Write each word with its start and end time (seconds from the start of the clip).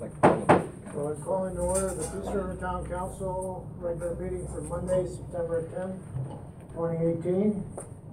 like 0.00 0.20
Parliament. 0.20 0.70
So 0.92 1.12
I 1.16 1.24
call 1.24 1.46
in 1.46 1.56
order 1.58 1.88
the 1.94 2.02
Peace 2.02 2.32
River 2.34 2.56
Town 2.60 2.88
Council 2.88 3.68
regular 3.78 4.14
meeting 4.16 4.46
for 4.48 4.62
Monday, 4.62 5.06
September 5.08 5.68
10, 5.76 6.74
twenty 6.74 6.96
eighteen. 7.06 7.64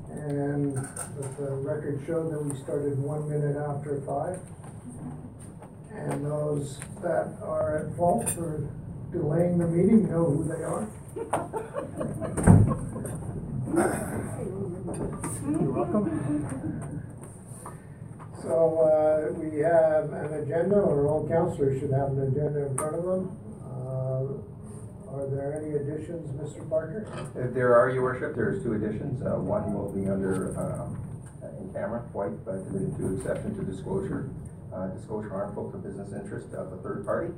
And 0.10 0.76
let 0.76 1.38
the 1.38 1.52
record 1.64 2.02
show 2.08 2.30
that 2.30 2.42
we 2.44 2.58
started 2.62 2.98
one 3.00 3.30
minute 3.30 3.58
after 3.58 4.02
five. 4.02 4.40
And 5.92 6.26
those 6.26 6.78
that 7.02 7.38
are 7.42 7.88
at 7.88 7.96
fault 7.98 8.30
for 8.32 8.68
delaying 9.12 9.58
the 9.58 9.68
meeting 9.68 10.10
know 10.10 10.26
who 10.26 10.44
they 10.44 10.64
are. 10.64 10.88
You're 15.50 15.72
welcome. 15.72 16.97
So, 18.42 18.54
uh, 18.86 19.34
we 19.34 19.60
have 19.60 20.14
an 20.14 20.34
agenda, 20.44 20.76
or 20.78 21.08
all 21.08 21.28
councilors 21.28 21.80
should 21.80 21.92
have 21.92 22.12
an 22.12 22.22
agenda 22.30 22.68
in 22.68 22.78
front 22.78 22.96
of 22.96 23.04
them. 23.04 23.38
Uh, 23.66 25.16
Are 25.18 25.26
there 25.28 25.58
any 25.60 25.74
additions, 25.76 26.30
Mr. 26.38 26.68
Parker? 26.70 27.08
If 27.36 27.54
There 27.54 27.76
are, 27.76 27.90
your 27.90 28.04
worship, 28.04 28.36
there's 28.36 28.62
two 28.64 28.74
additions. 28.74 29.22
Uh, 29.26 29.40
One 29.40 29.74
will 29.74 29.92
be 29.92 30.08
under, 30.08 30.54
um, 30.60 31.02
in 31.60 31.74
camera, 31.74 32.02
white, 32.14 32.38
but 32.46 32.62
limited 32.72 32.98
to 32.98 33.16
exception 33.18 33.56
to 33.58 33.64
disclosure, 33.64 34.30
uh, 34.74 34.88
disclosure 34.88 35.30
harmful 35.30 35.72
to 35.72 35.78
business 35.78 36.14
interest 36.14 36.54
of 36.54 36.72
a 36.74 36.78
third 36.84 37.06
party. 37.06 37.34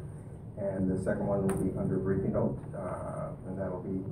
And 0.58 0.91
the 0.91 1.02
second 1.05 1.25
one 1.25 1.47
will 1.47 1.63
be 1.63 1.72
under 1.80 1.97
briefing 1.97 2.34
note, 2.34 2.59
uh, 2.75 3.30
and 3.47 3.58
that'll 3.58 3.81
be 3.84 4.03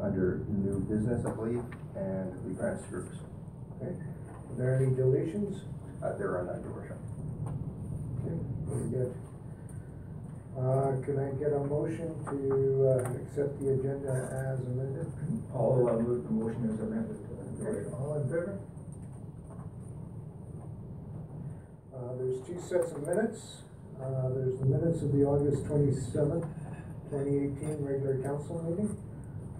under 0.00 0.44
new 0.46 0.78
business, 0.86 1.26
I 1.26 1.30
believe, 1.34 1.64
and 1.96 2.30
we 2.46 2.54
grant 2.54 2.78
groups. 2.88 3.16
Okay. 3.82 3.90
Are 3.90 4.54
there 4.56 4.76
any 4.76 4.94
deletions? 4.94 5.58
Uh, 6.02 6.12
There 6.18 6.36
are 6.36 6.44
none, 6.44 6.62
your 6.62 6.72
worship. 6.72 6.98
Okay, 8.20 8.36
very 8.66 8.88
good. 8.90 9.14
Uh, 10.56 10.96
Can 11.04 11.18
I 11.18 11.30
get 11.38 11.52
a 11.52 11.60
motion 11.64 12.08
to 12.24 12.38
uh, 12.88 13.20
accept 13.20 13.60
the 13.60 13.72
agenda 13.74 14.12
as 14.32 14.60
amended? 14.66 15.06
I'll 15.54 15.86
uh, 15.88 15.98
move 16.00 16.24
the 16.24 16.30
motion 16.30 16.70
as 16.72 16.80
amended. 16.80 17.18
Okay, 17.60 17.90
all 17.92 18.14
in 18.20 18.24
favor? 18.28 18.58
Uh, 21.94 22.12
there's 22.18 22.40
two 22.46 22.60
sets 22.60 22.92
of 22.92 23.06
minutes. 23.06 23.62
Uh, 24.00 24.28
there's 24.34 24.58
the 24.60 24.66
minutes 24.66 25.02
of 25.02 25.12
the 25.12 25.24
August 25.24 25.64
twenty-seventh, 25.66 26.44
twenty 27.10 27.36
eighteen 27.36 27.78
regular 27.80 28.22
council 28.22 28.62
meeting. 28.68 28.96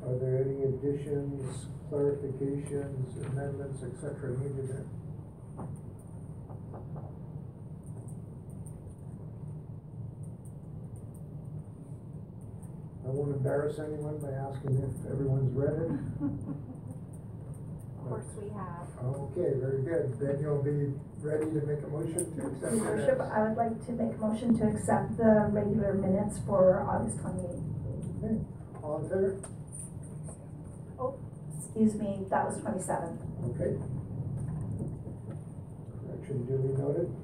Are 0.04 0.16
there 0.20 0.44
any 0.44 0.62
additions, 0.64 1.66
clarifications, 1.90 3.16
amendments, 3.32 3.82
et 3.82 3.96
cetera 4.00 4.36
needed 4.38 4.68
there? 4.68 4.84
I 13.06 13.10
won't 13.10 13.36
embarrass 13.36 13.78
anyone 13.78 14.18
by 14.18 14.30
asking 14.34 14.82
if 14.82 14.90
everyone's 15.12 15.54
read 15.54 15.78
it. 15.78 15.90
Of 18.02 18.08
course 18.08 18.26
we 18.34 18.48
have. 18.50 18.86
Okay, 18.98 19.54
very 19.62 19.82
good. 19.82 20.18
Then 20.18 20.40
you'll 20.42 20.62
be 20.62 20.90
ready 21.22 21.46
to 21.46 21.60
make 21.66 21.82
a 21.84 21.88
motion 21.88 22.26
to 22.34 22.46
accept 22.50 22.62
Your 22.62 22.70
the 22.70 22.78
Worship, 22.82 23.18
minutes. 23.18 23.34
I 23.34 23.42
would 23.46 23.56
like 23.56 23.86
to 23.86 23.92
make 23.92 24.14
a 24.14 24.18
motion 24.18 24.58
to 24.58 24.64
accept 24.74 25.16
the 25.16 25.46
regular 25.50 25.94
minutes 25.94 26.38
for 26.46 26.82
August 26.82 27.20
twenty-eighth. 27.20 27.62
Okay, 28.24 28.42
all 28.82 28.98
in 28.98 29.08
favor? 29.08 29.38
Oh, 30.98 31.14
excuse 31.54 31.94
me, 31.94 32.26
that 32.30 32.46
was 32.46 32.58
twenty-seventh. 32.60 33.20
Okay. 33.54 33.78
Correction 36.02 36.46
duly 36.46 36.74
noted. 36.74 37.14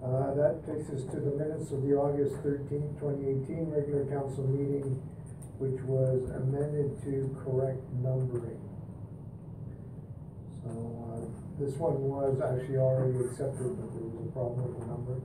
Uh, 0.00 0.32
that 0.34 0.64
takes 0.64 0.88
us 0.88 1.04
to 1.12 1.20
the 1.20 1.30
minutes 1.36 1.70
of 1.72 1.82
the 1.82 1.92
August 1.92 2.34
thirteenth, 2.42 2.98
twenty 2.98 3.20
eighteen 3.28 3.68
regular 3.68 4.06
council 4.06 4.46
meeting, 4.48 4.96
which 5.58 5.76
was 5.84 6.24
amended 6.40 6.96
to 7.04 7.28
correct 7.44 7.84
numbering. 8.00 8.56
So, 10.64 10.72
uh, 10.72 11.20
this 11.60 11.76
one 11.76 12.00
was 12.00 12.40
actually 12.40 12.78
already 12.78 13.18
accepted, 13.28 13.76
but 13.76 13.92
there 13.92 14.08
was 14.08 14.24
a 14.24 14.32
problem 14.32 14.72
with 14.72 14.80
the 14.80 14.86
numbering. 14.88 15.20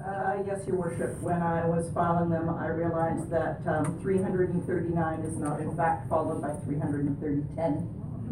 Uh, 0.00 0.42
yes, 0.46 0.66
your 0.66 0.76
worship, 0.76 1.20
when 1.20 1.42
I 1.42 1.68
was 1.68 1.92
filing 1.92 2.30
them, 2.30 2.48
I 2.48 2.68
realized 2.68 3.28
that, 3.30 3.60
um, 3.68 4.00
three 4.00 4.16
hundred 4.16 4.54
and 4.54 4.64
thirty-nine 4.64 5.20
is 5.20 5.36
not 5.36 5.60
in 5.60 5.76
fact 5.76 6.08
followed 6.08 6.40
by 6.40 6.56
three 6.64 6.78
hundred 6.78 7.04
and 7.04 7.20
thirty 7.20 7.44
ten. 7.54 7.84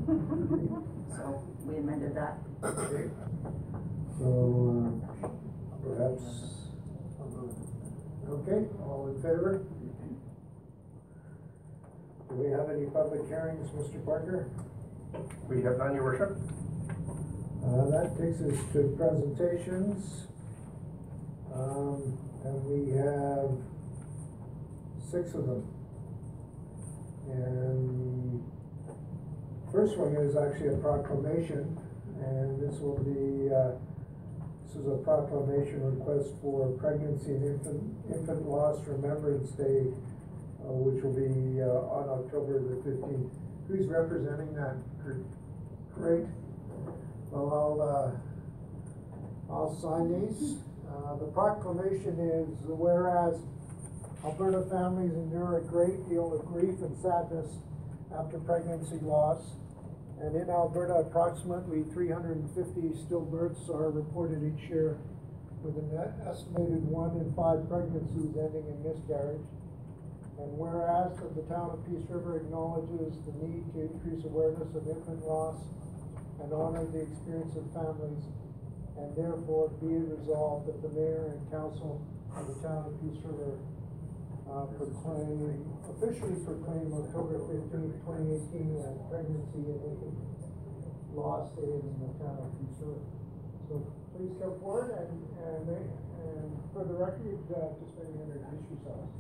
So 1.17 1.43
we 1.65 1.79
amended 1.79 2.15
that. 2.15 2.37
Okay. 2.63 3.09
So, 4.19 5.01
uh, 5.25 5.29
perhaps, 5.87 6.23
okay, 8.29 8.67
all 8.83 9.13
in 9.15 9.23
favor? 9.23 9.65
Do 12.29 12.35
we 12.35 12.51
have 12.51 12.69
any 12.71 12.87
public 12.87 13.27
hearings, 13.29 13.71
Mr. 13.71 14.05
Parker? 14.05 14.51
We 15.49 15.63
have 15.63 15.79
none, 15.79 15.95
your 15.95 16.05
worship. 16.05 16.37
Uh, 17.65 17.91
that 17.91 18.17
takes 18.19 18.41
us 18.43 18.59
to 18.73 18.95
presentations. 18.99 20.27
Um, 21.55 22.19
and 22.45 22.65
we 22.67 22.93
have 22.99 23.51
six 25.11 25.35
of 25.35 25.47
them. 25.47 25.67
And 27.29 28.45
the 29.67 29.73
first 29.73 29.97
one 29.97 30.15
is 30.17 30.37
actually 30.37 30.75
a 30.75 30.77
proclamation, 30.79 31.79
and 32.21 32.61
this 32.61 32.79
will 32.81 32.99
be, 32.99 33.53
uh, 33.55 33.73
this 34.67 34.83
is 34.83 34.87
a 34.89 34.97
proclamation 35.05 35.83
request 35.97 36.31
for 36.43 36.69
pregnancy 36.79 37.33
and 37.33 37.45
infant, 37.45 37.83
infant 38.13 38.49
loss 38.49 38.85
remembrance 38.87 39.51
day, 39.53 39.87
uh, 40.61 40.73
which 40.73 41.03
will 41.03 41.13
be, 41.15 41.63
uh, 41.63 41.95
on 41.95 42.09
October 42.09 42.59
the 42.59 42.77
fifteenth. 42.83 43.33
Who's 43.69 43.87
representing 43.87 44.55
that 44.55 44.77
group? 45.03 45.27
Great. 45.95 46.27
Well, 47.31 47.53
I'll, 47.53 47.81
uh, 47.83 49.53
I'll 49.53 49.75
sign 49.75 50.27
these. 50.27 50.59
Uh, 50.89 51.17
the 51.17 51.27
proclamation 51.27 52.19
is 52.21 52.49
whereas 52.67 53.41
Alberta 54.25 54.63
families 54.71 55.13
endure 55.13 55.59
a 55.59 55.63
great 55.63 56.09
deal 56.09 56.33
of 56.33 56.45
grief 56.47 56.81
and 56.81 56.97
sadness 56.99 57.57
after 58.17 58.39
pregnancy 58.39 58.99
loss. 59.03 59.43
And 60.21 60.35
in 60.35 60.49
Alberta, 60.49 60.95
approximately 60.95 61.85
three 61.93 62.09
hundred 62.09 62.39
and 62.39 62.51
fifty 62.57 62.97
stillbirths 63.05 63.69
are 63.69 63.91
reported 63.91 64.41
each 64.41 64.69
year, 64.71 64.97
with 65.63 65.77
an 65.77 65.93
estimated 66.25 66.89
one 66.89 67.21
in 67.21 67.29
five 67.37 67.69
pregnancies 67.69 68.33
ending 68.33 68.65
in 68.65 68.81
miscarriage. 68.81 69.45
And 70.41 70.53
whereas 70.57 71.17
that 71.21 71.37
the 71.37 71.45
town 71.49 71.73
of 71.73 71.85
Peace 71.85 72.05
River 72.09 72.37
acknowledges 72.41 73.17
the 73.25 73.33
need 73.41 73.65
to 73.73 73.89
increase 73.93 74.25
awareness 74.25 74.69
of 74.77 74.89
infant 74.89 75.25
loss 75.25 75.61
and 76.41 76.53
honor 76.53 76.85
the 76.85 77.09
experience 77.09 77.57
of 77.57 77.65
families, 77.73 78.25
and 78.97 79.13
therefore 79.17 79.69
be 79.81 79.97
it 79.97 80.05
resolved 80.17 80.69
that 80.69 80.81
the 80.81 80.93
mayor 80.97 81.33
and 81.37 81.41
council 81.53 82.01
of 82.37 82.49
the 82.49 82.57
town 82.65 82.89
of 82.89 82.97
Peace 83.01 83.21
River 83.25 83.57
uh, 84.51 84.67
proclaim, 84.79 85.67
officially 85.91 86.39
proclaim 86.47 86.93
October 86.95 87.39
fifteenth, 87.51 87.97
twenty 88.05 88.39
eighteen 88.39 88.79
as 88.83 88.97
pregnancy 89.11 89.63
and 89.71 89.81
infant 89.91 90.17
loss 91.15 91.49
day 91.57 91.67
in 91.81 91.95
the 92.01 92.11
town 92.21 92.39
of 92.45 92.51
Peace 92.61 92.77
So 92.79 93.75
please 94.15 94.33
come 94.41 94.55
forward 94.61 94.93
and, 94.95 95.09
and, 95.41 95.61
ma- 95.67 95.97
and 96.23 96.47
for 96.73 96.85
the 96.85 96.95
record, 96.95 97.41
uh, 97.57 97.73
just 97.81 97.93
maybe 97.97 98.21
introduce 98.21 98.69
yourselves. 98.69 99.11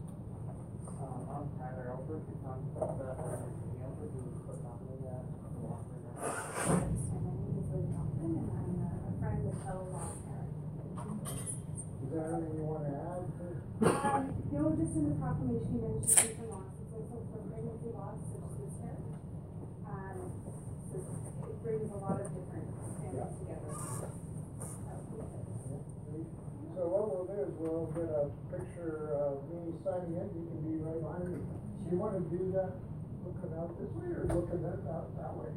Um, 1.01 1.21
I'm 1.29 1.47
Tyler 1.57 1.89
Albert, 1.93 2.25
I'm 2.45 2.61
from 2.77 2.91
the, 3.01 3.09
uh, 3.17 3.85
Albert, 3.85 4.13
who 4.13 4.29
put 4.45 4.61
on 4.65 4.79
the, 4.87 4.97
uh, 5.09 5.25
the 5.25 5.61
walk 5.65 5.85
right 5.89 6.05
now. 6.05 6.21
So 6.97 7.15
my 7.21 7.33
name 7.37 7.57
is 7.61 7.69
Liz 7.73 7.89
Hoffman 7.97 8.45
and 8.45 8.53
I'm 8.53 9.09
a 9.09 9.13
friend 9.21 9.41
with 9.45 9.59
fellow 9.65 9.87
law 9.93 10.09
parent. 10.09 10.17
Is 10.17 10.26
there 12.16 12.32
anything 12.32 12.57
you 12.57 12.65
wanna 12.65 12.97
add? 12.97 13.24
Um, 13.77 14.33
no, 14.48 14.72
just 14.72 14.97
in 14.97 15.04
the 15.13 15.16
proclamation, 15.21 15.68
you 15.77 15.84
mentioned 15.84 16.16
infant 16.16 16.48
loss, 16.48 16.72
it's 16.80 16.97
also 16.97 17.16
for 17.28 17.45
pregnancy 17.53 17.92
loss, 17.92 18.16
such 18.33 18.41
as 18.41 18.57
miscarriage. 18.57 19.21
Um, 19.84 20.16
so 20.89 20.97
it 20.97 21.57
brings 21.60 21.92
a 21.92 22.01
lot 22.01 22.16
of 22.16 22.28
different 22.33 22.68
families 23.04 23.36
together. 23.36 23.72
So 26.72 26.80
what 26.89 27.04
we'll 27.04 27.28
do 27.28 27.36
is 27.36 27.53
we'll 27.60 27.89
get 27.92 28.09
a 28.09 28.33
picture 28.48 29.12
of 29.12 29.45
me 29.53 29.77
signing 29.84 30.16
it, 30.16 30.28
you 30.33 30.45
can 30.48 30.60
be 30.65 30.80
right 30.80 31.01
behind 31.01 31.36
me. 31.36 31.41
Do 31.45 31.86
you 31.92 32.01
wanna 32.01 32.24
do 32.33 32.48
that, 32.57 32.80
looking 33.28 33.53
out 33.60 33.77
this 33.77 33.92
way 33.92 34.09
or 34.16 34.24
looking 34.33 34.65
that, 34.65 34.80
out 34.89 35.12
that 35.21 35.36
way? 35.36 35.53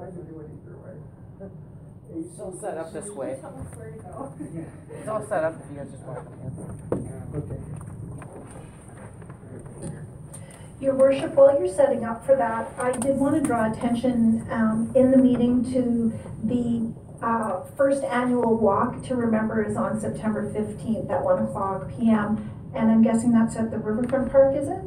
I 0.00 0.08
can 0.08 0.24
do 0.24 0.40
it 0.40 0.48
either 0.56 0.76
way. 0.80 0.96
It's 2.14 2.38
all 2.40 2.56
set 2.60 2.76
up 2.78 2.92
this 2.92 3.08
way. 3.10 3.38
Tell 3.40 3.56
us 3.56 3.76
where 3.76 3.90
to 3.90 3.98
go. 3.98 4.32
It's 4.90 5.08
all 5.08 5.26
set 5.26 5.44
up 5.44 5.54
if 5.64 5.70
you 5.70 5.76
guys 5.78 5.90
just 5.90 6.02
want 6.04 6.18
to 6.18 6.24
come. 6.24 7.32
Okay. 7.34 7.60
Your 10.80 10.94
worship, 10.94 11.34
while 11.34 11.58
you're 11.58 11.72
setting 11.72 12.04
up 12.04 12.26
for 12.26 12.36
that, 12.36 12.72
I 12.78 12.92
did 12.92 13.16
want 13.16 13.36
to 13.36 13.40
draw 13.40 13.70
attention, 13.70 14.46
um, 14.50 14.90
in 14.94 15.10
the 15.12 15.16
meeting 15.16 15.64
to 15.72 16.12
the 16.44 16.92
uh, 17.24 17.62
first 17.76 18.02
annual 18.02 18.56
walk 18.58 19.02
to 19.04 19.14
remember 19.14 19.62
is 19.64 19.76
on 19.76 20.00
September 20.00 20.52
fifteenth 20.52 21.08
at 21.10 21.22
one 21.22 21.42
o'clock 21.44 21.88
PM. 21.96 22.50
And 22.74 22.90
I'm 22.90 23.02
guessing 23.02 23.32
that's 23.32 23.54
at 23.56 23.70
the 23.70 23.78
Riverfront 23.78 24.32
Park, 24.32 24.56
is 24.56 24.66
it? 24.68 24.82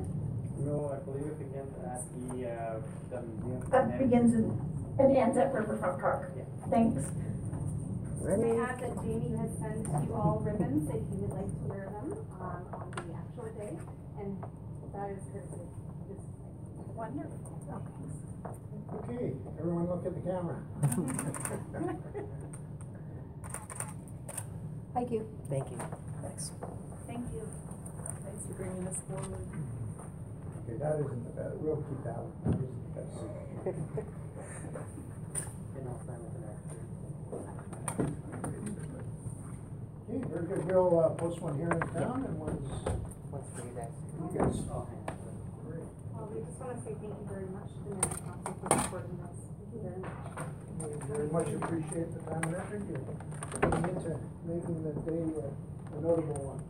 No, 0.60 0.92
I 0.94 0.98
believe 1.06 1.28
it 1.28 1.38
begins 1.40 1.74
at 1.86 2.02
the, 2.30 2.50
uh, 2.50 2.80
the 3.12 3.22
museum. 3.22 3.70
That 3.70 3.98
begins 4.00 4.34
in, 4.34 4.60
and 5.00 5.16
ends 5.16 5.38
at 5.38 5.54
Riverfront 5.54 6.00
Park. 6.00 6.32
Thanks. 6.70 7.04
May 8.26 8.52
I 8.60 8.64
add 8.66 8.80
that 8.82 8.96
Jamie 9.04 9.38
has 9.38 9.52
sent 9.62 9.86
you 9.86 10.14
all 10.16 10.42
ribbons 10.44 10.90
if 10.90 10.96
you 10.96 11.18
would 11.22 11.30
like 11.32 11.48
to 11.48 11.66
wear 11.70 11.90
them, 11.94 12.18
um, 12.42 12.66
on 12.74 12.90
the 12.96 13.14
actual 13.14 13.46
day, 13.54 13.78
and 14.20 14.44
that 14.94 15.10
is 15.12 15.22
courtesy. 15.32 15.68
This 16.10 16.18
is 16.18 16.26
wonderful. 16.96 17.40
Okay, 19.04 19.34
everyone 19.60 19.88
look 19.88 20.06
at 20.06 20.14
the 20.16 20.22
camera. 20.22 20.60
Thank 24.94 25.12
you. 25.12 25.28
Thank 25.50 25.70
you. 25.72 25.78
Thanks. 26.22 26.52
Thank 27.06 27.26
you. 27.34 27.42
Thanks 28.24 28.46
for 28.48 28.54
bringing 28.54 28.88
us 28.88 28.98
forward. 29.08 29.48
Okay, 30.68 30.78
that 30.80 30.96
isn't 31.00 31.24
the 31.26 31.42
best, 31.42 31.56
we'll 31.58 31.78
keep 31.78 32.04
that 32.06 32.18
one, 32.18 32.34
that 32.96 33.06
isn't 33.70 33.96
the 33.96 34.02
best. 34.02 34.08
And 35.78 35.90
I'll 35.90 36.00
sign 36.08 36.16
it 36.16 36.32
the 36.34 36.40
next 36.48 36.72
year. 36.72 36.86
Okay, 40.08 40.22
very 40.30 40.46
good, 40.46 40.66
we'll, 40.66 41.00
uh, 41.00 41.10
post 41.18 41.42
one 41.42 41.58
here 41.58 41.70
in 41.72 41.80
town 41.94 42.26
and 42.28 42.38
one's. 42.40 42.70
What's 43.34 43.50
for 43.58 43.66
you 43.66 43.74
guys? 43.74 43.90
you 44.22 44.38
guys, 44.38 44.62
Oh, 44.70 44.86
hang 44.86 45.02
on. 45.10 45.18
great. 45.66 45.82
Well, 46.14 46.30
we 46.30 46.42
just 46.46 46.60
wanna 46.62 46.78
say 46.86 46.94
thank 47.02 47.14
you 47.18 47.26
very 47.26 47.50
much 47.50 47.70
to 47.74 47.80
the 47.90 47.96
mayor 47.96 48.14
and 48.14 48.22
council 48.22 48.54
for 48.62 48.70
supporting 48.86 49.18
us. 49.26 49.38
Thank 49.50 49.72
you 49.74 49.82
very 49.82 50.00
much. 50.06 50.14
We 50.78 50.94
very 51.10 51.30
much 51.34 51.50
appreciate 51.58 52.10
the 52.14 52.22
time 52.30 52.44
and 52.46 52.56
effort 52.56 52.82
you're 52.86 53.02
putting 53.50 53.84
into 53.90 54.14
making 54.46 54.78
the 54.86 54.94
day 55.10 55.24
a 55.42 55.50
a 55.98 56.02
notable 56.02 56.42
one. 56.54 56.62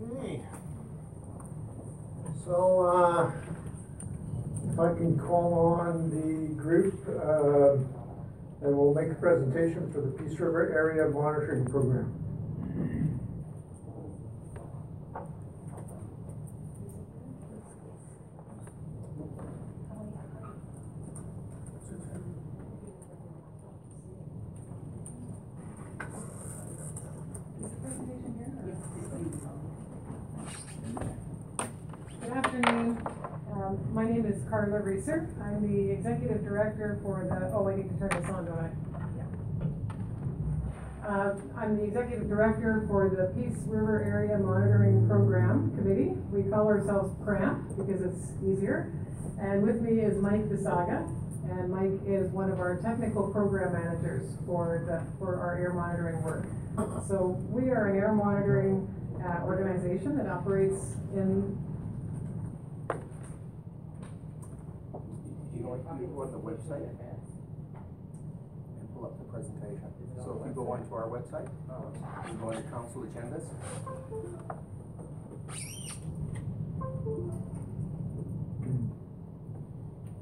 Okay. 0.00 0.40
So, 2.58 2.80
uh, 2.80 3.30
if 4.72 4.80
I 4.80 4.92
can 4.94 5.16
call 5.16 5.78
on 5.78 6.10
the 6.10 6.60
group, 6.60 7.06
uh, 7.06 7.74
and 8.66 8.76
we'll 8.76 8.94
make 8.94 9.12
a 9.12 9.14
presentation 9.14 9.92
for 9.92 10.00
the 10.00 10.08
Peace 10.08 10.40
River 10.40 10.72
Area 10.72 11.08
Monitoring 11.08 11.66
Program. 11.66 12.18
Good 32.28 32.36
afternoon. 32.36 32.98
Um, 33.52 33.78
my 33.94 34.04
name 34.04 34.26
is 34.26 34.36
Carla 34.50 34.77
Reeser. 34.88 35.28
I'm 35.44 35.60
the 35.60 35.92
executive 35.92 36.42
director 36.42 36.98
for 37.02 37.28
the, 37.28 37.52
oh, 37.52 37.68
I 37.68 37.76
need 37.76 37.90
to 37.92 37.98
turn 38.00 38.08
this 38.08 38.24
on, 38.32 38.46
don't 38.48 38.56
I? 38.56 38.70
Yeah. 39.20 39.28
Uh, 41.04 41.36
I'm 41.60 41.76
the 41.76 41.84
executive 41.84 42.26
director 42.26 42.86
for 42.88 43.12
the 43.12 43.28
Peace 43.36 43.58
River 43.66 44.02
Area 44.02 44.38
Monitoring 44.38 45.06
Program 45.06 45.76
Committee. 45.76 46.16
We 46.32 46.48
call 46.48 46.66
ourselves 46.68 47.12
PRAMP 47.22 47.76
because 47.76 48.00
it's 48.00 48.32
easier. 48.40 48.90
And 49.38 49.62
with 49.62 49.82
me 49.82 50.00
is 50.00 50.16
Mike 50.22 50.48
Bisaga, 50.48 51.04
and 51.52 51.68
Mike 51.68 52.00
is 52.08 52.32
one 52.32 52.50
of 52.50 52.58
our 52.58 52.80
technical 52.80 53.28
program 53.30 53.74
managers 53.76 54.24
for 54.46 54.88
the, 54.88 55.04
for 55.18 55.36
our 55.36 55.60
air 55.60 55.74
monitoring 55.74 56.22
work. 56.24 56.46
So 57.08 57.36
we 57.50 57.68
are 57.68 57.88
an 57.92 57.96
air 57.96 58.12
monitoring, 58.12 58.88
uh, 59.20 59.44
organization 59.44 60.16
that 60.16 60.28
operates 60.28 60.96
in 61.12 61.58
You 65.68 65.74
go, 65.74 65.80
go 65.84 66.22
on 66.22 66.32
the 66.32 66.38
website 66.38 66.80
and 66.80 66.96
pull 68.94 69.04
up 69.04 69.18
the 69.18 69.24
presentation. 69.24 69.92
So 70.16 70.40
if 70.40 70.46
you 70.48 70.54
go 70.54 70.72
onto 70.72 70.94
our 70.94 71.08
website, 71.08 71.46
you 72.30 72.38
go 72.38 72.50
into 72.50 72.62
council 72.70 73.02
agendas. 73.04 73.44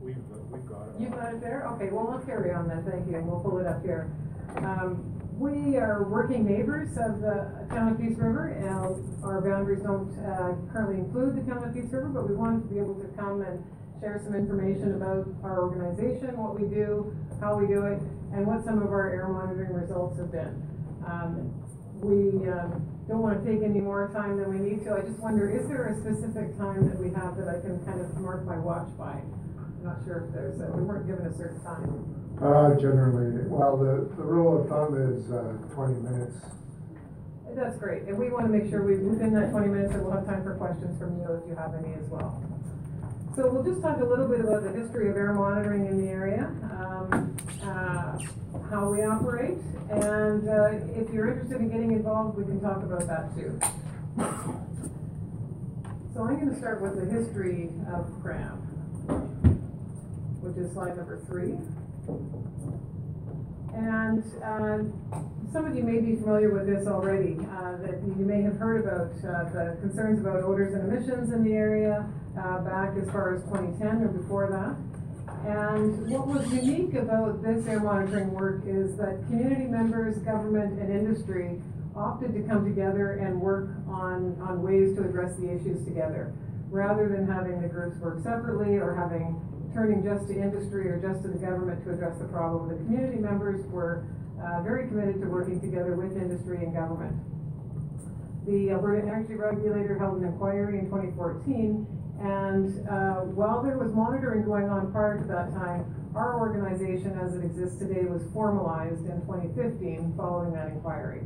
We've, 0.02 0.16
we've 0.50 0.66
got 0.66 0.88
it. 0.88 1.00
You 1.00 1.08
got 1.10 1.34
it 1.34 1.40
there? 1.40 1.68
Okay, 1.74 1.90
well, 1.92 2.10
let's 2.10 2.26
carry 2.26 2.52
on 2.52 2.66
then, 2.66 2.82
thank 2.90 3.06
you, 3.08 3.14
and 3.14 3.28
we'll 3.28 3.38
pull 3.38 3.58
it 3.58 3.68
up 3.68 3.84
here. 3.84 4.10
Um, 4.56 5.12
we 5.38 5.76
are 5.76 6.02
working 6.08 6.44
neighbors 6.44 6.98
of 6.98 7.20
the 7.20 7.46
town 7.70 7.92
of 7.92 8.00
Peace 8.00 8.18
River, 8.18 8.48
and 8.48 8.68
our 9.24 9.40
boundaries 9.40 9.82
don't, 9.82 10.10
uh, 10.26 10.56
currently 10.72 10.98
include 10.98 11.36
the 11.36 11.42
town 11.48 11.62
of 11.62 11.72
Peace 11.72 11.92
River, 11.92 12.08
but 12.08 12.28
we 12.28 12.34
wanted 12.34 12.62
to 12.66 12.74
be 12.74 12.80
able 12.80 12.96
to 12.96 13.06
come 13.16 13.42
and 13.42 13.62
share 14.00 14.20
some 14.24 14.34
information 14.34 14.94
about 14.94 15.26
our 15.42 15.62
organization, 15.62 16.36
what 16.36 16.58
we 16.60 16.68
do, 16.68 17.14
how 17.40 17.56
we 17.56 17.66
do 17.66 17.84
it, 17.86 18.00
and 18.32 18.46
what 18.46 18.64
some 18.64 18.78
of 18.82 18.88
our 18.92 19.10
air 19.10 19.28
monitoring 19.28 19.72
results 19.72 20.18
have 20.18 20.30
been. 20.30 20.52
Um, 21.06 21.52
we, 22.00 22.44
um, 22.48 22.84
don't 23.08 23.22
wanna 23.22 23.40
take 23.44 23.62
any 23.62 23.80
more 23.80 24.10
time 24.12 24.36
than 24.36 24.50
we 24.52 24.58
need 24.58 24.84
to, 24.84 24.92
I 24.92 25.00
just 25.00 25.18
wonder, 25.20 25.48
is 25.48 25.66
there 25.68 25.86
a 25.88 25.94
specific 25.96 26.56
time 26.58 26.84
that 26.88 26.98
we 26.98 27.08
have 27.14 27.36
that 27.38 27.48
I 27.48 27.60
can 27.60 27.78
kind 27.86 28.00
of 28.00 28.12
mark 28.20 28.44
my 28.44 28.58
watch 28.58 28.88
by? 28.98 29.16
I'm 29.16 29.80
not 29.84 30.04
sure 30.04 30.26
if 30.28 30.34
there's, 30.34 30.60
a- 30.60 30.72
we 30.76 30.82
weren't 30.82 31.06
given 31.06 31.24
a 31.26 31.32
certain 31.32 31.60
time. 31.64 31.88
Uh, 32.42 32.74
generally, 32.76 33.48
well, 33.48 33.78
the, 33.78 34.12
the 34.16 34.22
rule 34.22 34.60
of 34.60 34.68
thumb 34.68 34.92
is, 35.00 35.30
uh, 35.32 35.56
twenty 35.72 35.96
minutes. 36.02 36.36
That's 37.54 37.78
great, 37.78 38.02
and 38.02 38.18
we 38.18 38.28
wanna 38.28 38.48
make 38.52 38.68
sure 38.68 38.84
we, 38.84 38.98
within 38.98 39.32
that 39.32 39.50
twenty 39.52 39.68
minutes, 39.68 39.94
that 39.94 40.02
we'll 40.02 40.12
have 40.12 40.26
time 40.26 40.42
for 40.44 40.54
questions 40.56 40.98
from 40.98 41.16
you 41.16 41.24
if 41.40 41.48
you 41.48 41.54
have 41.56 41.72
any 41.80 41.94
as 41.94 42.04
well. 42.10 42.36
So 43.36 43.50
we'll 43.50 43.62
just 43.62 43.82
talk 43.82 44.00
a 44.00 44.04
little 44.04 44.26
bit 44.26 44.40
about 44.40 44.62
the 44.62 44.72
history 44.72 45.10
of 45.10 45.16
air 45.16 45.34
monitoring 45.34 45.84
in 45.84 45.98
the 45.98 46.08
area, 46.08 46.50
um, 46.72 47.36
uh, 47.62 48.18
how 48.70 48.90
we 48.90 49.04
operate, 49.04 49.58
and, 49.90 50.48
uh, 50.48 50.70
if 50.98 51.12
you're 51.12 51.28
interested 51.28 51.60
in 51.60 51.68
getting 51.68 51.92
involved, 51.92 52.38
we 52.38 52.44
can 52.44 52.58
talk 52.62 52.82
about 52.82 53.06
that 53.06 53.36
too. 53.36 53.58
So 56.14 56.22
I'm 56.24 56.38
gonna 56.38 56.56
start 56.56 56.80
with 56.80 56.96
the 56.96 57.04
history 57.04 57.70
of 57.92 58.10
PRAMP, 58.22 58.64
which 60.40 60.56
is 60.56 60.72
slide 60.72 60.96
number 60.96 61.18
three. 61.28 61.58
And, 63.74 64.24
uh, 64.42 64.78
some 65.52 65.66
of 65.66 65.76
you 65.76 65.82
may 65.82 66.00
be 66.00 66.16
familiar 66.16 66.54
with 66.54 66.66
this 66.66 66.86
already, 66.86 67.38
uh, 67.54 67.76
that 67.82 68.02
you 68.02 68.24
may 68.24 68.40
have 68.40 68.56
heard 68.56 68.82
about, 68.82 69.10
uh, 69.22 69.44
the 69.52 69.76
concerns 69.82 70.20
about 70.20 70.42
odors 70.42 70.72
and 70.72 70.90
emissions 70.90 71.32
in 71.32 71.42
the 71.42 71.52
area, 71.54 72.06
uh, 72.38 72.58
back 72.60 72.96
as 72.96 73.10
far 73.10 73.34
as 73.34 73.42
twenty 73.44 73.76
ten 73.78 74.02
or 74.02 74.08
before 74.08 74.48
that. 74.50 74.76
And 75.46 76.10
what 76.10 76.26
was 76.26 76.52
unique 76.52 76.94
about 76.94 77.42
this 77.42 77.66
air 77.66 77.80
monitoring 77.80 78.32
work 78.32 78.62
is 78.66 78.96
that 78.96 79.22
community 79.26 79.66
members, 79.66 80.18
government, 80.18 80.80
and 80.80 80.90
industry 80.90 81.60
opted 81.94 82.34
to 82.34 82.42
come 82.42 82.64
together 82.64 83.12
and 83.24 83.40
work 83.40 83.70
on, 83.88 84.36
on 84.42 84.62
ways 84.62 84.96
to 84.96 85.04
address 85.04 85.36
the 85.36 85.48
issues 85.50 85.84
together, 85.84 86.34
rather 86.68 87.08
than 87.08 87.26
having 87.26 87.62
the 87.62 87.68
groups 87.68 87.96
work 87.98 88.22
separately 88.22 88.76
or 88.76 88.94
having, 88.94 89.40
turning 89.72 90.02
just 90.02 90.26
to 90.28 90.34
industry 90.34 90.88
or 90.88 91.00
just 91.00 91.22
to 91.22 91.28
the 91.28 91.38
government 91.38 91.82
to 91.84 91.92
address 91.92 92.18
the 92.18 92.26
problem. 92.26 92.68
The 92.68 92.76
community 92.84 93.18
members 93.18 93.64
were, 93.66 94.04
uh, 94.42 94.62
very 94.62 94.88
committed 94.88 95.20
to 95.22 95.26
working 95.28 95.60
together 95.60 95.94
with 95.94 96.16
industry 96.16 96.58
and 96.64 96.74
government. 96.74 97.16
The 98.46 98.70
Alberta 98.70 99.06
Energy 99.06 99.34
Regulator 99.34 99.98
held 99.98 100.18
an 100.18 100.24
inquiry 100.24 100.78
in 100.78 100.88
twenty 100.88 101.12
fourteen, 101.16 101.86
and, 102.20 102.88
uh, 102.88 103.20
while 103.36 103.62
there 103.62 103.78
was 103.78 103.92
monitoring 103.92 104.44
going 104.44 104.68
on 104.68 104.92
prior 104.92 105.20
to 105.20 105.26
that 105.28 105.52
time, 105.52 105.84
our 106.14 106.40
organization 106.40 107.18
as 107.20 107.34
it 107.34 107.44
exists 107.44 107.78
today 107.78 108.04
was 108.04 108.22
formalized 108.32 109.04
in 109.04 109.20
twenty 109.22 109.52
fifteen 109.54 110.14
following 110.16 110.52
that 110.54 110.68
inquiry. 110.68 111.20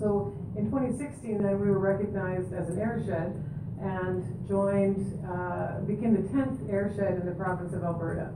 So 0.00 0.34
in 0.56 0.68
twenty 0.70 0.96
sixteen, 0.98 1.38
then, 1.42 1.60
we 1.60 1.70
were 1.70 1.78
recognized 1.78 2.52
as 2.52 2.68
an 2.68 2.76
airshed 2.82 3.38
and 3.78 4.48
joined, 4.48 5.06
uh, 5.28 5.80
became 5.86 6.14
the 6.20 6.26
tenth 6.34 6.58
airshed 6.66 7.20
in 7.20 7.26
the 7.26 7.34
province 7.36 7.72
of 7.74 7.84
Alberta. 7.84 8.32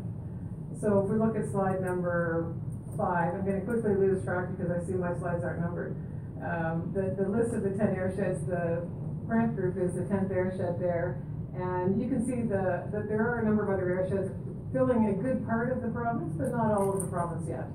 So 0.80 1.00
if 1.00 1.10
we 1.10 1.16
look 1.16 1.34
at 1.36 1.50
slide 1.50 1.80
number 1.82 2.54
five, 2.96 3.34
I'm 3.34 3.44
gonna 3.44 3.62
quickly 3.62 3.96
lose 3.96 4.22
track 4.22 4.54
because 4.56 4.70
I 4.70 4.86
see 4.86 4.92
my 4.92 5.18
slides 5.18 5.42
aren't 5.42 5.60
numbered. 5.62 5.96
Um, 6.40 6.92
the, 6.94 7.16
the 7.20 7.28
list 7.28 7.52
of 7.54 7.62
the 7.64 7.70
ten 7.70 7.96
airsheds, 7.96 8.46
the 8.46 8.86
grant 9.26 9.56
Group 9.56 9.76
is 9.76 9.94
the 9.94 10.06
tenth 10.06 10.30
airshed 10.30 10.78
there. 10.78 11.20
And 11.60 12.00
you 12.00 12.08
can 12.08 12.24
see 12.24 12.40
the, 12.40 12.88
that 12.88 13.04
there 13.08 13.20
are 13.20 13.40
a 13.40 13.44
number 13.44 13.62
of 13.62 13.68
other 13.68 13.92
airsheds 13.92 14.32
filling 14.72 15.12
a 15.12 15.14
good 15.20 15.44
part 15.44 15.72
of 15.72 15.82
the 15.82 15.88
province, 15.88 16.32
but 16.38 16.48
not 16.52 16.72
all 16.72 16.96
of 16.96 17.04
the 17.04 17.10
province 17.12 17.44
yet. 17.48 17.68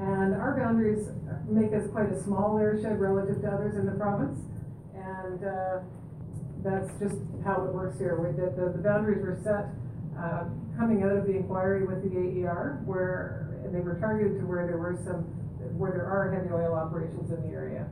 And 0.00 0.32
our 0.34 0.56
boundaries 0.56 1.06
make 1.46 1.76
us 1.76 1.84
quite 1.92 2.08
a 2.08 2.22
small 2.24 2.56
airshed 2.56 2.98
relative 2.98 3.42
to 3.42 3.48
others 3.48 3.76
in 3.76 3.84
the 3.84 3.92
province. 3.92 4.40
And, 4.96 5.44
uh, 5.44 5.84
that's 6.62 6.88
just 6.98 7.18
how 7.44 7.64
it 7.66 7.74
works 7.74 7.98
here. 7.98 8.14
We, 8.16 8.30
the, 8.38 8.54
the, 8.54 8.70
the 8.70 8.82
boundaries 8.82 9.20
were 9.20 9.38
set, 9.42 9.74
uh, 10.14 10.46
coming 10.78 11.02
out 11.02 11.12
of 11.12 11.26
the 11.26 11.34
inquiry 11.34 11.84
with 11.84 12.06
the 12.06 12.14
AER, 12.14 12.80
where 12.86 13.50
they 13.72 13.80
were 13.80 13.98
targeted 13.98 14.38
to 14.40 14.46
where 14.46 14.66
there 14.66 14.78
were 14.78 14.96
some, 15.04 15.26
where 15.76 15.90
there 15.90 16.06
are 16.06 16.30
heavy 16.30 16.54
oil 16.54 16.74
operations 16.74 17.30
in 17.30 17.42
the 17.42 17.52
area. 17.54 17.86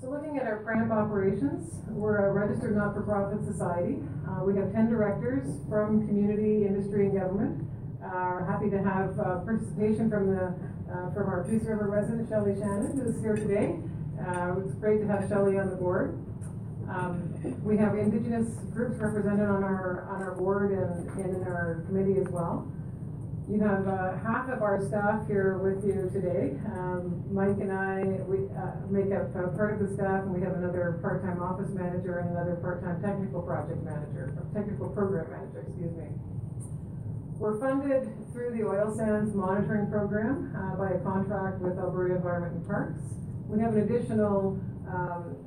So 0.00 0.10
looking 0.10 0.38
at 0.38 0.46
our 0.46 0.58
PRAMP 0.62 0.92
operations, 0.92 1.74
we're 1.88 2.26
a 2.26 2.32
registered 2.32 2.76
not-for-profit 2.76 3.44
society. 3.44 3.98
Uh, 4.30 4.44
we 4.44 4.54
have 4.56 4.72
ten 4.72 4.88
directors 4.88 5.48
from 5.68 6.06
community, 6.06 6.66
industry, 6.66 7.06
and 7.06 7.18
government. 7.18 7.66
Uh, 7.98 8.44
happy 8.46 8.70
to 8.70 8.78
have, 8.78 9.18
uh, 9.18 9.42
participation 9.42 10.08
from 10.08 10.30
the, 10.30 10.54
uh, 10.86 11.10
from 11.10 11.26
our 11.26 11.42
Peace 11.50 11.64
River 11.64 11.88
resident, 11.90 12.28
Shelley 12.28 12.54
Shannon, 12.54 12.94
who's 12.94 13.20
here 13.20 13.34
today. 13.34 13.74
Uh, 14.22 14.60
it's 14.62 14.74
great 14.78 15.00
to 15.00 15.06
have 15.08 15.28
Shelley 15.28 15.58
on 15.58 15.68
the 15.68 15.76
board. 15.76 16.16
Um, 16.88 17.34
we 17.64 17.76
have 17.76 17.98
indigenous 17.98 18.54
groups 18.72 18.96
represented 19.00 19.48
on 19.48 19.64
our, 19.64 20.06
on 20.10 20.22
our 20.22 20.34
board 20.36 20.70
and, 20.70 21.10
and 21.18 21.36
in 21.36 21.42
our 21.42 21.82
committee 21.86 22.20
as 22.20 22.28
well. 22.30 22.70
You 23.48 23.60
have, 23.64 23.88
uh, 23.88 24.12
half 24.20 24.50
of 24.52 24.60
our 24.60 24.76
staff 24.76 25.26
here 25.26 25.56
with 25.56 25.80
you 25.80 26.10
today. 26.12 26.52
Um, 26.68 27.24
Mike 27.32 27.56
and 27.64 27.72
I, 27.72 28.20
we, 28.28 28.44
uh, 28.52 28.76
make 28.92 29.08
up 29.08 29.32
uh, 29.32 29.48
part 29.56 29.72
of 29.72 29.88
the 29.88 29.88
staff, 29.96 30.28
and 30.28 30.36
we 30.36 30.44
have 30.44 30.52
another 30.52 31.00
part-time 31.00 31.40
office 31.40 31.72
manager 31.72 32.20
and 32.20 32.28
another 32.36 32.60
part-time 32.60 33.00
technical 33.00 33.40
project 33.40 33.80
manager, 33.88 34.36
technical 34.52 34.92
program 34.92 35.32
manager, 35.32 35.64
excuse 35.64 35.96
me. 35.96 36.12
We're 37.40 37.56
funded 37.56 38.12
through 38.36 38.52
the 38.52 38.68
oil 38.68 38.92
sands 38.92 39.32
monitoring 39.34 39.88
program, 39.88 40.52
uh, 40.52 40.76
by 40.76 40.92
a 40.92 41.00
contract 41.00 41.64
with 41.64 41.78
Alberta 41.78 42.16
Environment 42.20 42.52
and 42.52 42.66
Parks. 42.68 43.00
We 43.48 43.64
have 43.64 43.72
an 43.72 43.80
additional, 43.80 44.60
um, 44.92 45.40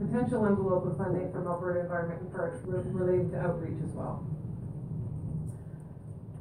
potential 0.00 0.46
envelope 0.46 0.86
of 0.88 0.96
funding 0.96 1.32
from 1.32 1.46
Alberta 1.46 1.80
Environment 1.80 2.20
and 2.22 2.32
Parks 2.32 2.64
related 2.64 3.32
to 3.32 3.40
outreach 3.40 3.76
as 3.84 3.92
well. 3.92 4.24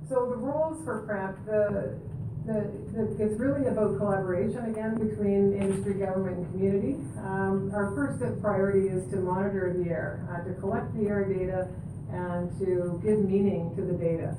So 0.08 0.30
the 0.30 0.38
rules 0.38 0.86
for 0.86 1.02
PRAMP, 1.02 1.46
the, 1.46 1.98
the, 2.46 2.70
the, 2.94 3.26
it's 3.26 3.40
really 3.40 3.66
about 3.66 3.98
collaboration 3.98 4.70
again 4.70 4.94
between 5.02 5.58
industry, 5.58 5.96
government, 5.96 6.38
and 6.38 6.52
community. 6.54 6.94
Um, 7.26 7.72
our 7.74 7.90
first 7.98 8.22
priority 8.40 8.90
is 8.90 9.10
to 9.10 9.18
monitor 9.18 9.74
the 9.74 9.90
air, 9.90 10.22
uh, 10.30 10.46
to 10.46 10.54
collect 10.62 10.94
the 10.94 11.08
air 11.08 11.26
data 11.26 11.68
and 12.14 12.54
to 12.62 13.02
give 13.02 13.26
meaning 13.26 13.74
to 13.76 13.82
the 13.82 13.98
data. 13.98 14.38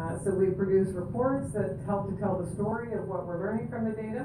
Uh, 0.00 0.16
so 0.24 0.32
we 0.32 0.48
produce 0.48 0.88
reports 0.96 1.52
that 1.52 1.76
help 1.84 2.08
to 2.08 2.16
tell 2.16 2.40
the 2.40 2.48
story 2.56 2.96
of 2.96 3.04
what 3.04 3.26
we're 3.26 3.38
learning 3.38 3.68
from 3.68 3.84
the 3.84 3.92
data. 3.92 4.24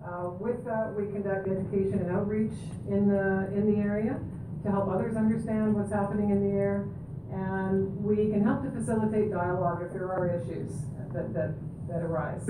Uh, 0.00 0.32
with 0.40 0.64
that, 0.64 0.96
we 0.96 1.12
conduct 1.12 1.44
education 1.44 2.00
and 2.00 2.16
outreach 2.16 2.56
in 2.88 3.04
the, 3.04 3.52
in 3.52 3.68
the 3.68 3.76
area 3.84 4.16
to 4.64 4.70
help 4.70 4.88
others 4.88 5.14
understand 5.14 5.74
what's 5.76 5.92
happening 5.92 6.30
in 6.30 6.40
the 6.40 6.56
air. 6.56 6.88
And 7.32 8.04
we 8.04 8.30
can 8.30 8.42
help 8.42 8.62
to 8.62 8.70
facilitate 8.70 9.30
dialogue 9.30 9.82
if 9.82 9.92
there 9.92 10.10
are 10.12 10.28
issues 10.28 10.72
that, 11.12 11.32
that, 11.34 11.54
that 11.88 12.02
arise. 12.02 12.42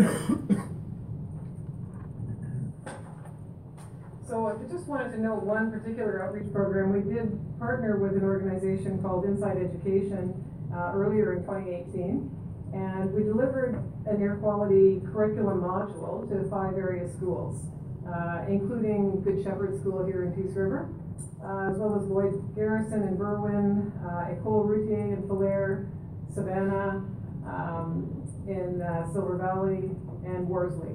So 4.28 4.48
I 4.48 4.58
just 4.68 4.88
wanted 4.88 5.12
to 5.12 5.20
know 5.22 5.36
one 5.36 5.70
particular 5.70 6.26
outreach 6.26 6.52
program, 6.52 6.92
we 6.92 6.98
did 6.98 7.38
partner 7.60 7.96
with 7.96 8.16
an 8.16 8.24
organization 8.24 9.00
called 9.00 9.24
Inside 9.24 9.56
Education 9.56 10.34
uh, 10.74 10.90
earlier 10.94 11.34
in 11.34 11.42
2018. 11.46 12.28
And 12.74 13.12
we 13.12 13.22
delivered 13.22 13.80
an 14.06 14.20
air 14.20 14.34
quality 14.42 15.00
curriculum 15.12 15.62
module 15.62 16.28
to 16.28 16.50
five 16.50 16.74
area 16.74 17.08
schools, 17.08 17.70
uh, 18.02 18.44
including 18.48 19.22
Good 19.22 19.44
Shepherd 19.44 19.78
School 19.80 20.04
here 20.04 20.24
in 20.24 20.32
Peace 20.32 20.56
River, 20.56 20.88
uh, 21.44 21.70
as 21.70 21.78
well 21.78 21.94
as 21.96 22.06
Lloyd 22.08 22.54
Garrison 22.54 23.02
in 23.02 23.16
Berwyn, 23.16 23.92
uh, 24.04 24.32
Ecole 24.32 24.64
Routhier 24.64 25.14
in 25.14 25.28
Falher, 25.28 25.88
Savanna, 26.34 27.04
um, 27.46 28.22
in 28.46 28.82
uh, 28.82 29.10
Silver 29.12 29.36
Valley, 29.36 29.90
and 30.24 30.48
Worsley. 30.48 30.94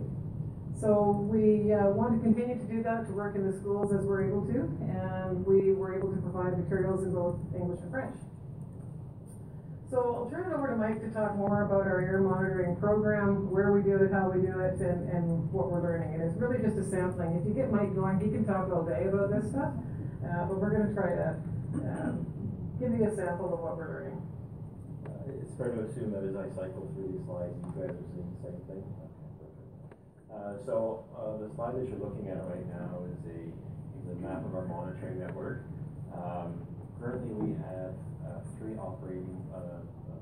So 0.80 1.12
we 1.30 1.72
uh, 1.72 1.94
want 1.94 2.18
to 2.18 2.20
continue 2.26 2.58
to 2.58 2.66
do 2.66 2.82
that, 2.82 3.06
to 3.06 3.14
work 3.14 3.36
in 3.36 3.46
the 3.46 3.56
schools 3.62 3.94
as 3.94 4.02
we're 4.04 4.26
able 4.26 4.42
to, 4.50 4.66
and 4.82 5.46
we 5.46 5.74
were 5.74 5.94
able 5.96 6.10
to 6.10 6.18
provide 6.26 6.58
materials 6.58 7.04
in 7.04 7.14
both 7.14 7.38
English 7.54 7.80
and 7.82 7.92
French. 7.92 8.18
So 9.92 10.00
I'll 10.24 10.30
turn 10.32 10.50
it 10.50 10.56
over 10.56 10.72
to 10.72 10.78
Mike 10.80 11.04
to 11.04 11.12
talk 11.12 11.36
more 11.36 11.68
about 11.68 11.84
our 11.84 12.00
air 12.00 12.24
monitoring 12.24 12.80
program, 12.80 13.52
where 13.52 13.76
we 13.76 13.84
do 13.84 14.00
it, 14.00 14.10
how 14.10 14.32
we 14.32 14.40
do 14.40 14.58
it, 14.64 14.80
and, 14.80 15.04
and 15.12 15.52
what 15.52 15.70
we're 15.70 15.84
learning. 15.84 16.16
And 16.16 16.24
it's 16.24 16.40
really 16.40 16.64
just 16.64 16.80
a 16.80 16.86
sampling. 16.90 17.38
If 17.38 17.46
you 17.46 17.54
get 17.54 17.70
Mike 17.70 17.94
going, 17.94 18.18
he 18.24 18.32
can 18.32 18.48
talk 18.48 18.72
all 18.72 18.88
day 18.88 19.06
about 19.06 19.36
this 19.36 19.52
stuff, 19.52 19.76
uh, 20.26 20.46
but 20.46 20.58
we're 20.60 20.70
gonna 20.72 20.94
try 20.94 21.16
to, 21.16 21.28
um, 21.86 22.26
give 22.80 22.92
you 22.94 23.06
a 23.06 23.16
sample 23.16 23.54
of 23.54 23.60
what 23.60 23.78
we're 23.78 23.90
learning. 23.90 24.22
Uh, 25.06 25.32
It's 25.42 25.54
fair 25.56 25.72
to 25.72 25.82
assume 25.86 26.12
that 26.12 26.24
as 26.24 26.36
I 26.36 26.50
cycle 26.56 26.88
through 26.94 27.08
these 27.14 27.26
slides, 27.26 27.56
you 27.62 27.72
guys 27.82 27.94
are 27.94 28.08
seeing 28.14 28.30
the 28.34 28.40
same 28.50 28.60
thing? 28.68 28.84
Uh, 30.32 30.58
so, 30.66 31.04
uh, 31.18 31.38
the 31.38 31.50
slide 31.56 31.76
that 31.76 31.86
you're 31.90 32.00
looking 32.00 32.30
at 32.30 32.42
right 32.50 32.66
now 32.72 33.04
is 33.06 33.20
a, 33.30 33.40
is 34.00 34.06
a 34.12 34.18
map 34.24 34.42
of 34.46 34.56
our 34.56 34.66
monitoring 34.66 35.20
network. 35.20 35.62
Um, 36.16 36.56
currently, 37.00 37.34
we 37.36 37.54
have, 37.68 37.94
uh, 38.26 38.40
three 38.58 38.76
operating, 38.78 39.28
uh, 39.54 39.58
uh, 39.84 40.18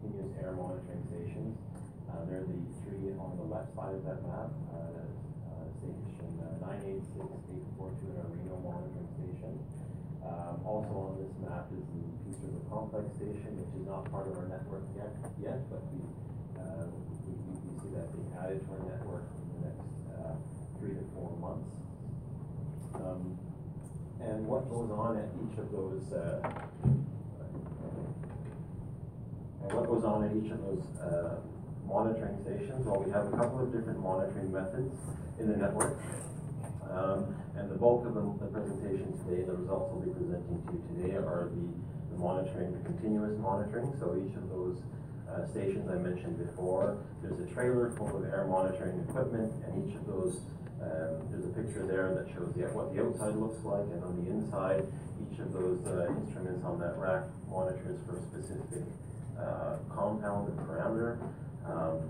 continuous 0.00 0.32
air 0.42 0.52
monitoring 0.52 1.02
stations. 1.12 1.54
Uh, 2.10 2.24
they're 2.26 2.42
the 2.42 2.58
three 2.82 3.12
on 3.20 3.36
the 3.38 3.46
left 3.54 3.70
side 3.76 3.94
of 3.94 4.02
that 4.08 4.18
map, 4.26 4.50
uh, 4.74 4.98
uh, 4.98 5.64
station 5.78 6.30
nine 6.60 6.82
eight 6.90 7.04
six 7.14 7.22
eight 7.54 7.66
four 7.78 7.90
two, 8.02 8.10
our 8.18 8.26
Reno. 8.34 8.49
Um, 10.50 10.58
also 10.66 11.14
on 11.14 11.14
this 11.22 11.30
map 11.46 11.70
is 11.70 11.86
the 11.94 12.02
Peace 12.26 12.42
River 12.42 12.58
Complex 12.66 13.06
Station, 13.14 13.54
which 13.54 13.70
is 13.78 13.86
not 13.86 14.02
part 14.10 14.26
of 14.26 14.34
our 14.34 14.50
network 14.50 14.82
yet, 14.98 15.14
yet, 15.38 15.62
but 15.70 15.78
we, 15.94 16.02
uh, 16.58 16.90
we, 17.22 17.38
we, 17.38 17.54
see 17.78 17.94
that 17.94 18.10
being 18.10 18.26
added 18.34 18.58
to 18.58 18.68
our 18.74 18.82
network 18.82 19.30
in 19.30 19.46
the 19.54 19.70
next, 19.70 19.86
uh, 20.10 20.34
three 20.82 20.98
to 20.98 21.04
four 21.14 21.30
months. 21.38 21.70
Um, 22.98 23.38
and 24.26 24.42
what 24.42 24.66
goes 24.66 24.90
on 24.90 25.22
at 25.22 25.30
each 25.38 25.54
of 25.54 25.70
those, 25.70 26.02
uh, 26.18 26.42
and 29.62 29.70
what 29.70 29.86
goes 29.86 30.02
on 30.02 30.26
at 30.26 30.34
each 30.34 30.50
of 30.50 30.58
those, 30.66 30.82
uh, 30.98 31.38
monitoring 31.86 32.34
stations? 32.42 32.82
Well, 32.82 32.98
we 33.06 33.10
have 33.14 33.30
a 33.30 33.36
couple 33.38 33.62
of 33.62 33.70
different 33.70 34.02
monitoring 34.02 34.50
methods 34.50 34.98
in 35.38 35.46
the 35.46 35.56
network. 35.56 35.94
Um, 36.90 37.34
and 37.54 37.70
the 37.70 37.78
bulk 37.78 38.06
of 38.06 38.14
the, 38.14 38.24
the 38.42 38.50
presentation 38.50 39.14
today, 39.22 39.46
the 39.46 39.54
results 39.54 39.94
we'll 39.94 40.02
be 40.02 40.10
presenting 40.10 40.58
to 40.66 40.70
you 40.74 40.82
today 40.90 41.14
are 41.14 41.50
the, 41.54 41.66
the 42.10 42.18
monitoring, 42.18 42.74
the 42.74 42.82
continuous 42.82 43.38
monitoring. 43.38 43.94
So 44.02 44.18
each 44.18 44.34
of 44.34 44.50
those 44.50 44.82
uh, 45.30 45.46
stations 45.54 45.86
I 45.86 46.02
mentioned 46.02 46.38
before, 46.42 46.98
there's 47.22 47.38
a 47.38 47.46
trailer 47.54 47.94
full 47.94 48.10
of 48.10 48.24
air 48.26 48.46
monitoring 48.50 49.06
equipment, 49.06 49.54
and 49.66 49.86
each 49.86 49.94
of 49.94 50.06
those, 50.06 50.42
um, 50.82 51.30
there's 51.30 51.46
a 51.46 51.54
picture 51.54 51.86
there 51.86 52.10
that 52.18 52.26
shows 52.34 52.50
the, 52.58 52.66
what 52.74 52.90
the 52.90 53.06
outside 53.06 53.38
looks 53.38 53.62
like, 53.62 53.86
and 53.94 54.02
on 54.02 54.18
the 54.18 54.26
inside, 54.26 54.82
each 55.30 55.38
of 55.38 55.52
those 55.54 55.78
uh, 55.86 56.10
instruments 56.26 56.66
on 56.66 56.80
that 56.82 56.98
rack 56.98 57.30
monitors 57.46 58.02
for 58.02 58.18
a 58.18 58.22
specific 58.34 58.82
uh, 59.38 59.78
compound 59.94 60.50
and 60.50 60.58
parameter. 60.66 61.22
Um, 61.62 62.02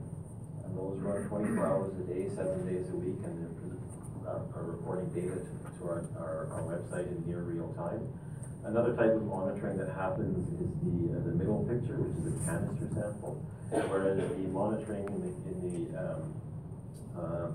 and 0.65 0.73
those 0.73 0.97
run 1.05 1.29
24 1.29 1.67
hours 1.67 1.93
a 2.01 2.05
day, 2.09 2.31
seven 2.33 2.65
days 2.65 2.89
a 2.89 2.97
week, 2.97 3.21
and 3.27 3.35
they're 3.45 3.60
are, 4.31 4.47
are 4.55 4.65
reporting 4.65 5.11
data 5.11 5.43
to, 5.43 5.55
to 5.79 5.83
our, 5.85 6.07
our, 6.19 6.49
our 6.55 6.63
website 6.63 7.11
in 7.11 7.19
near 7.27 7.43
real 7.43 7.75
time. 7.75 8.07
Another 8.65 8.95
type 8.95 9.11
of 9.17 9.25
monitoring 9.25 9.79
that 9.79 9.91
happens 9.97 10.37
is 10.61 10.71
the, 10.85 11.17
uh, 11.17 11.25
the 11.25 11.35
middle 11.35 11.65
picture, 11.65 11.97
which 11.97 12.15
is 12.21 12.29
a 12.29 12.37
canister 12.45 12.87
sample, 12.93 13.41
whereas 13.89 14.21
the 14.21 14.47
monitoring 14.53 15.09
in 15.09 15.21
the, 15.25 15.33
in 15.49 15.57
the, 15.65 15.79
um, 15.97 16.23
um, 17.17 17.53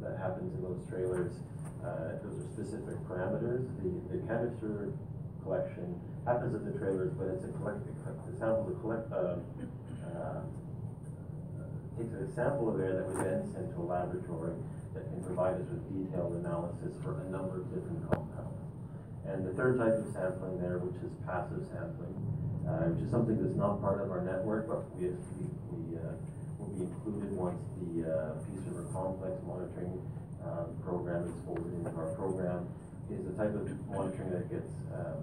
that 0.00 0.16
happens 0.16 0.54
in 0.54 0.62
those 0.62 0.78
trailers, 0.88 1.34
uh, 1.82 2.22
those 2.22 2.38
are 2.38 2.48
specific 2.54 2.96
parameters. 3.10 3.66
The, 3.82 3.90
the 4.14 4.18
canister 4.30 4.94
collection 5.42 5.98
happens 6.24 6.54
at 6.54 6.62
the 6.64 6.78
trailers, 6.78 7.10
but 7.18 7.26
it's 7.34 7.44
a 7.44 7.50
collect, 7.58 7.82
the 7.82 8.34
samples 8.38 8.70
are 8.70 8.78
collect, 8.78 9.06
uh, 9.10 9.42
uh, 10.06 10.40
takes 11.98 12.14
a 12.14 12.30
sample 12.38 12.70
of 12.70 12.78
air 12.78 13.02
that 13.02 13.06
we 13.10 13.14
then 13.26 13.42
send 13.52 13.74
to 13.74 13.82
a 13.82 13.86
laboratory 13.90 14.54
that 14.96 15.04
can 15.12 15.20
provide 15.20 15.60
us 15.60 15.68
with 15.68 15.84
detailed 15.92 16.40
analysis 16.40 16.96
for 17.04 17.20
a 17.20 17.28
number 17.28 17.60
of 17.60 17.68
different 17.68 18.00
compounds. 18.08 18.64
And 19.28 19.44
the 19.44 19.52
third 19.52 19.76
type 19.76 19.92
of 19.92 20.08
sampling 20.16 20.56
there, 20.64 20.80
which 20.80 20.96
is 21.04 21.12
passive 21.28 21.68
sampling, 21.68 22.16
uh, 22.64 22.88
which 22.88 23.04
is 23.04 23.10
something 23.12 23.36
that's 23.36 23.58
not 23.58 23.84
part 23.84 24.00
of 24.00 24.08
our 24.08 24.24
network, 24.24 24.64
but 24.64 24.88
we, 24.96 25.12
we, 25.12 25.44
we 25.76 25.82
uh, 26.00 26.16
will 26.56 26.72
be 26.72 26.88
included 26.88 27.28
once 27.36 27.60
the 27.84 28.08
uh, 28.08 28.40
Peace 28.48 28.64
River 28.72 28.88
Complex 28.88 29.36
monitoring 29.44 30.00
um, 30.40 30.72
program 30.80 31.28
is 31.28 31.36
folded 31.44 31.68
into 31.76 31.92
our 31.92 32.10
program, 32.16 32.64
is 33.12 33.20
the 33.28 33.34
type 33.36 33.52
of 33.52 33.68
monitoring 33.92 34.30
that 34.32 34.48
gets 34.48 34.72
um, 34.94 35.20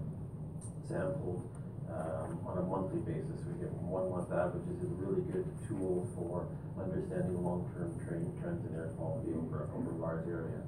sampled 0.85 1.41
um, 1.93 2.41
on 2.49 2.57
a 2.57 2.65
monthly 2.65 2.99
basis. 3.05 3.45
We 3.45 3.53
get 3.61 3.71
one 3.85 4.09
month 4.09 4.33
averages 4.33 4.81
is 4.81 4.89
a 4.89 4.97
really 4.97 5.21
good 5.29 5.45
tool 5.69 6.09
for 6.17 6.49
understanding 6.75 7.37
long-term 7.39 7.93
trends 8.03 8.65
in 8.65 8.71
air 8.75 8.89
quality 8.97 9.31
over, 9.37 9.69
over 9.77 9.93
a 9.93 9.99
large 10.01 10.25
area. 10.27 10.61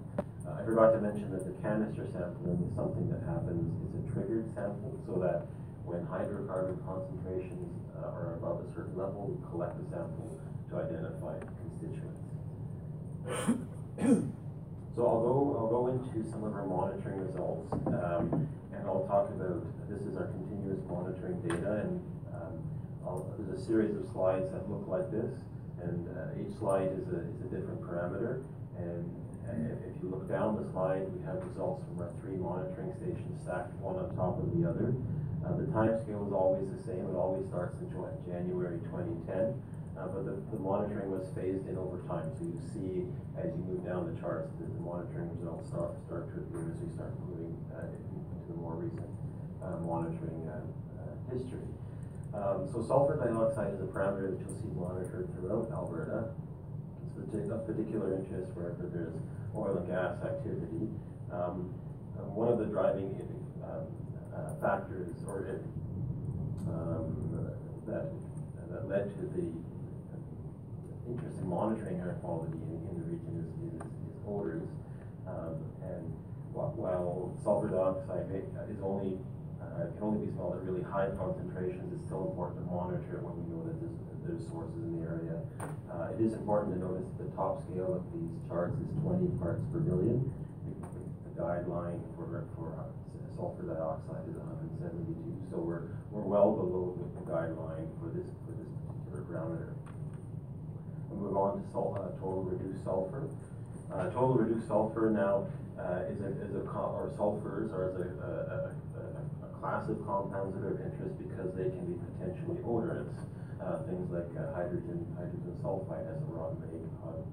Uh, 0.46 0.62
I 0.62 0.63
forgot 0.63 0.94
to 0.94 1.01
mention 1.01 1.34
that 1.34 1.41
the 1.41 1.58
canister 1.65 2.05
sampling 2.13 2.62
is 2.62 2.70
something 2.77 3.10
that 3.10 3.25
happens, 3.25 3.65
it's 3.89 3.98
a 3.98 4.03
triggered 4.13 4.46
sample, 4.53 4.94
so 5.10 5.17
that 5.17 5.50
when 5.84 6.05
hydrocarbon 6.05 6.77
concentrations 6.86 7.74
uh, 7.98 8.13
are 8.13 8.38
above 8.38 8.62
a 8.62 8.67
certain 8.77 8.94
level, 8.94 9.34
we 9.34 9.38
collect 9.50 9.74
the 9.82 9.86
sample 9.89 10.29
to 10.70 10.74
identify 10.77 11.34
constituents. 11.65 12.22
So 14.96 15.03
I'll 15.03 15.20
go, 15.27 15.36
I'll 15.60 15.67
go 15.67 15.91
into 15.91 16.24
some 16.32 16.46
of 16.46 16.53
our 16.55 16.65
monitoring 16.65 17.20
results, 17.20 17.67
um, 17.91 18.48
and 18.72 18.82
I'll 18.88 19.03
talk 19.10 19.27
about, 19.27 19.60
this 19.89 20.00
is 20.08 20.15
our 20.15 20.32
continuous 20.32 20.54
monitoring 20.89 21.41
data, 21.41 21.81
and, 21.86 22.01
um, 22.34 23.22
there's 23.38 23.62
a 23.62 23.65
series 23.65 23.95
of 23.95 24.05
slides 24.12 24.50
that 24.51 24.69
look 24.69 24.88
like 24.88 25.12
this, 25.12 25.31
and, 25.81 26.07
uh, 26.17 26.41
each 26.41 26.57
slide 26.57 26.89
is 26.98 27.05
a, 27.13 27.19
is 27.22 27.39
a 27.45 27.50
different 27.53 27.81
parameter, 27.81 28.41
and, 28.77 29.05
and 29.50 29.72
if- 29.72 29.95
you 30.03 30.12
look 30.12 30.27
down 30.29 30.53
the 30.62 30.69
slide, 30.69 31.01
we 31.17 31.24
have 31.25 31.41
results 31.50 31.81
from 31.89 32.03
our 32.03 32.12
three 32.22 32.38
monitoring 32.38 32.93
stations 32.93 33.41
stacked 33.41 33.74
one 33.81 33.95
on 33.98 34.05
top 34.13 34.38
of 34.38 34.45
the 34.53 34.62
other. 34.69 34.93
Uh, 35.41 35.55
the 35.57 35.65
time 35.74 35.98
scale 35.98 36.22
is 36.27 36.34
always 36.34 36.67
the 36.69 36.81
same, 36.86 37.01
it 37.10 37.15
always 37.17 37.41
starts 37.50 37.74
in 37.81 37.89
January 38.29 38.77
twenty 38.93 39.17
ten, 39.25 39.55
uh, 39.98 40.05
but 40.13 40.25
the, 40.29 40.38
the 40.53 40.60
monitoring 40.62 41.10
was 41.10 41.25
phased 41.34 41.65
in 41.65 41.74
over 41.79 41.98
time, 42.05 42.27
so 42.38 42.45
you 42.45 42.60
see, 42.69 43.01
as 43.41 43.50
you 43.50 43.62
move 43.65 43.81
down 43.81 44.05
the 44.05 44.13
charts, 44.22 44.51
that 44.62 44.69
the 44.69 44.81
monitoring 44.86 45.31
results 45.41 45.69
start, 45.74 45.98
start 46.05 46.29
to 46.29 46.43
appear 46.45 46.69
as 46.69 46.77
we 46.86 46.89
start 46.93 47.10
moving, 47.25 47.55
uh, 47.74 47.81
into 47.89 48.45
the 48.51 48.57
more 48.62 48.75
recent, 48.77 49.10
monitoring, 49.81 50.50
uh, 50.50 50.62
uh, 51.01 51.34
history. 51.34 51.67
Um, 52.34 52.67
so 52.72 52.84
sulfur 52.84 53.15
dioxide 53.15 53.74
is 53.74 53.81
a 53.81 53.89
parameter 53.89 54.31
that 54.31 54.39
you'll 54.39 54.57
see 54.60 54.72
monitored 54.75 55.29
throughout 55.36 55.72
Alberta. 55.72 56.29
It's 57.34 57.50
of 57.51 57.65
particular 57.67 58.15
interest 58.15 58.51
wherever 58.55 58.88
there's 58.91 59.15
oil 59.55 59.77
and 59.77 59.88
gas 59.88 60.19
activity. 60.24 60.91
Um, 61.31 61.74
uh, 62.15 62.27
one 62.31 62.51
of 62.51 62.60
the 62.60 62.65
driving, 62.65 63.12
um, 63.63 63.88
uh, 64.31 64.55
factors, 64.62 65.12
or 65.27 65.48
it, 65.48 65.63
um, 66.67 67.12
that, 67.88 68.07
that 68.72 68.88
led 68.88 69.12
to 69.15 69.22
the 69.36 69.48
interest 71.07 71.38
in 71.39 71.48
monitoring 71.48 72.00
air 72.00 72.17
quality 72.22 72.53
in, 72.55 72.79
in 72.88 72.93
the 73.00 73.05
region 73.07 73.34
is, 73.41 73.51
is, 73.67 73.81
is 73.84 74.15
odors. 74.27 74.67
Um, 75.27 75.55
and 75.84 76.03
while 76.55 77.36
sulfur 77.43 77.69
dioxide 77.69 78.31
is 78.69 78.79
only, 78.81 79.17
uh, 79.75 79.86
can 79.94 80.01
only 80.01 80.25
be 80.25 80.32
smelled 80.34 80.55
at 80.55 80.63
really 80.63 80.82
high 80.84 81.12
concentrations, 81.20 81.91
it's 81.94 82.05
still 82.08 82.32
important 82.32 82.63
to 82.63 82.65
monitor 82.72 83.20
it 83.20 83.24
when 83.24 83.36
we 83.36 83.44
know 83.51 83.62
that 83.67 83.75
there's, 83.84 84.00
there's 84.24 84.44
sources 84.48 84.79
in 84.79 85.00
the 85.00 85.03
area. 85.05 85.38
Uh, 85.91 86.15
it 86.15 86.20
is 86.24 86.34
important 86.34 86.75
to 86.75 86.79
notice 86.79 87.03
that 87.20 87.27
the 87.27 87.32
top 87.36 87.60
scale 87.67 87.96
of 88.00 88.03
these 88.15 88.32
charts 88.48 88.75
is 88.79 88.88
twenty 89.03 89.27
parts 89.39 89.62
per 89.72 89.79
million. 89.84 90.24
The, 90.82 91.41
guideline 91.41 92.00
for, 92.15 92.48
for 92.55 92.72
uh, 92.79 92.88
sulfur 93.36 93.67
dioxide 93.67 94.24
is 94.32 94.39
hundred 94.39 94.72
and 94.72 94.79
seventy-two, 94.79 95.36
so 95.51 95.60
we're, 95.60 95.91
we're 96.12 96.24
well 96.24 96.55
below 96.55 96.96
the 96.96 97.27
guideline 97.27 97.91
for 98.00 98.08
this, 98.15 98.24
for 98.48 98.55
this 98.55 98.72
particular 98.88 99.20
parameter. 99.27 99.75
We'll 101.12 101.27
move 101.27 101.36
on 101.36 101.60
to 101.60 101.72
sul- 101.72 102.00
uh, 102.00 102.15
total 102.24 102.44
reduced 102.44 102.84
sulfur. 102.86 103.27
Uh, 103.91 104.08
total 104.15 104.36
reduced 104.36 104.67
sulfur 104.67 105.12
now, 105.12 105.48
uh, 105.75 106.08
is 106.08 106.20
a, 106.24 106.32
is 106.39 106.55
a, 106.55 106.63
or 106.72 107.12
sulfurs 107.20 107.72
are 107.75 107.91
is 107.91 107.96
a, 108.00 108.08
a, 108.24 108.32
a, 108.32 108.55
a- 108.55 108.72
a 108.72 108.84
class 109.65 109.89
of 109.89 109.98
compounds 110.05 110.53
that 110.53 110.62
are 110.62 110.77
of 110.77 110.81
interest 110.86 111.17
because 111.17 111.50
they 111.57 111.74
can 111.74 111.89
be 111.89 111.98
potentially 112.13 112.62
odorous. 112.62 113.10
Uh, 113.57 113.81
things 113.89 114.05
like 114.13 114.29
uh, 114.38 114.53
hydrogen, 114.53 115.01
hydrogen 115.17 115.57
sulfide 115.65 116.05
has 116.05 116.22
a 116.22 116.29
rotten 116.29 116.62
egg, 116.69 116.86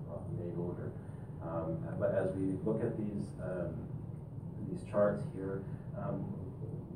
rotten 0.08 0.32
egg 0.40 0.56
odor. 0.56 0.88
Um, 1.44 1.76
but 2.00 2.16
as 2.16 2.32
we 2.32 2.56
look 2.64 2.80
at 2.80 2.96
these, 2.96 3.28
um, 3.44 3.76
these 4.64 4.80
charts 4.88 5.28
here, 5.36 5.60
um, 6.00 6.24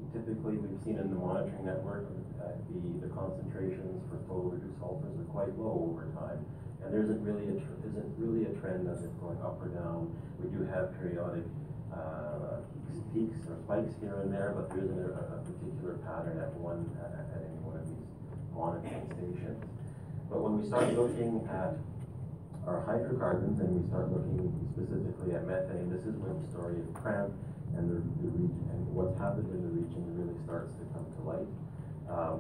typically 0.09 0.57
we've 0.57 0.81
seen 0.81 0.97
in 0.97 1.13
the 1.13 1.21
monitoring 1.21 1.69
network, 1.69 2.09
uh, 2.41 2.57
the, 2.73 3.05
the 3.05 3.13
concentrations 3.13 4.01
for 4.09 4.17
total 4.25 4.57
reduced 4.57 4.81
sulfurs 4.81 5.21
are 5.21 5.29
quite 5.29 5.53
low 5.61 5.93
over 5.93 6.09
time. 6.17 6.41
And 6.81 6.95
there 6.95 7.05
isn't 7.05 7.21
really 7.21 7.45
a, 7.53 7.59
isn't 7.85 8.09
really 8.17 8.49
a 8.49 8.57
trend 8.65 8.89
it 8.89 9.13
going 9.21 9.43
up 9.45 9.61
or 9.61 9.69
down. 9.69 10.09
We 10.41 10.49
do 10.49 10.65
have 10.73 10.97
periodic, 10.97 11.45
uh, 11.97 12.61
peaks 13.13 13.41
or 13.49 13.57
spikes 13.65 13.95
here 14.01 14.21
and 14.23 14.33
there, 14.33 14.53
but 14.53 14.69
there 14.71 14.85
isn't 14.85 15.01
a, 15.01 15.17
a 15.33 15.39
particular 15.49 15.97
pattern 16.05 16.37
at 16.39 16.53
one, 16.61 16.85
at, 17.01 17.17
at 17.17 17.41
any 17.41 17.57
one 17.65 17.81
of 17.81 17.85
these 17.89 18.07
monitoring 18.53 19.09
stations. 19.17 19.65
But 20.29 20.45
when 20.45 20.61
we 20.61 20.69
start 20.69 20.93
looking 20.93 21.49
at 21.49 21.81
our 22.67 22.83
hydrocarbons 22.83 23.61
and 23.61 23.71
we 23.79 23.83
start 23.89 24.11
looking 24.13 24.53
specifically 24.75 25.33
at 25.39 25.47
methane, 25.47 25.89
this 25.89 26.05
is 26.05 26.19
where 26.19 26.35
the 26.35 26.47
story 26.51 26.77
of 26.83 26.89
PRAMP 26.99 27.33
and 27.79 27.89
the, 27.89 27.99
the 28.21 28.31
region, 28.37 28.69
and 28.75 28.81
what's 28.93 29.17
happened 29.17 29.49
in 29.49 29.61
the 29.63 29.73
region 29.73 30.03
really 30.19 30.37
starts 30.45 30.75
to 30.77 30.85
come 30.93 31.07
to 31.07 31.21
light. 31.25 31.51
Um, 32.11 32.39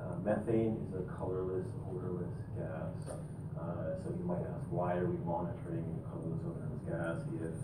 uh, 0.00 0.18
methane 0.22 0.78
is 0.86 0.90
a 0.98 1.04
colorless, 1.18 1.66
odorless 1.90 2.34
gas. 2.58 3.14
Uh, 3.56 3.96
so 4.04 4.12
you 4.12 4.24
might 4.26 4.42
ask, 4.42 4.62
why 4.70 4.94
are 5.00 5.06
we 5.06 5.16
monitoring 5.24 5.86
colorless, 6.06 6.44
odorless 6.44 6.82
gas 6.86 7.18
if, 7.40 7.56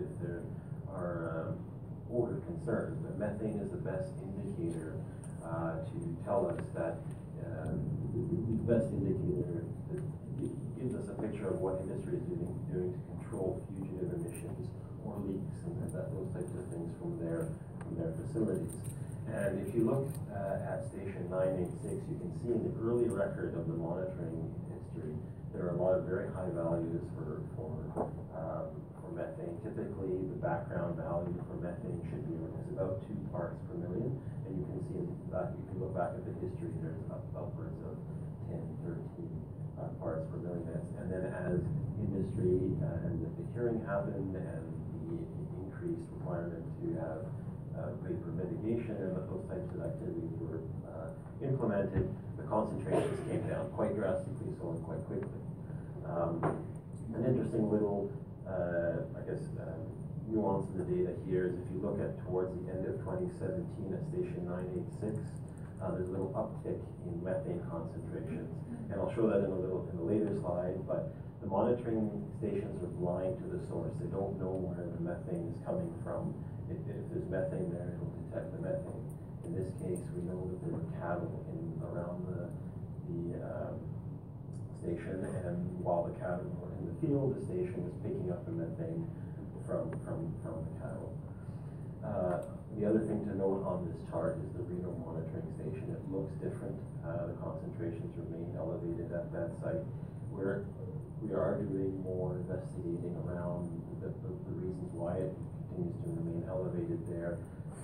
if 0.00 0.10
there 0.20 0.42
are 0.88 1.54
odor 2.12 2.40
concerns? 2.46 2.98
But 3.04 3.18
methane 3.18 3.60
is 3.60 3.70
the 3.70 3.82
best 3.84 4.10
indicator 4.24 4.96
uh, 5.44 5.84
to 5.84 5.98
tell 6.24 6.48
us 6.48 6.60
that 6.74 6.98
uh, 7.44 7.76
the, 8.12 8.20
the 8.24 8.58
best 8.64 8.88
indicator 8.92 9.64
that 9.92 10.02
gives 10.80 10.94
us 10.96 11.08
a 11.08 11.16
picture 11.20 11.48
of 11.48 11.60
what 11.60 11.80
industry 11.84 12.16
is 12.16 12.24
doing, 12.24 12.52
doing 12.72 12.92
to 12.96 13.00
control 13.20 13.60
fugitive 13.68 14.16
emissions 14.16 14.68
or 15.04 15.16
leaks 15.24 15.60
and 15.64 15.76
that, 15.92 16.08
those 16.12 16.28
types 16.32 16.52
of 16.56 16.64
things 16.72 16.90
from 17.00 17.20
their 17.20 17.48
from 17.84 17.92
their 18.00 18.12
facilities. 18.16 18.72
And 19.28 19.62
if 19.66 19.74
you 19.74 19.86
look 19.86 20.08
uh, 20.32 20.72
at 20.74 20.88
station 20.90 21.30
986, 21.30 22.02
you 22.10 22.16
can 22.18 22.32
see 22.42 22.50
in 22.50 22.60
the 22.66 22.74
early 22.82 23.06
record 23.06 23.54
of 23.54 23.68
the 23.68 23.76
monitoring 23.78 24.50
history, 24.66 25.14
there 25.54 25.70
are 25.70 25.74
a 25.74 25.78
lot 25.78 25.94
of 25.94 26.04
very 26.04 26.26
high 26.34 26.50
values 26.50 27.02
for, 27.14 27.42
for, 27.54 27.70
um, 28.34 28.66
for 29.10 29.18
methane. 29.18 29.58
Typically, 29.66 30.14
the 30.30 30.38
background 30.38 30.94
value 30.94 31.34
for 31.50 31.58
methane 31.58 31.98
should 32.06 32.22
be 32.30 32.38
is 32.38 32.70
about 32.70 33.02
two 33.10 33.18
parts 33.34 33.58
per 33.66 33.74
million. 33.82 34.14
And 34.46 34.54
you 34.54 34.64
can 34.70 34.80
see 34.86 35.02
that, 35.34 35.50
you 35.58 35.64
can 35.66 35.76
look 35.82 35.94
back 35.98 36.14
at 36.14 36.22
the 36.22 36.34
history, 36.38 36.70
there's 36.78 37.02
up, 37.10 37.26
upwards 37.34 37.74
of 37.86 37.98
10, 38.46 38.62
13 38.86 38.94
uh, 39.82 39.90
parts 39.98 40.22
per 40.30 40.38
million. 40.38 40.78
And 41.02 41.06
then 41.10 41.26
as 41.26 41.58
industry 41.98 42.78
uh, 42.86 43.06
and 43.10 43.18
the 43.18 43.30
hearing 43.54 43.82
happened 43.84 44.34
and 44.38 44.64
the 45.10 45.18
increased 45.66 46.06
requirement 46.14 46.62
to 46.82 46.86
have 47.02 47.22
uh, 47.78 47.94
vapor 48.06 48.30
mitigation 48.38 48.94
and 48.94 49.18
those 49.18 49.44
types 49.50 49.66
of 49.74 49.82
activities 49.82 50.30
were 50.38 50.62
uh, 50.86 51.10
implemented, 51.42 52.06
the 52.38 52.44
concentrations 52.46 53.18
came 53.26 53.42
down 53.46 53.70
quite 53.74 53.94
drastically, 53.94 54.54
so 54.58 54.70
and 54.70 54.82
quite 54.84 55.02
quickly. 55.06 55.40
Um, 56.06 56.42
an 57.14 57.24
interesting 57.26 57.70
little, 57.70 58.10
uh, 58.50 59.06
I 59.14 59.22
guess, 59.30 59.42
uh, 59.62 59.78
nuance 60.26 60.66
of 60.70 60.82
the 60.82 60.86
data 60.86 61.14
here 61.26 61.50
is 61.50 61.54
if 61.58 61.66
you 61.70 61.78
look 61.82 61.98
at 62.02 62.18
towards 62.26 62.50
the 62.58 62.70
end 62.70 62.86
of 62.86 62.98
2017 63.06 63.62
at 63.94 64.02
station 64.10 64.46
986, 64.46 65.18
uh, 65.82 65.94
there's 65.94 66.10
a 66.10 66.14
little 66.14 66.34
uptick 66.34 66.78
in 67.06 67.14
methane 67.22 67.62
concentrations, 67.70 68.50
and 68.90 69.00
I'll 69.00 69.14
show 69.14 69.26
that 69.30 69.42
in 69.42 69.50
a 69.50 69.58
little 69.58 69.88
in 69.90 69.96
a 69.98 70.06
later 70.06 70.34
slide. 70.42 70.76
But 70.86 71.14
the 71.40 71.48
monitoring 71.48 72.10
stations 72.38 72.82
are 72.84 72.92
blind 73.00 73.38
to 73.42 73.46
the 73.48 73.62
source; 73.66 73.94
they 73.98 74.10
don't 74.12 74.36
know 74.36 74.52
where 74.60 74.84
the 74.86 75.00
methane 75.00 75.50
is 75.50 75.58
coming 75.64 75.90
from. 76.04 76.34
If, 76.68 76.78
if 76.86 77.02
there's 77.10 77.26
methane 77.26 77.72
there, 77.72 77.96
it'll 77.96 78.12
detect 78.28 78.52
the 78.54 78.60
methane. 78.60 79.06
In 79.48 79.56
this 79.56 79.72
case, 79.80 80.04
we 80.14 80.20
know 80.28 80.46
that 80.46 80.58
there 80.62 80.74
were 80.74 80.86
cattle 81.00 81.32
in 81.48 81.64
around 81.80 82.28
the 82.28 82.52
the 83.08 83.40
um, 83.42 83.89
station, 84.90 85.22
and 85.46 85.62
while 85.78 86.02
the 86.02 86.14
cattle 86.18 86.50
were 86.58 86.74
in 86.82 86.90
the 86.90 86.96
field, 86.98 87.38
the 87.38 87.42
station 87.46 87.78
was 87.86 87.94
picking 88.02 88.26
up 88.34 88.42
the 88.42 88.50
methane 88.50 89.06
from 89.62 89.94
from 90.02 90.34
from 90.42 90.66
the 90.66 90.74
cattle. 90.82 91.14
Uh, 92.02 92.42
the 92.74 92.86
other 92.86 93.02
thing 93.06 93.22
to 93.26 93.34
note 93.38 93.62
on 93.66 93.86
this 93.86 93.98
chart 94.10 94.38
is 94.42 94.50
the 94.58 94.62
Reno 94.66 94.90
monitoring 95.04 95.46
station. 95.58 95.94
It 95.94 96.02
looks 96.10 96.32
different. 96.42 96.74
Uh, 97.06 97.30
the 97.30 97.36
concentrations 97.38 98.10
remain 98.18 98.50
elevated 98.58 99.10
at 99.14 99.30
that 99.34 99.50
site. 99.62 99.84
We're, 100.30 100.64
we 101.20 101.34
are 101.34 101.60
doing 101.60 101.98
more 102.00 102.38
investigating 102.40 103.12
around 103.26 103.68
the, 104.00 104.08
the, 104.22 104.30
the 104.32 104.54
reasons 104.54 104.90
why 104.96 105.18
it 105.18 105.34
continues 105.68 105.98
to 106.02 106.08
remain 106.24 106.42
elevated 106.48 107.02
there. 107.10 107.36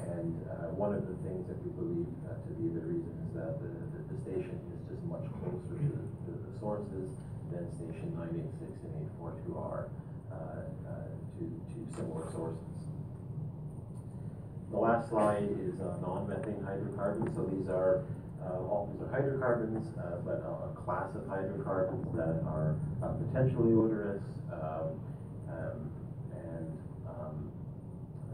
And 0.07 0.33
uh, 0.49 0.73
one 0.73 0.95
of 0.95 1.05
the 1.05 1.19
things 1.27 1.45
that 1.51 1.59
we 1.61 1.71
believe 1.77 2.09
uh, 2.31 2.39
to 2.47 2.51
be 2.57 2.71
the 2.73 2.85
reason 2.87 3.13
is 3.27 3.31
that 3.37 3.59
the, 3.59 3.69
the, 3.69 4.01
the 4.07 4.17
station 4.23 4.57
is 4.71 4.81
just 4.87 5.03
much 5.11 5.27
closer 5.43 5.77
to, 5.77 5.99
to 5.99 6.31
the 6.31 6.46
sources 6.61 7.11
than 7.53 7.65
station 7.75 8.13
986 8.17 8.73
and 8.85 9.11
842R 9.21 9.89
uh, 10.31 10.35
uh, 10.35 11.07
to, 11.39 11.45
to 11.45 11.79
similar 11.95 12.31
sources. 12.33 12.59
The 14.71 14.79
last 14.79 15.09
slide 15.09 15.49
is 15.63 15.81
uh, 15.81 15.97
non-methane 16.03 16.63
hydrocarbons. 16.67 17.35
So 17.37 17.47
these 17.47 17.69
are 17.69 18.05
uh, 18.43 18.63
all 18.67 18.91
these 18.93 19.03
are 19.03 19.11
hydrocarbons, 19.11 19.87
uh, 19.99 20.23
but 20.27 20.43
a, 20.43 20.71
a 20.71 20.73
class 20.85 21.11
of 21.15 21.27
hydrocarbons 21.27 22.07
that 22.15 22.43
are 22.47 22.77
uh, 23.03 23.15
potentially 23.27 23.75
odorous, 23.75 24.23
um, 24.53 24.95
um, 25.51 25.79
and 26.35 26.67
um, 27.07 27.51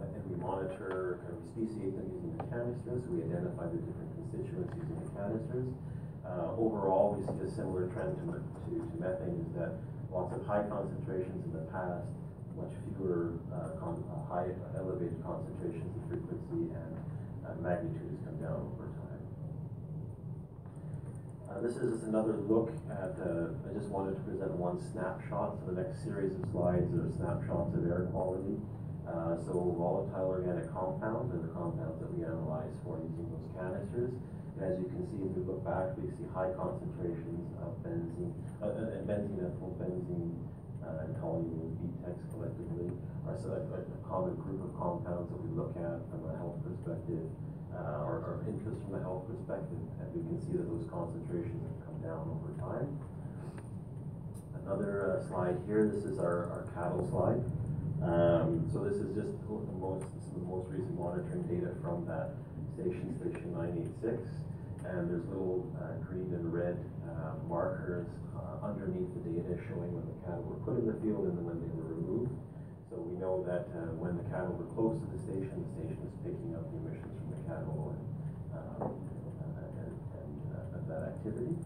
and 0.00 0.20
we 0.28 0.36
monitor 0.36 1.20
and 1.28 1.36
we 1.36 1.68
speciate 1.68 1.96
them 1.96 2.08
using 2.12 2.36
the 2.36 2.44
canisters. 2.48 3.04
We 3.08 3.24
identify 3.24 3.68
the 3.68 3.80
different 3.80 4.10
constituents 4.16 4.72
using 4.76 4.98
the 5.00 5.08
canisters. 5.16 5.68
Uh, 6.22 6.54
overall, 6.54 7.18
we 7.18 7.24
see 7.26 7.34
a 7.42 7.50
similar 7.50 7.90
trend 7.90 8.14
to, 8.14 8.22
to, 8.30 8.70
to 8.78 8.94
methane 9.02 9.42
is 9.42 9.52
that 9.58 9.74
lots 10.12 10.30
of 10.30 10.46
high 10.46 10.62
concentrations 10.70 11.42
in 11.44 11.52
the 11.52 11.66
past, 11.74 12.06
much 12.54 12.70
fewer 12.94 13.34
uh, 13.50 13.74
uh, 13.74 14.22
high 14.30 14.46
elevated 14.78 15.18
concentrations 15.26 15.90
of 15.98 16.02
frequency 16.06 16.70
and 16.70 16.92
uh, 17.42 17.58
magnitude 17.58 18.06
has 18.06 18.22
come 18.22 18.38
down 18.38 18.60
over 18.70 18.86
time. 19.02 19.22
Uh, 21.50 21.58
this 21.58 21.74
is 21.74 21.98
just 21.98 22.06
another 22.06 22.38
look 22.46 22.70
at, 22.86 23.18
uh, 23.18 23.50
I 23.66 23.74
just 23.74 23.90
wanted 23.90 24.14
to 24.14 24.22
present 24.22 24.52
one 24.54 24.78
snapshot. 24.78 25.58
So 25.58 25.74
the 25.74 25.82
next 25.82 26.06
series 26.06 26.38
of 26.38 26.46
slides 26.54 26.92
are 26.94 27.10
snapshots 27.18 27.74
of 27.74 27.82
air 27.90 28.06
quality. 28.14 28.62
So 29.44 29.74
volatile 29.76 30.28
organic 30.30 30.72
compounds 30.72 31.34
are 31.34 31.42
the 31.42 31.52
compounds 31.52 32.00
that 32.00 32.08
we 32.14 32.24
analyze 32.24 32.72
for 32.84 32.96
using 33.02 33.26
those 33.28 33.44
canisters. 33.58 34.14
And 34.56 34.60
as 34.68 34.78
you 34.78 34.88
can 34.92 35.02
see, 35.08 35.20
if 35.24 35.32
we 35.32 35.42
look 35.48 35.64
back, 35.64 35.96
we 35.96 36.08
see 36.12 36.28
high 36.36 36.52
concentrations 36.52 37.48
of 37.64 37.72
benzene, 37.80 38.36
uh, 38.60 38.68
uh, 38.68 39.00
benzene 39.08 39.40
ethyl 39.48 39.72
benzene, 39.80 40.36
uh, 40.84 41.04
and 41.06 41.16
toluene 41.22 41.72
BTEX 41.80 42.16
collectively 42.34 42.92
are 43.24 43.38
so 43.38 43.54
a, 43.54 43.62
a 43.64 44.00
common 44.04 44.34
group 44.36 44.60
of 44.60 44.70
compounds 44.76 45.30
that 45.30 45.40
we 45.40 45.50
look 45.56 45.72
at 45.78 46.04
from 46.10 46.26
a 46.28 46.34
health 46.36 46.58
perspective, 46.66 47.24
uh, 47.72 48.04
or, 48.04 48.20
or 48.28 48.44
interest 48.44 48.82
from 48.84 48.98
a 48.98 49.00
health 49.00 49.24
perspective, 49.24 49.80
and 50.00 50.06
we 50.12 50.20
can 50.20 50.36
see 50.44 50.52
that 50.52 50.68
those 50.68 50.84
concentrations 50.92 51.62
have 51.64 51.78
come 51.88 51.98
down 52.04 52.28
over 52.28 52.52
time. 52.60 52.86
Another 54.66 55.16
uh, 55.16 55.28
slide 55.28 55.56
here, 55.66 55.88
this 55.88 56.04
is 56.04 56.18
our, 56.18 56.52
our 56.52 56.64
cattle 56.76 57.08
slide. 57.08 57.40
Um, 58.02 58.66
so 58.72 58.82
this 58.84 58.98
is 58.98 59.14
just 59.14 59.32
the 59.46 59.78
most, 59.78 60.06
this 60.14 60.26
is 60.26 60.34
the 60.34 60.46
most 60.46 60.68
recent 60.68 60.98
monitoring 60.98 61.42
data 61.46 61.72
from 61.80 62.04
that 62.06 62.34
station, 62.74 63.14
station 63.20 63.52
986. 63.54 64.22
And 64.88 65.06
there's 65.06 65.26
little 65.30 65.62
uh, 65.78 65.94
green 66.04 66.32
and 66.34 66.52
red 66.52 66.76
uh, 67.06 67.38
markers 67.46 68.06
uh, 68.34 68.66
underneath 68.66 69.08
the 69.14 69.22
data 69.30 69.54
showing 69.70 69.94
when 69.94 70.04
the 70.08 70.16
cattle 70.26 70.42
were 70.42 70.58
put 70.66 70.74
in 70.80 70.90
the 70.90 70.98
field 71.04 71.30
and 71.30 71.38
then 71.38 71.46
when 71.46 71.58
they 71.62 71.70
were 71.70 71.94
removed. 71.94 72.34
So 72.90 73.00
we 73.00 73.16
know 73.16 73.40
that 73.48 73.70
uh, 73.72 73.94
when 73.96 74.20
the 74.20 74.26
cattle 74.28 74.52
were 74.52 74.68
close 74.76 75.00
to 75.00 75.06
the 75.16 75.20
station, 75.24 75.54
the 75.54 75.70
station 75.80 75.96
is 76.02 76.12
picking 76.26 76.52
up 76.52 76.66
the 76.68 76.76
emissions 76.82 77.14
from 77.16 77.28
the 77.32 77.40
cattle 77.48 77.94
and, 77.94 78.04
um, 78.52 78.92
and, 79.80 79.96
and 80.18 80.34
uh, 80.52 80.76
that 80.92 81.14
activity. 81.16 81.56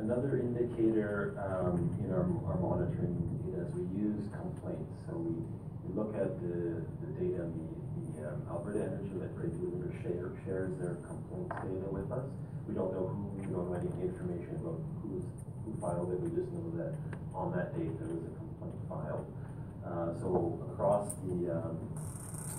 Another 0.00 0.40
indicator 0.40 1.36
um, 1.36 1.90
in 2.00 2.08
our, 2.14 2.24
our 2.48 2.58
monitoring 2.62 3.18
data 3.44 3.66
is 3.66 3.74
we 3.74 3.84
use 3.98 4.24
complaints. 4.32 4.88
So 5.04 5.18
we, 5.20 5.36
we 5.84 5.90
look 5.92 6.16
at 6.16 6.32
the, 6.40 6.80
the 6.80 7.08
data, 7.18 7.44
the, 7.44 7.60
the 7.60 7.67
um, 8.38 8.54
Alberta 8.54 8.84
Energy 8.86 9.14
Regulator 9.18 9.90
share, 10.02 10.30
shares 10.44 10.70
their 10.78 10.96
complaints 11.06 11.54
data 11.62 11.88
with 11.90 12.10
us. 12.12 12.26
We 12.68 12.74
don't 12.74 12.92
know 12.92 13.08
who, 13.10 13.22
we 13.40 13.46
don't 13.50 13.72
have 13.72 13.82
any 13.82 14.06
information 14.06 14.54
about 14.60 14.78
who's, 15.02 15.24
who 15.64 15.70
filed 15.80 16.12
it. 16.12 16.20
We 16.20 16.30
just 16.30 16.52
know 16.52 16.70
that 16.78 16.94
on 17.34 17.50
that 17.56 17.74
date 17.74 17.90
there 17.98 18.12
was 18.12 18.24
a 18.28 18.34
complaint 18.36 18.78
filed. 18.88 19.26
Uh, 19.82 20.12
so 20.20 20.60
across 20.72 21.14
the, 21.24 21.48
um, 21.50 21.78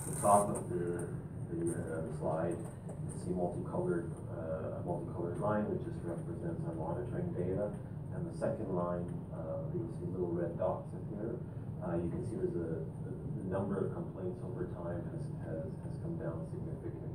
the 0.08 0.14
top 0.20 0.50
of 0.50 0.68
the, 0.68 1.06
the 1.54 1.62
uh, 1.78 2.18
slide, 2.18 2.58
you 2.58 3.12
see 3.22 3.30
multicolored 3.30 4.10
uh, 4.34 4.80
a 4.80 4.82
multicolored 4.82 5.38
line 5.38 5.64
which 5.70 5.84
just 5.86 6.00
represents 6.02 6.58
our 6.66 6.74
monitoring 6.74 7.30
data. 7.36 7.70
And 8.10 8.26
the 8.26 8.34
second 8.34 8.66
line, 8.74 9.06
uh, 9.30 9.62
you 9.70 9.86
see 9.96 10.10
little 10.10 10.34
red 10.34 10.58
dots 10.58 10.90
in 10.90 11.02
here. 11.14 11.38
Uh, 11.78 11.94
you 11.96 12.10
can 12.10 12.22
see 12.26 12.36
there's 12.36 12.58
a, 12.58 12.82
the 13.06 13.46
number 13.46 13.86
of 13.86 13.94
complaints 13.94 14.42
over 14.42 14.66
time 14.82 14.98
has, 15.14 15.22
has, 15.50 15.66
has 15.82 15.94
come 16.06 16.14
down 16.22 16.38
significantly. 16.54 17.10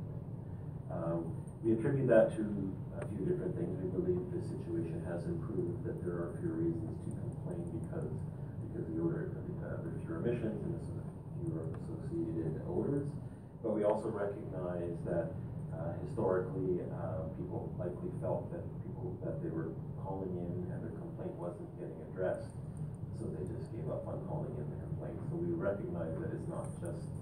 Um, 0.92 1.32
we 1.64 1.72
attribute 1.72 2.08
that 2.12 2.36
to 2.36 2.44
a 3.00 3.02
few 3.08 3.24
different 3.24 3.56
things. 3.56 3.72
We 3.80 3.88
believe 3.90 4.20
the 4.30 4.44
situation 4.44 5.00
has 5.08 5.24
improved, 5.24 5.82
that 5.88 5.98
there 6.04 6.20
are 6.20 6.36
fewer 6.38 6.60
reasons 6.60 6.94
to 7.08 7.10
complain 7.16 7.64
because, 7.80 8.12
because 8.68 8.86
the 8.92 9.00
odor, 9.00 9.32
uh, 9.64 9.80
there 9.82 9.92
are 9.92 10.00
fewer 10.04 10.20
emissions 10.20 10.56
and 10.62 10.70
there's 10.76 10.88
fewer 11.40 11.64
associated 11.80 12.60
odors. 12.68 13.08
But 13.64 13.74
we 13.74 13.82
also 13.82 14.12
recognize 14.12 14.94
that 15.08 15.32
uh, 15.74 15.92
historically, 16.06 16.80
uh, 16.88 17.28
people 17.36 17.68
likely 17.76 18.12
felt 18.22 18.48
that 18.52 18.62
people 18.84 19.16
that 19.24 19.42
they 19.42 19.50
were 19.50 19.74
calling 20.00 20.30
in 20.32 20.70
and 20.70 20.78
their 20.80 20.94
complaint 20.96 21.34
wasn't 21.36 21.68
getting 21.76 21.98
addressed, 22.12 22.48
so 23.18 23.26
they 23.36 23.44
just 23.44 23.68
gave 23.74 23.84
up 23.90 24.06
on 24.08 24.22
calling 24.30 24.54
in 24.56 24.66
the 24.70 24.78
complaint. 24.88 25.18
So 25.28 25.36
we 25.36 25.52
recognize 25.52 26.14
that 26.16 26.32
it's 26.32 26.48
not 26.48 26.70
just 26.80 27.15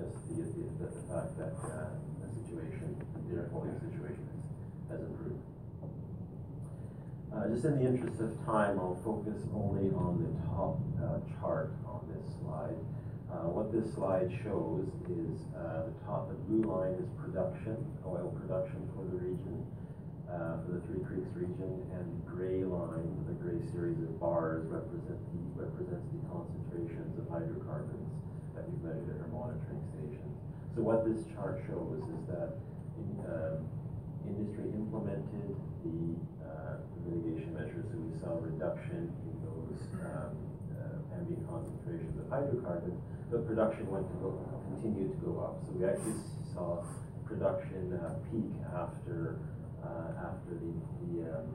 just 0.00 0.56
the 0.56 0.64
the, 0.80 0.88
the, 0.88 1.02
fact 1.12 1.36
that 1.36 1.52
uh, 1.60 1.92
the 2.24 2.28
situation, 2.40 2.96
the 3.28 3.36
air 3.36 3.48
quality 3.52 3.76
situation, 3.84 4.24
has, 4.32 4.96
has 4.96 5.00
improved. 5.04 5.44
Uh, 7.30 7.46
just 7.52 7.64
in 7.64 7.78
the 7.78 7.86
interest 7.86 8.20
of 8.20 8.32
time, 8.44 8.80
I'll 8.80 8.98
focus 9.04 9.38
only 9.54 9.92
on 9.94 10.18
the 10.18 10.32
top 10.50 10.80
uh, 10.98 11.20
chart 11.38 11.70
on 11.86 12.02
this 12.10 12.26
slide. 12.40 12.74
Uh, 13.30 13.46
what 13.46 13.70
this 13.70 13.86
slide 13.94 14.26
shows 14.42 14.90
is 15.06 15.46
uh, 15.54 15.86
the 15.86 15.94
top, 16.02 16.26
the 16.26 16.38
blue 16.50 16.66
line 16.66 16.98
is 16.98 17.06
production, 17.22 17.78
oil 18.02 18.34
production 18.42 18.82
for 18.90 19.06
the 19.06 19.14
region, 19.22 19.62
uh, 20.26 20.58
for 20.66 20.78
the 20.78 20.82
Three 20.90 21.02
Creeks 21.06 21.30
region, 21.38 21.86
and 21.94 22.06
the 22.10 22.22
gray 22.26 22.66
line, 22.66 23.06
the 23.30 23.36
gray 23.38 23.62
series 23.70 24.02
of 24.02 24.10
bars 24.18 24.66
represent 24.66 25.22
the, 25.30 25.40
represents 25.54 26.06
the 26.10 26.22
concentrations 26.26 27.14
of 27.14 27.30
hydrocarbons 27.30 28.10
that 28.58 28.66
we've 28.66 28.82
measured 28.82 29.14
at 29.14 29.22
our 29.22 29.30
monitoring 29.30 29.82
stations. 29.94 30.34
So 30.74 30.86
what 30.86 31.02
this 31.02 31.26
chart 31.34 31.58
shows 31.66 31.98
is 31.98 32.22
that 32.30 32.54
in, 32.94 33.10
um, 33.26 33.58
industry 34.22 34.70
implemented 34.70 35.58
the, 35.82 36.14
uh, 36.46 36.78
mitigation 37.02 37.58
measures, 37.58 37.90
so 37.90 37.98
we 37.98 38.14
saw 38.22 38.38
a 38.38 38.42
reduction 38.46 39.10
in 39.10 39.34
those 39.42 39.82
um, 39.98 40.30
uh, 40.78 41.18
ambient 41.18 41.42
concentrations 41.50 42.14
of 42.22 42.30
hydrocarbons, 42.30 43.02
but 43.34 43.42
production 43.50 43.90
went 43.90 44.06
to 44.14 44.16
go, 44.22 44.30
continued 44.70 45.10
to 45.10 45.20
go 45.26 45.42
up. 45.42 45.58
So 45.66 45.74
we 45.74 45.82
actually 45.90 46.22
saw 46.54 46.86
production 47.26 47.98
uh, 47.98 48.14
peak 48.30 48.54
after 48.70 49.42
uh, 49.82 50.30
after 50.30 50.54
the 50.54 50.70
the, 51.02 51.34
um, 51.34 51.50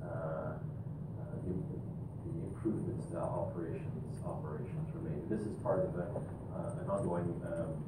uh, 0.00 0.06
uh 0.06 1.36
the, 1.44 1.56
the 2.24 2.34
improvements 2.48 3.04
that 3.12 3.20
operations 3.20 4.16
operations 4.24 4.88
were 4.96 5.04
made. 5.08 5.28
This 5.28 5.44
is 5.44 5.56
part 5.60 5.84
of 5.84 5.92
a, 5.96 6.08
an 6.80 6.88
ongoing 6.88 7.36
um, 7.44 7.87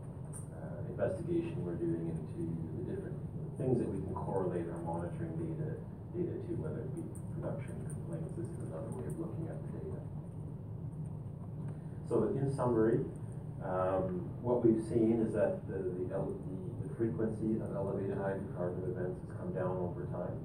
investigation 1.00 1.56
we're 1.64 1.80
doing 1.80 2.12
into 2.12 2.44
the 2.76 2.92
different 2.92 3.16
things 3.56 3.80
that 3.80 3.88
we 3.88 3.96
can 4.04 4.12
correlate 4.12 4.68
our 4.68 4.84
monitoring 4.84 5.32
data 5.40 5.80
data 6.12 6.36
to, 6.44 6.52
whether 6.60 6.84
it 6.84 6.92
be 6.92 7.00
production 7.40 7.72
complaints. 7.88 8.28
This 8.36 8.44
is 8.52 8.68
another 8.68 8.92
way 8.92 9.08
of 9.08 9.16
looking 9.16 9.48
at 9.48 9.56
the 9.64 9.80
data. 9.80 10.00
So 12.04 12.28
in 12.36 12.52
summary, 12.52 13.00
um, 13.64 14.28
what 14.44 14.60
we've 14.60 14.84
seen 14.92 15.24
is 15.24 15.32
that 15.32 15.64
the, 15.72 15.80
the, 15.80 16.20
the, 16.20 16.88
frequency 17.00 17.56
of 17.64 17.72
elevated 17.72 18.12
hydrocarbon 18.20 18.84
events 18.92 19.16
has 19.24 19.32
come 19.40 19.56
down 19.56 19.72
over 19.80 20.04
time. 20.12 20.36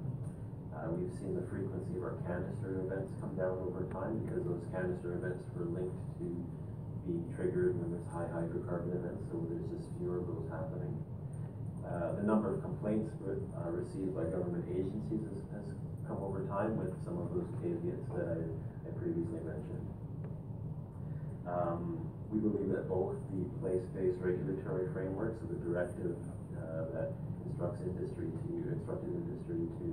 Uh, 0.71 0.87
we've 0.95 1.11
seen 1.19 1.35
the 1.35 1.43
frequency 1.51 1.99
of 1.99 2.03
our 2.07 2.15
canister 2.23 2.79
events 2.79 3.11
come 3.19 3.35
down 3.35 3.59
over 3.59 3.83
time 3.91 4.23
because 4.23 4.39
those 4.47 4.63
canister 4.71 5.19
events 5.19 5.43
were 5.51 5.67
linked 5.67 5.99
to 6.15 6.31
being 7.05 7.25
triggered 7.37 7.77
when 7.77 7.93
there's 7.93 8.09
high 8.09 8.25
hydrocarbon 8.33 8.97
events, 8.97 9.21
so 9.29 9.37
there's 9.45 9.65
just 9.69 9.93
fewer 10.01 10.17
of 10.17 10.25
those 10.25 10.44
number 12.25 12.57
of 12.57 12.61
complaints 12.65 13.13
uh, 13.21 13.69
received 13.69 14.17
by 14.17 14.25
government 14.33 14.65
agencies 14.73 15.21
has, 15.29 15.61
has, 15.61 15.65
come 16.09 16.21
over 16.21 16.45
time 16.45 16.77
with 16.77 16.93
some 17.01 17.17
of 17.17 17.33
those 17.33 17.49
caveats 17.65 18.05
that 18.13 18.29
I, 18.29 18.38
I 18.85 18.89
previously 19.01 19.41
mentioned. 19.41 19.85
Um, 21.49 21.97
we 22.29 22.38
believe 22.45 22.69
that 22.77 22.85
both 22.85 23.17
the 23.33 23.41
place-based 23.57 24.21
regulatory 24.21 24.85
framework, 24.93 25.33
so 25.41 25.49
the 25.49 25.57
directive 25.65 26.13
uh, 26.61 26.93
that 26.93 27.09
instructs 27.49 27.81
industry 27.81 28.29
to 28.29 28.53
instructed 28.69 29.17
industry 29.17 29.65
to 29.65 29.88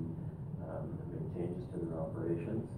um, 0.69 0.85
make 1.13 1.25
changes 1.33 1.65
to 1.73 1.81
their 1.81 1.97
operations, 1.97 2.69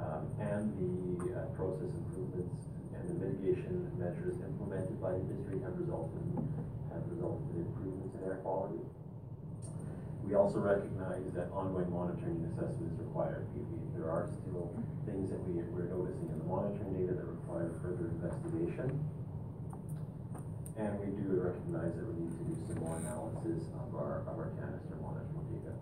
um, 0.00 0.28
and 0.36 0.68
the 0.76 1.32
uh, 1.32 1.48
process 1.56 1.88
improvements 1.96 2.52
and 2.92 3.04
the 3.08 3.16
mitigation 3.24 3.88
measures 3.96 4.36
implemented 4.44 5.00
by 5.00 5.16
industry 5.16 5.60
have 5.64 5.72
resulted 5.80 6.20
have 6.92 7.04
resulted 7.08 7.48
in 7.56 7.64
improvements 7.64 8.12
in 8.16 8.20
air 8.28 8.36
quality. 8.44 8.80
We 10.32 10.38
also 10.40 10.64
recognize 10.64 11.28
that 11.36 11.52
ongoing 11.52 11.92
monitoring 11.92 12.40
and 12.40 12.48
assessment 12.56 12.88
is 12.88 12.98
required. 13.04 13.44
We, 13.52 13.68
we, 13.68 13.84
there 13.92 14.08
are 14.08 14.32
still 14.40 14.72
things 15.04 15.28
that 15.28 15.36
we, 15.44 15.60
we're 15.60 15.92
noticing 15.92 16.24
in 16.32 16.40
the 16.40 16.48
monitoring 16.48 16.96
data 16.96 17.20
that 17.20 17.28
require 17.28 17.68
further 17.84 18.08
investigation. 18.16 18.96
And 20.80 20.96
we 21.04 21.12
do 21.20 21.36
recognize 21.36 21.92
that 22.00 22.08
we 22.08 22.24
need 22.24 22.32
to 22.32 22.48
do 22.48 22.56
some 22.64 22.80
more 22.80 22.96
analysis 22.96 23.68
of 23.76 23.92
our, 23.92 24.24
of 24.24 24.40
our 24.40 24.48
canister 24.56 24.96
monitoring 25.04 25.52
data. 25.52 25.76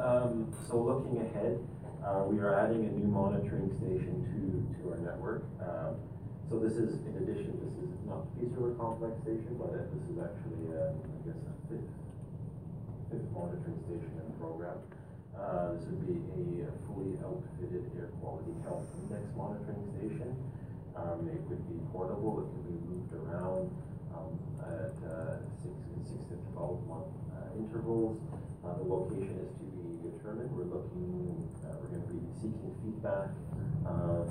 Um, 0.00 0.48
so 0.64 0.80
looking 0.80 1.20
ahead, 1.20 1.60
uh, 2.00 2.24
we 2.24 2.40
are 2.40 2.56
adding 2.56 2.88
a 2.88 2.92
new 2.96 3.04
monitoring 3.04 3.68
station 3.76 4.24
to, 4.32 4.64
to 4.80 4.96
our 4.96 5.00
network. 5.04 5.44
Um, 5.60 6.00
so 6.50 6.58
this 6.60 6.76
is, 6.76 7.00
in 7.08 7.14
addition, 7.24 7.56
this 7.60 7.76
is 7.82 7.92
not 8.06 8.24
the 8.28 8.44
Peace 8.44 8.54
River 8.56 8.76
Complex 8.76 9.16
station, 9.24 9.56
but 9.58 9.72
this 9.74 10.04
is 10.12 10.16
actually, 10.20 10.70
uh, 10.76 10.92
I 10.92 11.18
guess, 11.24 11.40
a 11.40 11.54
fifth, 11.66 11.92
fifth 13.10 13.28
monitoring 13.32 13.80
station 13.88 14.12
in 14.20 14.24
the 14.28 14.36
program. 14.38 14.78
Uh, 15.34 15.74
this 15.74 15.82
would 15.90 16.04
be 16.06 16.62
a 16.62 16.70
fully 16.86 17.18
outfitted 17.26 17.90
air 17.98 18.12
quality 18.22 18.54
health 18.62 18.86
index 19.02 19.24
monitoring 19.34 19.82
station. 19.98 20.30
Um, 20.94 21.26
it 21.26 21.42
would 21.50 21.64
be 21.66 21.80
portable, 21.90 22.38
it 22.38 22.46
could 22.54 22.66
be 22.70 22.78
moved 22.86 23.10
around, 23.18 23.66
um, 24.14 24.30
at, 24.62 24.94
uh, 25.10 25.42
six, 25.58 25.74
six 26.06 26.22
to 26.30 26.36
twelve 26.54 26.78
month, 26.86 27.10
uh, 27.34 27.50
intervals. 27.58 28.20
Uh, 28.62 28.78
the 28.78 28.86
location 28.86 29.34
is 29.42 29.50
to 29.58 29.66
be 29.74 29.98
determined. 30.06 30.48
We're 30.54 30.70
looking, 30.70 31.34
we're 31.66 31.90
gonna 31.90 32.06
be 32.14 32.22
seeking 32.38 32.70
feedback, 32.84 33.34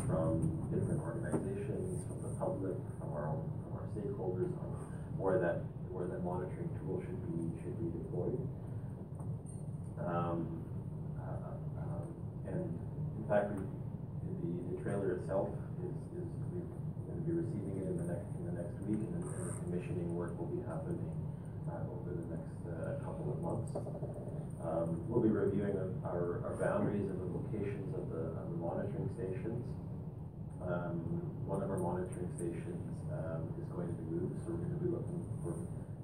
from 0.08 0.42
different 0.74 1.02
organizations, 1.06 1.93
public, 2.40 2.76
from 3.00 3.14
our 3.14 3.28
own, 3.30 3.44
from 3.64 3.78
our 3.80 3.86
stakeholders 3.94 4.52
on 4.60 4.70
where 5.18 5.40
that, 5.40 5.64
where 5.90 6.08
that 6.08 6.24
monitoring 6.24 6.70
tool 6.82 7.02
should 7.06 7.22
be, 7.30 7.48
should 7.62 7.78
be 7.80 7.90
deployed. 7.94 8.40
Um, 10.04 10.62
uh, 11.22 11.56
um, 11.80 12.06
and 12.50 12.60
in 12.60 13.24
fact, 13.30 13.54
we, 13.56 13.64
the, 14.44 14.76
the 14.76 14.78
trailer 14.84 15.22
itself 15.22 15.50
is, 15.86 15.96
is, 16.20 16.28
we're 16.52 16.68
gonna 17.08 17.24
be 17.24 17.34
receiving 17.40 17.78
it 17.80 17.88
in 17.88 17.98
the 18.02 18.08
next, 18.10 18.28
in 18.42 18.44
the 18.52 18.56
next 18.60 18.76
week, 18.90 19.00
and 19.00 19.12
then 19.16 19.24
the 19.24 19.54
commissioning 19.64 20.12
work 20.16 20.36
will 20.36 20.52
be 20.52 20.60
happening, 20.68 21.08
uh, 21.72 21.88
over 21.88 22.12
the 22.18 22.28
next, 22.36 22.58
uh, 22.68 23.00
couple 23.06 23.32
of 23.32 23.40
months. 23.40 23.72
Um, 24.64 25.04
we'll 25.08 25.22
be 25.22 25.30
reviewing 25.30 25.76
our, 26.04 26.40
our 26.48 26.56
boundaries 26.60 27.04
and 27.08 27.20
the 27.20 27.30
locations 27.36 27.94
of 27.96 28.10
the, 28.10 28.32
of 28.40 28.48
the 28.50 28.58
monitoring 28.58 29.10
stations. 29.16 29.60
Um, 30.64 31.33
one 31.46 31.62
of 31.62 31.70
our 31.70 31.78
monitoring 31.78 32.30
stations, 32.36 32.88
um, 33.12 33.44
is 33.60 33.68
going 33.72 33.88
to 33.88 33.98
be 34.00 34.06
moved, 34.16 34.40
so 34.46 34.56
we're 34.56 34.64
gonna 34.64 34.84
be 34.84 34.92
looking 34.92 35.22
for 35.44 35.54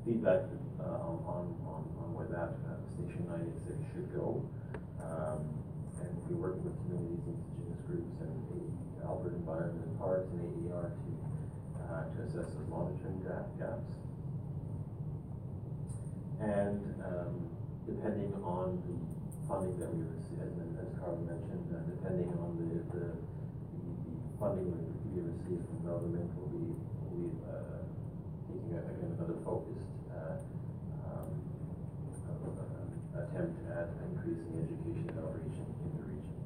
feedback, 0.05 0.45
uh, 0.79 1.07
on, 1.07 1.17
on, 1.27 1.81
on, 1.99 2.07
where 2.15 2.27
that, 2.27 2.55
uh, 2.67 2.79
station 2.95 3.23
ninety-six 3.27 3.75
should 3.93 4.07
go. 4.13 4.43
Um, 4.99 5.47
and 5.99 6.11
be 6.27 6.35
working 6.35 6.63
with 6.63 6.75
communities, 6.87 7.23
indigenous 7.27 7.79
groups, 7.87 8.15
and 8.23 8.31
the 8.51 9.03
Alberta 9.03 9.35
Environment 9.35 9.83
and 9.83 9.95
Parks 9.99 10.27
and 10.31 10.39
AER 10.71 10.91
to, 10.91 11.09
uh, 11.83 12.03
to 12.07 12.17
assess 12.23 12.47
those 12.55 12.67
monitoring 12.71 13.19
gap, 13.27 13.47
gaps. 13.59 13.91
And, 16.39 16.79
um, 17.03 17.33
depending 17.83 18.31
on 18.45 18.79
the 18.87 18.95
funding 19.47 19.75
that 19.79 19.91
we 19.91 20.07
receive, 20.07 20.39
as, 20.39 20.53
as 20.79 20.89
Carl 20.99 21.19
mentioned, 21.27 21.67
uh, 21.73 21.83
depending 21.89 22.31
on 22.39 22.55
the, 22.55 22.69
the, 22.95 23.05
the, 23.11 23.17
funding 24.39 24.71
we 25.19 25.31
receive 25.35 25.59
from 25.67 25.79
government, 25.83 26.31
we'll 26.39 26.47
be, 26.47 26.71
we'll 27.11 27.27
be, 27.27 27.35
uh, 27.43 27.83
taking, 28.47 28.71
a- 28.71 28.87
again, 28.87 29.11
another 29.19 29.35
focused, 29.43 29.91
uh, 30.15 30.39
um, 31.03 31.29
uh, 32.23 33.19
attempt 33.19 33.59
at 33.67 33.89
increasing 34.07 34.53
education 34.63 35.11
and 35.11 35.19
outreach 35.19 35.59
in, 35.59 35.67
in 35.83 35.91
the 35.99 36.03
region. 36.07 36.39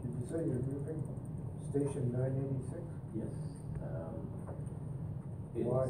Did 0.00 0.12
you 0.16 0.24
say 0.24 0.40
you're 0.48 0.64
moving 0.64 1.00
station 1.68 2.12
nine 2.16 2.32
eighty-six? 2.32 2.84
Yes, 3.12 3.34
um, 3.84 4.16
it's, 5.54 5.68
Why? 5.68 5.86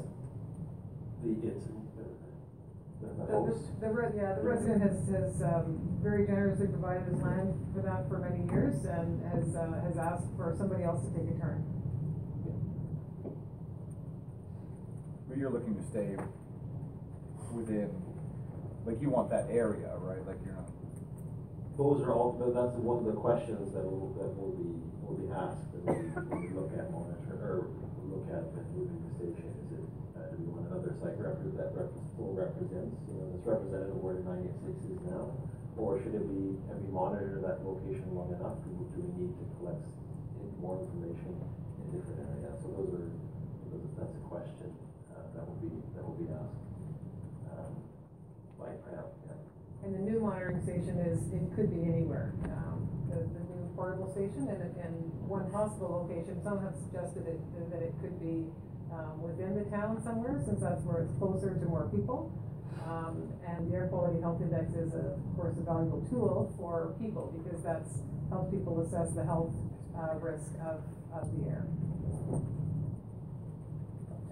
the, 1.22 1.30
it's, 1.48 1.64
the, 1.64 2.04
the 3.00 3.08
The, 3.14 3.30
host. 3.30 3.62
the, 3.80 3.88
the 3.88 4.12
yeah, 4.16 4.34
the 4.34 4.42
resident 4.42 4.82
has, 4.82 4.98
has, 5.08 5.42
um, 5.42 5.93
very 6.04 6.26
generously 6.28 6.68
provided 6.68 7.08
his 7.08 7.16
land 7.24 7.56
for 7.72 7.80
that 7.80 8.04
for 8.12 8.20
many 8.20 8.44
years 8.52 8.76
and 8.84 9.24
has, 9.32 9.56
uh, 9.56 9.72
has 9.88 9.96
asked 9.96 10.28
for 10.36 10.52
somebody 10.60 10.84
else 10.84 11.00
to 11.00 11.10
take 11.16 11.24
a 11.32 11.36
turn. 11.40 11.64
But 15.24 15.40
you're 15.40 15.48
looking 15.48 15.80
to 15.80 15.84
stay 15.88 16.12
within, 17.56 17.88
like 18.84 19.00
you 19.00 19.08
want 19.08 19.32
that 19.32 19.48
area, 19.48 19.96
right? 20.04 20.20
Like 20.28 20.36
you're 20.44 20.52
not, 20.52 20.68
Those 21.80 22.04
are 22.04 22.12
all, 22.12 22.36
but 22.36 22.52
that's 22.52 22.76
one 22.76 23.00
of 23.00 23.08
the 23.08 23.16
questions 23.16 23.72
that 23.72 23.80
will, 23.80 24.12
that 24.20 24.28
will 24.36 24.52
be, 24.60 24.76
will 25.00 25.16
be 25.16 25.32
asked, 25.32 25.72
when 25.72 25.88
we, 25.88 26.52
we 26.52 26.52
look 26.52 26.68
at 26.76 26.92
monitor, 26.92 27.32
or 27.40 27.72
look 28.12 28.28
at 28.28 28.44
the 28.52 28.60
moving 28.76 29.00
the 29.08 29.12
station, 29.16 29.48
is 29.56 29.80
it, 29.80 29.84
uh, 30.20 30.28
do 30.28 30.36
we 30.36 30.52
want 30.52 30.68
another 30.68 30.92
site 31.00 31.16
rep, 31.16 31.40
that 31.56 31.72
rep, 31.72 31.88
full 32.20 32.36
represents, 32.36 32.92
you 33.08 33.16
know, 33.16 33.32
this 33.32 33.42
representative 33.48 33.96
where 34.04 34.20
ninety-six 34.20 34.84
is 34.84 35.00
now? 35.08 35.32
Or 35.76 35.98
should 35.98 36.14
it 36.14 36.22
be, 36.30 36.54
have 36.70 36.78
we 36.78 36.88
monitored 36.94 37.42
that 37.42 37.66
location 37.66 38.06
long 38.14 38.30
enough, 38.30 38.62
do, 38.62 38.70
do 38.94 38.98
we 39.02 39.10
need 39.26 39.34
to 39.34 39.44
collect 39.58 39.82
more 40.62 40.78
information 40.78 41.34
in 41.34 41.87
different 41.90 42.22
areas? 42.30 42.54
So 42.62 42.70
those 42.78 42.94
are, 42.94 43.10
those, 43.74 43.82
that's 43.98 44.14
a 44.14 44.24
question, 44.30 44.70
uh, 45.10 45.26
that 45.34 45.42
will 45.42 45.58
be, 45.58 45.74
that 45.98 46.02
will 46.06 46.14
be 46.14 46.30
asked. 46.30 46.62
Um, 47.50 47.74
by, 48.54 48.70
yeah, 48.87 49.02
yeah. 49.26 49.82
And 49.82 49.98
the 49.98 50.02
new 50.06 50.22
monitoring 50.22 50.62
station 50.62 50.94
is, 51.02 51.18
it 51.34 51.42
could 51.58 51.74
be 51.74 51.82
anywhere. 51.90 52.30
Um, 52.46 52.87
the, 53.10 53.26
the 53.34 53.42
new 53.50 53.66
portable 53.74 54.14
station 54.14 54.46
and, 54.46 54.62
and 54.78 54.94
one 55.26 55.50
possible 55.50 56.06
location, 56.06 56.38
some 56.46 56.62
have 56.62 56.78
suggested 56.87 57.26
it, 57.26 57.42
that 57.74 57.82
it 57.82 57.92
could 57.98 58.14
be, 58.22 58.46
um, 58.94 59.18
within 59.18 59.58
the 59.58 59.66
town 59.74 59.98
somewhere, 60.06 60.38
since 60.46 60.62
that's 60.62 60.87
where 60.87 61.02
it's 61.02 61.12
closer 61.18 61.50
to 61.58 61.66
more 61.66 61.90
people. 61.90 62.30
Um, 62.84 63.32
and 63.48 63.70
the 63.70 63.76
air 63.76 63.88
quality 63.88 64.20
health 64.20 64.42
index 64.42 64.74
is 64.74 64.92
a, 64.92 65.16
of 65.16 65.36
course, 65.36 65.56
a 65.56 65.64
valuable 65.64 66.04
tool 66.10 66.52
for 66.58 66.94
people, 67.00 67.32
because 67.32 67.62
that's, 67.64 67.88
helps 68.28 68.52
people 68.52 68.80
assess 68.84 69.14
the 69.14 69.24
health, 69.24 69.52
uh, 69.96 70.16
risk 70.20 70.52
of, 70.60 70.84
of 71.12 71.24
the 71.32 71.48
air. 71.48 71.64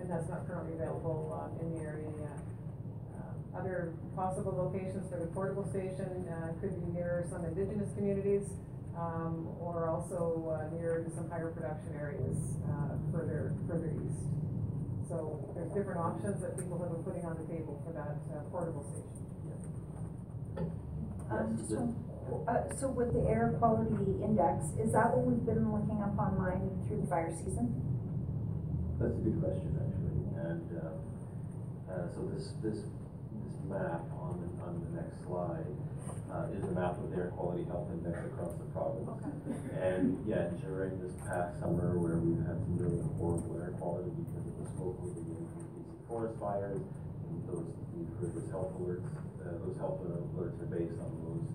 And 0.01 0.11
that's 0.11 0.29
not 0.29 0.47
currently 0.47 0.75
available, 0.75 1.33
um, 1.33 1.57
in 1.65 1.73
the 1.73 1.81
area 1.81 2.09
yet. 2.21 2.41
Um, 3.17 3.37
Other 3.57 3.95
possible 4.15 4.53
locations 4.53 5.09
for 5.09 5.19
the 5.19 5.27
portable 5.33 5.65
station, 5.71 6.29
uh, 6.29 6.53
could 6.61 6.77
be 6.77 6.93
near 6.93 7.25
some 7.31 7.45
indigenous 7.45 7.89
communities, 7.95 8.51
um, 8.99 9.49
or 9.61 9.89
also, 9.89 10.45
uh, 10.53 10.69
near 10.77 11.07
some 11.15 11.31
higher 11.31 11.49
production 11.51 11.97
areas, 11.97 12.37
uh, 12.69 13.01
further, 13.11 13.55
further 13.67 13.93
east. 14.05 14.29
So 15.13 15.45
there's 15.55 15.69
different 15.77 16.01
options 16.01 16.41
that 16.41 16.57
people 16.57 16.81
have 16.81 16.89
been 16.89 17.05
putting 17.05 17.25
on 17.29 17.37
the 17.37 17.45
table 17.45 17.77
for 17.85 17.93
that, 17.93 18.17
uh, 18.33 18.41
portable 18.49 18.81
station. 18.89 19.13
Um, 21.29 21.53
Yes, 21.53 21.69
just 21.69 21.69
the- 21.69 22.51
uh, 22.51 22.75
so 22.81 22.89
with 22.89 23.13
the 23.13 23.29
air 23.29 23.53
quality 23.59 23.93
index, 24.25 24.73
is 24.81 24.93
that 24.93 25.15
what 25.15 25.27
we've 25.27 25.45
been 25.45 25.71
looking 25.71 26.01
up 26.01 26.17
online 26.19 26.81
through 26.89 27.03
the 27.03 27.07
fire 27.09 27.31
season? 27.31 27.77
That's 28.99 29.13
a 29.13 29.21
good 29.21 29.39
question, 29.41 29.77
actually, 29.85 30.49
and, 30.49 30.81
uh, 30.81 31.93
uh, 31.93 32.09
so 32.15 32.23
this, 32.33 32.53
this, 32.63 32.79
this 32.81 33.57
map 33.69 34.01
on 34.17 34.41
the, 34.41 34.49
on 34.65 34.81
the 34.81 34.97
next 34.97 35.25
slide, 35.27 35.77
uh, 36.33 36.47
is 36.57 36.65
a 36.65 36.73
map 36.73 36.97
of 36.97 37.11
the 37.11 37.17
air 37.17 37.33
quality 37.37 37.65
health 37.65 37.89
index 37.93 38.17
across 38.33 38.55
the 38.55 38.65
province. 38.73 39.11
And, 39.77 40.17
yeah, 40.27 40.49
during 40.65 40.97
this 41.03 41.13
past 41.29 41.61
summer 41.61 41.99
where 41.99 42.17
we've 42.17 42.41
had 42.47 42.57
some 42.65 42.79
really 42.81 43.03
horrible 43.21 43.61
air 43.61 43.73
quality 43.77 44.09
because 44.17 44.42
of 44.91 44.99
moving 44.99 45.29
in 45.39 45.47
forest 46.09 46.35
fires, 46.41 46.83
and 46.83 47.37
those, 47.47 47.71
those 48.21 48.51
health 48.51 48.75
alerts, 48.83 49.07
uh, 49.45 49.55
those 49.63 49.77
health 49.79 50.03
alerts 50.03 50.59
are 50.59 50.71
based 50.71 50.99
on 50.99 51.11
those 51.23 51.47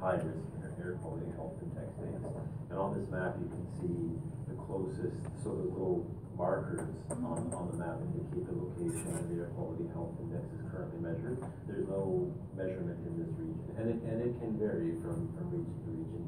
high 0.00 0.18
risk 0.18 0.42
air- 0.82 0.98
quality 0.98 1.30
health 1.38 1.54
index 1.62 1.86
data. 2.02 2.30
And 2.70 2.78
on 2.78 2.98
this 2.98 3.06
map, 3.10 3.38
you 3.38 3.46
can 3.46 3.64
see 3.78 4.18
the 4.50 4.56
closest, 4.66 5.14
so 5.44 5.54
the 5.54 5.68
little 5.70 6.02
markers 6.34 6.80
on, 7.10 7.52
on 7.54 7.64
the 7.70 7.76
map 7.78 8.00
indicate 8.02 8.48
the 8.50 8.56
location 8.56 9.14
of 9.14 9.28
the 9.30 9.36
air 9.46 9.50
quality 9.54 9.86
health 9.94 10.16
index 10.18 10.42
is 10.58 10.64
currently 10.72 10.98
measured. 10.98 11.38
There's 11.68 11.86
no 11.86 12.32
measurement 12.56 12.98
in 13.06 13.14
this 13.20 13.30
region, 13.38 13.68
and 13.78 13.86
it, 13.94 13.98
and 14.10 14.16
it 14.26 14.32
can 14.42 14.58
vary 14.58 14.96
from, 15.04 15.28
from 15.38 15.46
region 15.54 15.76
to 15.86 15.90
region. 15.92 16.24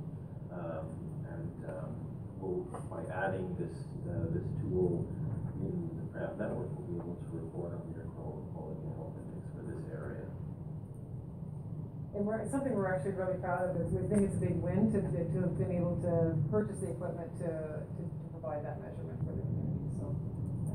Um, 0.54 0.86
and, 1.34 1.56
um, 1.66 1.90
we'll, 2.38 2.62
by 2.86 3.02
adding 3.10 3.48
this, 3.58 3.74
uh, 4.06 4.28
this 4.30 4.46
tool 4.62 5.02
network, 6.14 6.70
we'll 6.78 6.86
be 6.86 6.96
able 6.98 7.18
to 7.18 7.28
report 7.34 7.74
on 7.74 7.82
qual- 8.14 8.46
quality 8.54 8.86
health 8.94 9.18
index 9.18 9.44
for 9.50 9.62
this 9.66 9.82
area. 9.90 10.26
And 12.14 12.22
we're, 12.22 12.46
something 12.50 12.70
we're 12.70 12.94
actually 12.94 13.18
really 13.18 13.38
proud 13.42 13.66
of, 13.66 13.74
is 13.82 13.90
we 13.90 14.06
think 14.06 14.22
it's 14.30 14.38
a 14.38 14.42
big 14.46 14.54
win 14.62 14.94
to, 14.94 15.02
to 15.02 15.20
to 15.34 15.38
have 15.42 15.58
been 15.58 15.74
able 15.74 15.98
to 16.06 16.38
purchase 16.50 16.78
the 16.78 16.94
equipment 16.94 17.26
to, 17.42 17.50
to, 17.82 18.00
to 18.06 18.24
provide 18.30 18.62
that 18.62 18.78
measurement 18.78 19.18
for 19.26 19.34
the 19.34 19.42
community, 19.42 19.90
so. 19.98 20.14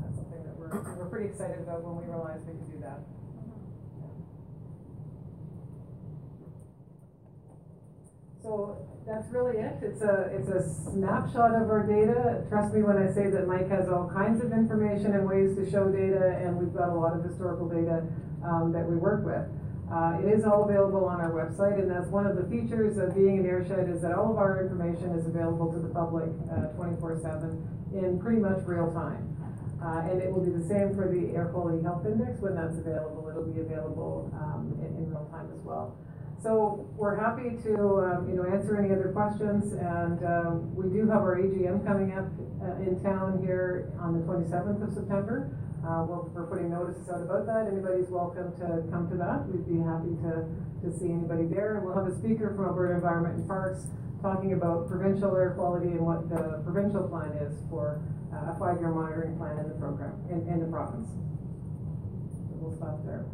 That's 0.04 0.16
something 0.20 0.42
that 0.44 0.54
we're, 0.60 0.68
we're 1.00 1.08
pretty 1.08 1.32
excited 1.32 1.64
about 1.64 1.80
when 1.80 1.96
we 1.96 2.04
realized 2.04 2.44
we 2.44 2.52
could 2.60 2.68
do 2.76 2.80
that. 2.84 3.00
So 8.42 8.76
that's 9.06 9.28
really 9.30 9.58
it. 9.58 9.76
It's 9.82 10.00
a, 10.02 10.32
it's 10.32 10.48
a 10.48 10.62
snapshot 10.90 11.54
of 11.60 11.68
our 11.68 11.84
data. 11.84 12.44
Trust 12.48 12.74
me 12.74 12.82
when 12.82 12.96
I 12.96 13.12
say 13.12 13.28
that 13.28 13.46
Mike 13.46 13.68
has 13.68 13.88
all 13.88 14.08
kinds 14.08 14.42
of 14.42 14.52
information 14.52 15.12
and 15.12 15.28
ways 15.28 15.56
to 15.56 15.70
show 15.70 15.92
data, 15.92 16.40
and 16.40 16.56
we've 16.56 16.72
got 16.72 16.88
a 16.88 16.94
lot 16.94 17.12
of 17.16 17.22
historical 17.24 17.68
data, 17.68 18.02
um, 18.44 18.72
that 18.72 18.88
we 18.88 18.96
work 18.96 19.24
with. 19.24 19.44
Uh, 19.92 20.16
it 20.22 20.30
is 20.32 20.44
all 20.44 20.64
available 20.64 21.04
on 21.04 21.20
our 21.20 21.32
website, 21.36 21.76
and 21.76 21.90
that's 21.90 22.08
one 22.08 22.24
of 22.24 22.36
the 22.36 22.46
features 22.48 22.96
of 22.96 23.12
being 23.14 23.40
an 23.40 23.44
airshed 23.44 23.92
is 23.92 24.00
that 24.00 24.14
all 24.14 24.30
of 24.30 24.38
our 24.38 24.62
information 24.62 25.10
is 25.18 25.26
available 25.26 25.70
to 25.72 25.78
the 25.80 25.92
public, 25.92 26.30
uh, 26.48 26.70
twenty-four 26.78 27.18
seven 27.20 27.60
in 27.92 28.18
pretty 28.22 28.38
much 28.40 28.62
real 28.64 28.88
time. 28.94 29.36
Uh, 29.82 30.06
and 30.12 30.22
it 30.22 30.30
will 30.30 30.44
be 30.44 30.52
the 30.52 30.62
same 30.68 30.94
for 30.94 31.08
the 31.08 31.34
air 31.34 31.50
quality 31.52 31.82
health 31.82 32.06
index 32.06 32.38
when 32.40 32.54
that's 32.54 32.78
available. 32.78 33.26
It'll 33.28 33.50
be 33.50 33.60
available, 33.60 34.30
um, 34.38 34.78
in, 34.78 34.94
in 34.96 35.10
real 35.10 35.26
time 35.32 35.50
as 35.52 35.60
well. 35.64 35.98
So 36.42 36.88
we're 36.96 37.20
happy 37.20 37.52
to, 37.68 37.74
um, 38.00 38.28
you 38.30 38.36
know, 38.40 38.48
answer 38.48 38.80
any 38.80 38.88
other 38.94 39.12
questions, 39.12 39.74
and, 39.76 40.24
um, 40.24 40.74
we 40.74 40.88
do 40.88 41.04
have 41.08 41.20
our 41.20 41.36
AGM 41.36 41.84
coming 41.84 42.16
up, 42.16 42.32
uh, 42.64 42.80
in 42.80 42.96
town 43.04 43.44
here 43.44 43.92
on 44.00 44.16
the 44.16 44.24
twenty-seventh 44.24 44.80
of 44.80 44.88
September. 44.94 45.52
Uh, 45.84 46.04
we're, 46.08 46.24
we're 46.32 46.48
putting 46.48 46.70
notices 46.70 47.08
out 47.10 47.20
about 47.20 47.44
that, 47.44 47.68
anybody's 47.68 48.08
welcome 48.08 48.56
to 48.56 48.80
come 48.88 49.04
to 49.12 49.16
that, 49.20 49.44
we'd 49.52 49.68
be 49.68 49.84
happy 49.84 50.16
to, 50.24 50.48
to 50.80 50.88
see 50.96 51.12
anybody 51.12 51.44
there. 51.44 51.76
And 51.76 51.84
we'll 51.84 51.96
have 51.96 52.08
a 52.08 52.16
speaker 52.16 52.52
from 52.56 52.64
Alberta 52.72 52.94
Environment 52.94 53.36
and 53.36 53.46
Parks 53.48 53.84
talking 54.22 54.52
about 54.54 54.88
provincial 54.88 55.36
air 55.36 55.52
quality 55.52 55.88
and 55.92 56.00
what 56.00 56.28
the 56.28 56.60
provincial 56.64 57.04
plan 57.08 57.32
is 57.44 57.52
for 57.68 58.00
uh, 58.32 58.52
a 58.52 58.56
five-year 58.56 58.92
monitoring 58.92 59.36
plan 59.36 59.58
in 59.60 59.68
the 59.68 59.76
program, 59.76 60.16
in, 60.32 60.40
in 60.48 60.60
the 60.60 60.68
province. 60.72 61.08
So 61.08 62.56
We'll 62.60 62.76
stop 62.76 63.04
there. 63.04 63.24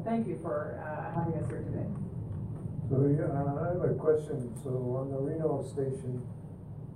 And 0.00 0.08
thank 0.08 0.26
you 0.26 0.38
for, 0.40 0.80
uh, 0.80 1.12
having 1.12 1.34
us 1.34 1.46
here 1.50 1.60
today. 1.60 1.84
So, 2.88 3.04
yeah, 3.04 3.28
I 3.36 3.68
have 3.68 3.84
a 3.84 3.92
question. 4.00 4.48
So 4.64 4.70
on 4.96 5.12
the 5.12 5.20
Reno 5.20 5.60
station, 5.60 6.24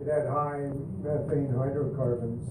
it 0.00 0.08
had 0.08 0.26
high 0.26 0.72
methane 1.04 1.52
hydrocarbons, 1.52 2.48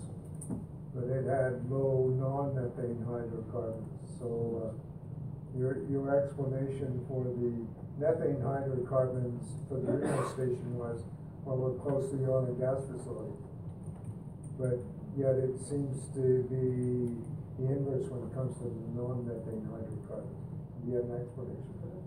but 0.94 1.10
it 1.10 1.26
had 1.26 1.66
low 1.72 2.14
non-methane 2.14 3.02
hydrocarbons. 3.02 3.98
So, 4.20 4.62
uh, 4.62 5.58
your, 5.58 5.82
your 5.90 6.22
explanation 6.22 7.04
for 7.08 7.24
the 7.24 7.66
methane 7.98 8.42
hydrocarbons 8.42 9.58
for 9.68 9.82
the 9.82 9.92
Reno 9.92 10.22
station 10.38 10.78
was, 10.78 11.02
well, 11.46 11.58
we're 11.58 11.82
close 11.82 12.12
to 12.12 12.18
the 12.18 12.30
oil 12.30 12.46
and 12.46 12.60
gas 12.60 12.78
facility. 12.86 13.34
But 14.60 14.78
yet 15.18 15.34
it 15.34 15.58
seems 15.66 16.14
to 16.14 16.46
be 16.46 17.18
the 17.58 17.74
inverse 17.74 18.06
when 18.10 18.30
it 18.30 18.34
comes 18.34 18.54
to 18.58 18.66
the 18.70 19.02
non-methane 19.02 19.66
hydrocarbons. 19.66 20.43
Do 20.84 20.90
you 20.92 20.96
have 20.98 21.06
an 21.06 21.22
explanation 21.22 21.74
for 21.80 21.88
that? 21.88 22.04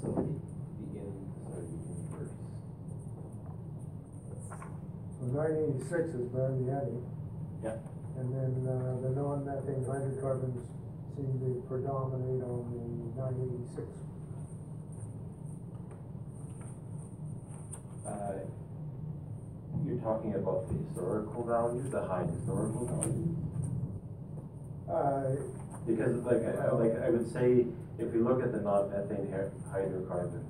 So 0.00 0.08
the, 0.08 0.22
the 0.22 0.98
in, 0.98 1.14
sorry, 1.46 1.66
the 1.68 1.78
inverse. 1.94 2.32
So 5.20 5.24
nine 5.30 5.56
eighty-six 5.62 6.04
is 6.16 6.26
Barney 6.34 6.66
Eddy, 6.70 6.98
Yeah. 7.62 7.76
and 8.18 8.26
then, 8.34 8.52
uh, 8.66 8.98
the 9.02 9.10
non-methane 9.14 9.84
hydrocarbons 9.86 10.58
seem 11.16 11.38
to 11.38 11.62
predominate 11.68 12.42
on 12.42 12.66
the 12.72 13.20
nine 13.20 13.36
eighty-six. 13.38 13.86
Uh, 18.06 18.32
you're 19.84 19.98
talking 20.00 20.34
about 20.34 20.68
the 20.68 20.74
historical 20.74 21.44
value, 21.44 21.88
the 21.90 22.02
high 22.04 22.24
historical 22.24 22.86
value? 22.86 23.36
Uh, 24.88 25.36
Because 25.86 26.22
like, 26.24 26.44
I, 26.44 26.70
like, 26.72 26.94
I 27.02 27.10
would 27.10 27.30
say, 27.32 27.66
if 27.98 28.12
we 28.12 28.20
look 28.20 28.42
at 28.42 28.52
the 28.52 28.60
non-methane 28.60 29.30
hy- 29.32 29.70
hydrocarbons. 29.70 30.46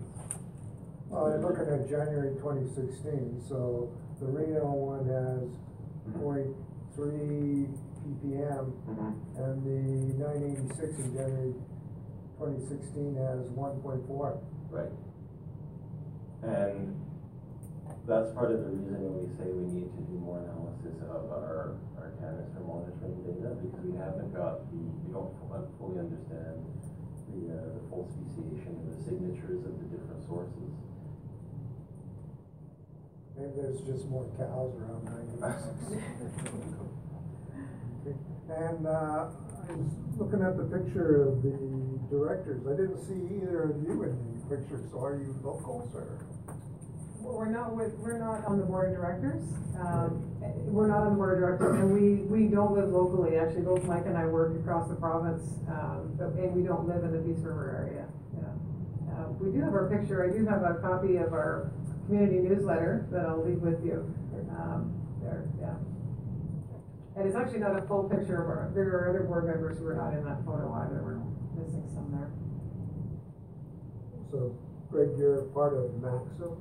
well, 1.08 1.26
I'm 1.26 1.42
looking 1.42 1.68
at 1.72 1.88
January 1.88 2.34
twenty 2.36 2.68
sixteen, 2.74 3.40
so 3.48 3.90
the 4.20 4.26
Reno 4.26 4.64
one 4.72 5.06
has 5.08 5.48
point 6.20 6.54
three 6.94 7.68
ppm, 8.02 8.72
Mhm. 8.88 9.14
and 9.38 9.64
the 9.64 10.24
nine 10.24 10.42
eighty-six 10.42 10.98
in 10.98 11.14
January 11.14 11.54
twenty 12.38 12.66
sixteen 12.66 13.14
has 13.16 13.48
one 13.50 13.80
point 13.80 14.06
four. 14.06 14.38
Right. 14.70 14.92
And 16.42 16.94
that's 18.06 18.34
part 18.34 18.50
of 18.50 18.58
the 18.66 18.70
reason 18.74 18.98
when 18.98 19.14
we 19.22 19.28
say 19.38 19.46
we 19.46 19.66
need 19.70 19.86
to 19.94 20.00
do 20.10 20.16
more 20.18 20.42
analysis 20.42 20.98
of 21.06 21.30
our, 21.30 21.78
our 22.02 22.10
canister 22.18 22.58
monitoring 22.66 23.14
data, 23.22 23.54
because 23.62 23.78
we 23.86 23.94
haven't 23.94 24.34
got 24.34 24.66
the, 24.74 24.80
we 25.06 25.14
don't 25.14 25.30
fully 25.78 26.02
understand 26.02 26.58
the, 27.30 27.40
uh, 27.54 27.78
the 27.78 27.82
full 27.88 28.10
speciation 28.10 28.74
and 28.74 28.90
the 28.90 28.98
signatures 29.06 29.62
of 29.62 29.72
the 29.78 29.86
different 29.94 30.18
sources. 30.26 30.70
Maybe 33.38 33.54
there's 33.54 33.80
just 33.86 34.10
more 34.10 34.26
cows 34.34 34.74
around 34.82 35.06
nine 35.06 35.26
eighty-six. 35.38 36.02
And, 38.52 38.86
uh, 38.86 39.30
I 39.64 39.72
was 39.72 40.18
looking 40.18 40.42
at 40.42 40.58
the 40.58 40.64
picture 40.64 41.22
of 41.22 41.40
the 41.42 41.56
directors, 42.10 42.66
I 42.66 42.76
didn't 42.76 42.98
see 43.00 43.36
either 43.36 43.70
of 43.70 43.82
you 43.86 44.02
in 44.02 44.12
the 44.36 44.56
picture, 44.56 44.82
so 44.90 44.98
are 44.98 45.16
you 45.16 45.34
locals 45.42 45.94
or? 45.94 46.18
We're 47.22 47.50
not 47.50 47.74
with, 47.74 47.94
we're 47.98 48.18
not 48.18 48.44
on 48.46 48.58
the 48.58 48.66
board 48.66 48.90
of 48.90 48.98
directors, 48.98 49.42
um, 49.78 50.26
we're 50.66 50.88
not 50.90 51.06
on 51.06 51.10
the 51.10 51.16
board 51.16 51.34
of 51.34 51.38
directors, 51.38 51.78
and 51.78 51.90
we, 51.94 52.26
we 52.26 52.50
don't 52.50 52.74
live 52.74 52.90
locally, 52.90 53.38
actually, 53.38 53.62
both 53.62 53.84
Mike 53.84 54.06
and 54.06 54.18
I 54.18 54.26
work 54.26 54.58
across 54.58 54.88
the 54.88 54.94
province, 54.94 55.42
um, 55.70 56.14
but, 56.18 56.34
and 56.34 56.54
we 56.54 56.62
don't 56.62 56.86
live 56.86 57.04
in 57.04 57.12
the 57.14 57.22
Peace 57.22 57.42
River 57.42 57.78
area, 57.78 58.06
yeah. 58.34 58.50
Uh, 59.14 59.30
we 59.38 59.54
do 59.54 59.62
have 59.62 59.74
our 59.74 59.86
picture, 59.86 60.26
I 60.26 60.34
do 60.34 60.46
have 60.46 60.62
a 60.62 60.82
copy 60.82 61.16
of 61.16 61.32
our 61.32 61.70
community 62.06 62.42
newsletter 62.42 63.06
that 63.10 63.26
I'll 63.26 63.44
leave 63.46 63.62
with 63.62 63.78
you, 63.84 64.02
um, 64.58 64.90
there, 65.22 65.46
yeah. 65.60 65.78
And 67.14 67.26
it's 67.26 67.36
actually 67.36 67.60
not 67.60 67.78
a 67.78 67.86
full 67.86 68.10
picture 68.10 68.42
of 68.42 68.50
our, 68.50 68.70
there 68.74 68.90
are 68.98 69.10
other 69.10 69.22
board 69.22 69.46
members 69.46 69.78
who 69.78 69.86
are 69.86 69.94
not 69.94 70.14
in 70.14 70.24
that 70.26 70.42
photo 70.44 70.74
either, 70.82 71.02
we're 71.02 71.22
missing 71.54 71.86
some 71.94 72.10
there. 72.10 72.30
So, 74.30 74.58
Greg, 74.90 75.10
you're 75.18 75.42
part 75.54 75.74
of 75.74 75.90
Maxxam, 76.02 76.56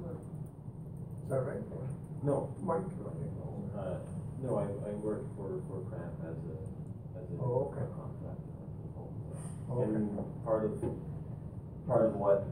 that 1.31 1.47
right? 1.47 1.63
No. 2.23 2.53
Mike? 2.61 2.83
Uh, 3.71 4.03
no, 4.43 4.59
I, 4.59 4.67
I 4.67 4.91
work 4.99 5.23
for, 5.39 5.63
for 5.71 5.79
PRAMP 5.87 6.11
as 6.27 6.37
a, 6.43 6.57
as 7.15 7.25
a. 7.31 7.35
Oh, 7.39 7.71
okay. 7.71 7.87
Contractor. 7.87 8.51
Okay. 9.71 9.95
And 9.95 10.19
part 10.43 10.67
of, 10.67 10.75
part 11.87 12.03
of 12.03 12.19
what 12.19 12.43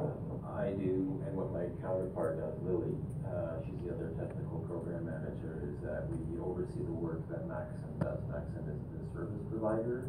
I 0.47 0.71
do 0.79 1.19
and 1.27 1.35
what 1.35 1.51
my 1.51 1.67
counterpart 1.83 2.39
does, 2.39 2.55
Lily, 2.63 2.95
uh, 3.27 3.59
she's 3.67 3.75
the 3.83 3.91
other 3.91 4.15
technical 4.15 4.63
program 4.63 5.11
manager, 5.11 5.59
is 5.67 5.75
that 5.83 6.07
we 6.07 6.39
oversee 6.39 6.79
the 6.79 6.95
work 6.95 7.19
that 7.27 7.43
Maxxam 7.51 7.99
does. 7.99 8.23
Maxxam 8.31 8.63
is 8.71 8.79
the 8.95 9.03
service 9.11 9.43
provider 9.51 10.07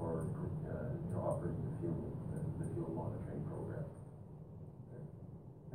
for, 0.00 0.24
uh, 0.72 0.88
you 1.04 1.12
know, 1.12 1.20
operating 1.20 1.60
the 1.68 1.74
fuel, 1.84 2.00
the, 2.32 2.40
the 2.64 2.66
field 2.72 2.96
monitoring 2.96 3.44
program. 3.44 3.84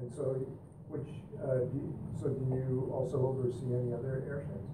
And 0.01 0.09
so, 0.09 0.41
which, 0.89 1.07
uh, 1.37 1.69
do 1.69 1.77
you, 1.77 2.00
so 2.21 2.29
do 2.29 2.45
you 2.53 2.85
also 2.93 3.17
oversee 3.17 3.73
any 3.73 3.97
other 3.97 4.21
airsheds? 4.29 4.69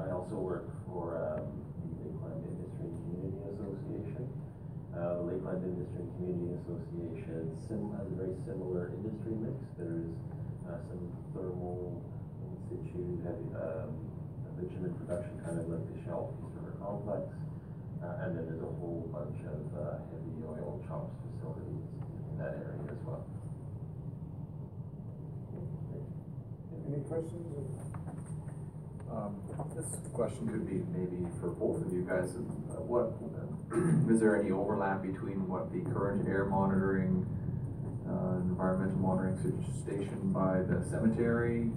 I 0.00 0.08
also 0.08 0.40
work 0.40 0.72
for, 0.88 1.20
um, 1.20 1.44
the 1.84 2.08
Lakeland 2.08 2.48
Industry 2.48 2.88
and 2.88 2.96
Community 3.04 3.44
Association. 3.52 4.24
Uh, 4.96 5.20
the 5.20 5.24
Lakeland 5.28 5.68
Industry 5.68 6.00
and 6.00 6.10
Community 6.16 6.48
Association 6.64 7.44
has 7.92 8.08
a 8.08 8.16
very 8.16 8.32
similar 8.48 8.88
industry 8.88 9.36
mix. 9.36 9.60
There's, 9.76 10.16
uh, 10.64 10.80
some 10.88 11.12
thermal, 11.36 12.00
in 12.40 12.56
situ, 12.72 13.20
heavy, 13.20 13.52
um, 13.52 13.92
bitumen 14.56 14.96
production, 15.04 15.36
kind 15.44 15.60
of 15.60 15.68
like 15.68 15.84
the 15.92 15.96
Shell 16.08 16.32
Peace 16.40 16.56
River 16.56 16.72
Complex. 16.80 17.28
Uh, 18.00 18.24
and 18.24 18.32
then 18.32 18.48
there's 18.48 18.64
a 18.64 18.72
whole 18.80 19.04
bunch 19.12 19.36
of, 19.44 19.60
uh, 19.76 20.00
heavy 20.08 20.40
oil 20.48 20.80
CHOPS 20.88 21.12
facilities 21.36 21.84
in 22.32 22.38
that 22.40 22.56
area 22.56 22.80
as 22.88 23.02
well. 23.04 23.28
Any 26.88 27.02
questions? 27.04 27.44
Um, 29.12 29.36
this 29.76 29.86
question 30.12 30.48
could 30.48 30.66
be 30.66 30.80
maybe 30.96 31.26
for 31.40 31.50
both 31.50 31.84
of 31.84 31.92
you 31.92 32.02
guys. 32.08 32.32
Uh, 32.36 32.80
What, 32.88 33.12
is 34.08 34.20
there 34.20 34.40
any 34.40 34.50
overlap 34.50 35.02
between 35.02 35.46
what 35.48 35.68
the 35.72 35.80
current 35.92 36.26
air 36.26 36.46
monitoring, 36.46 37.28
uh, 38.08 38.40
environmental 38.40 38.96
monitoring 39.00 39.36
station 39.84 40.32
by 40.32 40.64
the 40.64 40.80
cemetery 40.88 41.68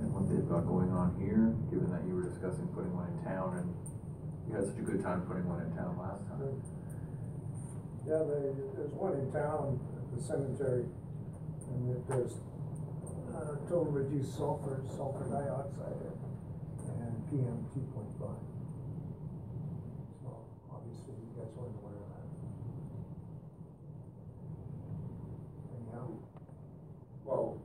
and 0.00 0.08
what 0.16 0.24
they've 0.28 0.48
got 0.48 0.64
going 0.64 0.88
on 0.92 1.12
here, 1.20 1.52
given 1.68 1.92
that 1.92 2.04
you 2.08 2.16
were 2.16 2.24
discussing 2.24 2.64
putting 2.72 2.92
one 2.96 3.08
in 3.12 3.16
town 3.28 3.60
and 3.60 3.68
you 4.48 4.56
had 4.56 4.64
such 4.64 4.78
a 4.80 4.84
good 4.88 5.02
time 5.04 5.20
putting 5.28 5.44
one 5.44 5.60
in 5.60 5.68
town 5.76 5.96
last 6.00 6.24
time? 6.32 6.40
Yeah, 8.08 8.24
they, 8.24 8.56
there's 8.76 8.92
one 8.96 9.12
in 9.20 9.28
town 9.32 9.76
at 10.00 10.06
the 10.16 10.20
cemetery, 10.24 10.84
and 11.68 11.80
if 11.92 12.00
there's, 12.08 12.40
uh, 13.36 13.56
total 13.68 13.92
reduced 13.92 14.34
sulfur, 14.36 14.80
sulfur 14.96 15.24
dioxide, 15.28 16.00
and 17.00 17.14
PM 17.30 17.58
two 17.74 17.84
point 17.94 18.08
five. 18.18 18.40
So 20.24 20.30
obviously 20.72 21.14
you 21.20 21.30
guys 21.36 21.52
weren't 21.56 21.76
aware 21.76 22.00
of 22.00 22.08
that. 22.16 22.26
Anyhow, 25.76 26.08
Well, 27.24 27.58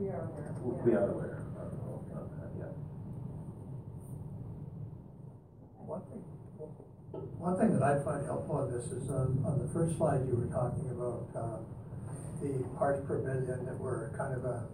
We 0.00 0.08
are 0.08 0.24
aware. 0.24 0.52
w- 0.56 0.80
we 0.84 0.92
are 0.94 1.10
aware 1.10 1.38
of, 1.60 1.70
of 1.76 2.26
that, 2.40 2.50
yeah. 2.58 2.72
One 5.84 6.02
thing, 6.08 6.22
one 7.38 7.56
thing 7.58 7.72
that 7.78 7.82
I 7.82 7.98
find 8.04 8.24
helpful 8.24 8.56
on 8.56 8.72
this 8.72 8.86
is 8.92 9.10
on, 9.10 9.42
on 9.44 9.58
the 9.58 9.68
first 9.74 9.96
slide 9.98 10.24
you 10.28 10.36
were 10.36 10.46
talking 10.46 10.88
about, 10.90 11.26
uh, 11.34 11.58
the 12.40 12.64
parts 12.78 13.00
per 13.06 13.18
million 13.18 13.66
that 13.66 13.78
were 13.78 14.10
kind 14.16 14.32
of 14.32 14.44
a, 14.46 14.64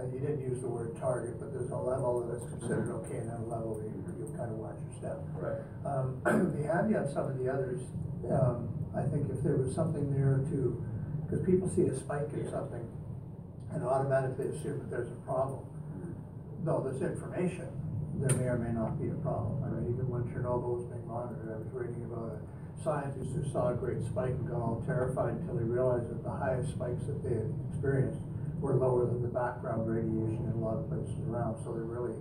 you 0.00 0.18
didn't 0.18 0.40
use 0.40 0.60
the 0.60 0.68
word 0.68 0.96
target, 0.96 1.36
but 1.38 1.52
there's 1.52 1.70
a 1.70 1.76
level 1.76 2.24
that's 2.24 2.48
considered 2.48 2.88
okay, 3.04 3.20
and 3.20 3.28
then 3.28 3.44
a 3.44 3.48
level 3.48 3.76
where 3.76 3.84
you, 3.84 4.00
you 4.16 4.24
kind 4.32 4.48
of 4.48 4.56
watch 4.56 4.80
your 4.88 4.94
step. 4.96 5.18
Right. 5.36 5.60
Um, 5.84 6.16
the 6.56 6.64
some 7.12 7.28
of 7.28 7.36
the 7.36 7.52
others, 7.52 7.84
um, 8.32 8.72
I 8.96 9.04
think 9.04 9.28
if 9.28 9.44
there 9.44 9.60
was 9.60 9.74
something 9.76 10.08
there 10.16 10.40
to, 10.48 10.80
because 11.24 11.44
people 11.44 11.68
see 11.68 11.92
a 11.92 11.94
spike 11.94 12.32
in 12.32 12.48
something 12.48 12.88
and 13.72 13.84
automatically 13.84 14.48
assume 14.48 14.80
that 14.80 14.90
there's 14.90 15.12
a 15.12 15.20
problem. 15.28 15.60
Though 16.64 16.80
there's 16.80 17.02
information, 17.02 17.68
there 18.16 18.32
may 18.36 18.48
or 18.48 18.56
may 18.56 18.72
not 18.72 18.96
be 18.96 19.08
a 19.12 19.18
problem. 19.20 19.60
I 19.60 19.76
mean, 19.76 19.92
even 19.92 20.08
when 20.08 20.24
Chernobyl 20.32 20.80
was 20.80 20.88
being 20.88 21.04
monitored, 21.04 21.52
I 21.52 21.60
was 21.60 21.68
reading 21.72 22.04
about 22.08 22.36
a 22.36 22.40
scientist 22.80 23.28
who 23.36 23.44
saw 23.52 23.72
a 23.72 23.76
great 23.76 24.00
spike 24.08 24.32
and 24.32 24.48
got 24.48 24.60
all 24.60 24.82
terrified 24.86 25.36
until 25.36 25.58
he 25.58 25.64
realized 25.64 26.08
that 26.08 26.24
the 26.24 26.32
highest 26.32 26.72
spikes 26.76 27.04
that 27.08 27.20
they 27.24 27.34
had 27.36 27.50
experienced 27.70 28.20
were 28.62 28.74
lower 28.78 29.06
than 29.06 29.20
the 29.20 29.28
background 29.28 29.90
radiation 29.90 30.46
in 30.46 30.54
a 30.54 30.62
lot 30.62 30.78
of 30.78 30.88
places 30.88 31.18
around, 31.26 31.58
so 31.66 31.74
they 31.74 31.82
really, 31.82 32.14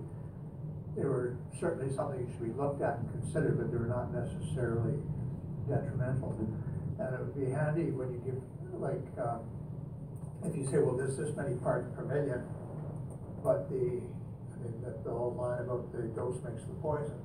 they 0.97 1.05
were 1.05 1.37
certainly 1.59 1.93
something 1.93 2.25
that 2.25 2.33
should 2.33 2.49
be 2.49 2.57
looked 2.57 2.81
at 2.81 2.97
and 2.97 3.07
considered, 3.21 3.61
but 3.61 3.69
they 3.69 3.77
were 3.77 3.85
not 3.85 4.09
necessarily 4.09 4.97
detrimental. 5.69 6.33
And 6.97 7.13
it 7.13 7.19
would 7.21 7.37
be 7.37 7.53
handy 7.53 7.93
when 7.93 8.09
you 8.09 8.19
give, 8.25 8.41
like, 8.81 9.05
um, 9.21 9.45
if 10.43 10.57
you 10.57 10.65
say, 10.65 10.81
well, 10.81 10.97
there's 10.97 11.15
this 11.15 11.29
many 11.37 11.53
parts 11.61 11.85
per 11.93 12.01
million, 12.09 12.41
but 13.45 13.69
the, 13.69 14.01
I 14.01 14.57
mean, 14.65 14.81
that 14.81 15.05
the 15.05 15.13
whole 15.13 15.37
line 15.37 15.61
about 15.61 15.93
the 15.93 16.09
dose 16.17 16.41
makes 16.41 16.65
the 16.65 16.73
poison. 16.81 17.21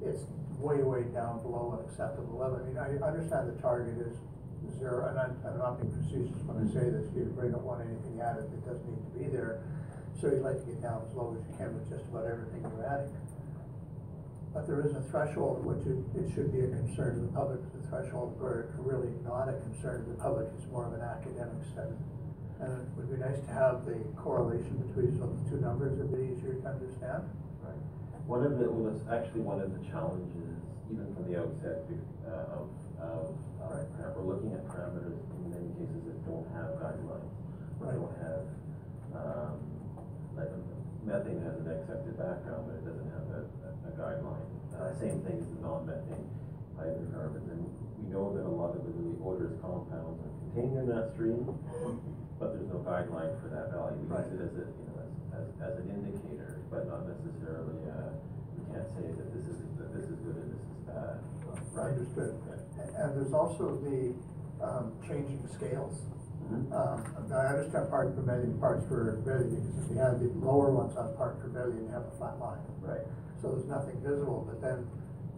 It's 0.00 0.24
way, 0.56 0.80
way 0.80 1.02
down 1.12 1.42
below 1.42 1.76
an 1.76 1.84
acceptable 1.84 2.38
level. 2.38 2.56
I 2.56 2.64
mean, 2.64 2.78
I 2.78 2.96
understand 3.04 3.52
the 3.52 3.60
target 3.60 3.98
is 4.00 4.16
zero, 4.78 5.08
and 5.08 5.18
I'm, 5.18 5.34
I'm 5.46 5.58
not 5.58 5.80
being 5.80 5.92
facetious 5.92 6.38
when 6.46 6.62
I 6.62 6.66
say 6.70 6.90
this, 6.90 7.06
you 7.14 7.30
really 7.34 7.50
don't 7.50 7.66
want 7.66 7.82
anything 7.82 8.20
added 8.20 8.50
that 8.50 8.62
doesn't 8.66 8.86
need 8.86 9.04
to 9.06 9.14
be 9.14 9.26
there. 9.30 9.62
So 10.18 10.26
you'd 10.26 10.42
like 10.42 10.58
to 10.58 10.66
get 10.66 10.82
down 10.82 11.06
as 11.06 11.14
low 11.14 11.36
as 11.38 11.42
you 11.46 11.54
can 11.54 11.70
with 11.78 11.86
just 11.86 12.02
about 12.10 12.26
everything 12.26 12.66
you're 12.66 12.86
adding. 12.86 13.14
But 14.50 14.66
there 14.66 14.82
is 14.82 14.96
a 14.96 15.02
threshold, 15.12 15.62
which 15.62 15.86
it, 15.86 16.02
it 16.18 16.34
should 16.34 16.50
be 16.50 16.66
a 16.66 16.70
concern 16.74 17.20
to 17.20 17.20
the 17.28 17.32
public, 17.36 17.62
the 17.70 17.86
threshold 17.86 18.34
where 18.40 18.66
it's 18.66 18.74
really 18.82 19.14
not 19.22 19.46
a 19.46 19.54
concern 19.62 20.02
to 20.02 20.10
the 20.10 20.18
public, 20.18 20.50
it's 20.58 20.66
more 20.72 20.90
of 20.90 20.96
an 20.96 21.04
academic 21.04 21.62
study. 21.70 21.94
And 22.58 22.82
it 22.82 22.88
would 22.98 23.06
be 23.06 23.22
nice 23.22 23.38
to 23.38 23.52
have 23.54 23.86
the 23.86 23.94
correlation 24.18 24.82
between 24.90 25.14
those 25.22 25.38
two 25.46 25.62
numbers 25.62 25.94
a 26.00 26.06
bit 26.10 26.18
easier 26.18 26.58
to 26.58 26.66
understand. 26.66 27.22
Right. 27.62 27.78
One 28.26 28.42
of 28.42 28.58
the, 28.58 28.66
well, 28.66 28.90
it's 28.90 29.06
actually 29.06 29.46
one 29.46 29.62
of 29.62 29.70
the 29.70 29.82
challenges, 29.86 30.58
even 30.90 31.06
from 31.14 31.30
the 31.30 31.38
outset, 31.38 31.86
uh, 32.26 32.58
of, 32.58 32.66
of, 33.00 33.34
of, 33.62 33.70
Right. 33.70 34.16
we're 34.16 34.24
looking 34.26 34.52
at 34.54 34.64
parameters 34.66 35.18
in 35.18 35.50
many 35.50 35.68
cases 35.78 36.00
that 36.08 36.18
don't 36.26 36.46
have 36.56 36.78
guidelines. 36.80 37.30
Right. 37.78 37.94
Don't 37.94 38.16
have, 38.24 38.42
um, 39.14 39.54
like 40.36 40.50
methane 41.04 41.42
has 41.42 41.56
an 41.62 41.68
accepted 41.70 42.14
background, 42.18 42.66
but 42.66 42.74
it 42.80 42.84
doesn't 42.88 43.10
have 43.12 43.26
a, 43.34 43.40
a- 43.44 43.76
a 43.88 43.92
guideline. 43.98 44.46
Uh, 44.74 44.94
same 44.98 45.20
thing 45.26 45.38
as 45.42 45.48
the 45.50 45.60
non-methane 45.62 46.28
hydrocarbons, 46.78 47.46
and 47.50 47.62
we 47.98 48.06
know 48.14 48.30
that 48.34 48.46
a 48.46 48.50
lot 48.54 48.74
of 48.76 48.82
the 48.86 48.92
really 48.94 49.18
odorous 49.22 49.54
compounds 49.62 50.22
are 50.22 50.34
contained 50.48 50.78
in 50.78 50.86
that 50.86 51.10
stream, 51.14 51.42
but 52.38 52.54
there's 52.54 52.68
no 52.70 52.78
guideline 52.86 53.34
for 53.42 53.50
that 53.50 53.74
value. 53.74 53.98
We 53.98 54.06
Right. 54.10 54.26
use 54.30 54.38
it 54.38 54.42
as 54.46 54.54
a, 54.54 54.64
you 54.70 54.86
know, 54.86 54.96
as, 55.02 55.10
as, 55.42 55.46
as 55.58 55.72
an 55.82 55.86
indicator, 55.90 56.62
but 56.70 56.86
not 56.86 57.02
necessarily, 57.10 57.78
uh, 57.90 58.14
we 58.54 58.62
can't 58.70 58.86
say 58.94 59.06
that 59.10 59.28
this 59.34 59.46
is, 59.50 59.58
that 59.82 59.90
this 59.94 60.06
is 60.06 60.18
good 60.22 60.36
and 60.38 60.50
this 60.54 60.62
is 60.62 60.78
bad. 60.86 61.18
Understood. 61.78 62.34
And 62.98 63.16
there's 63.16 63.32
also 63.32 63.78
the, 63.82 64.12
um, 64.64 64.92
changing 65.06 65.46
scales. 65.54 65.94
Mhm. 66.50 66.72
Um, 66.72 67.28
now 67.28 67.36
I 67.38 67.46
understand 67.46 67.90
parts 67.90 68.14
per 68.14 68.22
million, 68.22 68.58
parts 68.58 68.84
per 68.86 69.16
billion, 69.24 69.54
because 69.54 69.84
if 69.84 69.90
you 69.90 69.98
have 69.98 70.18
the 70.20 70.28
lower 70.44 70.70
ones 70.72 70.96
on 70.96 71.14
part 71.14 71.38
per 71.40 71.48
billion, 71.48 71.84
you 71.84 71.90
have 71.90 72.06
a 72.06 72.10
flat 72.18 72.38
line. 72.40 72.58
Right. 72.80 73.06
So 73.40 73.52
there's 73.52 73.66
nothing 73.66 74.00
visible, 74.00 74.46
but 74.48 74.60
then, 74.60 74.86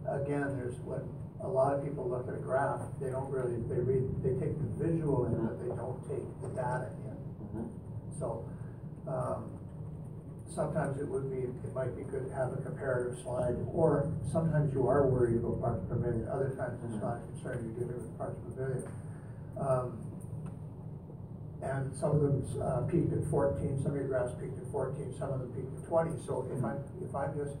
again, 0.09 0.57
there's, 0.57 0.79
when 0.81 1.01
a 1.43 1.47
lot 1.47 1.75
of 1.75 1.83
people 1.83 2.07
look 2.09 2.27
at 2.27 2.33
a 2.33 2.37
graph, 2.37 2.81
they 2.99 3.09
don't 3.11 3.29
really, 3.29 3.57
they 3.69 3.79
read, 3.79 4.23
they 4.23 4.33
take 4.39 4.57
the 4.57 4.69
visual 4.83 5.25
in, 5.25 5.35
but 5.45 5.59
they 5.61 5.75
don't 5.75 6.01
take 6.09 6.25
the 6.41 6.49
data 6.49 6.89
in. 7.05 7.17
Mhm. 7.61 7.67
So, 8.17 8.43
um, 9.07 9.45
sometimes 10.53 10.99
it 10.99 11.07
would 11.07 11.31
be, 11.31 11.47
it 11.47 11.73
might 11.73 11.95
be 11.95 12.03
good 12.03 12.27
to 12.27 12.33
have 12.35 12.51
a 12.53 12.61
comparative 12.61 13.17
slide, 13.23 13.55
or 13.71 14.11
sometimes 14.31 14.73
you 14.73 14.87
are 14.87 15.07
worried 15.07 15.37
about 15.37 15.61
parts 15.61 15.85
per 15.87 15.95
million, 15.95 16.27
other 16.27 16.51
times 16.59 16.79
it's 16.83 17.01
not 17.01 17.17
a 17.17 17.21
concern, 17.31 17.63
you're 17.63 17.87
dealing 17.87 17.95
with 17.95 18.17
parts 18.17 18.35
per 18.43 18.51
billion. 18.59 18.83
Um, 19.55 19.97
and 21.61 21.93
some 21.95 22.11
of 22.17 22.21
them, 22.21 22.41
uh, 22.59 22.81
peaked 22.89 23.13
at 23.13 23.23
fourteen, 23.29 23.77
some 23.81 23.93
of 23.93 23.97
your 23.97 24.07
graphs 24.09 24.33
peaked 24.41 24.57
at 24.57 24.67
fourteen, 24.71 25.13
some 25.17 25.31
of 25.31 25.39
them 25.39 25.53
peaked 25.53 25.71
at 25.77 25.87
twenty, 25.87 26.17
so 26.25 26.49
if 26.49 26.63
I'm, 26.63 26.81
if 27.05 27.13
I'm 27.15 27.37
just 27.37 27.55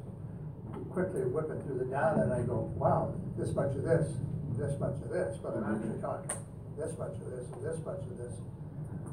quickly 0.89 1.21
whipping 1.29 1.61
through 1.63 1.79
the 1.79 1.85
data 1.85 2.25
and 2.25 2.33
I 2.33 2.41
go, 2.41 2.71
wow, 2.75 3.13
this 3.37 3.53
much 3.53 3.75
of 3.77 3.83
this, 3.83 4.09
this 4.57 4.73
much 4.79 4.97
of 5.05 5.09
this, 5.09 5.37
but 5.43 5.55
I'm 5.55 5.75
actually 5.75 6.01
talking 6.01 6.31
this 6.77 6.97
much 6.97 7.13
of 7.13 7.29
this 7.29 7.45
and 7.53 7.61
this 7.63 7.79
much 7.85 8.01
of 8.03 8.17
this. 8.17 8.33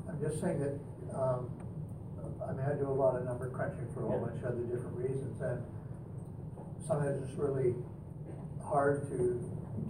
I'm 0.09 0.18
just 0.18 0.41
saying 0.41 0.59
that, 0.59 0.74
um, 1.14 1.51
I 2.49 2.53
mean, 2.53 2.65
I 2.65 2.73
do 2.75 2.89
a 2.89 2.97
lot 2.97 3.17
of 3.17 3.25
number 3.25 3.51
crunching 3.51 3.87
for 3.93 4.05
a 4.05 4.09
whole 4.09 4.21
bunch 4.25 4.41
of 4.43 4.53
other 4.57 4.65
different 4.65 4.97
reasons, 4.97 5.41
and 5.43 5.61
sometimes 6.87 7.29
it's 7.29 7.39
really 7.39 7.75
hard 8.65 9.05
to 9.11 9.39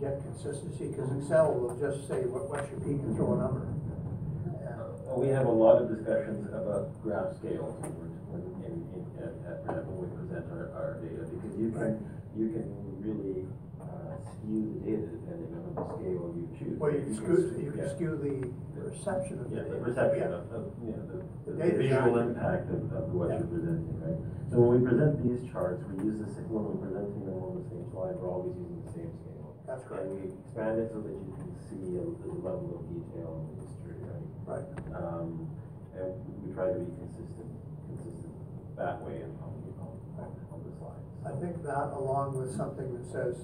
get 0.01 0.21
consistency, 0.23 0.89
because 0.89 1.11
Excel 1.23 1.55
will 1.55 1.77
just 1.79 2.09
say, 2.09 2.27
what, 2.27 2.51
what's 2.51 2.69
your 2.71 2.81
peak 2.81 2.99
and 3.03 3.15
throw 3.17 3.35
a 3.35 3.39
number. 3.39 3.63
And- 3.63 3.79
Uh, 5.09 5.15
We 5.19 5.29
have 5.29 5.47
a 5.47 5.51
lot 5.65 5.81
of 5.83 5.89
discussions 5.89 6.47
about 6.53 6.91
graph 7.03 7.35
scales 7.39 7.75
when, 8.31 8.43
in, 8.67 8.75
in, 8.95 9.03
at, 9.23 9.33
at 9.79 9.87
we 9.89 10.07
present 10.19 10.45
our, 10.53 10.69
our 10.75 10.91
data, 11.03 11.25
because 11.31 11.55
you 11.59 11.71
can, 11.73 11.95
you 12.37 12.47
can 12.55 12.67
really, 13.03 13.47
uh, 13.81 14.15
skew 14.35 14.75
the 14.75 14.79
data 14.85 15.09
the 15.79 15.95
scale 16.03 16.27
you 16.35 16.47
choose. 16.59 16.77
Well, 16.79 16.91
you 16.93 17.03
can 17.07 17.15
skew, 17.15 17.39
you 17.63 17.71
can 17.73 17.81
yeah. 17.87 17.95
skew 17.95 18.11
the 18.19 18.35
perception 18.79 19.37
of 19.39 19.47
the 19.51 19.57
Yeah, 19.57 19.69
the 19.71 19.79
perception 19.85 20.27
Yeah. 20.31 20.39
of, 20.43 20.45
of, 20.53 20.65
you 20.83 20.93
know, 20.97 21.05
the, 21.07 21.19
The 21.47 21.53
the 21.55 21.79
visual 21.79 22.19
impact 22.19 22.67
of, 22.71 22.83
of 22.93 23.05
what 23.15 23.29
you're 23.35 23.47
presenting, 23.49 23.95
right? 24.03 24.19
So 24.51 24.55
when 24.65 24.81
we 24.81 24.89
present 24.89 25.13
these 25.23 25.43
charts, 25.53 25.85
we 25.93 26.09
use 26.09 26.19
the 26.25 26.31
same, 26.33 26.49
when 26.49 26.63
we're 26.67 26.81
presenting 26.89 27.23
them 27.29 27.37
on 27.43 27.53
the 27.61 27.65
same 27.69 27.85
slide, 27.93 28.17
we're 28.17 28.33
always 28.33 28.57
using 28.57 28.81
the 28.83 28.93
same 28.97 29.11
scale. 29.21 29.53
That's 29.69 29.85
correct. 29.85 30.09
And 30.09 30.17
we 30.17 30.33
expand 30.33 30.75
it 30.81 30.89
so 30.91 30.99
that 31.05 31.13
you 31.13 31.33
can 31.37 31.53
see 31.69 31.85
a, 32.01 32.05
the 32.25 32.33
level 32.41 32.81
of 32.81 32.83
detail 32.89 33.29
in 33.37 33.45
the 33.53 33.55
history, 33.69 33.99
right? 34.09 34.25
Right. 34.49 34.69
Um, 34.97 35.47
and 35.99 36.15
we 36.41 36.55
try 36.57 36.73
to 36.73 36.79
be 36.81 36.89
consistent, 36.97 37.51
consistent 37.93 38.33
that 38.81 39.03
way 39.05 39.21
on, 39.27 39.35
on, 39.45 39.53
on, 40.25 40.31
on 40.49 40.59
the 40.65 40.73
slides. 40.81 41.05
I 41.27 41.33
think 41.43 41.61
that 41.69 41.93
along 41.93 42.39
with 42.41 42.57
something 42.57 42.89
that 42.97 43.05
says, 43.13 43.37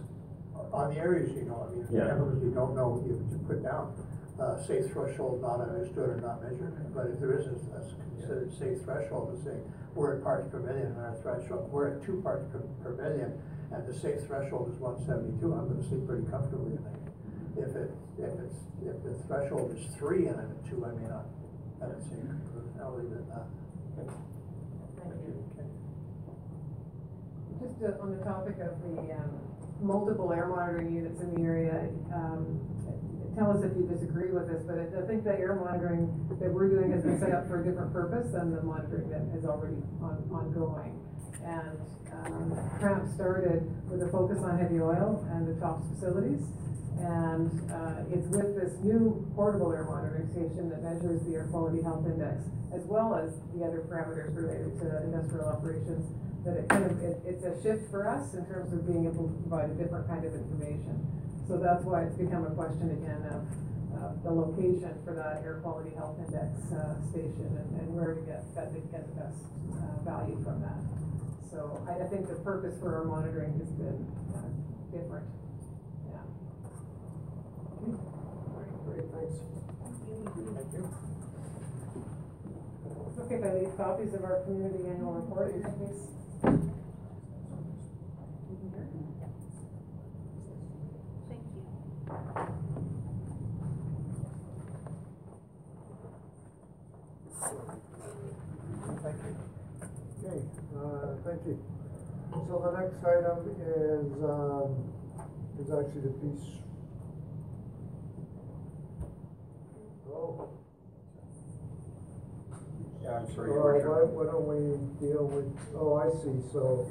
on 0.73 0.95
the 0.95 1.01
areas 1.01 1.31
you 1.37 1.43
know, 1.45 1.67
I 1.69 1.75
mean, 1.75 1.87
Yeah. 1.91 2.09
chemicals 2.09 2.43
you 2.43 2.51
don't 2.51 2.75
know, 2.75 3.03
you 3.07 3.15
you 3.31 3.39
put 3.47 3.63
down, 3.63 3.93
uh, 4.39 4.57
safe 4.65 4.91
threshold 4.93 5.41
not 5.43 5.61
understood 5.61 6.09
or 6.09 6.21
not 6.21 6.43
measured. 6.43 6.73
But 6.95 7.07
if 7.09 7.21
there 7.21 7.33
is 7.39 7.47
a, 7.47 7.57
a 7.77 7.81
considered 8.17 8.53
safe 8.59 8.83
threshold, 8.83 9.37
to 9.37 9.43
say, 9.45 9.57
we're 9.95 10.17
at 10.17 10.25
parts 10.25 10.49
per 10.51 10.59
million 10.61 10.87
and 10.89 10.99
our 10.99 11.15
threshold, 11.23 11.71
we're 11.71 11.95
at 11.95 12.03
two 12.03 12.21
parts 12.23 12.45
per, 12.51 12.59
per 12.83 12.91
million, 12.97 13.39
and 13.71 13.87
the 13.87 13.95
safe 13.95 14.21
threshold 14.27 14.71
is 14.73 14.79
one 14.81 14.99
seventy-two, 15.07 15.53
I'm 15.55 15.69
gonna 15.69 15.87
sleep 15.89 16.07
pretty 16.07 16.27
comfortably 16.31 16.75
at 16.75 16.83
night. 16.83 17.03
If 17.57 17.77
it, 17.77 17.91
if 18.19 18.33
it's, 18.41 18.59
if 18.83 18.97
the 19.05 19.15
threshold 19.27 19.77
is 19.79 19.87
three 19.97 20.27
and 20.27 20.41
I'm 20.41 20.51
at 20.51 20.65
two, 20.69 20.85
I 20.85 20.91
may 20.99 21.07
not 21.09 21.27
have 21.81 21.95
the 21.95 22.03
same 22.11 22.27
conclusion, 22.27 22.75
I'll 22.83 22.97
leave 22.99 23.13
it 23.13 23.19
at 23.23 23.29
that. 23.35 23.47
Thank 23.97 24.11
you. 24.11 25.35
Okay. 25.55 25.69
Just 27.63 27.83
uh, 27.83 28.03
on 28.03 28.19
the 28.19 28.25
topic 28.25 28.59
of 28.59 28.75
the 28.83 29.15
um, 29.15 29.31
multiple 29.81 30.33
air 30.33 30.49
monitoring 30.49 30.95
units 30.95 31.21
in 31.21 31.35
the 31.35 31.43
area, 31.43 31.89
um, 32.15 32.61
tell 33.35 33.51
us 33.51 33.65
if 33.65 33.75
you 33.77 33.87
disagree 33.91 34.31
with 34.31 34.47
this, 34.47 34.63
but 34.63 34.79
I 34.79 35.07
think 35.07 35.25
the 35.25 35.35
air 35.35 35.59
monitoring 35.59 36.07
that 36.39 36.51
we're 36.51 36.71
doing 36.71 36.93
has 36.93 37.03
been 37.03 37.19
set 37.19 37.35
up 37.35 37.49
for 37.49 37.61
a 37.61 37.65
different 37.65 37.93
purpose 37.93 38.31
than 38.33 38.55
the 38.55 38.63
monitoring 38.63 39.11
that 39.11 39.27
is 39.37 39.45
already 39.45 39.83
on, 39.99 40.23
ongoing. 40.31 40.95
And 41.43 41.77
um, 42.15 42.55
PRAMP 42.81 43.13
started 43.15 43.67
with 43.91 44.03
a 44.03 44.09
focus 44.09 44.39
on 44.41 44.59
heavy 44.59 44.81
oil 44.81 45.27
and 45.35 45.51
the 45.51 45.59
CHOPS 45.61 45.83
facilities. 45.95 46.41
And, 46.95 47.51
uh, 47.75 48.07
it's 48.15 48.31
with 48.31 48.55
this 48.55 48.79
new 48.87 49.27
portable 49.35 49.75
air 49.75 49.85
monitoring 49.85 50.31
station 50.31 50.71
that 50.71 50.81
measures 50.81 51.21
the 51.27 51.35
air 51.35 51.49
quality 51.51 51.83
health 51.83 52.07
index, 52.07 52.47
as 52.71 52.87
well 52.87 53.19
as 53.19 53.35
the 53.51 53.67
other 53.67 53.83
parameters 53.91 54.31
related 54.31 54.79
to 54.79 55.03
industrial 55.03 55.51
operations, 55.51 56.07
that 56.45 56.57
it 56.61 56.69
kind 56.69 56.85
of, 56.85 57.01
it, 57.03 57.21
it's 57.25 57.45
a 57.45 57.57
shift 57.63 57.91
for 57.91 58.07
us 58.09 58.35
in 58.35 58.45
terms 58.47 58.73
of 58.73 58.87
being 58.87 59.07
able 59.07 59.29
to 59.29 59.35
provide 59.49 59.71
a 59.71 59.75
different 59.75 60.07
kind 60.09 60.25
of 60.25 60.35
information. 60.35 61.01
So 61.49 61.57
that's 61.57 61.85
why 61.85 62.05
it's 62.05 62.17
become 62.17 62.45
a 62.45 62.53
question 62.53 62.91
again 62.93 63.25
of, 63.33 63.43
uh, 63.97 64.13
the 64.23 64.33
location 64.33 64.93
for 65.05 65.15
that 65.15 65.41
air 65.45 65.61
quality 65.63 65.91
health 65.97 66.19
index, 66.21 66.53
uh, 66.73 67.01
station 67.09 67.49
and, 67.57 67.81
and 67.81 67.89
where 67.97 68.13
to 68.15 68.21
get, 68.29 68.45
that 68.55 68.73
to 68.75 68.81
get 68.93 69.09
the 69.09 69.15
best, 69.25 69.41
uh, 69.73 69.97
value 70.05 70.37
from 70.45 70.61
that. 70.61 70.81
So 71.49 71.81
I, 71.89 72.05
I 72.05 72.07
think 72.13 72.29
the 72.29 72.37
purpose 72.45 72.77
for 72.81 72.93
our 72.97 73.05
monitoring 73.05 73.57
has 73.57 73.71
been, 73.81 74.05
uh, 74.37 74.45
different, 74.93 75.25
yeah. 76.13 76.21
Okay. 77.81 78.69
Great, 78.85 79.09
thanks. 79.17 79.37
Thank 80.13 80.73
you. 80.77 80.85
Okay, 83.25 83.41
I 83.41 83.55
leave 83.55 83.77
copies 83.79 84.13
of 84.13 84.25
our 84.25 84.43
community 84.45 84.85
annual 84.85 85.15
report, 85.15 85.55
in 85.55 85.63
case. 85.63 86.11
Thank 86.43 86.61
you. 86.61 86.71
Thank 91.29 91.45
you. 91.55 91.63
Okay, 100.25 100.41
uh, 100.77 101.17
thank 101.25 101.41
you. 101.47 101.57
So 102.47 102.53
the 102.61 102.71
next 102.79 102.99
item 103.05 103.39
is, 104.05 104.23
um, 104.25 104.93
is 105.61 105.71
actually 105.71 106.03
the 106.03 106.15
peace. 106.21 106.47
Oh. 110.11 110.49
Yeah, 113.03 113.17
I'm 113.19 113.25
Uh, 113.27 113.35
sorry, 113.35 113.51
Worship. 113.53 113.89
why, 113.89 114.03
why 114.05 114.25
don't 114.33 114.49
we 114.49 115.07
deal 115.07 115.27
with, 115.27 115.53
oh, 115.77 115.95
I 115.95 116.09
see, 116.23 116.41
so 116.53 116.87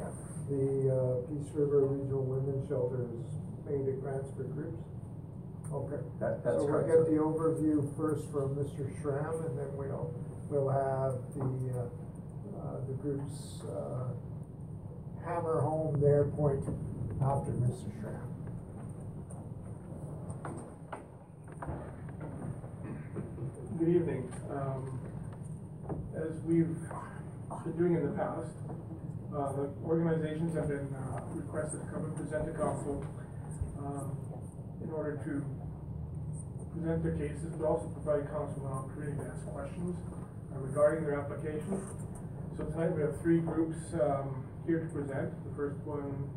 the, 0.49 0.89
uh, 0.93 1.27
Peace 1.27 1.51
River 1.55 1.85
Regional 1.85 2.23
Women's 2.23 2.67
Shelter 2.67 3.03
is 3.03 3.25
made 3.69 3.87
a 3.89 3.93
grants 3.97 4.29
for 4.37 4.43
groups? 4.43 4.77
Okay. 5.73 5.97
That- 6.19 6.43
that's 6.43 6.57
So 6.57 6.65
we'll 6.65 6.67
correct, 6.67 6.87
get 6.87 6.97
sir. 6.97 7.11
the 7.11 7.17
overview 7.17 7.97
first 7.97 8.25
from 8.31 8.55
Mr. 8.55 8.89
Schramm, 9.01 9.43
and 9.45 9.57
then 9.57 9.75
we'll, 9.75 10.13
we'll 10.49 10.69
have 10.69 11.15
the, 11.33 11.41
uh, 11.41 12.59
uh, 12.61 12.79
the 12.87 12.93
groups, 12.93 13.63
uh, 13.65 14.09
hammer 15.25 15.61
home 15.61 15.99
their 15.99 16.25
point 16.25 16.63
after 17.23 17.51
Mr. 17.53 17.87
Schramm. 18.01 18.27
Good 23.79 23.87
evening. 23.87 24.33
Um, 24.51 24.99
As 26.15 26.35
we've 26.43 26.67
been 27.63 27.77
doing 27.77 27.95
in 27.95 28.03
the 28.11 28.15
past, 28.17 28.51
uh, 29.31 29.51
the 29.53 29.71
organizations 29.85 30.53
have 30.55 30.67
been 30.67 30.93
uh, 30.93 31.21
requested 31.31 31.79
to 31.79 31.87
come 31.91 32.05
and 32.05 32.15
present 32.15 32.45
to 32.45 32.51
council 32.59 33.05
um, 33.79 34.17
in 34.83 34.91
order 34.91 35.15
to 35.23 35.43
present 36.75 37.03
their 37.03 37.15
cases, 37.15 37.55
but 37.57 37.65
also 37.65 37.87
provide 38.03 38.29
council 38.31 38.67
an 38.67 38.73
opportunity 38.73 39.15
to 39.17 39.31
ask 39.31 39.47
questions 39.47 39.95
uh, 40.53 40.59
regarding 40.59 41.05
their 41.05 41.21
application. 41.21 41.79
So 42.57 42.65
tonight 42.65 42.91
we 42.91 43.01
have 43.01 43.19
three 43.21 43.39
groups 43.39 43.77
um, 43.95 44.43
here 44.67 44.79
to 44.81 44.89
present. 44.91 45.31
The 45.49 45.55
first 45.55 45.79
one, 45.87 46.29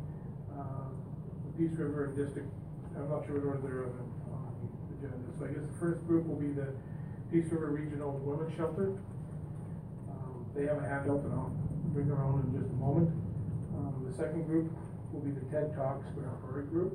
Peace 1.57 1.73
River 1.77 2.13
District, 2.13 2.47
I'm 2.95 3.09
not 3.09 3.25
sure 3.25 3.41
what 3.41 3.57
order 3.57 3.65
they're 3.65 3.89
on 3.89 4.53
the 4.61 4.93
agenda. 5.01 5.25
So 5.37 5.45
I 5.45 5.49
guess 5.49 5.65
the 5.65 5.79
first 5.81 6.05
group 6.05 6.27
will 6.29 6.37
be 6.37 6.53
the 6.53 6.69
Peace 7.33 7.49
River 7.51 7.73
Regional 7.73 8.13
Women's 8.21 8.55
Shelter. 8.55 8.93
Um, 10.09 10.45
They 10.53 10.69
have 10.69 10.77
a 10.77 10.87
handout 10.87 11.25
and 11.25 11.33
I'll 11.33 11.53
bring 11.93 12.09
around 12.13 12.45
in 12.45 12.61
just 12.61 12.69
a 12.69 12.77
moment. 12.77 13.09
Um, 13.73 14.05
The 14.05 14.13
second 14.13 14.45
group 14.45 14.69
will 15.11 15.21
be 15.21 15.31
the 15.33 15.45
TED 15.49 15.73
Talks 15.73 16.05
Prairie 16.13 16.69
Group. 16.69 16.93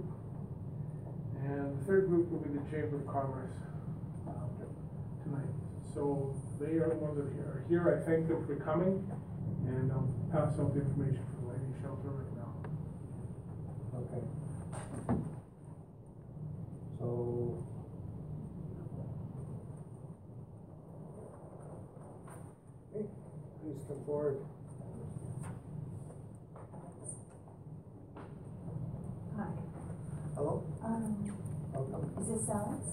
And 1.42 1.74
the 1.78 1.84
third 1.84 2.06
group 2.06 2.30
will 2.30 2.38
be 2.38 2.54
the 2.54 2.62
Chamber 2.70 3.02
of 3.02 3.06
Commerce 3.10 3.50
tonight. 5.26 5.50
So 5.94 6.34
they 6.60 6.78
are 6.78 6.88
the 6.88 7.02
ones 7.02 7.18
that 7.18 7.26
are 7.50 7.64
here. 7.68 7.82
I 7.90 7.98
thank 8.06 8.28
them 8.28 8.46
for 8.46 8.56
coming 8.62 9.02
and 9.66 9.90
I'll 9.92 10.10
pass 10.30 10.58
out 10.58 10.74
the 10.74 10.80
information 10.82 11.22
for 11.34 11.42
the 11.42 11.48
lady 11.54 11.70
shelter 11.82 12.10
right 12.10 12.34
now. 12.38 12.50
Okay. 13.98 14.41
So. 16.98 17.64
Okay, 22.94 23.06
please 23.62 23.80
come 23.88 24.04
forward. 24.04 24.36
Hi, 29.36 29.46
Hello? 30.34 30.62
um, 30.84 31.32
Welcome. 31.72 32.10
is 32.20 32.28
this 32.28 32.50
Alex? 32.50 32.84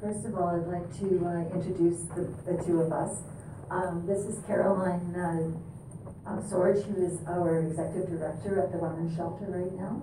First 0.00 0.24
of 0.26 0.34
all, 0.34 0.48
I'd 0.48 0.66
like 0.66 0.98
to, 1.00 1.26
uh, 1.26 1.54
introduce 1.56 2.00
the, 2.16 2.22
the 2.46 2.62
two 2.64 2.80
of 2.80 2.90
us. 2.92 3.18
Um, 3.70 4.04
this 4.06 4.24
is 4.24 4.42
Caroline, 4.46 5.14
uh, 5.14 5.50
um, 6.26 6.42
Sorge, 6.42 6.82
who 6.84 7.04
is 7.04 7.18
our 7.26 7.60
executive 7.66 8.10
director 8.10 8.60
at 8.60 8.72
the 8.72 8.78
Women's 8.78 9.16
Shelter 9.16 9.46
right 9.48 9.72
now. 9.72 10.02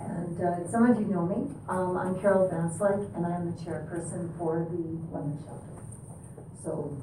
And, 0.00 0.40
uh, 0.42 0.68
some 0.70 0.90
of 0.90 0.98
you 1.00 1.06
know 1.06 1.26
me, 1.26 1.54
um, 1.68 1.96
I'm 1.96 2.20
Carol 2.20 2.48
Van 2.48 2.70
Slyke, 2.70 3.14
and 3.14 3.24
I 3.24 3.36
am 3.36 3.52
the 3.52 3.56
chairperson 3.62 4.36
for 4.36 4.66
the 4.70 4.82
Women's 5.10 5.44
Shelter. 5.44 5.72
So, 6.64 6.96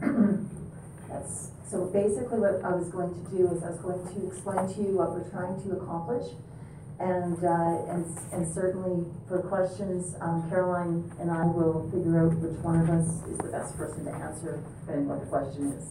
that's, 1.08 1.50
so 1.70 1.86
basically 1.86 2.40
what 2.40 2.64
I 2.64 2.74
was 2.74 2.88
going 2.90 3.14
to 3.14 3.30
do 3.30 3.46
is 3.54 3.62
I 3.62 3.70
was 3.70 3.80
going 3.80 4.02
to 4.02 4.26
explain 4.26 4.66
to 4.74 4.80
you 4.82 4.98
what 4.98 5.12
we're 5.14 5.30
trying 5.30 5.62
to 5.62 5.78
accomplish. 5.78 6.34
And, 6.98 7.38
uh, 7.42 7.90
and, 7.90 8.06
and 8.32 8.54
certainly 8.54 9.06
for 9.26 9.42
questions, 9.42 10.14
um, 10.20 10.48
Caroline 10.48 11.10
and 11.18 11.30
I 11.30 11.46
will 11.46 11.90
figure 11.90 12.26
out 12.26 12.34
which 12.38 12.58
one 12.62 12.78
of 12.78 12.90
us 12.90 13.08
is 13.26 13.38
the 13.38 13.50
best 13.50 13.76
person 13.76 14.04
to 14.04 14.12
answer, 14.12 14.62
depending 14.82 15.08
what 15.08 15.20
the 15.20 15.26
question 15.26 15.72
is. 15.72 15.90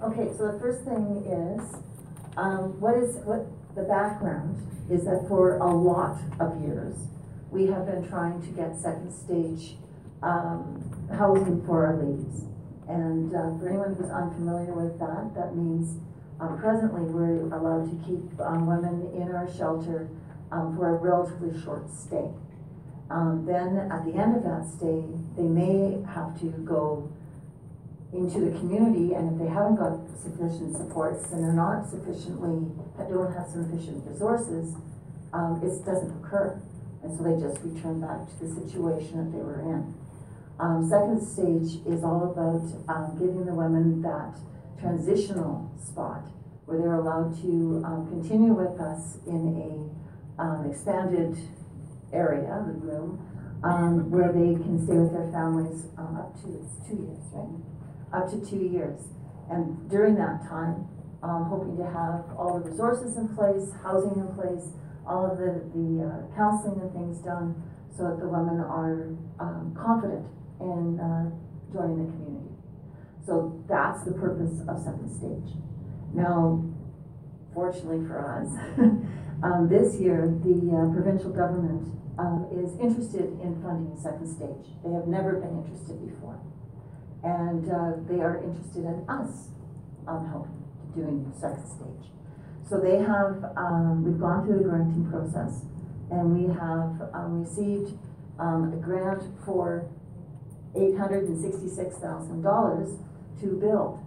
Okay, 0.00 0.30
so 0.38 0.52
the 0.52 0.60
first 0.60 0.84
thing 0.84 1.26
is, 1.26 1.74
um, 2.36 2.80
what 2.80 2.94
is, 2.96 3.16
what, 3.26 3.46
the 3.74 3.82
background 3.82 4.54
is 4.88 5.04
that 5.04 5.26
for 5.26 5.58
a 5.58 5.66
lot 5.66 6.20
of 6.38 6.62
years, 6.62 6.94
we 7.50 7.66
have 7.66 7.84
been 7.84 8.06
trying 8.08 8.40
to 8.42 8.48
get 8.54 8.78
second 8.78 9.12
stage, 9.12 9.76
um, 10.22 10.78
housing 11.10 11.66
for 11.66 11.84
our 11.84 11.96
ladies. 11.96 12.44
And, 12.86 13.34
uh, 13.34 13.58
for 13.58 13.68
anyone 13.68 13.94
who's 13.98 14.08
unfamiliar 14.08 14.72
with 14.72 15.00
that, 15.00 15.34
that 15.34 15.56
means 15.56 15.98
um, 16.38 16.56
presently, 16.58 17.02
we're 17.02 17.50
allowed 17.52 17.90
to 17.90 17.96
keep 18.06 18.22
um, 18.38 18.68
women 18.68 19.10
in 19.20 19.34
our 19.34 19.50
shelter 19.52 20.08
um, 20.52 20.76
for 20.76 20.90
a 20.90 20.92
relatively 20.94 21.60
short 21.60 21.90
stay. 21.90 22.30
Um, 23.10 23.44
then, 23.44 23.90
at 23.90 24.06
the 24.06 24.14
end 24.14 24.36
of 24.36 24.44
that 24.44 24.64
stay, 24.70 25.02
they 25.36 25.42
may 25.42 25.98
have 26.14 26.38
to 26.38 26.46
go 26.62 27.10
into 28.12 28.40
the 28.40 28.58
community, 28.58 29.14
and 29.14 29.32
if 29.32 29.38
they 29.38 29.52
haven't 29.52 29.76
got 29.76 30.00
sufficient 30.16 30.76
supports 30.76 31.30
and 31.30 31.44
they're 31.44 31.52
not 31.52 31.88
sufficiently, 31.88 32.64
don't 32.96 33.32
have 33.32 33.48
sufficient 33.48 34.04
resources, 34.06 34.74
um, 35.32 35.60
it 35.62 35.84
doesn't 35.84 36.12
occur. 36.24 36.60
And 37.02 37.16
so 37.16 37.22
they 37.22 37.36
just 37.40 37.60
return 37.62 38.00
back 38.00 38.26
to 38.26 38.34
the 38.44 38.48
situation 38.60 39.24
that 39.24 39.36
they 39.36 39.42
were 39.42 39.60
in. 39.60 39.94
Um, 40.58 40.88
second 40.88 41.22
stage 41.22 41.80
is 41.86 42.02
all 42.02 42.32
about 42.32 42.66
um, 42.88 43.16
giving 43.18 43.46
the 43.46 43.54
women 43.54 44.02
that 44.02 44.38
transitional 44.80 45.70
spot 45.80 46.24
where 46.66 46.78
they're 46.78 47.00
allowed 47.00 47.34
to 47.42 47.82
um, 47.84 48.08
continue 48.08 48.52
with 48.52 48.80
us 48.80 49.18
in 49.26 49.56
a 49.56 50.42
um, 50.42 50.70
expanded 50.70 51.36
area, 52.12 52.64
the 52.66 52.74
room, 52.74 53.18
um, 53.62 54.10
where 54.10 54.32
they 54.32 54.54
can 54.54 54.82
stay 54.84 54.94
with 54.94 55.12
their 55.12 55.30
families 55.32 55.86
up 55.98 56.34
to 56.42 56.62
two 56.86 56.96
years, 56.96 57.24
right? 57.32 57.77
Up 58.12 58.30
to 58.30 58.40
two 58.40 58.64
years. 58.64 59.00
And 59.50 59.88
during 59.90 60.14
that 60.16 60.48
time, 60.48 60.88
um, 61.22 61.44
hoping 61.50 61.76
to 61.76 61.84
have 61.84 62.36
all 62.36 62.60
the 62.62 62.70
resources 62.70 63.16
in 63.16 63.28
place, 63.34 63.72
housing 63.82 64.14
in 64.16 64.28
place, 64.36 64.70
all 65.06 65.30
of 65.30 65.38
the, 65.38 65.64
the 65.74 66.04
uh, 66.04 66.36
counseling 66.36 66.80
and 66.80 66.92
things 66.92 67.18
done 67.24 67.56
so 67.96 68.04
that 68.04 68.20
the 68.20 68.28
women 68.28 68.60
are 68.60 69.10
um, 69.40 69.74
confident 69.74 70.26
in 70.60 71.00
uh, 71.00 71.26
joining 71.72 72.06
the 72.06 72.12
community. 72.12 72.54
So 73.26 73.64
that's 73.68 74.04
the 74.04 74.12
purpose 74.12 74.62
of 74.68 74.78
second 74.78 75.10
stage. 75.10 75.56
Now, 76.14 76.64
fortunately 77.52 78.06
for 78.06 78.22
us, 78.22 78.48
um, 79.42 79.68
this 79.68 80.00
year 80.00 80.30
the 80.44 80.58
uh, 80.70 80.92
provincial 80.94 81.30
government 81.30 81.92
um, 82.18 82.46
is 82.52 82.78
interested 82.80 83.34
in 83.42 83.60
funding 83.62 83.98
second 84.00 84.28
stage. 84.28 84.74
They 84.84 84.92
have 84.92 85.06
never 85.06 85.40
been 85.40 85.62
interested 85.64 85.98
before. 86.06 86.38
And 87.24 87.70
uh, 87.70 87.92
they 88.08 88.20
are 88.20 88.42
interested 88.42 88.84
in 88.84 89.04
us 89.08 89.48
um, 90.06 90.26
helping 90.28 90.64
doing 90.94 91.32
second 91.38 91.66
stage. 91.66 92.10
So 92.68 92.78
they 92.78 92.98
have, 92.98 93.44
um, 93.56 94.04
we've 94.04 94.20
gone 94.20 94.46
through 94.46 94.58
the 94.58 94.64
granting 94.64 95.10
process 95.10 95.64
and 96.10 96.34
we 96.36 96.46
have, 96.54 97.10
um, 97.14 97.44
received, 97.44 97.98
um, 98.38 98.72
a 98.72 98.76
grant 98.76 99.22
for 99.44 99.86
eight 100.76 100.96
hundred 100.96 101.24
and 101.28 101.40
sixty-six 101.40 101.96
thousand 101.98 102.42
dollars 102.42 102.98
to 103.40 103.46
build. 103.58 104.00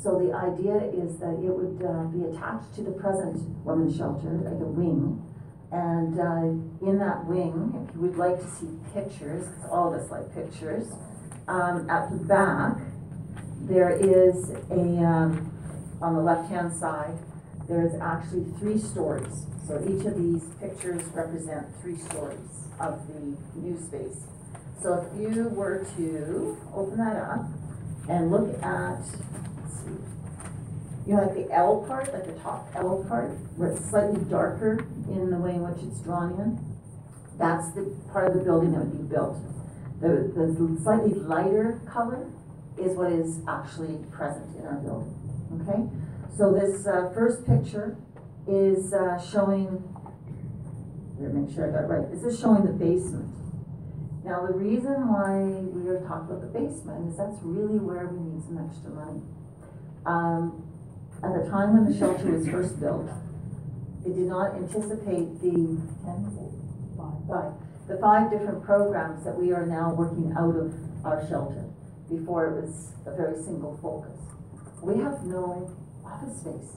So 0.00 0.18
the 0.18 0.32
idea 0.32 0.76
is 0.90 1.18
that 1.18 1.34
it 1.42 1.52
would, 1.52 1.82
uh, 1.84 2.04
be 2.10 2.24
attached 2.24 2.74
to 2.76 2.82
the 2.82 2.92
present 2.92 3.38
women's 3.64 3.96
shelter, 3.96 4.30
like 4.42 4.60
a 4.60 4.66
wing. 4.66 5.22
And, 5.70 6.18
uh, 6.18 6.86
in 6.88 6.98
that 6.98 7.26
wing, 7.26 7.86
if 7.88 7.94
you 7.94 8.00
would 8.02 8.16
like 8.16 8.38
to 8.40 8.46
see 8.50 8.68
pictures, 8.92 9.46
'cause 9.48 9.70
all 9.70 9.92
of 9.92 10.00
us 10.00 10.10
like 10.10 10.32
pictures, 10.34 10.86
um, 11.48 11.88
at 11.90 12.10
the 12.10 12.16
back, 12.16 12.76
there 13.62 13.90
is 13.90 14.50
a, 14.70 15.04
um, 15.04 15.52
on 16.00 16.14
the 16.14 16.20
left-hand 16.20 16.72
side, 16.72 17.18
there 17.68 17.86
is 17.86 17.94
actually 18.00 18.44
three 18.58 18.78
stories. 18.78 19.46
So 19.66 19.80
each 19.82 20.04
of 20.04 20.16
these 20.16 20.44
pictures 20.60 21.02
represent 21.14 21.66
three 21.80 21.96
stories 21.96 22.68
of 22.78 23.06
the 23.08 23.36
new 23.58 23.80
space. 23.80 24.24
So 24.82 25.08
if 25.10 25.18
you 25.18 25.48
were 25.48 25.86
to 25.96 26.58
open 26.74 26.98
that 26.98 27.16
up 27.16 27.46
and 28.08 28.30
look 28.30 28.62
at, 28.62 29.02
see, 29.06 29.96
you 31.06 31.16
know, 31.16 31.22
like 31.22 31.34
the 31.34 31.50
L 31.54 31.84
part, 31.88 32.12
like 32.12 32.26
the 32.26 32.38
top 32.40 32.68
L 32.74 33.04
part, 33.08 33.30
where 33.56 33.70
it's 33.70 33.88
slightly 33.88 34.22
darker 34.28 34.86
in 35.08 35.30
the 35.30 35.38
way 35.38 35.54
in 35.54 35.62
which 35.62 35.82
it's 35.82 36.00
drawn 36.00 36.32
in, 36.32 36.58
that's 37.38 37.72
the 37.72 37.96
part 38.12 38.28
of 38.28 38.34
the 38.34 38.44
building 38.44 38.72
that 38.72 38.80
would 38.80 39.08
be 39.08 39.14
built. 39.14 39.38
The, 40.00 40.32
the 40.34 40.80
slightly 40.82 41.14
lighter 41.14 41.80
color 41.90 42.26
is 42.76 42.96
what 42.96 43.12
is 43.12 43.40
actually 43.46 43.98
present 44.10 44.56
in 44.56 44.66
our 44.66 44.74
building, 44.74 45.14
okay? 45.62 45.88
So 46.36 46.52
this, 46.52 46.86
uh, 46.86 47.10
first 47.14 47.46
picture 47.46 47.96
is, 48.48 48.92
uh, 48.92 49.20
showing, 49.20 49.82
let 51.18 51.32
me 51.32 51.42
make 51.42 51.54
sure 51.54 51.68
I 51.68 51.70
got 51.70 51.84
it 51.84 51.94
right, 51.94 52.10
this 52.10 52.24
is 52.24 52.40
showing 52.40 52.66
the 52.66 52.72
basement. 52.72 53.30
Now, 54.24 54.46
the 54.46 54.54
reason 54.54 55.12
why 55.12 55.44
we 55.68 55.88
are 55.88 56.00
talking 56.00 56.34
about 56.34 56.40
the 56.40 56.58
basement 56.58 57.10
is 57.10 57.16
that's 57.16 57.36
really 57.42 57.78
where 57.78 58.08
we 58.08 58.18
need 58.18 58.42
some 58.42 58.58
extra 58.58 58.90
money. 58.90 59.22
Um, 60.06 60.64
at 61.22 61.32
the 61.32 61.48
time 61.50 61.74
when 61.74 61.92
the 61.92 61.96
shelter 61.96 62.32
was 62.32 62.48
first 62.48 62.80
built, 62.80 63.08
it 64.04 64.16
did 64.16 64.28
not 64.28 64.54
anticipate 64.56 65.40
the 65.40 65.80
the 67.86 67.98
five 67.98 68.30
different 68.30 68.64
programs 68.64 69.24
that 69.24 69.36
we 69.36 69.52
are 69.52 69.66
now 69.66 69.92
working 69.92 70.32
out 70.38 70.56
of 70.56 70.74
our 71.04 71.26
shelter. 71.28 71.64
Before 72.08 72.46
it 72.46 72.62
was 72.62 72.92
a 73.06 73.16
very 73.16 73.42
single 73.42 73.78
focus. 73.80 74.20
We 74.82 75.00
have 75.02 75.24
no 75.24 75.74
office 76.04 76.40
space. 76.40 76.76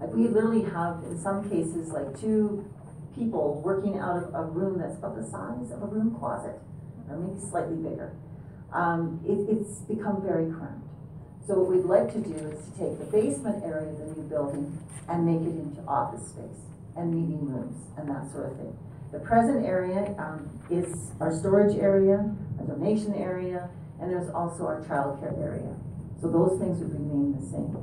Like 0.00 0.12
we 0.12 0.28
literally 0.28 0.62
have, 0.70 1.02
in 1.04 1.18
some 1.18 1.48
cases, 1.48 1.88
like 1.88 2.20
two 2.20 2.68
people 3.16 3.60
working 3.64 3.98
out 3.98 4.16
of 4.16 4.34
a 4.34 4.44
room 4.44 4.78
that's 4.78 4.96
about 4.98 5.16
the 5.16 5.24
size 5.24 5.72
of 5.72 5.82
a 5.82 5.86
room 5.86 6.14
closet, 6.18 6.60
or 7.08 7.16
maybe 7.16 7.40
slightly 7.40 7.76
bigger. 7.76 8.14
Um, 8.72 9.20
it, 9.24 9.48
it's 9.48 9.80
become 9.88 10.22
very 10.22 10.52
cramped. 10.52 10.86
So 11.46 11.58
what 11.58 11.72
we'd 11.72 11.88
like 11.88 12.12
to 12.12 12.20
do 12.20 12.36
is 12.36 12.60
to 12.68 12.70
take 12.76 12.98
the 13.00 13.08
basement 13.08 13.64
area 13.64 13.88
of 13.88 13.98
the 13.98 14.20
new 14.20 14.28
building 14.28 14.78
and 15.08 15.24
make 15.24 15.40
it 15.40 15.56
into 15.56 15.80
office 15.88 16.28
space 16.28 16.60
and 16.94 17.08
meeting 17.08 17.48
rooms 17.48 17.88
and 17.96 18.08
that 18.10 18.30
sort 18.30 18.52
of 18.52 18.56
thing. 18.58 18.76
The 19.12 19.20
present 19.20 19.64
area, 19.64 20.14
um, 20.18 20.48
is 20.70 21.12
our 21.20 21.34
storage 21.34 21.76
area, 21.78 22.30
a 22.60 22.64
donation 22.64 23.14
area, 23.14 23.70
and 24.00 24.10
there's 24.10 24.30
also 24.30 24.64
our 24.64 24.82
childcare 24.82 25.38
area. 25.40 25.74
So 26.20 26.28
those 26.28 26.58
things 26.60 26.78
would 26.80 26.92
remain 26.92 27.32
the 27.32 27.46
same. 27.46 27.76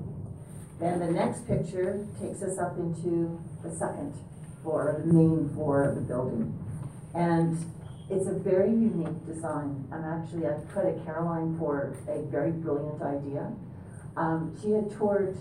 Then 0.79 0.99
the 0.99 1.11
next 1.11 1.47
picture 1.47 2.05
takes 2.21 2.43
us 2.43 2.59
up 2.59 2.77
into 2.77 3.39
the 3.63 3.71
second 3.75 4.13
floor, 4.61 5.01
the 5.05 5.13
main 5.13 5.49
floor 5.53 5.89
of 5.89 5.95
the 5.95 6.01
building. 6.01 6.53
And 7.15 7.57
it's 8.09 8.27
a 8.27 8.33
very 8.33 8.69
unique 8.69 9.25
design. 9.25 9.87
I'm 9.91 10.03
actually, 10.03 10.45
I 10.45 10.59
credit 10.71 11.03
Caroline 11.05 11.57
for 11.57 11.95
a 12.07 12.21
very 12.29 12.51
brilliant 12.51 13.01
idea. 13.01 13.51
Um, 14.15 14.55
she 14.61 14.71
had 14.71 14.91
toured, 14.97 15.37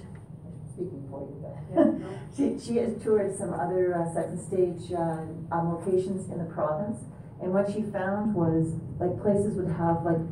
speaking 0.74 1.06
for 1.08 1.22
you, 1.22 1.38
but 1.38 2.34
she, 2.36 2.58
she 2.58 2.76
had 2.78 3.00
toured 3.00 3.36
some 3.38 3.54
other 3.54 3.94
uh, 3.94 4.12
second 4.12 4.38
stage 4.42 4.92
uh, 4.92 5.22
um, 5.54 5.78
locations 5.78 6.30
in 6.30 6.38
the 6.38 6.50
province. 6.50 6.98
And 7.40 7.52
what 7.52 7.70
she 7.70 7.82
found 7.82 8.34
was 8.34 8.74
like 8.98 9.14
places 9.22 9.54
would 9.54 9.70
have 9.70 10.02
like 10.02 10.22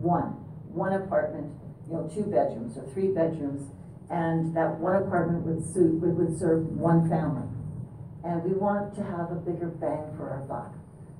one, 0.00 0.40
one 0.72 0.92
apartment, 0.92 1.52
you 1.88 1.96
know, 1.96 2.08
two 2.08 2.24
bedrooms 2.24 2.76
or 2.76 2.88
three 2.92 3.12
bedrooms, 3.12 3.68
and 4.08 4.56
that 4.56 4.80
one 4.80 4.96
apartment 4.96 5.44
would 5.44 5.60
suit, 5.60 6.00
would, 6.00 6.16
would 6.16 6.38
serve 6.38 6.64
one 6.72 7.08
family. 7.08 7.48
And 8.24 8.42
we 8.42 8.56
want 8.56 8.94
to 8.96 9.04
have 9.04 9.32
a 9.32 9.36
bigger 9.36 9.68
bang 9.68 10.16
for 10.16 10.30
our 10.30 10.44
buck. 10.48 10.72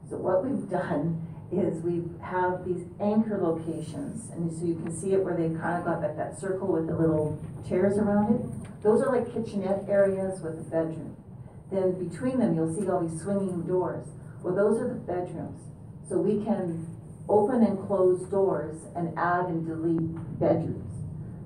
So 0.08 0.16
what 0.16 0.44
we've 0.44 0.68
done 0.70 1.20
is 1.52 1.82
we 1.82 2.02
have 2.22 2.64
these 2.64 2.84
anchor 3.00 3.38
locations, 3.40 4.30
and 4.30 4.50
so 4.52 4.64
you 4.64 4.74
can 4.74 4.94
see 4.94 5.12
it 5.12 5.22
where 5.22 5.36
they've 5.36 5.58
kind 5.60 5.78
of 5.78 5.84
got 5.84 6.00
that, 6.00 6.16
that 6.16 6.38
circle 6.38 6.72
with 6.72 6.86
the 6.86 6.96
little 6.96 7.38
chairs 7.68 7.98
around 7.98 8.34
it. 8.34 8.82
Those 8.82 9.02
are 9.02 9.14
like 9.14 9.32
kitchenette 9.32 9.88
areas 9.88 10.40
with 10.40 10.58
a 10.58 10.62
bedroom. 10.62 11.16
Then 11.70 12.08
between 12.08 12.38
them, 12.38 12.54
you'll 12.54 12.74
see 12.74 12.88
all 12.88 13.06
these 13.06 13.20
swinging 13.20 13.62
doors. 13.62 14.06
Well, 14.42 14.54
those 14.54 14.80
are 14.80 14.88
the 14.88 14.94
bedrooms. 14.94 15.60
So 16.08 16.18
we 16.18 16.44
can 16.44 16.86
open 17.28 17.62
and 17.62 17.78
close 17.86 18.28
doors 18.28 18.82
and 18.94 19.16
add 19.18 19.46
and 19.46 19.66
delete 19.66 20.38
bedrooms. 20.38 20.92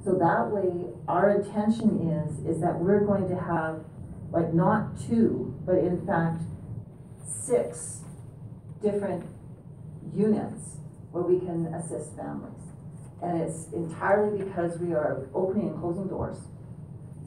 So 0.05 0.14
that 0.14 0.51
way, 0.51 0.86
our 1.07 1.30
intention 1.30 2.11
is, 2.11 2.38
is 2.46 2.61
that 2.61 2.78
we're 2.78 3.05
going 3.05 3.28
to 3.28 3.36
have, 3.36 3.84
like, 4.32 4.53
not 4.53 4.99
two, 5.01 5.55
but 5.64 5.76
in 5.78 6.05
fact, 6.07 6.42
six 7.26 8.01
different 8.82 9.24
units 10.14 10.76
where 11.12 11.24
we 11.24 11.38
can 11.38 11.66
assist 11.74 12.16
families. 12.16 12.61
And 13.22 13.40
it's 13.40 13.66
entirely 13.72 14.44
because 14.44 14.78
we 14.78 14.92
are 14.92 15.28
opening 15.34 15.68
and 15.68 15.80
closing 15.80 16.06
doors. 16.06 16.38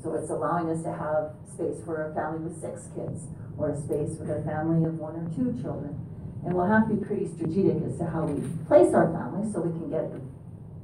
So 0.03 0.13
it's 0.13 0.29
allowing 0.29 0.69
us 0.69 0.84
to 0.84 0.93
have 0.93 1.34
space 1.51 1.84
for 1.86 2.09
a 2.09 2.15
family 2.15 2.47
with 2.47 2.59
six 2.59 2.88
kids, 2.95 3.27
or 3.57 3.71
a 3.71 3.77
space 3.77 4.17
with 4.17 4.29
a 4.29 4.41
family 4.43 4.88
of 4.88 4.97
one 4.97 5.15
or 5.15 5.27
two 5.36 5.61
children. 5.61 5.99
And 6.45 6.55
we'll 6.55 6.65
have 6.65 6.88
to 6.88 6.95
be 6.95 7.05
pretty 7.05 7.27
strategic 7.27 7.84
as 7.84 7.97
to 7.99 8.05
how 8.05 8.25
we 8.25 8.41
place 8.65 8.93
our 8.93 9.11
families 9.11 9.53
so 9.53 9.61
we 9.61 9.71
can 9.77 9.89
get 9.91 10.11
the 10.11 10.21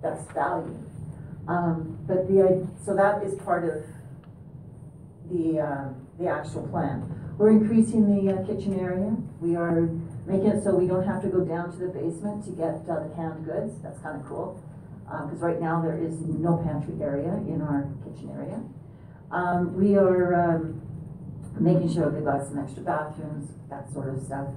best 0.01 0.29
value. 0.31 0.77
Um, 1.47 1.97
but 2.05 2.27
the, 2.27 2.67
so 2.85 2.93
that 2.95 3.23
is 3.23 3.33
part 3.41 3.63
of 3.63 3.83
the, 5.31 5.59
uh, 5.59 5.89
the 6.19 6.27
actual 6.27 6.67
plan. 6.67 7.09
We're 7.37 7.51
increasing 7.51 8.05
the 8.13 8.33
uh, 8.33 8.45
kitchen 8.45 8.79
area. 8.79 9.15
We 9.39 9.55
are 9.55 9.89
making 10.27 10.47
it 10.47 10.63
so 10.63 10.75
we 10.75 10.87
don't 10.87 11.07
have 11.07 11.21
to 11.21 11.29
go 11.29 11.43
down 11.45 11.71
to 11.71 11.77
the 11.77 11.87
basement 11.87 12.43
to 12.43 12.51
get 12.51 12.83
uh, 12.91 13.07
the 13.07 13.11
canned 13.15 13.45
goods. 13.45 13.79
That's 13.81 13.99
kind 13.99 14.19
of 14.19 14.27
cool. 14.27 14.61
Because 15.07 15.39
right 15.39 15.61
now 15.61 15.81
there 15.81 15.97
is 15.97 16.19
no 16.19 16.57
pantry 16.57 17.01
area 17.01 17.31
in 17.47 17.61
our 17.61 17.87
kitchen 18.03 18.29
area. 18.35 18.61
Um, 19.31 19.73
we 19.73 19.95
are 19.95 20.35
um, 20.35 20.81
making 21.57 21.93
sure 21.93 22.11
they've 22.11 22.25
got 22.25 22.45
some 22.45 22.59
extra 22.59 22.83
bathrooms, 22.83 23.51
that 23.69 23.91
sort 23.93 24.13
of 24.13 24.21
stuff. 24.21 24.49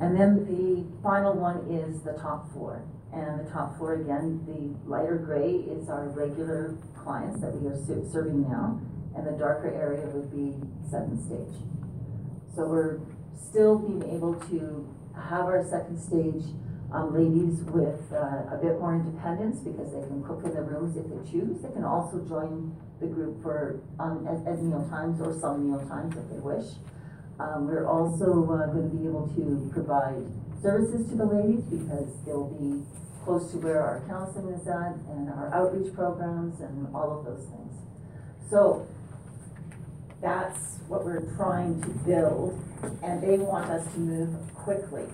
And 0.00 0.20
then 0.20 0.44
the 0.44 0.84
final 1.02 1.32
one 1.32 1.64
is 1.72 2.02
the 2.02 2.12
top 2.12 2.52
floor. 2.52 2.84
And 3.12 3.40
the 3.40 3.50
top 3.50 3.78
floor, 3.78 3.94
again, 3.94 4.44
the 4.44 4.88
lighter 4.88 5.16
gray 5.16 5.64
is 5.64 5.88
our 5.88 6.08
regular 6.10 6.76
clients 6.94 7.40
that 7.40 7.52
we 7.56 7.66
are 7.68 7.76
serving 8.12 8.42
now. 8.48 8.80
And 9.16 9.26
the 9.26 9.32
darker 9.32 9.72
area 9.72 10.06
would 10.12 10.30
be 10.30 10.60
second 10.90 11.24
stage. 11.24 11.56
So 12.54 12.68
we're 12.68 13.00
still 13.36 13.78
being 13.78 14.02
able 14.16 14.34
to 14.50 14.88
have 15.14 15.46
our 15.46 15.64
second 15.68 15.98
stage 15.98 16.44
um, 16.92 17.14
ladies 17.14 17.62
with 17.70 18.02
uh, 18.12 18.50
a 18.50 18.58
bit 18.60 18.80
more 18.80 18.94
independence 18.94 19.60
because 19.60 19.92
they 19.92 20.02
can 20.02 20.22
cook 20.24 20.42
in 20.44 20.54
the 20.54 20.62
rooms 20.62 20.96
if 20.96 21.06
they 21.06 21.30
choose. 21.30 21.62
They 21.62 21.70
can 21.70 21.84
also 21.84 22.18
join 22.26 22.74
the 23.00 23.06
group 23.06 23.42
for 23.42 23.80
um, 23.98 24.26
at, 24.26 24.42
at 24.46 24.62
meal 24.62 24.86
times 24.90 25.20
or 25.20 25.38
some 25.38 25.70
meal 25.70 25.80
times 25.86 26.16
if 26.16 26.28
they 26.30 26.40
wish. 26.40 26.66
Um, 27.38 27.66
we're 27.66 27.86
also 27.86 28.44
uh, 28.52 28.66
going 28.68 28.90
to 28.90 28.96
be 28.96 29.06
able 29.06 29.28
to 29.34 29.70
provide 29.72 30.26
services 30.60 31.08
to 31.08 31.16
the 31.16 31.24
ladies 31.24 31.62
because 31.64 32.10
they'll 32.26 32.50
be 32.58 32.84
close 33.24 33.50
to 33.52 33.58
where 33.58 33.80
our 33.80 34.02
counseling 34.08 34.52
is 34.52 34.66
at 34.66 34.96
and 35.14 35.30
our 35.30 35.48
outreach 35.54 35.94
programs 35.94 36.60
and 36.60 36.88
all 36.94 37.18
of 37.18 37.24
those 37.24 37.46
things. 37.46 37.72
So 38.50 38.86
that's 40.20 40.78
what 40.88 41.04
we're 41.04 41.22
trying 41.36 41.80
to 41.82 41.88
build, 42.06 42.62
and 43.02 43.22
they 43.22 43.38
want 43.38 43.70
us 43.70 43.90
to 43.94 44.00
move 44.00 44.54
quickly. 44.54 45.04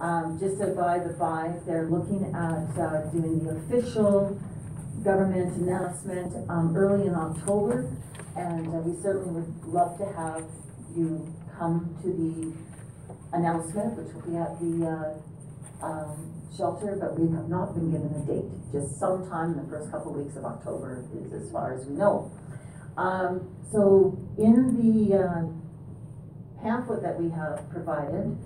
Um, 0.00 0.38
just 0.38 0.60
to 0.60 0.68
by 0.68 0.98
the 0.98 1.14
by, 1.14 1.54
they're 1.66 1.88
looking 1.88 2.24
at 2.34 2.78
uh, 2.78 3.00
doing 3.10 3.44
the 3.44 3.56
official 3.56 4.38
government 5.02 5.56
announcement 5.56 6.50
um, 6.50 6.76
early 6.76 7.06
in 7.06 7.14
October, 7.14 7.90
and 8.36 8.68
uh, 8.68 8.78
we 8.78 9.00
certainly 9.02 9.40
would 9.40 9.64
love 9.66 9.96
to 9.98 10.04
have 10.12 10.44
you 10.94 11.32
come 11.58 11.96
to 12.02 12.08
the 12.12 12.52
announcement, 13.36 13.96
which 13.96 14.12
will 14.12 14.30
be 14.30 14.36
at 14.36 14.58
the 14.60 14.84
uh, 14.84 15.86
um, 15.86 16.32
shelter, 16.56 16.96
but 17.00 17.18
we 17.18 17.34
have 17.34 17.48
not 17.48 17.74
been 17.74 17.90
given 17.90 18.12
a 18.16 18.24
date. 18.26 18.48
Just 18.72 18.98
sometime 18.98 19.52
in 19.52 19.64
the 19.64 19.68
first 19.68 19.90
couple 19.90 20.12
of 20.12 20.24
weeks 20.24 20.36
of 20.36 20.44
October 20.44 21.04
is 21.24 21.32
as 21.32 21.50
far 21.50 21.72
as 21.72 21.86
we 21.86 21.94
know. 21.94 22.30
Um, 22.96 23.48
so 23.70 24.18
in 24.38 24.76
the, 24.76 25.16
uh, 25.16 26.62
pamphlet 26.62 27.02
that 27.02 27.20
we 27.20 27.30
have 27.30 27.68
provided, 27.70 28.36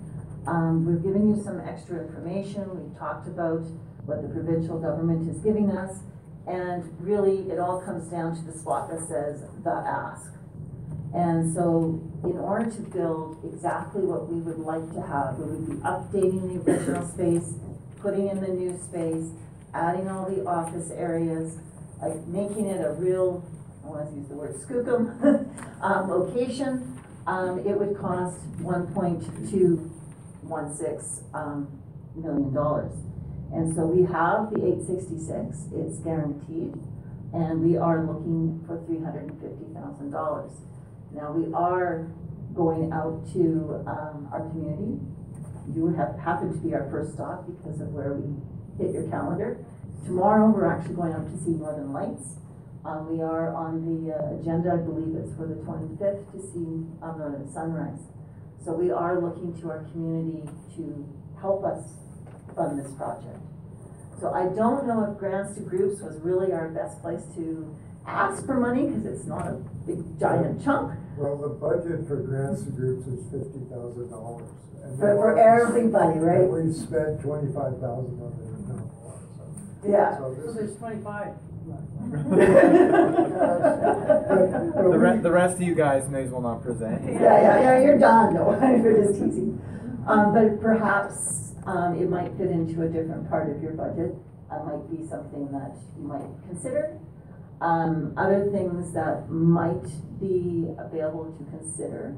um, 0.47 0.85
we've 0.85 1.03
given 1.03 1.29
you 1.29 1.41
some 1.43 1.59
extra 1.61 2.01
information. 2.01 2.63
We've 2.75 2.97
talked 2.97 3.27
about 3.27 3.61
what 4.05 4.21
the 4.21 4.29
provincial 4.29 4.79
government 4.79 5.29
is 5.29 5.39
giving 5.41 5.71
us. 5.71 5.99
And 6.47 6.83
really, 6.99 7.49
it 7.51 7.59
all 7.59 7.81
comes 7.81 8.09
down 8.09 8.35
to 8.35 8.41
the 8.51 8.57
spot 8.57 8.89
that 8.89 9.07
says 9.07 9.43
the 9.63 9.71
ask. 9.71 10.33
And 11.13 11.53
so, 11.53 12.01
in 12.23 12.37
order 12.37 12.71
to 12.71 12.81
build 12.81 13.37
exactly 13.43 14.01
what 14.01 14.31
we 14.31 14.39
would 14.39 14.59
like 14.59 14.91
to 14.93 15.01
have, 15.01 15.37
we 15.37 15.45
would 15.45 15.67
be 15.67 15.75
updating 15.83 16.63
the 16.63 16.71
original 16.71 17.07
space, 17.07 17.53
putting 18.01 18.29
in 18.29 18.39
the 18.41 18.47
new 18.47 18.79
space, 18.81 19.29
adding 19.73 20.07
all 20.07 20.29
the 20.29 20.45
office 20.45 20.89
areas, 20.91 21.57
like 22.01 22.25
making 22.27 22.67
it 22.67 22.83
a 22.83 22.93
real, 22.93 23.43
want 23.91 24.09
to 24.09 24.15
use 24.15 24.27
the 24.27 24.35
word 24.35 24.55
skookum, 24.55 25.81
um, 25.81 26.09
location. 26.09 26.97
Um, 27.27 27.59
it 27.59 27.77
would 27.77 27.97
cost 27.97 28.39
one 28.59 28.87
point 28.93 29.23
two 29.49 29.91
one 30.41 30.75
six, 30.75 31.21
um, 31.33 31.67
million 32.15 32.53
dollars. 32.53 32.93
And 33.53 33.75
so 33.75 33.85
we 33.85 34.05
have 34.11 34.51
the 34.51 34.65
eight 34.65 34.87
sixty-six, 34.87 35.67
it's 35.75 35.99
guaranteed, 35.99 36.73
and 37.33 37.61
we 37.61 37.77
are 37.77 38.03
looking 38.05 38.63
for 38.65 38.81
three 38.85 38.99
hundred 38.99 39.29
and 39.29 39.41
fifty 39.41 39.65
thousand 39.73 40.11
dollars. 40.11 40.51
Now, 41.13 41.31
we 41.31 41.53
are 41.53 42.07
going 42.55 42.91
out 42.91 43.27
to, 43.33 43.83
um, 43.87 44.29
our 44.31 44.47
community. 44.49 44.99
You 45.75 45.93
have 45.95 46.17
happened 46.19 46.53
to 46.53 46.67
be 46.67 46.73
our 46.73 46.89
first 46.89 47.13
stop 47.13 47.45
because 47.47 47.79
of 47.81 47.93
where 47.93 48.13
we 48.13 48.31
hit 48.83 48.93
your 48.93 49.07
calendar. 49.09 49.63
Tomorrow, 50.05 50.49
we're 50.49 50.71
actually 50.71 50.95
going 50.95 51.13
out 51.13 51.27
to 51.29 51.37
see 51.43 51.51
Northern 51.51 51.93
Lights. 51.93 52.35
Um, 52.83 53.11
we 53.15 53.21
are 53.21 53.53
on 53.55 53.85
the 53.85 54.13
uh, 54.13 54.39
agenda, 54.41 54.73
I 54.73 54.77
believe 54.77 55.13
it's 55.15 55.35
for 55.37 55.45
the 55.45 55.55
twenty-fifth, 55.61 56.31
to 56.33 56.39
see, 56.51 56.81
um, 57.05 57.15
Northern 57.19 57.51
Sunrise. 57.53 57.99
So 58.65 58.73
we 58.73 58.89
are 58.91 59.19
looking 59.21 59.53
to 59.61 59.69
our 59.69 59.83
community 59.91 60.49
to 60.77 61.07
help 61.39 61.63
us 61.63 61.85
fund 62.55 62.79
this 62.79 62.91
project. 62.93 63.37
So 64.19 64.33
I 64.33 64.45
don't 64.55 64.87
know 64.87 65.05
if 65.11 65.17
grants 65.19 65.55
to 65.55 65.61
groups 65.61 66.01
was 66.01 66.19
really 66.21 66.53
our 66.53 66.69
best 66.69 67.01
place 67.01 67.21
to 67.35 67.75
ask 68.07 68.45
for 68.45 68.59
money, 68.59 68.87
because 68.87 69.05
it's 69.05 69.25
not 69.25 69.45
a 69.45 69.53
big 69.85 70.01
giant 70.19 70.63
chunk. 70.63 70.97
Well, 71.17 71.37
the 71.37 71.49
budget 71.49 72.07
for 72.07 72.17
grants 72.17 72.63
to 72.63 72.71
groups 72.71 73.05
is 73.05 73.21
fifty 73.29 73.61
thousand 73.69 74.09
dollars. 74.09 74.49
For- 74.97 75.15
for 75.21 75.37
everybody, 75.37 76.17
right? 76.17 76.49
We 76.49 76.73
spent 76.73 77.21
twenty-five 77.21 77.77
thousand 77.77 78.17
of 78.25 78.33
it 78.41 78.67
now, 78.67 78.89
so. 79.05 79.87
Yeah. 79.87 80.17
So 80.17 80.33
So 80.33 80.41
this 80.47 80.55
there's 80.55 80.71
is. 80.71 80.77
twenty-five. 80.77 81.33
The 84.81 84.97
rest, 84.97 85.23
the 85.23 85.31
rest 85.31 85.55
of 85.55 85.61
you 85.61 85.75
guys 85.75 86.09
may 86.09 86.23
as 86.23 86.31
well 86.31 86.41
not 86.41 86.63
present. 86.63 87.03
Yeah, 87.05 87.21
yeah, 87.21 87.61
yeah, 87.61 87.79
you're 87.83 87.99
done, 87.99 88.33
no, 88.33 88.43
we're 88.83 89.03
just 89.05 89.19
teasing. 89.19 89.61
Um, 90.07 90.33
but 90.33 90.59
perhaps, 90.61 91.53
um, 91.65 91.95
it 92.01 92.09
might 92.09 92.35
fit 92.37 92.49
into 92.49 92.81
a 92.83 92.89
different 92.89 93.29
part 93.29 93.55
of 93.55 93.61
your 93.61 93.73
budget, 93.73 94.15
uh, 94.49 94.63
might 94.63 94.89
be 94.89 95.05
something 95.07 95.51
that 95.51 95.75
you 95.97 96.07
might 96.07 96.27
consider. 96.49 96.97
Um, 97.61 98.13
other 98.17 98.49
things 98.51 98.91
that 98.93 99.29
might 99.29 99.85
be 100.19 100.67
available 100.79 101.31
to 101.37 101.43
consider 101.55 102.17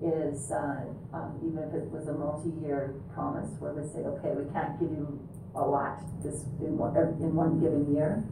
is, 0.00 0.52
uh, 0.52 0.84
um, 1.12 1.40
even 1.42 1.64
if 1.64 1.74
it 1.74 1.90
was 1.90 2.06
a 2.06 2.12
multi-year 2.12 2.94
promise, 3.14 3.50
where 3.58 3.72
we 3.72 3.82
say, 3.88 4.00
okay, 4.06 4.30
we 4.30 4.44
can't 4.52 4.78
give 4.78 4.90
you 4.90 5.18
a 5.56 5.64
lot 5.64 5.98
this, 6.22 6.44
in 6.60 6.78
one, 6.78 6.94
in 6.96 7.34
one 7.34 7.58
given 7.58 7.92
year. 7.94 8.22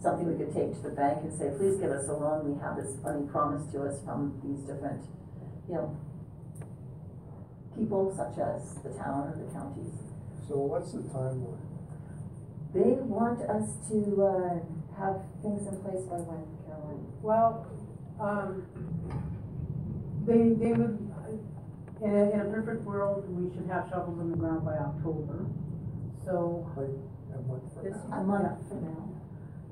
Something 0.00 0.32
we 0.32 0.44
could 0.44 0.54
take 0.54 0.74
to 0.74 0.80
the 0.88 0.96
bank 0.96 1.20
and 1.22 1.32
say, 1.32 1.52
please 1.58 1.76
give 1.76 1.90
us 1.90 2.08
a 2.08 2.14
loan, 2.14 2.48
we 2.48 2.60
have 2.60 2.76
this 2.76 2.96
money 3.02 3.26
promised 3.30 3.70
to 3.72 3.82
us 3.84 4.00
from 4.04 4.40
these 4.42 4.64
different, 4.64 5.04
you 5.68 5.74
know, 5.74 5.96
people 7.76 8.12
such 8.16 8.40
as 8.40 8.80
the 8.82 8.90
town 8.96 9.28
or 9.28 9.36
the 9.36 9.52
counties. 9.52 9.92
So 10.48 10.56
what's 10.56 10.92
the 10.92 11.04
timeline? 11.04 11.60
They 12.72 12.96
want 13.04 13.42
us 13.42 13.76
to, 13.90 14.24
uh, 14.24 14.80
have 15.00 15.20
things 15.42 15.66
in 15.66 15.76
place 15.80 16.04
by 16.04 16.20
when, 16.28 16.44
Caroline? 16.68 17.04
Well, 17.24 17.66
um, 18.20 18.68
they, 20.28 20.52
they 20.60 20.72
would, 20.76 20.96
in 22.04 22.10
a, 22.14 22.30
in 22.30 22.40
a 22.40 22.44
perfect 22.52 22.84
world, 22.84 23.24
we 23.28 23.52
should 23.52 23.68
have 23.68 23.88
shovels 23.88 24.20
in 24.20 24.30
the 24.30 24.36
ground 24.36 24.64
by 24.64 24.76
October. 24.76 25.46
So, 26.24 26.68
Like, 26.76 27.00
a 27.32 27.40
month 27.48 27.72
from 27.72 27.90
now? 27.90 28.12
A 28.12 28.24
month 28.24 28.68
from 28.68 28.84
now. 28.84 29.09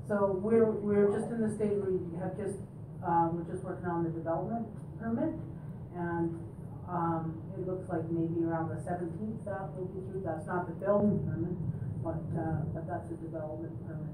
So 0.09 0.41
we're, 0.41 0.65
we're 0.65 1.13
just 1.13 1.29
in 1.29 1.39
the 1.45 1.53
state, 1.53 1.77
where 1.77 1.93
we 1.93 2.01
have 2.17 2.33
just, 2.33 2.57
um, 3.05 3.37
we're 3.37 3.45
just 3.45 3.61
working 3.63 3.85
on 3.85 4.03
the 4.03 4.09
development 4.09 4.65
permit. 4.97 5.37
And, 5.93 6.33
um, 6.89 7.37
it 7.53 7.69
looks 7.69 7.85
like 7.93 8.01
maybe 8.09 8.41
around 8.41 8.73
the 8.73 8.81
seventeenth 8.81 9.45
that 9.45 9.69
will 9.77 9.85
be 9.93 10.01
through, 10.09 10.25
that's 10.25 10.49
not 10.49 10.65
the 10.65 10.73
building 10.81 11.21
permit, 11.29 11.53
but, 12.01 12.25
uh, 12.33 12.65
but 12.73 12.89
that's 12.89 13.05
a 13.13 13.17
development 13.21 13.77
permit. 13.85 14.09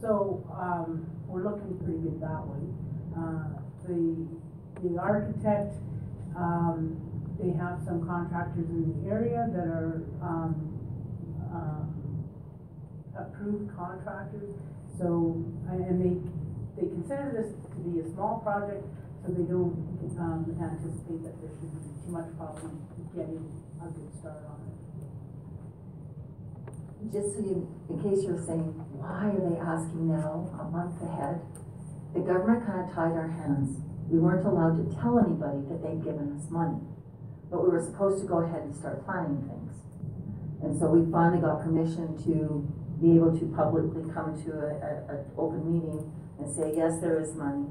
So, 0.00 0.40
um, 0.56 1.04
we're 1.28 1.44
looking 1.44 1.76
pretty 1.84 2.00
good 2.00 2.24
that 2.24 2.40
way. 2.48 2.64
Uh, 3.12 3.60
the, 3.84 4.24
the 4.80 4.96
architect, 4.96 5.76
um, 6.36 6.96
they 7.36 7.52
have 7.52 7.84
some 7.84 8.00
contractors 8.08 8.64
in 8.72 8.96
the 8.96 9.12
area 9.12 9.44
that 9.52 9.68
are, 9.68 10.00
um, 10.24 10.56
um, 11.52 11.92
approved 13.12 13.68
contractors. 13.76 14.56
So, 14.98 15.42
and 15.68 15.98
they, 15.98 16.14
they 16.80 16.88
consider 16.88 17.34
this 17.34 17.50
to 17.74 17.78
be 17.82 18.00
a 18.00 18.06
small 18.14 18.38
project, 18.40 18.86
so 19.24 19.32
they 19.32 19.42
don't, 19.42 19.74
um, 20.18 20.46
anticipate 20.60 21.24
that 21.24 21.34
there 21.40 21.50
should 21.50 21.72
be 21.74 21.82
too 22.04 22.12
much 22.12 22.30
problem 22.38 22.78
getting 23.14 23.42
a 23.82 23.86
good 23.90 24.10
start 24.18 24.42
on 24.46 24.58
it. 24.66 24.74
Just 27.12 27.34
so 27.34 27.40
you, 27.42 27.68
in 27.90 27.96
case 28.02 28.22
you're 28.24 28.42
saying, 28.42 28.74
why 28.94 29.30
are 29.30 29.42
they 29.42 29.58
asking 29.58 30.08
now, 30.08 30.50
a 30.58 30.64
month 30.70 30.98
ahead? 31.02 31.42
The 32.14 32.20
government 32.20 32.66
kind 32.66 32.86
of 32.86 32.94
tied 32.94 33.14
our 33.18 33.28
hands. 33.28 33.82
We 34.08 34.18
weren't 34.18 34.46
allowed 34.46 34.78
to 34.78 34.86
tell 34.94 35.18
anybody 35.18 35.66
that 35.70 35.82
they'd 35.82 36.02
given 36.04 36.38
us 36.38 36.50
money. 36.50 36.78
But 37.50 37.62
we 37.62 37.70
were 37.70 37.82
supposed 37.82 38.22
to 38.22 38.26
go 38.28 38.42
ahead 38.42 38.62
and 38.62 38.74
start 38.74 39.04
planning 39.04 39.42
things. 39.46 39.74
And 40.62 40.78
so 40.78 40.86
we 40.86 41.10
finally 41.10 41.40
got 41.42 41.60
permission 41.62 42.16
to 42.24 42.64
be 43.04 43.16
able 43.20 43.36
to 43.36 43.44
publicly 43.52 44.00
come 44.14 44.32
to 44.32 44.50
a, 44.64 44.70
a, 44.80 44.92
a 45.12 45.16
open 45.36 45.60
meeting 45.68 46.00
and 46.40 46.48
say, 46.48 46.72
yes, 46.74 46.96
there 47.04 47.20
is 47.20 47.34
money. 47.36 47.68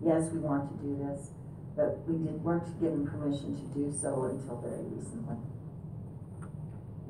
Yes, 0.00 0.32
we 0.32 0.40
want 0.40 0.72
to 0.72 0.74
do 0.80 0.96
this. 0.96 1.28
But 1.76 2.00
we 2.08 2.16
did, 2.24 2.40
weren't 2.42 2.64
given 2.80 3.06
permission 3.06 3.52
to 3.60 3.66
do 3.76 3.92
so 3.92 4.24
until 4.24 4.56
very 4.64 4.88
recently. 4.88 5.36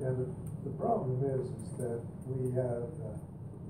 Yeah, 0.03 0.11
the, 0.19 0.27
the 0.67 0.75
problem 0.83 1.23
is, 1.23 1.47
is 1.63 1.71
that 1.79 2.03
we 2.27 2.51
have, 2.59 2.91
uh, 3.07 3.15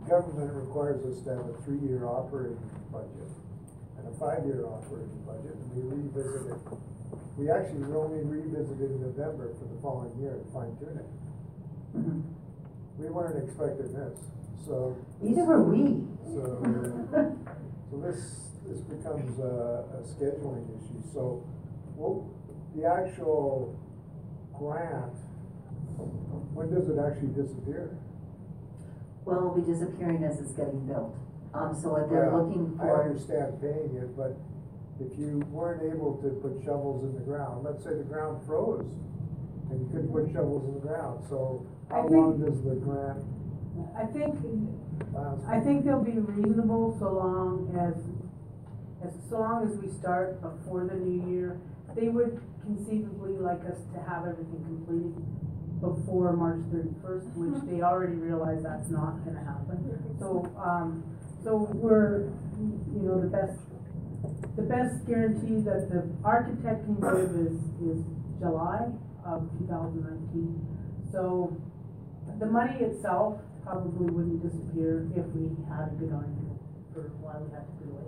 government 0.08 0.48
requires 0.56 1.04
us 1.04 1.20
to 1.28 1.36
have 1.36 1.44
a 1.52 1.56
three-year 1.68 2.08
operating 2.08 2.58
budget 2.90 3.28
and 4.00 4.08
a 4.08 4.14
five-year 4.16 4.64
operating 4.64 5.20
budget, 5.28 5.52
and 5.60 5.68
we 5.76 5.84
revisit 5.84 6.56
it. 6.56 6.60
We 7.36 7.50
actually 7.50 7.84
will 7.84 8.08
only 8.08 8.24
revisit 8.24 8.80
it 8.80 8.90
in 8.96 9.00
November 9.02 9.52
for 9.60 9.68
the 9.68 9.76
following 9.82 10.16
year 10.18 10.40
to 10.40 10.46
fine 10.52 10.72
tune 10.80 10.96
it. 10.96 11.08
Mhm. 12.00 12.22
We 13.00 13.08
weren't 13.08 13.42
expecting 13.42 13.92
this, 13.94 14.18
so. 14.66 14.94
Neither 15.22 15.44
were 15.44 15.64
we. 15.64 16.04
So, 16.28 16.60
so 17.90 17.96
this, 17.96 18.20
this 18.68 18.80
becomes 18.82 19.38
a, 19.40 19.84
a 19.96 20.02
scheduling 20.04 20.68
issue, 20.76 21.00
so, 21.14 21.42
well, 21.96 22.28
the 22.76 22.84
actual 22.84 23.74
grant, 24.52 25.16
when 26.52 26.68
does 26.68 26.88
it 26.90 26.98
actually 27.00 27.32
disappear? 27.32 27.96
Well, 29.24 29.36
it'll 29.38 29.56
be 29.56 29.62
disappearing 29.72 30.22
as 30.24 30.38
it's 30.38 30.52
getting 30.52 30.86
built. 30.86 31.16
Um, 31.54 31.74
so 31.80 31.90
what 31.96 32.10
they're 32.10 32.30
Well, 32.30 32.46
looking 32.46 32.78
I 32.80 32.84
for, 32.84 33.08
understand 33.08 33.60
paying 33.60 33.96
it, 33.96 34.14
but 34.16 34.36
if 35.00 35.18
you 35.18 35.40
weren't 35.50 35.82
able 35.82 36.20
to 36.22 36.28
put 36.44 36.62
shovels 36.64 37.02
in 37.04 37.14
the 37.14 37.24
ground, 37.24 37.64
let's 37.64 37.82
say 37.82 37.96
the 37.96 38.04
ground 38.04 38.44
froze, 38.46 38.84
and 39.70 39.80
you 39.80 39.86
couldn't 39.92 40.12
put 40.12 40.32
shovels 40.32 40.64
in 40.68 40.74
the 40.74 40.80
ground, 40.80 41.24
so 41.28 41.64
I 41.90 41.94
how 41.94 42.02
think- 42.08 42.12
long 42.14 42.40
does 42.44 42.62
the 42.62 42.74
grant 42.76 43.18
I 43.96 44.04
think, 44.06 44.34
last? 45.14 45.40
I 45.48 45.60
think 45.60 45.84
they'll 45.84 46.02
be 46.04 46.18
reasonable 46.18 46.96
so 46.98 47.12
long 47.12 47.70
as, 47.78 47.96
as, 49.06 49.14
so 49.30 49.38
long 49.40 49.64
as 49.70 49.78
we 49.78 49.88
start 49.98 50.42
before 50.42 50.84
the 50.86 50.96
new 50.96 51.30
year. 51.32 51.60
They 51.96 52.08
would 52.08 52.40
conceivably 52.62 53.38
like 53.38 53.60
us 53.64 53.78
to 53.94 54.00
have 54.08 54.26
everything 54.26 54.62
completed 54.66 55.16
before 55.80 56.36
March 56.36 56.60
thirty-first, 56.70 57.26
which 57.36 57.62
they 57.70 57.80
already 57.82 58.14
realize 58.14 58.62
that's 58.62 58.90
not 58.90 59.24
gonna 59.24 59.42
happen. 59.42 59.80
So, 60.18 60.44
um, 60.62 61.02
so 61.42 61.70
we're, 61.74 62.28
you 62.60 63.00
know, 63.02 63.18
the 63.20 63.28
best, 63.28 63.58
the 64.56 64.62
best 64.62 65.06
guarantee 65.06 65.62
that 65.64 65.88
the 65.90 66.04
architect 66.22 66.84
can 66.84 66.94
give 67.00 67.32
is, 67.48 67.56
is 67.80 68.04
July 68.38 68.92
of 69.24 69.48
two 69.58 69.66
thousand 69.66 70.02
nineteen. 70.02 70.60
So, 71.12 71.56
the 72.38 72.46
money 72.46 72.80
itself 72.80 73.40
probably 73.64 74.06
wouldn't 74.10 74.42
disappear 74.42 75.08
if 75.16 75.26
we 75.34 75.50
had 75.68 75.88
a 75.92 75.96
good 75.98 76.12
argument 76.12 76.60
for 76.94 77.12
why 77.20 77.36
we 77.38 77.50
had 77.52 77.66
to 77.66 77.74
do 77.84 77.90
it. 77.98 78.06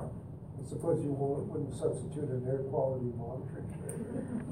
I 0.00 0.68
suppose 0.68 1.02
you 1.02 1.10
won't, 1.12 1.46
wouldn't 1.48 1.74
substitute 1.74 2.28
an 2.30 2.46
air 2.46 2.58
quality 2.70 3.10
monitoring. 3.16 3.66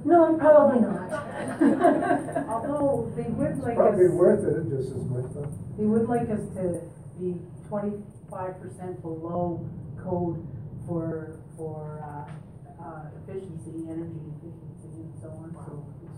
No, 0.04 0.36
probably 0.38 0.80
not. 0.80 1.10
Although 2.48 3.12
they 3.14 3.28
would 3.28 3.50
It's 3.52 3.60
like 3.62 3.76
us. 3.76 3.76
probably 3.76 4.08
worth 4.08 4.44
it 4.44 4.68
just 4.70 4.90
as 4.96 5.04
much, 5.04 5.26
though. 5.34 5.52
They 5.76 5.84
would 5.84 6.08
like 6.08 6.28
us 6.30 6.40
to 6.56 6.80
be 7.20 7.36
twenty-five 7.68 8.60
percent 8.60 9.00
below 9.02 9.60
code 10.02 10.46
for, 10.86 11.36
for, 11.56 12.00
uh, 12.02 12.82
uh, 12.82 13.02
efficiency, 13.22 13.84
energy 13.90 14.16
efficiency 14.40 14.88
and 15.04 15.12
so 15.20 15.28
on, 15.28 15.52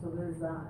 so, 0.00 0.10
there's 0.16 0.38
that. 0.38 0.66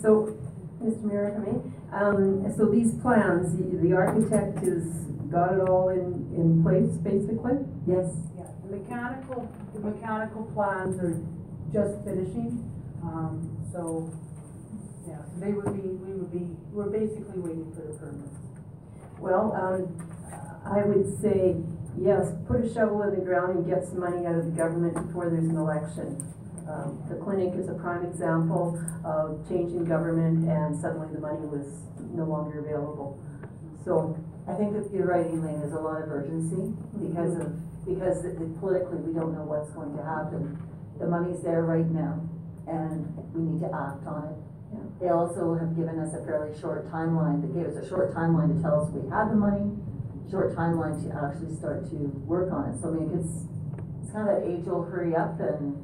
So, 0.00 0.36
Mr. 0.82 1.02
Mayor, 1.04 1.28
if 1.28 1.36
I 1.36 1.52
may, 1.52 1.74
um, 1.92 2.54
so 2.56 2.66
these 2.66 2.94
plans, 3.00 3.56
the, 3.56 3.78
the 3.78 3.94
architect 3.94 4.58
has 4.64 4.84
got 5.30 5.54
it 5.54 5.68
all 5.68 5.88
in, 5.88 6.28
in 6.34 6.62
place, 6.62 6.96
basically? 6.98 7.58
Yes. 7.86 8.10
Yeah, 8.36 8.44
the 8.64 8.76
mechanical, 8.76 9.48
the 9.72 9.80
mechanical 9.80 10.44
plans 10.54 10.98
are 11.00 11.16
just 11.72 12.04
finishing, 12.04 12.70
um, 13.02 13.56
so, 13.72 14.10
yeah, 15.08 15.18
so 15.24 15.40
they 15.40 15.52
would 15.52 15.74
be, 15.74 15.88
we 15.88 16.12
would 16.14 16.32
be, 16.32 16.46
we're 16.72 16.90
basically 16.90 17.38
waiting 17.38 17.72
for 17.74 17.82
the 17.82 17.94
permits. 17.98 18.36
Well, 19.18 19.52
um, 19.54 19.96
I 20.66 20.84
would 20.84 21.20
say, 21.20 21.56
yes, 21.98 22.32
put 22.46 22.64
a 22.64 22.72
shovel 22.72 23.02
in 23.02 23.14
the 23.18 23.24
ground 23.24 23.58
and 23.58 23.66
get 23.66 23.86
some 23.86 24.00
money 24.00 24.26
out 24.26 24.36
of 24.36 24.44
the 24.46 24.50
government 24.52 24.94
before 24.94 25.30
there's 25.30 25.48
an 25.48 25.56
election. 25.56 26.33
Um, 26.68 27.02
the 27.08 27.16
clinic 27.16 27.52
is 27.54 27.68
a 27.68 27.74
prime 27.74 28.04
example 28.06 28.80
of 29.04 29.46
change 29.48 29.72
in 29.72 29.84
government 29.84 30.48
and 30.48 30.72
suddenly 30.80 31.08
the 31.12 31.20
money 31.20 31.44
was 31.46 31.66
no 32.14 32.24
longer 32.24 32.60
available. 32.64 33.20
So, 33.84 34.16
I 34.48 34.54
think 34.54 34.72
that 34.72 34.88
you're 34.92 35.06
right, 35.06 35.26
Elaine, 35.26 35.60
there's 35.60 35.72
a 35.72 35.80
lot 35.80 36.00
of 36.02 36.08
urgency 36.08 36.72
because 37.00 37.36
of, 37.36 37.52
because 37.84 38.24
it- 38.24 38.40
it- 38.40 38.60
politically, 38.60 38.98
we 39.00 39.12
don't 39.12 39.32
know 39.34 39.44
what's 39.44 39.70
going 39.72 39.94
to 39.96 40.02
happen. 40.02 40.56
The 40.98 41.06
money's 41.06 41.40
there 41.42 41.64
right 41.64 41.88
now, 41.90 42.20
and 42.66 43.08
we 43.34 43.42
need 43.42 43.60
to 43.60 43.66
act 43.74 44.06
on 44.06 44.24
it. 44.24 44.36
They 45.00 45.08
also 45.08 45.54
have 45.54 45.76
given 45.76 45.98
us 45.98 46.14
a 46.14 46.24
fairly 46.24 46.56
short 46.58 46.90
timeline, 46.90 47.42
they 47.42 47.48
gave 47.48 47.66
us 47.72 47.76
a 47.76 47.88
short 47.88 48.14
timeline 48.14 48.56
to 48.56 48.62
tell 48.62 48.82
us 48.84 48.90
we 48.90 49.08
had 49.10 49.30
the 49.30 49.36
money, 49.36 49.70
short 50.30 50.56
timeline 50.56 50.96
to 51.04 51.08
actually 51.24 51.54
start 51.56 51.88
to 51.90 51.96
work 52.26 52.52
on 52.52 52.70
it. 52.70 52.80
So 52.80 52.88
I 52.88 52.92
mean, 52.92 53.10
it's, 53.18 53.44
it's 54.02 54.12
kind 54.12 54.28
of 54.28 54.40
that 54.40 54.48
age-old 54.48 54.88
hurry 54.88 55.14
up 55.14 55.38
and, 55.40 55.76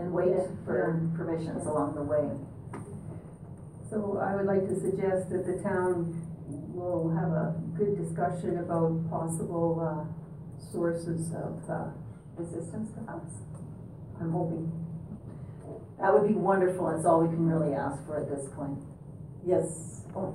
and 0.00 0.12
wait 0.12 0.34
for 0.64 1.00
permissions 1.16 1.66
along 1.66 1.94
the 1.94 2.02
way. 2.02 2.26
so 3.90 4.18
I 4.18 4.34
would 4.34 4.46
like 4.46 4.66
to 4.68 4.74
suggest 4.80 5.30
that 5.30 5.46
the 5.46 5.62
town 5.62 6.26
will 6.74 7.10
have 7.10 7.30
a 7.30 7.54
good 7.76 7.96
discussion 7.96 8.58
about 8.58 9.08
possible, 9.10 9.78
uh, 9.78 10.72
sources 10.72 11.32
of, 11.34 11.68
uh, 11.68 11.90
Assistance 12.38 12.90
perhaps? 12.94 13.34
I'm 14.18 14.32
hoping. 14.32 14.72
That 16.00 16.14
would 16.14 16.26
be 16.26 16.34
wonderful, 16.34 16.88
it's 16.90 17.04
all 17.04 17.20
we 17.20 17.28
can 17.28 17.46
really 17.46 17.74
ask 17.74 18.04
for 18.06 18.18
at 18.18 18.30
this 18.30 18.48
point. 18.54 18.78
Yes, 19.44 20.04
oh, 20.16 20.34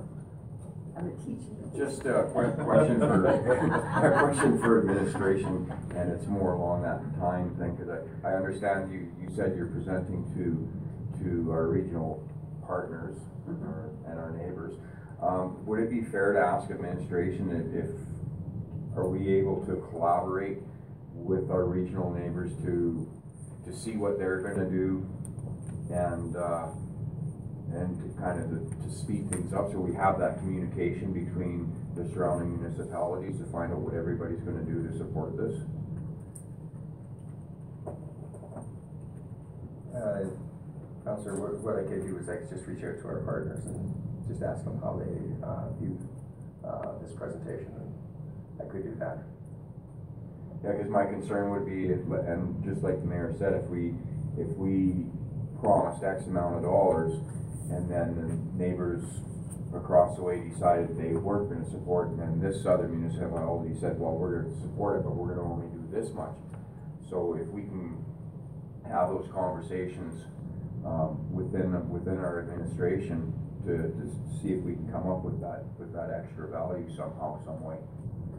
I'm 0.96 1.08
a 1.08 1.10
teacher. 1.24 1.52
Just 1.76 2.00
a 2.06 2.24
que- 2.32 2.64
question 2.64 2.98
for, 3.00 3.26
a 3.26 4.18
question 4.18 4.58
for 4.60 4.80
administration, 4.80 5.70
and 5.94 6.10
it's 6.10 6.26
more 6.26 6.54
along 6.54 6.82
that 6.82 7.00
time 7.20 7.54
thing, 7.56 7.74
because 7.76 8.00
I, 8.24 8.28
I 8.30 8.34
understand 8.34 8.90
you, 8.90 9.12
you 9.20 9.28
said 9.36 9.54
you're 9.56 9.66
presenting 9.66 10.24
to, 10.34 11.22
to 11.22 11.50
our 11.52 11.68
regional 11.68 12.26
partners 12.66 13.18
our- 13.46 13.90
and 14.08 14.18
our 14.18 14.30
neighbors. 14.32 14.74
Um, 15.22 15.64
would 15.66 15.80
it 15.80 15.90
be 15.90 16.02
fair 16.02 16.32
to 16.32 16.40
ask 16.40 16.70
administration 16.70 17.50
if, 17.50 17.84
if, 17.84 17.90
are 18.96 19.08
we 19.08 19.28
able 19.34 19.64
to 19.66 19.86
collaborate 19.90 20.58
with 21.12 21.50
our 21.50 21.64
regional 21.66 22.10
neighbors 22.12 22.52
to, 22.64 23.06
to 23.66 23.76
see 23.76 23.96
what 23.96 24.18
they're 24.18 24.40
gonna 24.40 24.68
do? 24.70 25.06
And, 25.90 26.36
uh, 26.36 26.68
and 27.74 27.98
to 28.00 28.20
kind 28.20 28.40
of 28.40 28.50
to- 28.50 28.82
to 28.82 28.90
speed 28.90 29.28
things 29.30 29.52
up, 29.52 29.70
so 29.72 29.80
we 29.80 29.92
have 29.94 30.18
that 30.18 30.38
communication 30.38 31.12
between 31.12 31.72
the 31.94 32.08
surrounding 32.10 32.60
municipalities 32.60 33.38
to 33.38 33.44
find 33.46 33.72
out 33.72 33.80
what 33.80 33.94
everybody's 33.94 34.40
gonna 34.40 34.62
do 34.62 34.86
to 34.88 34.96
support 34.98 35.36
this. 35.36 35.60
Uh, 39.94 40.24
Counselor, 41.04 41.38
what, 41.40 41.60
what 41.62 41.76
I 41.78 41.82
could 41.86 42.04
do 42.06 42.18
is 42.18 42.28
I 42.28 42.36
could 42.36 42.50
just 42.50 42.66
reach 42.66 42.82
out 42.82 42.98
to 43.00 43.06
our 43.06 43.20
partners 43.20 43.64
and 43.64 43.94
just 44.28 44.42
ask 44.42 44.64
them 44.64 44.80
how 44.82 44.98
they, 44.98 45.14
uh, 45.46 45.68
view, 45.78 45.96
uh, 46.66 46.98
this 47.00 47.12
presentation, 47.12 47.70
and 47.78 47.94
I 48.60 48.64
could 48.70 48.82
do 48.82 48.94
that. 48.98 49.18
Yeah, 50.64 50.72
because 50.72 50.90
my 50.90 51.06
concern 51.06 51.50
would 51.52 51.64
be, 51.64 51.90
if, 51.90 52.00
and 52.26 52.62
just 52.64 52.82
like 52.82 52.98
the 53.00 53.06
mayor 53.06 53.32
said, 53.38 53.52
if 53.54 53.70
we, 53.70 53.94
if 54.36 54.48
we 54.56 55.06
promised 55.62 56.02
X 56.02 56.26
amount 56.26 56.56
of 56.56 56.62
dollars, 56.62 57.14
and 57.70 57.90
then 57.90 58.14
the 58.16 58.64
neighbors 58.64 59.04
across 59.74 60.16
the 60.16 60.22
way 60.22 60.40
decided 60.48 60.96
they 60.96 61.12
weren't 61.12 61.50
gonna 61.50 61.68
support, 61.70 62.08
and 62.08 62.20
then 62.20 62.40
this 62.40 62.64
other 62.66 62.88
municipality 62.88 63.74
said, 63.80 63.98
well, 63.98 64.12
we're 64.12 64.42
gonna 64.42 64.60
support 64.60 65.00
it, 65.00 65.04
but 65.04 65.14
we're 65.14 65.34
gonna 65.34 65.46
only 65.46 65.66
do 65.68 65.82
this 65.92 66.12
much. 66.14 66.36
So 67.08 67.34
if 67.40 67.48
we 67.48 67.62
can 67.62 68.04
have 68.88 69.08
those 69.08 69.28
conversations, 69.32 70.24
um, 70.84 71.18
within, 71.32 71.74
within 71.90 72.18
our 72.18 72.40
administration 72.40 73.34
to, 73.66 73.90
to 73.90 74.04
see 74.40 74.54
if 74.54 74.62
we 74.62 74.74
can 74.74 74.88
come 74.92 75.10
up 75.10 75.24
with 75.24 75.40
that, 75.40 75.64
with 75.78 75.92
that 75.92 76.14
extra 76.14 76.48
value 76.48 76.86
somehow, 76.94 77.42
some 77.44 77.62
way. 77.64 77.76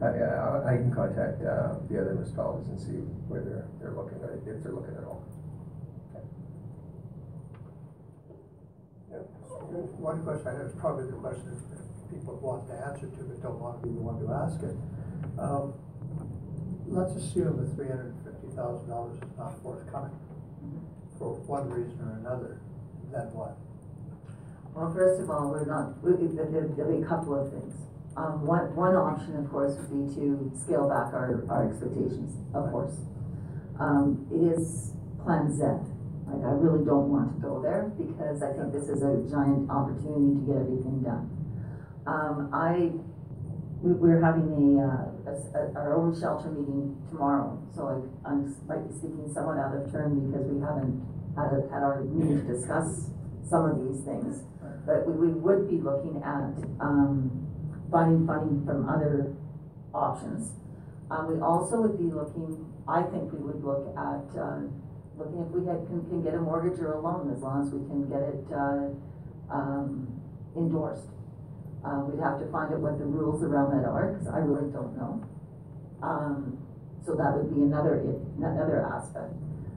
Yeah, 0.00 0.62
I 0.64 0.74
I 0.74 0.76
can 0.76 0.94
contact, 0.94 1.42
uh, 1.42 1.74
the 1.90 2.00
other 2.00 2.14
municipalities 2.14 2.68
and 2.68 2.80
see 2.80 3.02
where 3.28 3.42
they're, 3.42 3.68
they're 3.80 3.92
looking, 3.92 4.16
at 4.22 4.30
it, 4.30 4.40
if 4.46 4.62
they're 4.62 4.72
looking 4.72 4.96
at 4.96 5.04
all. 5.04 5.26
One 9.66 10.22
question 10.22 10.46
I 10.48 10.52
have 10.52 10.66
is 10.70 10.74
probably 10.78 11.06
the 11.06 11.18
question 11.18 11.50
that 11.70 12.10
people 12.10 12.38
want 12.40 12.68
the 12.68 12.74
answer 12.78 13.06
to, 13.10 13.20
but 13.24 13.42
don't 13.42 13.60
want 13.60 13.82
to 13.82 13.88
be 13.88 13.94
the 13.94 14.00
one 14.00 14.18
to 14.22 14.28
ask 14.32 14.56
it. 14.62 14.76
Um, 15.38 15.74
let's 16.88 17.12
assume 17.16 17.58
that 17.60 17.74
three 17.74 17.88
hundred 17.88 18.14
and 18.16 18.24
fifty 18.24 18.48
thousand 18.56 18.88
dollars 18.88 19.18
is 19.18 19.28
not 19.36 19.60
forthcoming 19.62 20.14
for 21.18 21.34
one 21.50 21.68
reason 21.68 21.98
or 22.00 22.16
another, 22.22 22.60
then 23.12 23.26
what? 23.34 23.58
Well, 24.74 24.94
first 24.94 25.20
of 25.20 25.28
all, 25.30 25.50
we're 25.50 25.66
not, 25.66 25.98
we, 26.02 26.12
we- 26.14 26.36
there, 26.36 26.46
there'll 26.46 26.96
be 26.96 27.02
a 27.02 27.06
couple 27.08 27.34
of 27.34 27.50
things. 27.50 27.74
Um, 28.16 28.46
one, 28.46 28.74
one 28.74 28.94
option, 28.94 29.36
of 29.36 29.50
course, 29.50 29.76
would 29.78 29.90
be 29.90 30.14
to 30.14 30.50
scale 30.54 30.88
back 30.88 31.12
our, 31.14 31.44
our 31.50 31.66
expectations, 31.70 32.34
of 32.54 32.70
course. 32.70 32.94
Um, 33.78 34.26
it 34.30 34.58
is 34.58 34.94
Plan 35.22 35.50
Z. 35.54 35.62
Like, 36.28 36.44
I 36.44 36.52
really 36.60 36.84
don't 36.84 37.08
want 37.08 37.34
to 37.34 37.40
go 37.40 37.62
there 37.62 37.90
because 37.96 38.42
I 38.42 38.52
think 38.52 38.72
this 38.72 38.88
is 38.88 39.00
a 39.02 39.16
giant 39.30 39.70
opportunity 39.70 40.36
to 40.36 40.42
get 40.46 40.56
everything 40.60 41.00
done. 41.02 41.24
Um, 42.06 42.50
I, 42.52 42.92
we, 43.82 43.92
we're 43.96 44.20
having 44.20 44.48
a, 44.52 44.68
uh, 44.82 45.32
a 45.32 45.34
a- 45.58 45.72
our 45.76 45.94
own 45.96 46.12
shelter 46.18 46.50
meeting 46.50 46.96
tomorrow, 47.10 47.56
so 47.74 47.84
like, 47.86 48.04
I'm 48.26 48.48
s- 48.48 48.60
might 48.68 48.86
be 48.88 48.92
speaking 48.94 49.30
somewhat 49.32 49.56
out 49.58 49.76
of 49.76 49.90
turn 49.92 50.18
because 50.28 50.46
we 50.46 50.60
haven't 50.60 51.00
had 51.36 51.52
a, 51.52 51.62
had 51.72 51.82
our 51.82 52.02
meeting 52.04 52.44
to 52.46 52.52
discuss 52.54 53.10
some 53.48 53.64
of 53.70 53.76
these 53.86 54.04
things. 54.04 54.42
But 54.86 55.06
we, 55.06 55.28
we 55.28 55.32
would 55.32 55.68
be 55.68 55.76
looking 55.80 56.20
at, 56.24 56.52
um, 56.80 57.30
finding 57.92 58.26
funding 58.26 58.64
from 58.66 58.88
other 58.88 59.32
options. 59.94 60.52
Um, 61.10 61.32
we 61.32 61.40
also 61.40 61.80
would 61.82 61.98
be 61.98 62.12
looking, 62.12 62.66
I 62.88 63.02
think 63.02 63.32
we 63.32 63.38
would 63.38 63.62
look 63.64 63.88
at, 63.96 64.28
uh, 64.38 64.60
looking 65.18 65.42
if 65.42 65.50
we 65.50 65.66
had, 65.66 65.82
can, 65.90 66.00
can 66.08 66.22
get 66.22 66.34
a 66.34 66.40
mortgage 66.40 66.78
or 66.78 66.94
a 66.94 67.00
loan, 67.00 67.34
as 67.34 67.42
long 67.42 67.66
as 67.66 67.74
we 67.74 67.82
can 67.90 68.06
get 68.06 68.22
it, 68.22 68.40
uh, 68.54 68.94
um, 69.50 70.06
endorsed. 70.56 71.10
Uh, 71.84 72.06
we'd 72.06 72.22
have 72.22 72.38
to 72.38 72.46
find 72.50 72.72
out 72.72 72.80
what 72.80 72.98
the 72.98 73.04
rules 73.04 73.42
around 73.42 73.74
that 73.74 73.86
are, 73.86 74.14
cause 74.18 74.28
I 74.30 74.38
really 74.38 74.70
don't 74.70 74.96
know. 74.96 75.22
Um, 76.02 76.58
so 77.04 77.14
that 77.14 77.34
would 77.34 77.54
be 77.54 77.62
another, 77.62 77.98
another 78.38 78.86
aspect. 78.86 79.34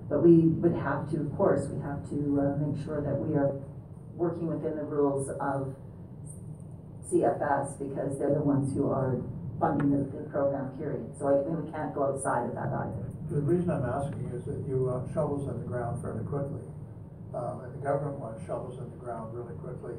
But 0.09 0.23
we 0.23 0.53
would 0.61 0.75
have 0.75 1.09
to, 1.11 1.21
of 1.21 1.29
course, 1.37 1.65
we 1.69 1.81
have 1.81 2.03
to, 2.09 2.17
uh, 2.37 2.57
make 2.61 2.77
sure 2.85 3.01
that 3.01 3.15
we 3.17 3.33
are 3.37 3.57
working 4.13 4.47
within 4.47 4.77
the 4.77 4.83
rules 4.83 5.29
of 5.39 5.73
CFS, 7.09 7.79
because 7.79 8.19
they're 8.19 8.33
the 8.33 8.43
ones 8.43 8.73
who 8.73 8.89
are 8.89 9.21
funding 9.59 9.91
the, 9.91 10.03
the 10.17 10.29
program 10.29 10.69
period. 10.77 11.05
So 11.17 11.27
I, 11.27 11.33
we 11.47 11.71
can't 11.71 11.93
go 11.93 12.11
outside 12.11 12.49
of 12.49 12.55
that 12.55 12.73
either. 12.73 13.10
The 13.31 13.39
reason 13.39 13.71
I'm 13.71 13.87
asking 13.87 14.27
is 14.35 14.43
that 14.43 14.59
you 14.67 14.91
want 14.91 15.07
shovels 15.15 15.47
in 15.47 15.55
the 15.55 15.63
ground 15.63 16.03
fairly 16.03 16.27
quickly. 16.27 16.67
Um, 17.31 17.63
and 17.63 17.71
the 17.71 17.79
government 17.79 18.19
wants 18.19 18.43
shovels 18.43 18.75
in 18.75 18.91
the 18.91 18.99
ground 18.99 19.31
really 19.31 19.55
quickly. 19.63 19.95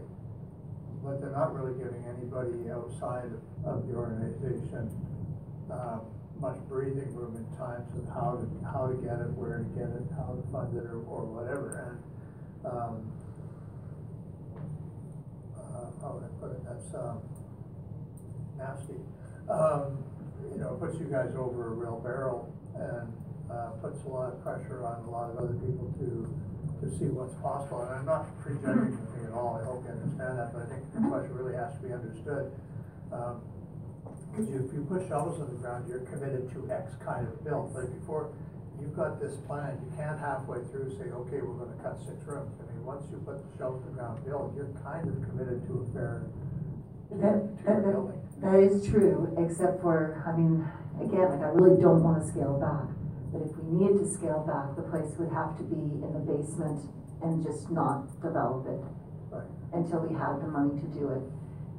But 1.01 1.25
they're 1.25 1.33
not 1.33 1.57
really 1.57 1.73
giving 1.81 2.05
anybody 2.05 2.69
outside 2.69 3.33
of, 3.65 3.89
the 3.89 3.97
organization, 3.97 4.93
um, 5.73 6.05
much 6.45 6.61
breathing 6.69 7.09
room 7.17 7.33
in 7.41 7.49
times 7.57 7.89
of 7.97 8.05
how 8.13 8.37
to, 8.37 8.45
how 8.69 8.93
to 8.93 9.01
get 9.01 9.17
it, 9.17 9.33
where 9.33 9.65
to 9.65 9.69
get 9.81 9.89
it, 9.89 10.05
how 10.13 10.37
to 10.37 10.45
fund 10.53 10.77
it, 10.77 10.85
or, 10.85 11.01
or 11.09 11.25
whatever, 11.25 11.89
and, 11.89 12.69
um, 12.69 13.01
uh, 15.57 15.89
how 16.05 16.21
would 16.21 16.29
I 16.29 16.33
put 16.37 16.53
it, 16.53 16.61
that's, 16.69 16.93
um, 17.01 17.17
nasty. 18.61 19.01
Um, 19.49 20.05
you 20.53 20.61
know, 20.61 20.77
puts 20.77 21.01
you 21.01 21.09
guys 21.09 21.33
over 21.33 21.73
a 21.73 21.75
real 21.75 21.97
barrel 22.05 22.53
and, 22.77 23.22
uh, 23.53 23.77
puts 23.85 24.01
a 24.05 24.09
lot 24.09 24.33
of 24.33 24.43
pressure 24.43 24.81
on 24.83 25.05
a 25.05 25.11
lot 25.11 25.29
of 25.31 25.37
other 25.37 25.55
people 25.61 25.93
to, 26.01 26.25
to 26.81 26.87
see 26.99 27.13
what's 27.13 27.37
possible. 27.45 27.85
And 27.85 28.01
I'm 28.01 28.07
not 28.09 28.27
prejudging 28.41 28.97
anything 28.97 29.29
at 29.29 29.33
all, 29.37 29.61
I 29.61 29.65
hope 29.69 29.85
you 29.85 29.93
understand 29.93 30.41
that, 30.41 30.57
but 30.57 30.65
I 30.65 30.67
think 30.73 30.83
the 30.97 31.05
question 31.05 31.37
really 31.37 31.57
has 31.61 31.77
to 31.77 31.83
be 31.85 31.93
understood. 31.93 32.51
Um, 33.13 33.45
Cause 34.33 34.49
you, 34.49 34.65
if 34.65 34.73
you 34.73 34.81
put 34.89 35.05
shovels 35.13 35.45
in 35.45 35.53
the 35.53 35.61
ground, 35.61 35.85
you're 35.93 36.09
committed 36.09 36.49
to 36.57 36.65
X 36.73 36.97
kind 37.05 37.29
of 37.29 37.45
build, 37.45 37.77
but 37.77 37.85
before, 38.01 38.33
you've 38.81 38.97
got 38.97 39.21
this 39.21 39.37
plan, 39.45 39.77
you 39.85 39.93
can't 39.93 40.19
halfway 40.19 40.65
through 40.73 40.89
say, 40.97 41.13
okay, 41.13 41.45
we're 41.45 41.61
gonna 41.61 41.77
cut 41.85 42.01
six 42.01 42.17
rooms. 42.25 42.49
I 42.57 42.65
mean, 42.73 42.81
once 42.81 43.05
you 43.13 43.21
put 43.29 43.45
the 43.45 43.53
shovels 43.61 43.85
in 43.85 43.93
the 43.93 44.01
ground, 44.01 44.25
build, 44.25 44.57
you're 44.57 44.73
kind 44.81 45.05
of 45.05 45.21
committed 45.29 45.61
to 45.69 45.85
a 45.85 45.93
fair, 45.93 46.25
to 47.13 47.15
That, 47.21 47.45
that, 47.69 47.85
that, 47.85 47.93
building. 47.93 48.21
that 48.41 48.57
is 48.57 48.89
true, 48.89 49.29
except 49.37 49.85
for, 49.85 50.25
I 50.25 50.33
mean, 50.33 50.65
again, 50.97 51.29
like, 51.29 51.45
I 51.45 51.53
really 51.53 51.77
don't 51.77 52.01
wanna 52.03 52.25
scale 52.25 52.57
back. 52.57 52.89
But 53.33 53.43
if 53.49 53.57
we 53.57 53.65
needed 53.73 54.05
to 54.05 54.09
scale 54.13 54.45
back, 54.47 54.77
the 54.77 54.83
place 54.93 55.11
would 55.19 55.33
have 55.33 55.57
to 55.57 55.65
be 55.65 55.81
in 55.81 56.13
the 56.13 56.21
basement 56.21 56.85
and 57.23 57.43
just 57.43 57.71
not 57.71 58.07
develop 58.21 58.67
it 58.69 58.83
Right. 59.33 59.49
until 59.73 60.01
we 60.05 60.13
had 60.15 60.37
the 60.43 60.49
money 60.49 60.79
to 60.81 60.87
do 60.93 61.09
it. 61.09 61.23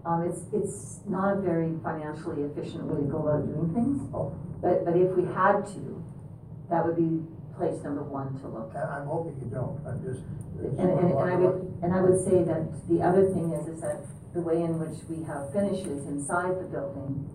Um, 0.05 0.23
it's, 0.25 0.41
it's 0.51 0.99
not 1.07 1.37
a 1.37 1.41
very 1.41 1.77
financially 1.83 2.41
efficient 2.43 2.85
way 2.85 3.01
to 3.01 3.07
go 3.07 3.19
about 3.27 3.45
doing 3.45 3.69
things. 3.73 4.01
Oh. 4.13 4.33
But, 4.61 4.83
but 4.83 4.97
if 4.97 5.13
we 5.15 5.23
had 5.31 5.61
to, 5.77 6.03
that 6.69 6.83
would 6.85 6.97
be 6.97 7.21
place 7.55 7.77
number 7.83 8.01
one 8.01 8.33
to 8.41 8.47
look 8.49 8.73
at. 8.75 8.83
And 8.89 9.05
I'm 9.05 9.07
hoping 9.07 9.37
you 9.39 9.47
don't, 9.53 9.77
I'm 9.85 10.01
just. 10.01 10.25
And, 10.57 10.89
and, 10.89 11.13
and 11.13 11.29
I 11.29 11.35
would, 11.37 11.77
and 11.83 11.93
I 11.93 12.01
would 12.01 12.17
say 12.25 12.41
that 12.43 12.65
the 12.89 13.01
other 13.05 13.29
thing 13.29 13.53
is, 13.53 13.67
is 13.67 13.81
that 13.81 14.01
the 14.33 14.41
way 14.41 14.57
in 14.63 14.79
which 14.81 14.97
we 15.07 15.21
have 15.29 15.53
finishes 15.53 16.07
inside 16.09 16.57
the 16.57 16.65
building, 16.65 17.29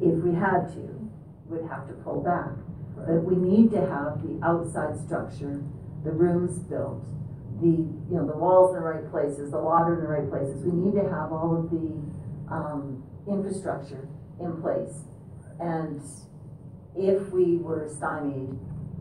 if 0.00 0.12
we 0.22 0.34
had 0.36 0.68
to, 0.76 0.84
would 1.48 1.64
have 1.72 1.88
to 1.88 1.94
pull 2.04 2.20
back. 2.20 2.52
But 3.06 3.24
we 3.24 3.34
need 3.34 3.70
to 3.72 3.80
have 3.80 4.22
the 4.22 4.38
outside 4.46 4.98
structure, 5.04 5.62
the 6.04 6.12
rooms 6.12 6.58
built, 6.60 7.04
the, 7.60 7.66
you 7.66 8.14
know, 8.16 8.26
the 8.26 8.36
walls 8.36 8.74
in 8.76 8.82
the 8.82 8.86
right 8.86 9.10
places, 9.10 9.50
the 9.50 9.58
water 9.58 9.94
in 9.94 10.00
the 10.02 10.08
right 10.08 10.28
places. 10.30 10.64
We 10.64 10.72
need 10.72 10.94
to 10.94 11.08
have 11.10 11.32
all 11.32 11.56
of 11.58 11.70
the, 11.70 11.98
um, 12.52 13.02
infrastructure 13.26 14.08
in 14.40 14.60
place. 14.62 15.04
And 15.60 16.00
if 16.96 17.30
we 17.30 17.58
were 17.58 17.88
stymied, 17.96 18.58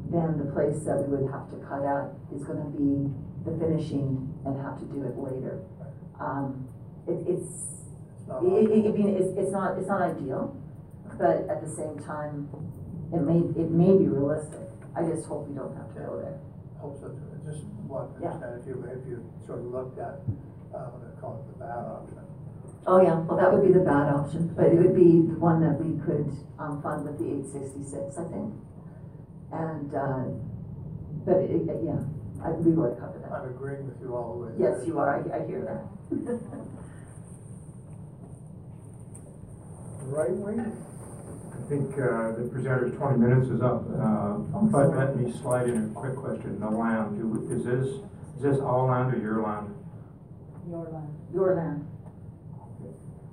then 0.10 0.38
the 0.38 0.52
place 0.52 0.84
that 0.86 1.08
we 1.08 1.18
would 1.18 1.32
have 1.32 1.50
to 1.52 1.58
cut 1.68 1.86
out 1.86 2.14
is 2.36 2.44
gonna 2.44 2.70
be 2.70 3.10
the 3.46 3.58
finishing 3.58 4.34
and 4.46 4.60
have 4.62 4.80
to 4.80 4.86
do 4.86 5.04
it 5.04 5.18
later. 5.18 5.62
Um, 6.20 6.68
it, 7.08 7.22
it's, 7.28 7.86
it, 8.30 8.70
it, 8.70 8.86
I 8.86 8.92
mean, 8.92 9.16
it's, 9.16 9.38
it's 9.38 9.52
not, 9.52 9.78
it's 9.78 9.88
not 9.88 10.02
ideal, 10.02 10.56
but 11.18 11.50
at 11.50 11.62
the 11.62 11.70
same 11.70 11.98
time, 12.00 12.50
it 13.14 13.22
may, 13.22 13.40
it 13.62 13.70
may 13.72 13.98
be 13.98 14.08
realistic. 14.08 14.60
I 14.96 15.04
just 15.04 15.26
hope 15.28 15.48
we 15.48 15.56
don't 15.56 15.76
have 15.76 15.88
to 15.96 16.00
go 16.00 16.20
there. 16.22 16.40
Hope 16.80 17.00
so 17.00 17.08
too, 17.10 17.28
I 17.32 17.52
just 17.52 17.64
want 17.88 18.16
to 18.16 18.22
Yeah. 18.24 18.32
understand 18.32 18.62
if 18.62 18.68
you, 18.68 18.76
if 18.88 19.08
you 19.08 19.24
sort 19.46 19.60
of 19.60 19.66
looked 19.66 20.00
at, 20.00 20.20
uh, 20.74 20.90
I'm 20.96 21.22
call 21.22 21.44
it 21.44 21.54
the 21.54 21.60
bad 21.66 21.86
option. 21.86 22.18
Oh, 22.88 23.00
yeah, 23.02 23.20
well, 23.20 23.38
that 23.38 23.54
would 23.54 23.62
be 23.62 23.72
the 23.74 23.86
bad 23.86 24.10
option, 24.14 24.52
but 24.56 24.66
it 24.66 24.78
would 24.80 24.96
be 24.96 25.22
the 25.28 25.38
one 25.40 25.62
that 25.62 25.78
we 25.80 26.00
could, 26.02 26.32
um, 26.58 26.82
fund 26.82 27.06
with 27.06 27.20
the 27.20 27.28
eight 27.30 27.46
sixty-six, 27.52 28.18
I 28.18 28.24
think. 28.26 28.54
And, 29.52 29.94
uh, 29.94 30.24
but 31.26 31.38
it, 31.46 31.68
it- 31.70 31.84
yeah, 31.84 32.00
I, 32.44 32.52
we've 32.58 32.78
already 32.78 33.00
covered 33.00 33.22
that. 33.24 33.32
I'm 33.32 33.50
agreeing 33.50 33.86
with 33.86 34.02
you 34.02 34.16
all 34.16 34.34
the 34.34 34.46
way. 34.48 34.52
Yes, 34.58 34.82
you 34.88 34.98
are, 34.98 35.22
I, 35.22 35.44
I 35.44 35.46
hear 35.46 35.62
that. 35.62 35.86
Right 40.06 40.32
wing? 40.32 40.76
I 41.72 41.74
think 41.80 41.94
uh, 41.96 42.36
the 42.36 42.50
presenter's 42.52 42.92
twenty 42.98 43.18
minutes 43.18 43.48
is 43.48 43.62
up, 43.62 43.88
uh, 43.96 44.44
but 44.76 44.92
let 44.92 45.16
me 45.16 45.32
slide 45.40 45.70
in 45.70 45.88
a 45.88 45.94
quick 45.96 46.18
question. 46.18 46.60
The 46.60 46.68
land, 46.68 47.16
do- 47.16 47.48
is 47.48 47.64
this, 47.64 47.88
is 48.36 48.44
this 48.44 48.60
all 48.60 48.88
land 48.92 49.16
or 49.16 49.18
your 49.18 49.40
land? 49.42 49.72
Your 50.68 50.84
land. 50.92 51.16
Your 51.34 51.56
land. 51.56 51.88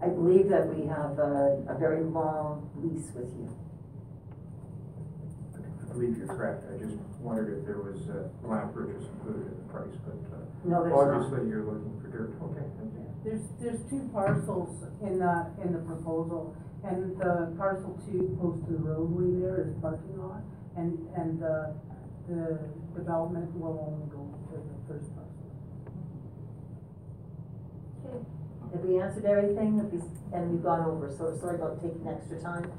I 0.01 0.07
believe 0.15 0.49
that 0.51 0.71
we 0.71 0.87
have 0.87 1.19
a, 1.19 1.67
a 1.67 1.77
very 1.83 2.05
long 2.05 2.71
lease 2.79 3.11
with 3.11 3.27
you. 3.35 3.51
I 5.59 5.93
believe 5.93 6.17
you're 6.17 6.29
correct. 6.31 6.63
I 6.73 6.79
just 6.79 6.95
wondered 7.19 7.59
if 7.59 7.67
there 7.67 7.83
was 7.83 7.99
uh, 8.07 8.31
land 8.47 8.71
purchase 8.73 9.03
included 9.19 9.51
in 9.51 9.59
the 9.67 9.67
price, 9.67 9.91
but 10.07 10.15
uh, 10.31 10.47
No, 10.63 10.87
there's 10.87 10.95
not. 10.95 11.27
obviously 11.27 11.51
you're 11.51 11.67
looking 11.67 11.91
for 12.01 12.07
dirt. 12.07 12.31
Okay, 12.39 12.63
thank 12.79 12.95
you. 12.95 13.03
There's, 13.27 13.43
there's 13.59 13.83
two 13.91 14.09
parcels 14.15 14.79
in 15.03 15.19
the, 15.19 15.51
in 15.67 15.73
the 15.75 15.81
proposal, 15.83 16.55
and 16.85 17.19
the 17.19 17.55
parcel 17.57 17.99
two 18.07 18.37
close 18.41 18.61
to 18.67 18.73
the 18.73 18.79
roadway 18.79 19.41
there 19.41 19.67
is 19.67 19.75
parking 19.81 20.19
lot, 20.19 20.43
and, 20.77 20.95
and 21.17 21.41
the, 21.41 21.75
the 22.29 22.59
development 22.95 23.51
will 23.59 23.83
only 23.83 24.07
go 24.11 24.23
to 24.51 24.57
the 24.63 24.79
first 24.87 25.11
parcel. 25.15 25.27
Okay. 28.07 28.19
Have 28.73 28.85
we 28.85 29.01
answered 29.01 29.25
everything? 29.25 29.79
Have 29.79 29.93
we, 29.93 30.01
and 30.33 30.53
we've 30.53 30.63
gone 30.63 30.85
over, 30.85 31.11
so 31.11 31.37
sorry 31.41 31.57
about 31.57 31.83
taking 31.83 32.07
extra 32.07 32.41
time. 32.41 32.71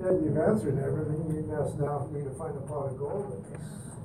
Yeah, 0.00 0.12
you've 0.12 0.36
answered 0.36 0.78
everything, 0.78 1.34
you 1.34 1.42
can 1.42 1.54
ask 1.54 1.78
now 1.78 2.06
for 2.06 2.10
me 2.12 2.22
to 2.24 2.30
find 2.36 2.56
a 2.56 2.60
pot 2.60 2.92
of 2.92 2.98
gold 2.98 3.32
in 3.34 3.52
this. 3.52 3.60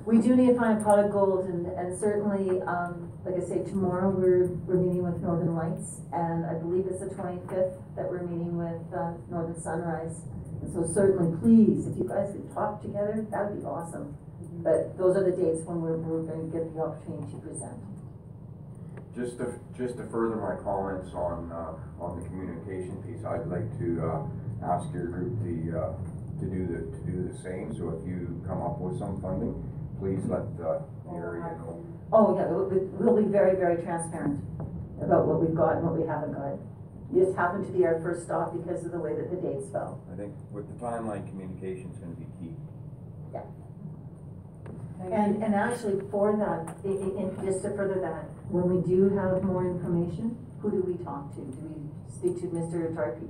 We 0.06 0.18
do 0.22 0.36
need 0.36 0.54
to 0.54 0.54
find 0.54 0.80
a 0.80 0.84
pot 0.84 1.00
of 1.00 1.10
gold 1.10 1.46
and, 1.46 1.66
and 1.66 1.98
certainly, 1.98 2.62
um, 2.62 3.10
like 3.24 3.34
I 3.34 3.44
say, 3.44 3.64
tomorrow 3.64 4.08
we're, 4.08 4.46
we're 4.62 4.78
meeting 4.78 5.02
with 5.02 5.20
Northern 5.20 5.56
Lights 5.56 5.98
and 6.12 6.46
I 6.46 6.54
believe 6.54 6.86
it's 6.86 7.00
the 7.02 7.10
twenty-fifth 7.10 7.74
that 7.98 8.06
we're 8.06 8.22
meeting 8.22 8.54
with, 8.54 8.86
uh, 8.94 9.18
Northern 9.28 9.60
Sunrise. 9.60 10.22
And 10.62 10.72
so 10.72 10.86
certainly, 10.94 11.34
please, 11.42 11.90
if 11.90 11.98
you 11.98 12.06
guys 12.06 12.30
could 12.30 12.46
talk 12.54 12.82
together, 12.82 13.26
that 13.34 13.50
would 13.50 13.58
be 13.58 13.66
awesome. 13.66 14.14
But 14.62 14.96
those 14.96 15.16
are 15.18 15.26
the 15.26 15.34
dates 15.34 15.66
when 15.66 15.82
we're, 15.82 15.98
we're 15.98 16.22
gonna 16.22 16.54
get 16.54 16.70
the 16.70 16.80
opportunity 16.86 17.26
to 17.34 17.38
present. 17.42 17.82
Just 19.18 19.42
to, 19.42 19.58
just 19.74 19.98
to 19.98 20.06
further 20.06 20.38
my 20.38 20.54
comments 20.62 21.10
on, 21.18 21.50
uh, 21.50 21.74
on 21.98 22.22
the 22.22 22.24
communication 22.30 22.94
piece, 23.02 23.26
I'd 23.26 23.50
like 23.50 23.66
to, 23.82 23.88
uh, 24.06 24.22
ask 24.70 24.86
your 24.94 25.10
group 25.10 25.34
to, 25.42 25.50
uh, 25.74 25.92
to 26.38 26.46
do 26.46 26.62
the, 26.70 26.78
to 26.94 27.00
do 27.10 27.26
the 27.26 27.34
same. 27.42 27.74
So 27.74 27.90
if 27.98 28.06
you 28.06 28.38
come 28.46 28.62
up 28.62 28.78
with 28.78 29.02
some 29.02 29.20
funding, 29.20 29.58
please 29.98 30.20
let, 30.26 30.42
uh, 30.64 30.80
the 31.04 31.16
area 31.16 31.42
know. 31.58 31.84
Oh, 32.12 32.36
yeah, 32.36 32.46
we'll, 32.46 32.68
we'll 33.00 33.22
be 33.24 33.28
very, 33.30 33.56
very 33.56 33.82
transparent 33.82 34.40
about 35.02 35.26
what 35.26 35.40
we've 35.40 35.54
got 35.56 35.76
and 35.76 35.84
what 35.86 35.98
we 35.98 36.06
haven't 36.06 36.32
got. 36.32 36.58
You 37.12 37.24
just 37.24 37.36
happen 37.36 37.64
to 37.64 37.72
be 37.72 37.84
our 37.86 38.00
first 38.00 38.24
stop 38.26 38.52
because 38.56 38.84
of 38.84 38.92
the 38.92 38.98
way 38.98 39.14
that 39.14 39.30
the 39.30 39.36
dates 39.36 39.70
fell. 39.70 40.00
I 40.12 40.16
think 40.16 40.34
with 40.50 40.66
the 40.68 40.74
timeline, 40.84 41.26
communication's 41.28 41.98
gonna 41.98 42.14
be 42.14 42.26
key. 42.40 42.54
Yeah. 43.32 43.42
And, 45.12 45.42
and 45.42 45.54
actually 45.54 46.00
for 46.10 46.34
that, 46.36 46.74
i- 46.84 46.88
i- 46.88 47.14
in, 47.20 47.36
just 47.44 47.62
to 47.62 47.70
further 47.76 48.00
that, 48.00 48.24
when 48.50 48.68
we 48.74 48.82
do 48.86 49.08
have 49.10 49.42
more 49.44 49.66
information, 49.66 50.36
who 50.60 50.70
do 50.70 50.80
we 50.82 50.94
talk 51.04 51.32
to? 51.34 51.40
Do 51.42 51.62
we 51.62 52.10
speak 52.12 52.40
to 52.40 52.46
Mr. 52.48 52.92
Tarpey 52.94 53.28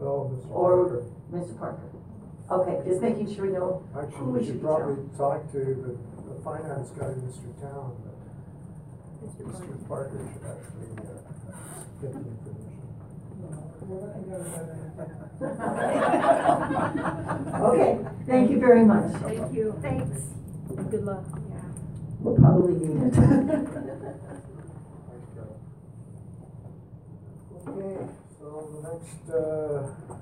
Oh, 0.00 0.30
Mr. 0.34 0.50
or 0.50 1.02
Mr. 1.32 1.58
Parker? 1.58 1.82
Okay, 2.48 2.80
just 2.88 3.02
making 3.02 3.34
sure 3.34 3.46
we 3.46 3.52
know 3.52 3.82
who 3.92 4.00
Actually, 4.00 4.26
we 4.26 4.32
we 4.32 4.38
should 4.38 4.46
should 4.46 4.60
be 4.60 4.66
probably 4.66 4.94
telling. 5.16 5.40
talk 5.42 5.52
to 5.52 5.58
the, 5.58 5.96
the 6.30 6.36
finance 6.44 6.90
guy, 6.90 7.06
Mr. 7.06 7.60
Town, 7.60 7.96
but 8.04 8.14
Mr. 9.48 9.88
Parker 9.88 10.20
should 10.32 10.44
actually, 10.46 10.90
uh, 10.98 11.02
get 12.00 12.12
the 12.12 12.18
information. 12.18 12.62
Okay, 17.66 17.98
thank 18.26 18.50
you 18.50 18.58
very 18.60 18.84
much. 18.84 19.12
Thank 19.22 19.52
you. 19.54 19.74
Thanks. 19.82 20.20
Good 20.90 21.04
luck. 21.04 21.24
We'll 22.20 22.36
probably 22.36 22.74
need 22.86 23.12
it. 23.12 23.18
Okay, 27.68 27.96
so 28.38 28.46
the 28.72 28.80
next, 28.88 29.24
uh, 29.30 29.32
I 30.12 30.14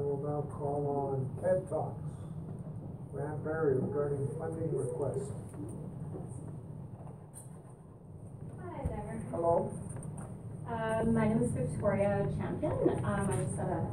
will 0.00 0.22
now 0.22 0.42
call 0.56 1.12
on 1.12 1.42
TED 1.42 1.68
Talks. 1.68 2.02
Grande 3.12 3.42
Prairie 3.42 3.74
regarding 3.76 4.28
funding 4.38 4.74
request. 4.76 5.32
Hi 8.62 8.82
there. 8.86 9.22
Hello? 9.30 9.72
Um, 10.68 11.14
my 11.14 11.28
name 11.28 11.42
is 11.42 11.50
Victoria 11.50 12.26
Champion. 12.38 12.72
Um, 13.04 13.28
I 13.30 13.36
just 13.42 13.56
got 13.56 13.68
a. 13.68 13.86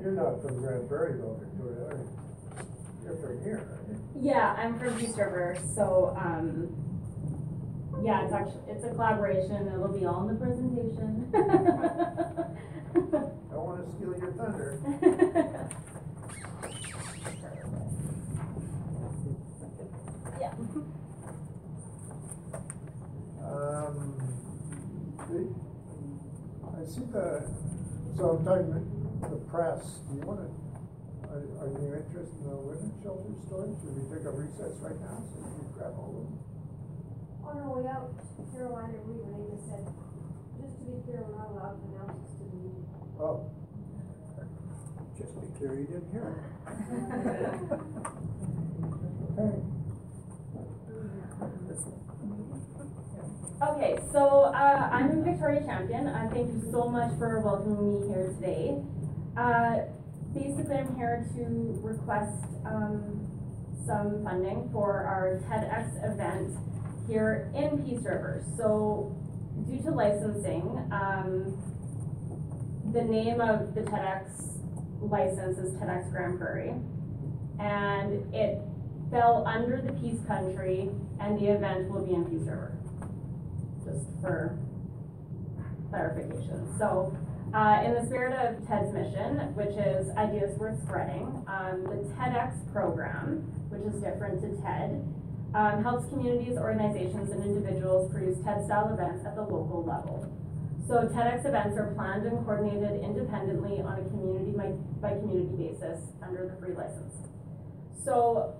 You're 0.00 0.12
not 0.12 0.40
from 0.40 0.60
Grande 0.60 0.88
Prairie 0.88 1.18
though, 1.20 1.40
Victoria, 1.40 1.86
are 1.86 1.96
you? 1.98 2.08
You're 3.04 3.16
from 3.16 3.42
here? 3.42 3.68
Yeah, 4.20 4.54
I'm 4.56 4.78
from 4.78 4.98
Peace 4.98 5.16
River, 5.16 5.58
so, 5.74 6.16
um, 6.16 6.68
yeah, 8.02 8.24
it's 8.24 8.32
actually, 8.32 8.60
it's 8.68 8.84
a 8.84 8.90
collaboration. 8.90 9.68
It'll 9.72 9.88
be 9.88 10.04
all 10.06 10.28
in 10.28 10.34
the 10.34 10.40
presentation. 10.44 11.30
Don't 13.50 13.64
wanna 13.66 13.84
steal 13.96 14.14
your 14.18 14.32
thunder. 14.32 14.78
Yeah. 20.40 20.52
Um, 23.42 23.96
The- 25.28 25.54
I 26.76 26.84
see 26.86 27.00
the, 27.10 27.42
so 28.16 28.30
I'm 28.30 28.44
talking 28.44 28.70
the 29.22 29.36
press, 29.50 29.82
do 30.08 30.14
you 30.16 30.22
wanna, 30.26 30.48
are, 31.30 31.42
are 31.60 31.68
you 31.68 31.94
interested 31.94 32.36
in 32.40 32.50
the 32.50 32.56
women's 32.56 33.02
shelter 33.02 33.32
story? 33.46 33.70
Should 33.80 33.96
we 33.96 34.02
take 34.16 34.26
a 34.26 34.30
recess 34.30 34.76
right 34.82 35.00
now 35.00 35.22
so 35.32 35.40
we 35.40 35.50
can 35.64 35.72
grab 35.72 35.94
all 35.98 36.14
of 36.20 36.26
them? 36.30 36.38
On 37.46 37.54
our 37.58 37.70
way 37.78 37.88
out, 37.88 38.10
Carolina 38.52 38.94
and 38.94 39.06
we, 39.06 39.14
Renee 39.22 39.50
just 39.54 39.66
said, 39.68 39.86
just 40.60 40.78
to 40.78 40.84
be 40.84 40.98
clear, 41.04 41.22
we're 41.22 41.36
not 41.38 41.50
allowed 41.50 41.78
to 41.78 41.84
announce 41.94 42.18
this 42.26 42.32
to 42.38 42.44
the 42.44 42.56
meeting. 42.56 42.84
Oh. 43.20 43.50
Just 45.16 45.32
be 45.40 45.46
clear 45.56 45.72
you 45.78 45.86
didn't 45.86 46.10
hear 46.10 46.26
it. 46.26 46.38
Okay. 49.38 49.60
Okay, 53.62 53.98
so 54.12 54.20
uh, 54.52 54.90
I'm 54.92 55.24
Victoria 55.24 55.62
Champion. 55.64 56.08
Uh, 56.08 56.28
thank 56.32 56.52
you 56.52 56.60
so 56.70 56.88
much 56.88 57.16
for 57.18 57.40
welcoming 57.40 58.00
me 58.00 58.08
here 58.08 58.34
today. 58.40 58.82
Uh, 59.36 59.86
basically, 60.34 60.76
I'm 60.76 60.94
here 60.96 61.26
to 61.36 61.78
request 61.82 62.44
um, 62.66 63.28
some 63.86 64.24
funding 64.24 64.68
for 64.72 65.04
our 65.04 65.40
TEDx 65.48 65.96
event 66.04 66.56
here 67.06 67.50
in 67.54 67.82
Peace 67.84 68.04
River. 68.04 68.44
So, 68.56 69.14
due 69.68 69.82
to 69.82 69.90
licensing, 69.90 70.88
um, 70.90 71.56
the 72.92 73.02
name 73.02 73.40
of 73.40 73.74
the 73.74 73.82
TEDx 73.82 74.28
license 75.00 75.58
is 75.58 75.72
TEDx 75.74 76.10
Grande 76.10 76.38
Prairie, 76.38 76.74
and 77.58 78.34
it 78.34 78.60
fell 79.10 79.46
under 79.46 79.80
the 79.80 79.92
Peace 79.92 80.20
Country, 80.26 80.90
and 81.20 81.38
the 81.38 81.46
event 81.46 81.90
will 81.90 82.04
be 82.04 82.14
in 82.14 82.24
Peace 82.24 82.46
River 82.48 82.76
just 83.84 84.06
for 84.20 84.58
clarification. 85.90 86.76
So, 86.78 87.16
uh, 87.54 87.82
in 87.84 87.94
the 87.94 88.04
spirit 88.06 88.34
of 88.34 88.66
TED's 88.66 88.92
mission, 88.92 89.54
which 89.54 89.76
is 89.76 90.10
ideas 90.16 90.58
worth 90.58 90.82
spreading, 90.82 91.44
um, 91.46 91.84
the 91.84 92.02
TEDx 92.14 92.72
program, 92.72 93.42
which 93.70 93.82
is 93.82 94.00
different 94.02 94.40
to 94.42 94.60
TED, 94.62 95.02
um, 95.54 95.82
helps 95.82 96.08
communities, 96.08 96.56
organizations, 96.58 97.30
and 97.30 97.42
individuals 97.42 98.12
produce 98.12 98.38
TED-style 98.44 98.92
events 98.92 99.24
at 99.24 99.34
the 99.36 99.42
local 99.42 99.84
level. 99.86 100.32
So 100.86 101.08
TEDx 101.08 101.44
events 101.44 101.76
are 101.76 101.92
planned 101.96 102.26
and 102.26 102.44
coordinated 102.44 103.02
independently 103.02 103.80
on 103.80 103.98
a 103.98 104.04
community 104.10 104.52
by, 104.52 104.70
by 105.02 105.18
community 105.18 105.56
basis 105.56 106.00
under 106.22 106.46
the 106.46 106.54
free 106.64 106.74
license. 106.74 107.14
So 108.04 108.54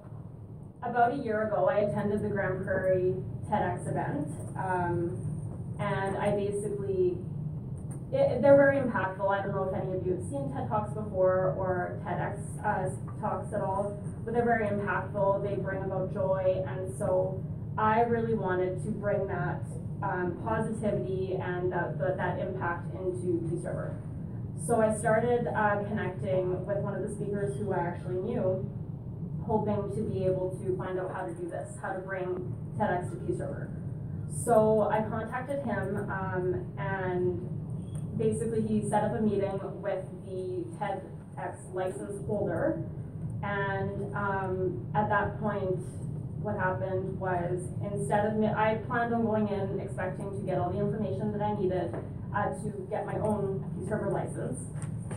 about 0.82 1.12
a 1.14 1.16
year 1.16 1.46
ago, 1.46 1.68
I 1.70 1.86
attended 1.86 2.22
the 2.22 2.28
Grande 2.28 2.64
Prairie 2.64 3.14
TEDx 3.48 3.88
event, 3.88 4.26
um, 4.58 5.14
and 5.78 6.16
I 6.16 6.30
basically, 6.34 7.18
it, 8.12 8.42
they're 8.42 8.56
very 8.56 8.78
impactful. 8.78 9.28
I 9.28 9.42
don't 9.42 9.54
know 9.54 9.70
if 9.70 9.80
any 9.80 9.96
of 9.96 10.04
you 10.04 10.14
have 10.14 10.24
seen 10.24 10.52
TED 10.52 10.68
Talks 10.68 10.94
before 10.94 11.54
or 11.56 12.00
TEDx 12.04 12.42
uh, 12.64 13.20
talks 13.20 13.52
at 13.54 13.60
all, 13.60 14.02
but 14.26 14.34
they're 14.34 14.44
very 14.44 14.66
impactful. 14.66 15.48
They 15.48 15.54
bring 15.54 15.84
about 15.84 16.12
joy, 16.12 16.64
and 16.66 16.92
so 16.98 17.40
I 17.78 18.00
really 18.00 18.34
wanted 18.34 18.82
to 18.84 18.90
bring 18.90 19.28
that 19.28 19.62
um, 20.02 20.42
positivity 20.44 21.38
and 21.40 21.72
that, 21.72 21.96
that, 21.98 22.16
that 22.16 22.40
impact 22.40 22.92
into 22.94 23.46
Peace 23.48 23.64
River. 23.64 23.96
So 24.66 24.82
I 24.82 24.98
started 24.98 25.46
uh, 25.46 25.84
connecting 25.84 26.66
with 26.66 26.78
one 26.78 26.96
of 26.96 27.08
the 27.08 27.14
speakers 27.14 27.56
who 27.56 27.72
I 27.72 27.78
actually 27.78 28.16
knew, 28.16 28.68
hoping 29.46 29.94
to 29.94 30.02
be 30.02 30.24
able 30.24 30.58
to 30.60 30.76
find 30.76 30.98
out 30.98 31.12
how 31.14 31.24
to 31.24 31.32
do 31.32 31.48
this, 31.48 31.78
how 31.80 31.92
to 31.92 32.00
bring 32.00 32.52
TEDx 32.76 33.08
to 33.10 33.16
Peace 33.24 33.38
River. 33.38 33.70
So 34.44 34.90
I 34.90 35.02
contacted 35.02 35.64
him, 35.64 36.10
um, 36.10 36.66
and 36.78 38.18
basically 38.18 38.66
he 38.66 38.88
set 38.90 39.04
up 39.04 39.14
a 39.16 39.20
meeting 39.20 39.60
with 39.80 40.04
the 40.26 40.64
TEDx 40.78 41.72
license 41.72 42.26
holder. 42.26 42.82
And 43.42 44.14
um, 44.14 44.86
at 44.94 45.08
that 45.08 45.40
point, 45.40 45.80
what 46.42 46.56
happened 46.56 47.18
was 47.18 47.66
instead 47.92 48.26
of 48.26 48.36
me, 48.36 48.46
I 48.46 48.78
planned 48.86 49.12
on 49.14 49.24
going 49.24 49.48
in 49.48 49.80
expecting 49.80 50.30
to 50.30 50.42
get 50.46 50.58
all 50.58 50.70
the 50.70 50.78
information 50.78 51.32
that 51.32 51.42
I 51.42 51.54
needed 51.58 51.94
uh, 52.34 52.50
to 52.50 52.86
get 52.90 53.06
my 53.06 53.18
own 53.18 53.64
Peace 53.78 53.90
River 53.90 54.10
license. 54.10 54.60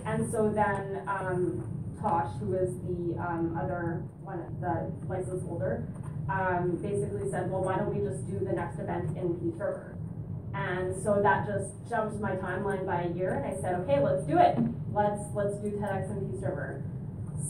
And 0.06 0.32
so 0.32 0.50
then 0.50 1.04
um, 1.08 1.64
Tosh, 2.02 2.32
who 2.40 2.56
is 2.56 2.74
the 2.88 3.20
um, 3.22 3.58
other 3.62 4.04
one, 4.24 4.42
the 4.62 4.92
license 5.08 5.44
holder, 5.44 5.86
um, 6.30 6.80
basically 6.82 7.30
said, 7.30 7.50
well, 7.52 7.62
why 7.62 7.78
don't 7.78 7.94
we 7.94 8.02
just 8.08 8.26
do 8.30 8.40
the 8.40 8.54
next 8.54 8.80
event 8.80 9.18
in 9.18 9.36
Peace 9.36 9.60
River? 9.60 9.98
And 10.54 10.96
so 11.04 11.22
that 11.22 11.46
just 11.46 11.74
jumped 11.90 12.20
my 12.20 12.36
timeline 12.38 12.86
by 12.86 13.04
a 13.04 13.10
year, 13.14 13.34
and 13.34 13.46
I 13.46 13.62
said, 13.62 13.76
okay, 13.82 14.02
let's 14.02 14.26
do 14.26 14.38
it. 14.38 14.58
Let's 14.92 15.22
let's 15.36 15.56
do 15.58 15.70
TEDx 15.78 16.10
in 16.10 16.32
Peace 16.32 16.42
River. 16.42 16.84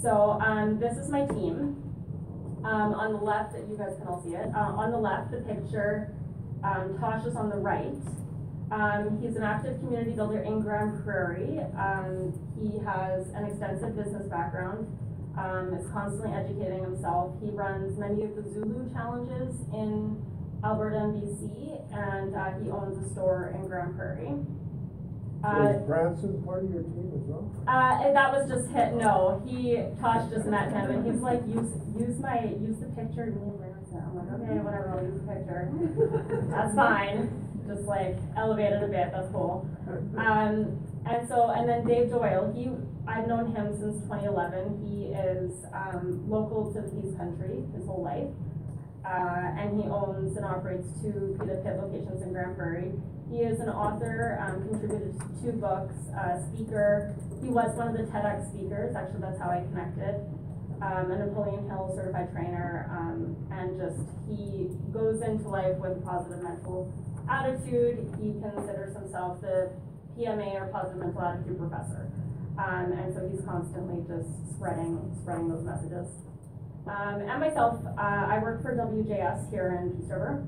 So 0.02 0.40
um, 0.42 0.80
this 0.80 0.98
is 0.98 1.10
my 1.10 1.26
team. 1.26 1.76
Um, 2.64 2.94
on 2.94 3.14
the 3.14 3.20
left, 3.20 3.56
you 3.56 3.78
guys 3.78 3.96
can 3.98 4.08
all 4.08 4.22
see 4.24 4.36
it. 4.36 4.50
Uh, 4.54 4.60
on 4.76 4.92
the 4.92 4.98
left, 4.98 5.32
the 5.32 5.38
picture, 5.40 6.12
um, 6.64 6.98
Tosh 7.00 7.26
is 7.26 7.36
on 7.36 7.50
the 7.50 7.56
right. 7.56 7.96
Um, 8.72 9.18
he's 9.22 9.36
an 9.36 9.44
active 9.44 9.80
community 9.80 10.12
builder 10.12 10.40
in 10.42 10.62
Grande 10.62 11.04
Prairie. 11.04 11.60
Um, 11.78 12.34
he 12.62 12.78
has 12.86 13.28
an 13.30 13.46
extensive 13.46 13.96
business 13.96 14.28
background, 14.28 14.86
um, 15.38 15.74
is 15.74 15.90
constantly 15.92 16.32
educating 16.34 16.84
himself. 16.84 17.34
He 17.42 17.50
runs 17.50 17.98
many 17.98 18.24
of 18.24 18.36
the 18.36 18.44
Zulu 18.44 18.92
challenges 18.94 19.56
in 19.74 20.22
Alberta 20.64 20.98
and 20.98 21.14
BC, 21.24 21.82
and 21.94 22.36
uh, 22.36 22.52
he 22.62 22.70
owns 22.70 23.04
a 23.04 23.10
store 23.14 23.54
in 23.56 23.68
Grande 23.68 23.96
Prairie. 23.98 24.36
So 25.42 25.48
Uh, 25.48 25.70
is 25.70 25.82
Branson 25.88 26.44
part 26.44 26.66
of 26.66 26.72
your 26.74 26.84
team 26.84 27.12
as 27.16 27.22
well? 27.24 27.49
Uh, 27.68 28.02
and 28.04 28.16
that 28.16 28.32
was 28.32 28.50
just 28.50 28.70
hit. 28.72 28.94
No, 28.94 29.42
he 29.46 29.78
Tosh 30.02 30.30
just 30.32 30.46
met 30.46 30.72
him, 30.72 30.92
and 30.92 31.06
he's 31.06 31.22
like, 31.22 31.42
use 31.48 31.70
use 31.98 32.20
my 32.20 32.44
use 32.60 32.80
the 32.80 32.88
picture. 32.96 33.28
Me 33.28 33.52
and. 33.64 33.76
I'm 33.92 34.16
like, 34.16 34.30
okay, 34.42 34.60
whatever. 34.62 34.96
I'll 34.96 35.04
use 35.04 35.22
the 35.22 35.28
picture. 35.28 35.70
That's 36.50 36.76
fine. 36.76 37.30
Just 37.68 37.84
like 37.84 38.18
elevate 38.38 38.74
it 38.74 38.84
a 38.84 38.88
bit. 38.88 39.12
That's 39.12 39.32
cool. 39.32 39.70
Um, 40.18 40.78
and 41.06 41.28
so 41.28 41.50
and 41.50 41.70
then 41.70 41.86
Dave 41.86 42.10
Doyle. 42.10 42.52
He 42.56 42.70
I've 43.08 43.28
known 43.28 43.56
him 43.56 43.74
since 43.80 44.02
2011. 44.04 44.86
He 44.86 45.14
is 45.14 45.66
um, 45.74 46.30
local 46.30 46.72
to 46.74 46.82
the 46.82 46.90
Peace 46.90 47.16
Country 47.18 47.64
his 47.76 47.86
whole 47.86 48.04
life. 48.04 48.30
Uh, 49.06 49.58
and 49.58 49.82
he 49.82 49.90
owns 49.90 50.36
and 50.38 50.46
operates 50.46 50.88
two 51.02 51.36
Pita 51.40 51.62
Pit 51.64 51.78
locations 51.82 52.22
in 52.22 52.34
Grande 52.34 52.56
Prairie. 52.56 52.92
He 53.32 53.38
is 53.38 53.60
an 53.60 53.70
author, 53.70 54.38
um, 54.42 54.68
contributed 54.68 55.18
to 55.18 55.26
two 55.42 55.52
books, 55.54 55.96
uh, 56.14 56.38
speaker. 56.54 57.16
He 57.42 57.50
was 57.50 57.76
one 57.76 57.88
of 57.88 57.94
the 57.96 58.04
TEDx 58.12 58.52
speakers, 58.52 58.96
actually 58.96 59.22
that's 59.22 59.40
how 59.40 59.50
I 59.50 59.64
connected. 59.72 60.26
Um, 60.82 61.12
a 61.12 61.18
Napoleon 61.26 61.68
Hill 61.68 61.92
certified 61.96 62.32
trainer, 62.32 62.88
um, 62.92 63.36
and 63.52 63.80
just 63.80 64.00
he 64.28 64.70
goes 64.92 65.22
into 65.22 65.50
life 65.50 65.76
with 65.78 65.98
a 65.98 66.02
positive 66.02 66.42
mental 66.44 66.92
attitude. 67.30 68.00
He 68.20 68.40
considers 68.40 68.96
himself 68.96 69.42
the 69.42 69.72
PMA 70.18 70.56
or 70.56 70.68
positive 70.72 71.00
mental 71.00 71.22
attitude 71.22 71.60
professor. 71.60 72.12
Um, 72.58 72.92
and 72.92 73.14
so 73.14 73.28
he's 73.28 73.42
constantly 73.46 74.04
just 74.08 74.28
spreading 74.56 75.00
spreading 75.22 75.48
those 75.48 75.64
messages. 75.64 76.08
Um, 76.88 77.22
and 77.28 77.40
myself, 77.40 77.80
uh, 77.86 78.02
I 78.02 78.40
work 78.40 78.62
for 78.62 78.76
WJS 78.76 79.52
here 79.52 79.80
in 79.80 79.92
Peace 80.00 80.10
River. 80.10 80.44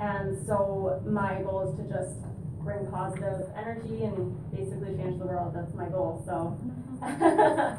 And 0.00 0.46
so 0.46 1.00
my 1.06 1.42
goal 1.42 1.70
is 1.70 1.76
to 1.78 1.84
just 1.86 2.18
bring 2.64 2.86
positive 2.86 3.48
energy 3.56 4.04
and 4.04 4.34
basically 4.50 4.96
change 4.96 5.18
the 5.18 5.26
world. 5.26 5.54
That's 5.54 5.74
my 5.74 5.88
goal. 5.88 6.22
So, 6.26 6.58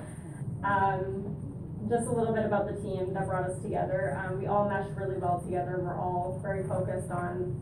um, 0.64 1.36
just 1.90 2.08
a 2.08 2.12
little 2.12 2.34
bit 2.34 2.46
about 2.46 2.68
the 2.68 2.82
team 2.82 3.14
that 3.14 3.28
brought 3.28 3.50
us 3.50 3.62
together. 3.62 4.18
Um, 4.20 4.40
we 4.40 4.48
all 4.48 4.70
mesh 4.70 4.88
really 4.96 5.18
well 5.18 5.42
together. 5.44 5.80
We're 5.80 6.00
all 6.00 6.40
very 6.42 6.64
focused 6.68 7.12
on 7.12 7.60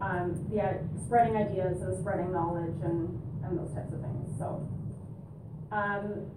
um, 0.00 0.46
the 0.50 0.60
uh, 0.60 0.74
spreading 1.04 1.36
ideas 1.36 1.82
and 1.82 1.96
spreading 1.98 2.32
knowledge 2.32 2.76
and, 2.82 3.20
and 3.44 3.58
those 3.58 3.72
types 3.74 3.92
of 3.92 4.00
things. 4.00 4.38
So, 4.38 4.68
um, 5.72 6.30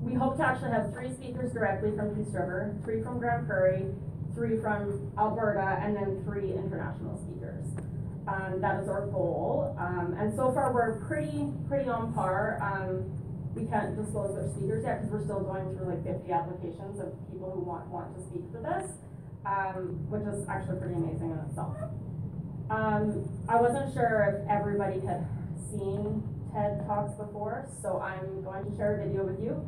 we 0.00 0.14
hope 0.14 0.36
to 0.38 0.46
actually 0.46 0.70
have 0.70 0.92
three 0.92 1.12
speakers 1.12 1.52
directly 1.52 1.94
from 1.94 2.14
Peace 2.14 2.32
River, 2.32 2.74
three 2.84 3.02
from 3.02 3.18
Grande 3.18 3.46
Prairie, 3.46 3.86
three 4.34 4.58
from 4.60 5.12
Alberta, 5.18 5.78
and 5.82 5.94
then 5.94 6.22
three 6.24 6.52
international 6.52 7.18
speakers. 7.18 7.39
Um, 8.30 8.60
that 8.60 8.82
is 8.82 8.88
our 8.88 9.06
goal. 9.06 9.74
Um, 9.78 10.14
and 10.18 10.32
so 10.36 10.52
far, 10.52 10.72
we're 10.72 11.00
pretty 11.06 11.50
pretty 11.66 11.90
on 11.90 12.14
par. 12.14 12.62
Um, 12.62 13.10
we 13.54 13.66
can't 13.66 13.96
disclose 13.96 14.38
our 14.38 14.46
speakers 14.54 14.84
yet 14.86 15.02
because 15.02 15.10
we're 15.10 15.24
still 15.24 15.40
going 15.40 15.74
through 15.74 15.90
like 15.90 16.04
50 16.06 16.30
applications 16.30 17.00
of 17.02 17.10
people 17.26 17.50
who 17.50 17.60
want 17.66 17.88
want 17.88 18.14
to 18.14 18.22
speak 18.30 18.46
for 18.52 18.62
this, 18.62 18.86
um, 19.42 20.06
which 20.06 20.22
is 20.22 20.46
actually 20.46 20.78
pretty 20.78 20.94
amazing 20.94 21.34
in 21.34 21.38
itself. 21.50 21.74
Um, 22.70 23.26
I 23.48 23.60
wasn't 23.60 23.92
sure 23.94 24.30
if 24.30 24.46
everybody 24.46 25.00
had 25.02 25.26
seen 25.74 26.22
TED 26.54 26.86
Talks 26.86 27.18
before, 27.18 27.66
so 27.82 27.98
I'm 27.98 28.42
going 28.46 28.62
to 28.70 28.76
share 28.76 29.02
a 29.02 29.06
video 29.06 29.26
with 29.26 29.42
you. 29.42 29.58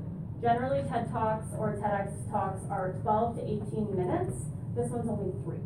Generally, 0.41 0.87
TED 0.87 1.11
Talks 1.11 1.51
or 1.59 1.75
TEDx 1.83 2.31
Talks 2.31 2.63
are 2.71 2.95
12 3.03 3.39
to 3.39 3.43
18 3.43 3.97
minutes. 3.99 4.39
This 4.79 4.87
one's 4.91 5.11
only 5.11 5.35
three. 5.43 5.63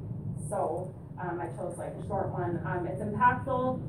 So 0.49 0.97
um, 1.21 1.41
I 1.41 1.47
chose 1.57 1.77
like 1.79 1.95
a 2.03 2.07
short 2.07 2.29
one. 2.29 2.61
Um, 2.67 2.87
it's 2.87 3.03
impactful, 3.03 3.81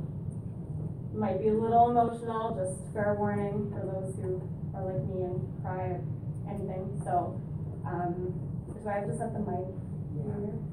might 1.14 1.40
be 1.41 1.49
a 1.49 1.54
little 1.54 1.90
emotional, 1.91 2.56
just 2.56 2.94
fair 2.94 3.16
warning 3.18 3.72
for 3.72 3.86
those 3.86 4.16
who 4.22 4.41
are 4.76 4.86
like 4.86 5.04
me 5.10 5.24
and 5.24 5.41
cry 5.64 5.98
at 5.98 6.02
anything, 6.49 7.02
so, 7.04 7.40
um, 7.86 8.34
do 8.84 8.90
I 8.90 8.94
have 8.94 9.08
to 9.08 9.18
set 9.18 9.34
the 9.34 9.40
mic? 9.40 9.68
here? 10.24 10.66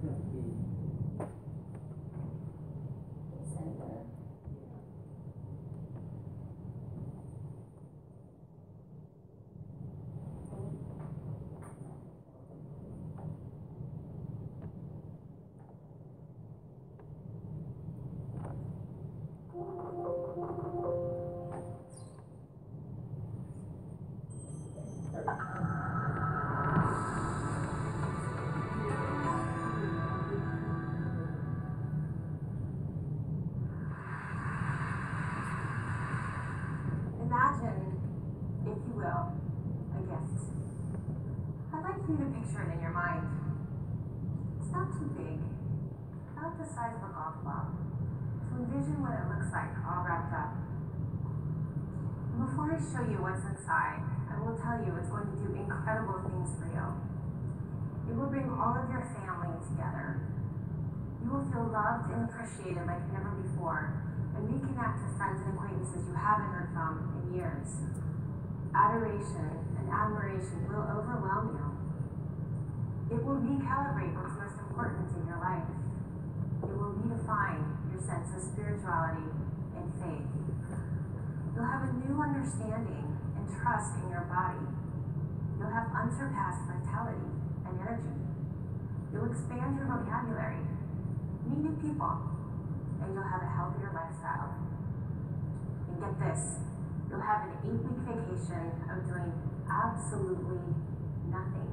Together. 59.71 60.21
You 61.25 61.33
will 61.33 61.47
feel 61.49 61.69
loved 61.73 62.13
and 62.13 62.29
appreciated 62.29 62.85
like 62.85 63.01
never 63.13 63.33
before, 63.41 63.97
and 64.37 64.45
reconnect 64.45 65.01
with 65.01 65.17
friends 65.17 65.41
and 65.41 65.57
acquaintances 65.57 66.05
you 66.05 66.17
haven't 66.17 66.53
heard 66.53 66.69
from 66.77 67.23
in 67.25 67.39
years. 67.39 67.81
Adoration 68.75 69.49
and 69.79 69.87
admiration 69.89 70.69
will 70.69 70.85
overwhelm 70.85 71.57
you. 71.57 71.69
It 73.17 73.21
will 73.23 73.39
recalibrate 73.39 74.13
what's 74.17 74.35
most 74.37 74.59
important 74.59 75.09
in 75.15 75.29
your 75.29 75.39
life. 75.39 75.69
It 76.65 76.73
will 76.73 76.97
redefine 76.99 77.63
your 77.93 78.01
sense 78.03 78.33
of 78.35 78.43
spirituality 78.43 79.29
and 79.77 79.87
faith. 80.01 80.29
You'll 81.55 81.71
have 81.71 81.87
a 81.87 81.93
new 82.03 82.19
understanding 82.19 83.15
and 83.39 83.45
trust 83.63 83.95
in 84.03 84.11
your 84.11 84.27
body. 84.27 84.67
You'll 85.61 85.71
have 85.71 85.89
unsurpassed 85.95 86.67
vitality 86.67 87.31
and 87.69 87.79
energy. 87.79 88.24
You'll 89.15 89.31
expand 89.31 89.79
your 89.79 89.87
vocabulary, 89.87 90.59
meet 91.47 91.63
new 91.63 91.79
people, 91.79 92.19
and 92.99 93.15
you'll 93.15 93.23
have 93.23 93.47
a 93.47 93.53
healthier 93.55 93.95
lifestyle. 93.95 94.51
And 95.87 96.03
get 96.03 96.19
this, 96.19 96.59
you'll 97.07 97.23
have 97.23 97.47
an 97.47 97.55
eight 97.63 97.79
week 97.79 98.03
vacation 98.03 98.75
of 98.91 99.07
doing 99.07 99.31
absolutely 99.71 100.67
nothing. 101.31 101.71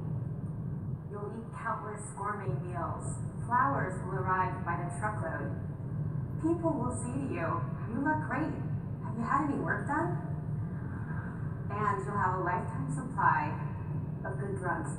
You'll 1.10 1.34
eat 1.34 1.50
countless 1.50 2.14
gourmet 2.14 2.54
meals. 2.62 3.18
Flowers 3.50 3.98
will 4.06 4.22
arrive 4.22 4.62
by 4.64 4.78
the 4.78 4.94
truckload. 5.02 5.50
People 6.46 6.78
will 6.78 6.94
say 6.94 7.26
to 7.26 7.26
you, 7.26 7.48
You 7.90 8.06
look 8.06 8.22
great. 8.30 8.54
Have 9.02 9.18
you 9.18 9.26
had 9.26 9.50
any 9.50 9.58
work 9.58 9.90
done? 9.90 10.14
And 11.74 12.06
you'll 12.06 12.22
have 12.22 12.38
a 12.38 12.44
lifetime 12.46 12.86
supply 12.94 13.50
of 14.24 14.38
good 14.38 14.62
drugs. 14.62 14.94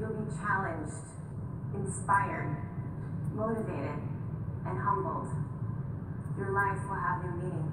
You'll 0.00 0.16
be 0.16 0.32
challenged, 0.32 1.12
inspired, 1.76 2.56
motivated, 3.34 4.00
and 4.64 4.78
humbled. 4.80 5.28
Your 6.38 6.52
life 6.56 6.80
will 6.88 6.96
have 6.96 7.20
new 7.20 7.36
meaning. 7.36 7.68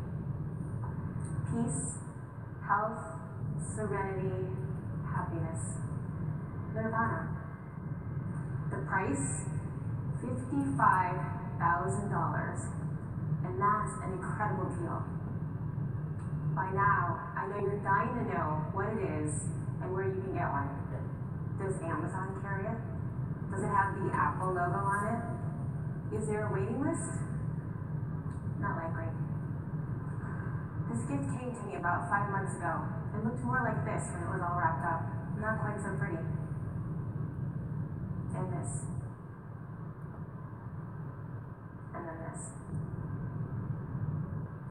Peace, 1.47 2.03
health, 2.67 2.99
serenity, 3.63 4.43
happiness. 5.07 5.79
Nirvana. 6.75 7.31
The 8.71 8.83
price? 8.83 9.47
$55,000. 10.19 12.59
And 13.45 13.55
that's 13.55 13.93
an 14.03 14.11
incredible 14.19 14.67
deal. 14.75 14.99
By 16.53 16.71
now, 16.75 17.23
I 17.37 17.47
know 17.47 17.59
you're 17.61 17.79
dying 17.79 18.13
to 18.19 18.23
know 18.35 18.67
what 18.73 18.89
it 18.91 18.99
is 19.23 19.31
and 19.81 19.93
where 19.93 20.09
you 20.09 20.19
can 20.19 20.33
get 20.33 20.51
one. 20.51 20.86
Does 21.57 21.81
Amazon 21.81 22.37
carry 22.41 22.65
it? 22.69 22.79
Does 23.51 23.63
it 23.63 23.71
have 23.73 23.97
the 23.97 24.13
Apple 24.13 24.53
logo 24.53 24.77
on 24.77 25.01
it? 25.09 26.15
Is 26.15 26.27
there 26.27 26.45
a 26.47 26.53
waiting 26.53 26.79
list? 26.79 27.19
Not 28.59 28.77
likely. 28.77 29.09
This 30.89 31.01
gift 31.03 31.27
came 31.35 31.51
to 31.51 31.63
me 31.67 31.75
about 31.75 32.07
five 32.09 32.29
months 32.29 32.55
ago. 32.55 32.79
It 33.17 33.25
looked 33.25 33.43
more 33.43 33.61
like 33.65 33.83
this 33.83 34.07
when 34.13 34.23
it 34.23 34.31
was 34.31 34.41
all 34.41 34.55
wrapped 34.55 34.85
up. 34.85 35.01
Not 35.41 35.59
quite 35.59 35.81
so 35.81 35.91
pretty. 35.99 36.21
And 38.37 38.47
this. 38.53 38.85
And 41.93 42.07
then 42.07 42.17
this. 42.29 42.41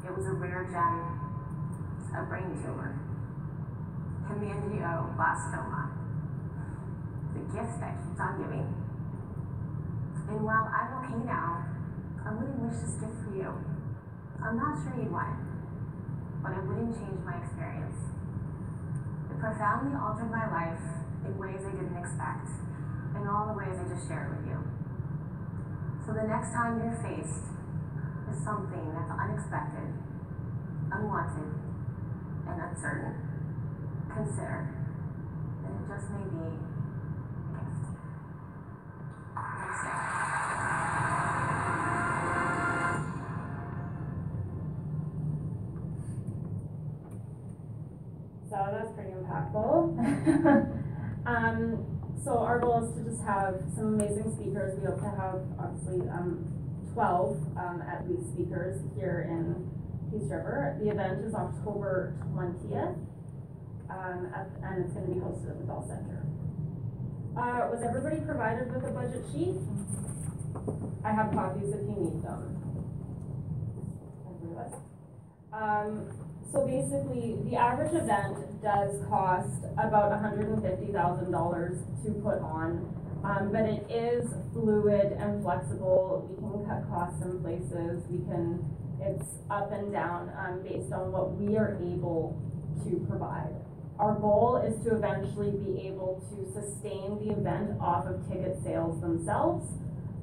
It 0.07 0.17
was 0.17 0.27
a 0.27 0.33
rare 0.39 0.65
gem, 0.71 1.21
a 2.17 2.23
brain 2.31 2.55
tumor. 2.63 2.99
Hemangioblastoma. 4.31 5.86
The 7.37 7.45
gift 7.53 7.77
that 7.85 8.01
keeps 8.01 8.17
on 8.17 8.41
giving. 8.41 8.65
And 10.25 10.41
while 10.41 10.73
I'm 10.73 11.05
okay 11.05 11.21
now, 11.29 11.69
I 12.25 12.33
wouldn't 12.33 12.65
wish 12.65 12.81
this 12.81 12.97
gift 12.97 13.13
for 13.29 13.37
you. 13.37 13.53
I'm 14.41 14.57
not 14.57 14.81
sure 14.81 14.97
you'd 14.97 15.13
want 15.13 15.37
it, 15.37 15.45
but 16.41 16.57
it 16.57 16.65
wouldn't 16.65 16.97
change 16.97 17.21
my 17.29 17.37
experience. 17.37 18.01
It 19.29 19.37
profoundly 19.37 19.93
altered 20.01 20.33
my 20.33 20.49
life 20.49 20.81
in 21.29 21.37
ways 21.37 21.61
I 21.61 21.77
didn't 21.77 22.01
expect, 22.01 22.49
in 23.15 23.29
all 23.29 23.53
the 23.53 23.57
ways 23.61 23.77
I 23.77 23.85
just 23.85 24.09
shared 24.09 24.33
with 24.33 24.49
you. 24.49 24.59
So 26.09 26.17
the 26.17 26.25
next 26.25 26.57
time 26.57 26.81
you're 26.81 26.97
faced 27.05 27.53
with 28.25 28.41
something 28.41 28.97
that's 28.97 29.13
unexpected, 29.13 29.93
unwanted, 30.89 31.53
and 32.49 32.57
uncertain, 32.65 33.13
consider 34.09 34.73
that 35.63 35.71
it 35.71 35.85
just 35.85 36.09
may 36.17 36.25
be. 36.33 36.76
So 48.49 48.57
that's 48.73 48.93
pretty 48.95 49.11
impactful. 49.11 49.67
um, 51.27 51.87
so 52.25 52.39
our 52.39 52.59
goal 52.59 52.83
is 52.83 52.95
to 52.97 53.11
just 53.11 53.23
have 53.25 53.61
some 53.75 53.95
amazing 53.95 54.33
speakers. 54.35 54.79
We 54.79 54.87
hope 54.87 54.99
to 55.01 55.11
have 55.11 55.43
obviously 55.59 56.09
um, 56.09 56.47
12 56.95 57.37
um, 57.59 57.83
at 57.83 58.09
least 58.09 58.33
speakers 58.33 58.81
here 58.97 59.29
in 59.29 59.69
Peace 60.11 60.31
River. 60.31 60.79
The 60.81 60.91
event 60.91 61.25
is 61.25 61.35
October 61.35 62.17
20th, 62.33 62.97
um, 63.91 64.33
at, 64.35 64.49
and 64.63 64.85
it's 64.85 64.95
going 64.95 65.07
to 65.07 65.13
be 65.13 65.21
hosted 65.21 65.51
at 65.51 65.59
the 65.59 65.65
Bell 65.67 65.85
Center. 65.87 66.16
Uh, 67.37 67.69
was 67.69 67.83
everybody 67.85 68.17
provided 68.25 68.73
with 68.73 68.83
a 68.83 68.93
budget 68.93 69.23
sheet? 69.31 69.61
I 71.05 71.13
have 71.13 71.31
copies 71.33 71.69
if 71.69 71.83
you 71.83 71.93
need 72.01 72.23
them. 72.25 72.57
Um, 75.53 76.09
so 76.51 76.67
basically, 76.67 77.37
the 77.45 77.57
average 77.57 77.93
event 77.93 78.63
does 78.63 79.05
cost 79.11 79.53
about 79.77 80.13
$150,000 80.17 82.05
to 82.05 82.11
put 82.23 82.41
on, 82.41 82.89
um, 83.23 83.53
but 83.53 83.65
it 83.69 83.85
is 83.91 84.33
fluid 84.55 85.13
and 85.21 85.43
flexible. 85.43 86.27
We 86.41 86.41
can 86.41 86.65
cut 86.65 86.89
costs 86.89 87.23
in 87.23 87.43
places. 87.43 88.03
We 88.09 88.25
can, 88.25 88.65
it's 88.99 89.29
up 89.51 89.73
and 89.73 89.93
down 89.93 90.33
um, 90.39 90.63
based 90.63 90.91
on 90.91 91.13
what 91.13 91.37
we 91.37 91.59
are 91.59 91.77
able 91.83 92.41
to 92.85 93.07
provide. 93.07 93.66
Our 93.99 94.15
goal 94.15 94.63
is 94.65 94.83
to 94.85 94.95
eventually 94.95 95.53
be 95.53 95.89
able 95.89 96.23
to 96.29 96.53
sustain 96.53 97.17
the 97.17 97.33
event 97.33 97.81
off 97.81 98.07
of 98.07 98.29
ticket 98.29 98.59
sales 98.63 99.01
themselves 99.01 99.67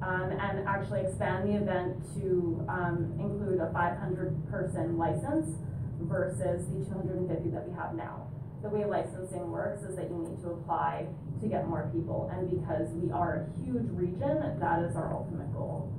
um, 0.03 0.29
and 0.31 0.67
actually 0.67 1.01
expand 1.01 1.49
the 1.49 1.57
event 1.57 1.97
to 2.15 2.63
um, 2.69 3.17
include 3.19 3.59
a 3.61 3.71
500 3.73 4.51
person 4.51 4.97
license 4.97 5.57
versus 6.01 6.65
the 6.67 6.85
250 6.85 7.49
that 7.49 7.67
we 7.67 7.73
have 7.73 7.95
now. 7.95 8.27
The 8.61 8.69
way 8.69 8.85
licensing 8.85 9.49
works 9.49 9.81
is 9.83 9.95
that 9.95 10.09
you 10.09 10.17
need 10.17 10.41
to 10.43 10.51
apply 10.51 11.07
to 11.41 11.47
get 11.47 11.67
more 11.67 11.89
people, 11.91 12.31
and 12.31 12.49
because 12.49 12.89
we 12.93 13.11
are 13.11 13.47
a 13.47 13.65
huge 13.65 13.89
region, 13.91 14.39
that 14.59 14.83
is 14.83 14.95
our 14.95 15.13
ultimate 15.13 15.51
goal. 15.51 15.91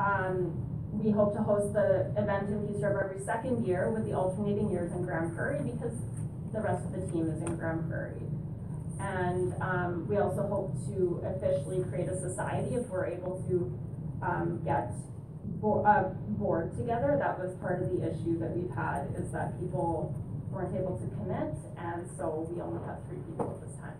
Um, 0.00 0.54
we 0.92 1.10
hope 1.10 1.34
to 1.34 1.42
host 1.42 1.74
the 1.74 2.10
event 2.16 2.48
in 2.48 2.66
Peace 2.66 2.82
River 2.82 3.10
every 3.10 3.24
second 3.24 3.66
year 3.66 3.90
with 3.90 4.06
the 4.06 4.14
alternating 4.14 4.70
years 4.70 4.90
in 4.92 5.04
Grande 5.04 5.34
Prairie 5.34 5.60
because 5.62 5.92
the 6.52 6.60
rest 6.60 6.84
of 6.84 6.92
the 6.92 7.12
team 7.12 7.30
is 7.30 7.42
in 7.42 7.56
Grande 7.56 7.88
Prairie. 7.88 8.22
And 9.00 9.54
um, 9.62 10.06
we 10.08 10.16
also 10.16 10.42
hope 10.46 10.74
to 10.88 11.22
officially 11.24 11.84
create 11.84 12.08
a 12.08 12.18
society 12.18 12.74
if 12.74 12.86
we're 12.88 13.06
able 13.06 13.42
to 13.48 13.78
um, 14.26 14.60
get 14.64 14.92
bo- 15.60 15.84
a 15.84 16.14
board 16.38 16.76
together. 16.76 17.16
That 17.18 17.38
was 17.38 17.54
part 17.56 17.82
of 17.82 17.90
the 17.90 18.02
issue 18.02 18.38
that 18.40 18.50
we've 18.56 18.74
had 18.74 19.06
is 19.16 19.30
that 19.32 19.58
people 19.60 20.14
weren't 20.50 20.74
able 20.74 20.98
to 20.98 21.06
commit, 21.16 21.54
and 21.76 22.08
so 22.16 22.48
we 22.50 22.60
only 22.60 22.84
have 22.86 22.98
three 23.08 23.18
people 23.28 23.54
at 23.54 23.68
this 23.68 23.76
time. 23.78 23.94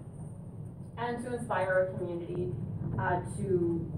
And 0.96 1.24
to 1.24 1.36
inspire 1.38 1.92
our 1.92 1.98
community 1.98 2.52
uh, 2.98 3.20
to 3.38 3.92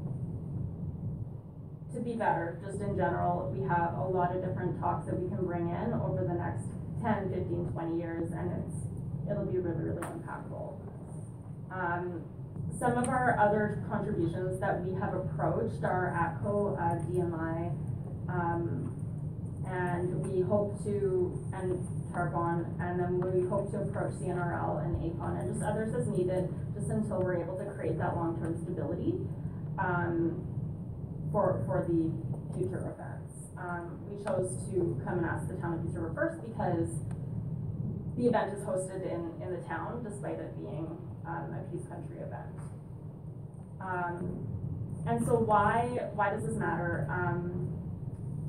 to 1.95 2.01
be 2.01 2.13
better, 2.15 2.61
just 2.65 2.81
in 2.81 2.95
general, 2.97 3.51
we 3.53 3.67
have 3.67 3.99
a 3.99 4.07
lot 4.07 4.35
of 4.35 4.45
different 4.45 4.79
talks 4.81 5.07
that 5.07 5.19
we 5.19 5.29
can 5.29 5.45
bring 5.45 5.71
in 5.71 5.93
over 5.95 6.23
the 6.23 6.35
next 6.35 6.69
10, 7.03 7.31
15, 7.31 7.71
20 7.73 7.99
years, 7.99 8.31
and 8.33 8.53
it's 8.53 8.77
it'll 9.31 9.47
be 9.47 9.59
really, 9.59 9.83
really 9.83 10.03
impactful. 10.03 10.77
Um, 11.71 12.23
some 12.79 12.97
of 12.97 13.09
our 13.09 13.39
other 13.39 13.83
contributions 13.89 14.61
that 14.61 14.83
we 14.85 14.95
have 14.95 15.15
approached 15.15 15.85
are 15.85 16.13
ATCO, 16.17 16.77
uh, 16.77 16.99
DMI, 17.07 17.71
um, 18.29 18.97
and 19.67 20.27
we 20.27 20.41
hope 20.41 20.83
to, 20.85 21.39
and 21.53 21.87
Targon, 22.13 22.67
and 22.81 22.99
then 22.99 23.21
we 23.21 23.49
hope 23.49 23.71
to 23.71 23.79
approach 23.83 24.19
the 24.19 24.27
NRL 24.27 24.85
and 24.85 24.97
ACON 25.05 25.41
and 25.41 25.53
just 25.53 25.63
others 25.63 25.95
as 25.95 26.09
needed, 26.09 26.53
just 26.75 26.91
until 26.91 27.21
we're 27.21 27.41
able 27.41 27.57
to 27.57 27.65
create 27.67 27.99
that 27.99 28.17
long-term 28.17 28.59
stability 28.65 29.15
um, 29.79 30.43
for, 31.31 31.63
for 31.67 31.87
the 31.87 32.11
future 32.57 32.79
events. 32.79 33.10
Um, 33.61 34.01
we 34.09 34.25
chose 34.25 34.51
to 34.73 35.01
come 35.05 35.19
and 35.19 35.27
ask 35.27 35.47
the 35.49 35.55
town 35.55 35.75
of 35.75 35.85
Peace 35.85 35.95
River 35.95 36.13
first 36.15 36.41
because 36.49 36.89
the 38.17 38.27
event 38.27 38.57
is 38.57 38.65
hosted 38.65 39.05
in, 39.05 39.33
in 39.43 39.53
the 39.53 39.61
town 39.69 40.03
despite 40.03 40.41
it 40.41 40.57
being 40.57 40.97
um, 41.27 41.53
a 41.53 41.61
Peace 41.71 41.87
Country 41.87 42.25
event. 42.25 42.57
Um, 43.81 44.47
and 45.07 45.25
so 45.27 45.35
why, 45.35 46.09
why 46.15 46.31
does 46.31 46.45
this 46.45 46.57
matter? 46.57 47.07
Um, 47.11 47.69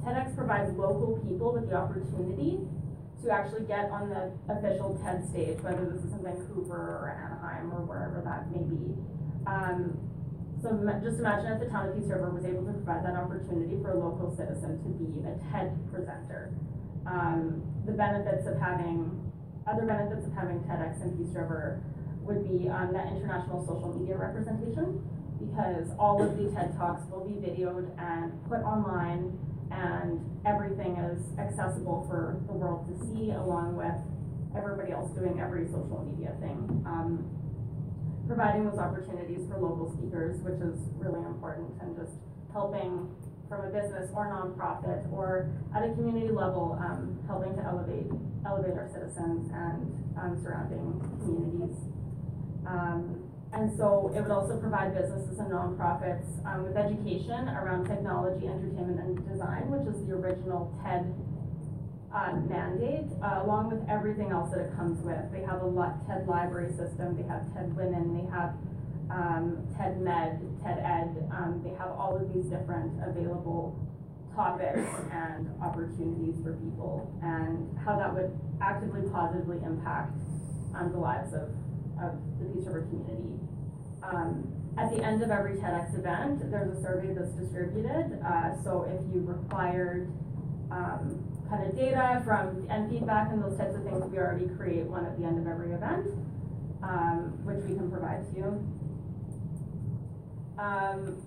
TEDx 0.03 0.35
provides 0.35 0.71
local 0.77 1.19
people 1.27 1.53
with 1.53 1.69
the 1.69 1.75
opportunity 1.75 2.59
to 3.23 3.31
actually 3.31 3.65
get 3.65 3.91
on 3.91 4.09
the 4.09 4.31
official 4.49 4.99
TED 5.03 5.27
stage, 5.29 5.61
whether 5.61 5.85
this 5.85 6.03
is 6.03 6.11
in 6.11 6.23
Vancouver 6.23 6.73
or 6.73 7.15
Anaheim 7.19 7.71
or 7.71 7.85
wherever 7.85 8.21
that 8.25 8.49
may 8.49 8.63
be. 8.63 8.95
Um, 9.45 10.10
so 10.61 10.69
just 11.01 11.17
imagine 11.17 11.51
if 11.53 11.59
the 11.59 11.69
town 11.69 11.89
of 11.89 11.97
Peace 11.97 12.05
River 12.05 12.29
was 12.29 12.45
able 12.45 12.65
to 12.65 12.73
provide 12.73 13.03
that 13.03 13.17
opportunity 13.17 13.81
for 13.81 13.91
a 13.91 13.97
local 13.97 14.29
citizen 14.38 14.77
to 14.77 14.89
be 14.93 15.25
a 15.25 15.33
TED 15.49 15.73
presenter. 15.89 16.53
Um, 17.09 17.65
the 17.85 17.93
benefits 17.93 18.45
of 18.45 18.61
having, 18.61 19.09
other 19.65 19.89
benefits 19.89 20.27
of 20.27 20.33
having 20.33 20.61
TEDx 20.69 21.01
in 21.01 21.17
Peace 21.17 21.33
River 21.33 21.81
would 22.21 22.45
be 22.45 22.69
um, 22.69 22.93
that 22.93 23.09
international 23.09 23.65
social 23.65 23.89
media 23.97 24.15
representation 24.17 25.01
because 25.41 25.89
all 25.97 26.21
of 26.21 26.38
the 26.38 26.45
TED 26.53 26.77
Talks 26.77 27.09
will 27.09 27.25
be 27.25 27.41
videoed 27.41 27.89
and 27.97 28.29
put 28.45 28.61
online 28.61 29.33
and 29.71 30.21
everything 30.45 30.97
is 30.97 31.25
accessible 31.39 32.05
for 32.05 32.38
the 32.45 32.53
world 32.53 32.85
to 32.85 32.93
see 33.07 33.31
along 33.31 33.75
with 33.75 33.97
everybody 34.55 34.91
else 34.91 35.09
doing 35.17 35.39
every 35.39 35.65
social 35.65 36.05
media 36.05 36.35
thing. 36.39 36.83
Um, 36.85 37.25
providing 38.31 38.63
those 38.63 38.79
opportunities 38.79 39.43
for 39.51 39.59
local 39.59 39.91
speakers, 39.91 40.39
which 40.39 40.55
is 40.63 40.79
really 40.95 41.19
important 41.27 41.67
and 41.83 41.91
just 41.99 42.15
helping 42.55 43.11
from 43.51 43.67
a 43.67 43.69
business 43.75 44.07
or 44.15 44.31
nonprofit 44.31 45.03
or 45.11 45.51
at 45.75 45.83
a 45.83 45.91
community 45.99 46.31
level, 46.31 46.79
um, 46.79 47.19
helping 47.27 47.51
to 47.59 47.61
elevate 47.67 48.07
elevate 48.47 48.79
our 48.79 48.87
citizens 48.87 49.51
and 49.51 49.83
um, 50.15 50.39
surrounding 50.39 50.95
communities. 51.19 51.75
Um, 52.63 53.27
and 53.51 53.67
so 53.75 54.09
it 54.15 54.21
would 54.23 54.31
also 54.31 54.55
provide 54.63 54.95
businesses 54.95 55.37
and 55.37 55.51
nonprofits 55.51 56.23
um, 56.47 56.63
with 56.63 56.79
education 56.79 57.51
around 57.51 57.83
technology, 57.83 58.47
entertainment, 58.47 58.99
and 59.03 59.27
design, 59.27 59.67
which 59.67 59.83
is 59.91 60.07
the 60.07 60.15
original 60.15 60.71
TED 60.79 61.03
uh, 62.13 62.33
mandate, 62.49 63.07
uh, 63.23 63.41
along 63.43 63.69
with 63.71 63.88
everything 63.89 64.31
else 64.31 64.51
that 64.51 64.59
it 64.59 64.75
comes 64.75 65.03
with. 65.03 65.31
They 65.31 65.41
have 65.41 65.61
a 65.61 65.65
lot, 65.65 66.05
TED 66.07 66.27
library 66.27 66.71
system, 66.71 67.15
they 67.15 67.27
have 67.27 67.41
TED 67.53 67.75
Women, 67.75 68.17
they 68.17 68.29
have 68.31 68.53
um, 69.09 69.67
TED 69.77 70.01
Med, 70.01 70.39
TED 70.63 70.79
Ed. 70.79 71.11
Um, 71.31 71.61
they 71.63 71.71
have 71.75 71.91
all 71.91 72.15
of 72.15 72.33
these 72.33 72.45
different 72.45 72.91
available 73.03 73.77
topics 74.35 74.88
and 75.11 75.49
opportunities 75.61 76.35
for 76.43 76.53
people, 76.53 77.11
and 77.21 77.67
how 77.83 77.97
that 77.97 78.13
would 78.13 78.31
actively 78.61 79.01
positively 79.09 79.57
impact 79.65 80.15
um, 80.75 80.91
the 80.91 80.99
lives 80.99 81.33
of 81.33 81.49
of 82.01 82.17
the 82.39 82.45
Peace 82.45 82.65
River 82.65 82.88
community. 82.89 83.38
Um, 84.01 84.47
at 84.77 84.89
the 84.89 85.03
end 85.03 85.21
of 85.21 85.29
every 85.29 85.57
TEDx 85.57 85.93
event, 85.99 86.49
there's 86.49 86.75
a 86.75 86.81
survey 86.81 87.13
that's 87.13 87.31
distributed. 87.33 88.19
Uh, 88.25 88.55
so 88.63 88.88
if 88.89 89.01
you 89.13 89.21
required 89.21 90.09
um, 90.71 91.20
kind 91.51 91.67
of 91.67 91.75
data 91.75 92.23
from 92.23 92.65
and 92.71 92.89
feedback 92.89 93.27
and 93.31 93.43
those 93.43 93.57
types 93.57 93.75
of 93.75 93.83
things, 93.83 93.99
we 94.09 94.17
already 94.17 94.47
create 94.55 94.87
one 94.87 95.05
at 95.05 95.19
the 95.19 95.25
end 95.27 95.37
of 95.37 95.45
every 95.45 95.73
event, 95.75 96.07
um, 96.81 97.35
which 97.43 97.59
we 97.67 97.75
can 97.75 97.91
provide 97.91 98.23
to 98.31 98.37
you. 98.39 98.49
Um, 100.57 101.19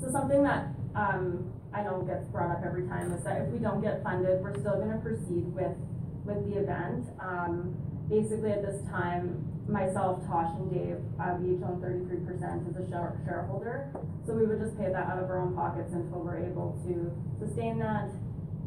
so 0.00 0.10
something 0.10 0.42
that 0.42 0.72
um, 0.94 1.52
I 1.74 1.82
know 1.82 2.00
gets 2.08 2.24
brought 2.32 2.50
up 2.50 2.62
every 2.64 2.88
time 2.88 3.12
is 3.12 3.22
that 3.24 3.42
if 3.42 3.48
we 3.52 3.58
don't 3.58 3.82
get 3.82 4.02
funded, 4.02 4.40
we're 4.40 4.56
still 4.58 4.80
going 4.80 4.92
to 4.96 4.98
proceed 5.04 5.44
with 5.52 5.76
with 6.24 6.40
the 6.48 6.58
event. 6.58 7.06
Um, 7.20 7.76
basically, 8.08 8.50
at 8.50 8.62
this 8.62 8.80
time, 8.88 9.44
myself, 9.68 10.24
Tosh, 10.26 10.50
and 10.56 10.72
Dave, 10.72 10.98
uh, 11.20 11.36
we 11.38 11.54
each 11.54 11.62
own 11.62 11.82
thirty-three 11.84 12.24
percent 12.24 12.64
as 12.64 12.80
a 12.80 12.88
shareholder. 12.88 13.92
So 14.24 14.32
we 14.32 14.46
would 14.46 14.58
just 14.58 14.78
pay 14.78 14.88
that 14.88 15.06
out 15.06 15.22
of 15.22 15.28
our 15.28 15.38
own 15.38 15.54
pockets 15.54 15.92
until 15.92 16.24
we're 16.24 16.38
able 16.38 16.80
to 16.88 17.12
sustain 17.44 17.78
that. 17.78 18.08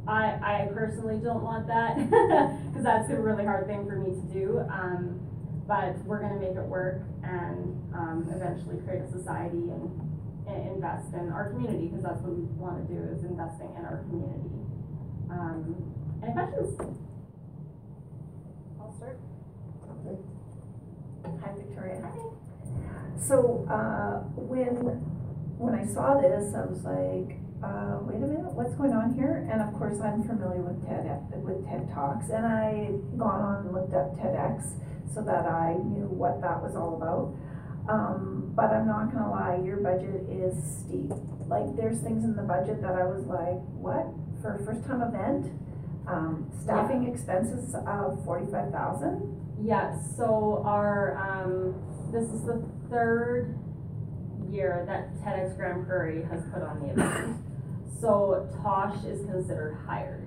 I, 0.07 0.39
I 0.41 0.69
personally 0.73 1.19
don't 1.19 1.43
want 1.43 1.67
that, 1.67 1.95
because 2.67 2.83
that's 2.83 3.09
a 3.11 3.15
really 3.15 3.45
hard 3.45 3.67
thing 3.67 3.85
for 3.85 3.95
me 3.95 4.11
to 4.15 4.27
do. 4.33 4.59
Um, 4.71 5.19
but 5.67 5.97
we're 6.05 6.19
gonna 6.19 6.39
make 6.39 6.55
it 6.57 6.65
work 6.65 7.03
and, 7.23 7.77
um, 7.93 8.27
eventually 8.33 8.77
create 8.85 9.03
a 9.03 9.11
society 9.11 9.69
and, 9.69 9.91
and 10.47 10.67
invest 10.75 11.13
in 11.13 11.31
our 11.31 11.49
community, 11.51 11.87
because 11.87 12.03
that's 12.03 12.21
what 12.21 12.33
we 12.35 12.43
wanna 12.57 12.83
do, 12.85 12.97
is 13.13 13.23
investing 13.23 13.69
in 13.77 13.85
our 13.85 14.03
community. 14.09 14.49
Um, 15.29 15.75
any 16.23 16.33
questions? 16.33 16.79
I'll 18.81 18.93
start. 18.97 19.19
Hi, 21.23 21.51
Victoria. 21.55 22.01
Hi. 22.01 23.19
So, 23.21 23.67
uh, 23.69 24.23
when, 24.35 24.75
when 25.57 25.75
I 25.75 25.85
saw 25.85 26.19
this, 26.19 26.53
I 26.55 26.65
was 26.65 26.83
like, 26.83 27.38
uh, 27.63 27.99
wait 28.07 28.17
a 28.17 28.27
minute, 28.27 28.51
what's 28.53 28.73
going 28.75 28.93
on 28.93 29.13
here? 29.13 29.47
And 29.51 29.61
of 29.61 29.73
course, 29.75 29.99
I'm 29.99 30.23
familiar 30.23 30.61
with 30.61 30.79
TED, 30.87 31.05
with 31.43 31.65
TED 31.67 31.89
Talks, 31.93 32.29
and 32.29 32.45
I 32.45 32.91
gone 33.17 33.41
on 33.41 33.65
and 33.65 33.73
looked 33.73 33.93
up 33.93 34.15
TEDx 34.15 34.79
so 35.13 35.21
that 35.23 35.45
I 35.45 35.75
knew 35.83 36.07
what 36.07 36.41
that 36.41 36.61
was 36.61 36.75
all 36.75 36.95
about. 36.95 37.35
Um, 37.89 38.53
but 38.55 38.71
I'm 38.71 38.87
not 38.87 39.11
gonna 39.11 39.31
lie, 39.31 39.59
your 39.65 39.77
budget 39.77 40.29
is 40.29 40.55
steep. 40.85 41.11
Like, 41.47 41.75
there's 41.75 41.99
things 41.99 42.23
in 42.23 42.35
the 42.35 42.43
budget 42.43 42.81
that 42.81 42.93
I 42.93 43.03
was 43.03 43.25
like, 43.25 43.59
what? 43.75 44.05
For 44.41 44.55
a 44.55 44.65
first 44.65 44.85
time 44.85 45.01
event? 45.01 45.51
Um, 46.07 46.49
staffing 46.63 47.07
expenses 47.11 47.75
of 47.75 48.23
forty-five 48.23 48.71
thousand? 48.71 49.35
Yes, 49.61 50.15
so 50.15 50.61
our, 50.65 51.17
um, 51.17 51.75
this 52.13 52.23
is 52.29 52.45
the 52.45 52.63
third 52.89 53.57
year 54.49 54.85
that 54.87 55.13
TEDx 55.21 55.57
Grande 55.57 55.85
Prairie 55.85 56.23
has 56.23 56.41
put 56.53 56.63
on 56.63 56.79
the 56.79 56.93
event. 56.93 57.37
So 57.99 58.47
Tosh 58.63 59.03
is 59.05 59.25
considered 59.25 59.77
hired, 59.85 60.25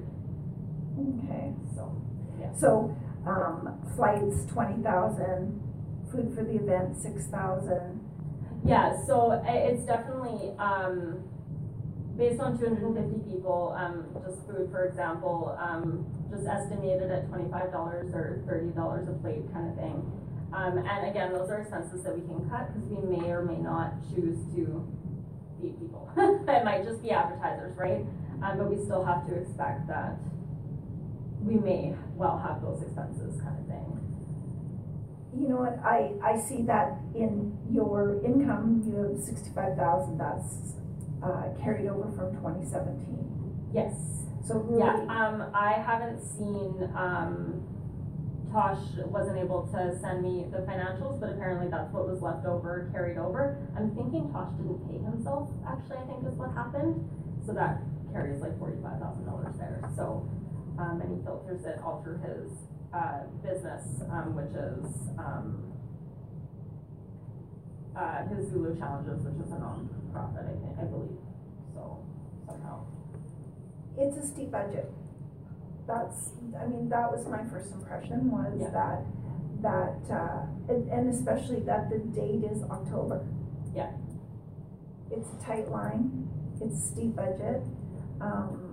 Okay. 0.98 1.54
so, 1.74 1.90
yeah. 2.38 2.52
So, 2.54 2.94
um, 3.26 3.78
flights, 3.96 4.44
twenty 4.46 4.82
thousand, 4.82 5.60
food 6.10 6.34
for 6.34 6.44
the 6.44 6.56
event, 6.56 6.96
six 7.00 7.26
thousand. 7.28 8.00
Yeah, 8.64 8.94
so 9.06 9.42
it's 9.46 9.84
definitely, 9.86 10.52
um, 10.58 11.22
based 12.16 12.40
on 12.40 12.58
two 12.58 12.66
hundred 12.66 12.84
and 12.84 12.96
fifty 13.14 13.30
people, 13.32 13.74
um, 13.76 14.04
just 14.24 14.46
food, 14.46 14.68
for 14.70 14.84
example, 14.84 15.56
um, 15.58 16.04
just 16.30 16.46
estimated 16.46 17.10
at 17.10 17.26
twenty-five 17.28 17.72
dollars 17.72 18.12
or 18.14 18.42
thirty 18.46 18.68
dollars 18.68 19.08
a 19.08 19.12
plate 19.12 19.50
kind 19.52 19.70
of 19.70 19.76
thing. 19.76 20.12
Um, 20.52 20.76
and 20.78 21.08
again, 21.08 21.32
those 21.32 21.48
are 21.48 21.62
expenses 21.62 22.04
that 22.04 22.14
we 22.14 22.20
can 22.28 22.48
cut, 22.50 22.68
because 22.74 22.86
we 22.90 23.16
may 23.16 23.30
or 23.30 23.42
may 23.42 23.56
not 23.56 23.94
choose 24.14 24.36
to. 24.54 24.86
It 26.48 26.64
might 26.64 26.84
just 26.84 27.02
be 27.02 27.10
advertisers, 27.10 27.76
right? 27.76 28.04
Um, 28.42 28.58
but 28.58 28.70
we 28.70 28.76
still 28.84 29.04
have 29.04 29.26
to 29.28 29.34
expect 29.34 29.86
that 29.88 30.18
we 31.40 31.54
may 31.54 31.94
well 32.14 32.38
have 32.38 32.60
those 32.62 32.82
expenses 32.82 33.40
kind 33.40 33.58
of 33.58 33.66
thing. 33.66 33.88
You 35.34 35.48
know 35.48 35.56
what, 35.56 35.78
I, 35.84 36.12
I 36.22 36.38
see 36.38 36.62
that 36.64 36.98
in 37.14 37.56
your 37.72 38.20
income, 38.24 38.82
you 38.86 38.94
have 38.96 39.18
sixty-five 39.24 39.76
thousand, 39.76 40.18
that's, 40.18 40.74
uh, 41.24 41.48
carried 41.62 41.88
over 41.88 42.12
from 42.12 42.36
twenty 42.40 42.66
seventeen. 42.68 43.70
Yes. 43.72 43.94
So 44.46 44.56
really. 44.56 44.80
Yeah, 44.80 45.06
um, 45.08 45.50
I 45.54 45.72
haven't 45.74 46.20
seen, 46.22 46.90
um, 46.94 47.61
Tosh 48.52 48.84
wasn't 49.06 49.38
able 49.38 49.66
to 49.72 49.98
send 50.00 50.22
me 50.22 50.44
the 50.52 50.58
financials, 50.58 51.18
but 51.18 51.30
apparently 51.30 51.68
that's 51.70 51.90
what 51.92 52.06
was 52.06 52.20
left 52.20 52.44
over, 52.44 52.90
carried 52.92 53.16
over. 53.16 53.56
I'm 53.76 53.96
thinking 53.96 54.30
Tosh 54.30 54.52
didn't 54.60 54.84
pay 54.92 54.98
himself, 55.00 55.48
actually, 55.66 55.96
I 55.96 56.04
think 56.04 56.28
is 56.28 56.36
what 56.36 56.52
happened, 56.52 57.00
so 57.46 57.52
that 57.54 57.80
carries 58.12 58.42
like 58.42 58.58
forty-five 58.58 59.00
thousand 59.00 59.24
dollars 59.24 59.56
there, 59.56 59.80
so, 59.96 60.28
um, 60.78 61.00
and 61.00 61.16
he 61.16 61.24
filters 61.24 61.64
it 61.64 61.80
all 61.82 62.02
through 62.04 62.20
his, 62.20 62.52
uh, 62.92 63.24
business, 63.42 64.04
um, 64.12 64.36
which 64.36 64.52
is, 64.52 64.84
um, 65.16 65.72
uh, 67.96 68.28
his 68.28 68.52
Zulu 68.52 68.76
Challenges, 68.78 69.24
which 69.24 69.40
is 69.40 69.50
a 69.50 69.58
non-profit, 69.58 70.44
I 70.44 70.52
think, 70.60 70.76
I 70.78 70.84
believe, 70.84 71.16
so, 71.72 72.04
somehow. 72.46 72.84
it's 73.96 74.16
a 74.18 74.26
steep 74.26 74.50
budget. 74.50 74.92
That's, 75.86 76.30
I 76.60 76.66
mean, 76.66 76.88
that 76.90 77.10
was 77.10 77.26
my 77.28 77.42
first 77.44 77.72
impression 77.72 78.30
was 78.30 78.52
Yeah. 78.60 78.70
that, 78.70 79.04
that, 79.62 80.14
uh, 80.14 80.46
and, 80.68 80.88
and 80.90 81.14
especially 81.14 81.60
that 81.60 81.90
the 81.90 81.98
date 81.98 82.44
is 82.44 82.62
October. 82.64 83.26
Yeah. 83.74 83.90
It's 85.10 85.28
a 85.30 85.44
tight 85.44 85.70
line, 85.70 86.28
it's 86.60 86.74
a 86.74 86.86
steep 86.92 87.16
budget, 87.16 87.62
um, 88.20 88.68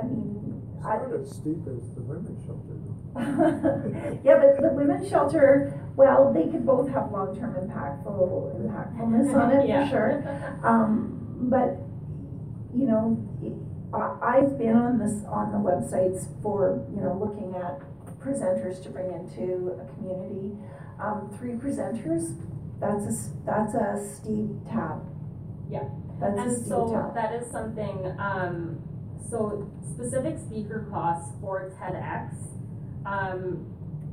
I 0.00 0.04
mean, 0.04 0.62
I. 0.84 0.96
It's 0.96 1.10
not 1.10 1.20
as 1.20 1.30
steep 1.36 1.58
as 1.68 1.90
the 1.94 2.00
women's 2.02 2.44
shelter. 2.46 2.76
Yeah, 4.24 4.38
but 4.38 4.62
the 4.62 4.72
women's 4.72 5.08
shelter, 5.08 5.78
well, 5.96 6.32
they 6.32 6.44
could 6.44 6.64
both 6.64 6.88
have 6.90 7.10
long-term 7.12 7.54
impactful, 7.54 8.56
impactfulness 8.66 9.34
on 9.34 9.50
it, 9.52 9.68
Yeah. 9.68 9.84
for 9.84 9.90
sure. 9.90 10.58
Um, 10.64 11.48
but, 11.50 11.76
you 12.74 12.86
know, 12.86 13.18
I, 13.42 13.52
I've 13.92 14.56
been 14.58 14.76
on 14.76 14.98
this, 14.98 15.24
on 15.26 15.52
the 15.52 15.58
websites 15.58 16.26
for, 16.42 16.84
you 16.94 17.00
know, 17.02 17.14
looking 17.18 17.54
at 17.56 17.80
presenters 18.20 18.82
to 18.82 18.90
bring 18.90 19.10
into 19.12 19.72
a 19.80 19.94
community. 19.94 20.52
Um, 21.02 21.34
three 21.38 21.52
presenters, 21.52 22.36
that's 22.78 23.04
a, 23.04 23.14
that's 23.46 23.74
a 23.74 24.14
steep 24.14 24.50
tab. 24.70 25.02
Yeah. 25.68 25.84
That's 26.20 26.38
a 26.38 26.42
And 26.42 26.56
steep 26.56 26.68
so 26.68 26.88
tab. 26.92 27.14
that 27.14 27.34
is 27.34 27.50
something, 27.50 28.14
um, 28.18 28.78
so 29.30 29.70
specific 29.94 30.38
speaker 30.38 30.86
costs 30.90 31.32
for 31.40 31.72
TEDx, 31.80 32.34
um, 33.06 33.66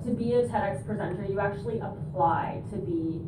to 0.05 0.11
be 0.13 0.33
a 0.33 0.47
TEDx 0.47 0.85
presenter, 0.85 1.25
you 1.25 1.39
actually 1.39 1.79
apply 1.79 2.61
to 2.71 2.77
be 2.77 3.21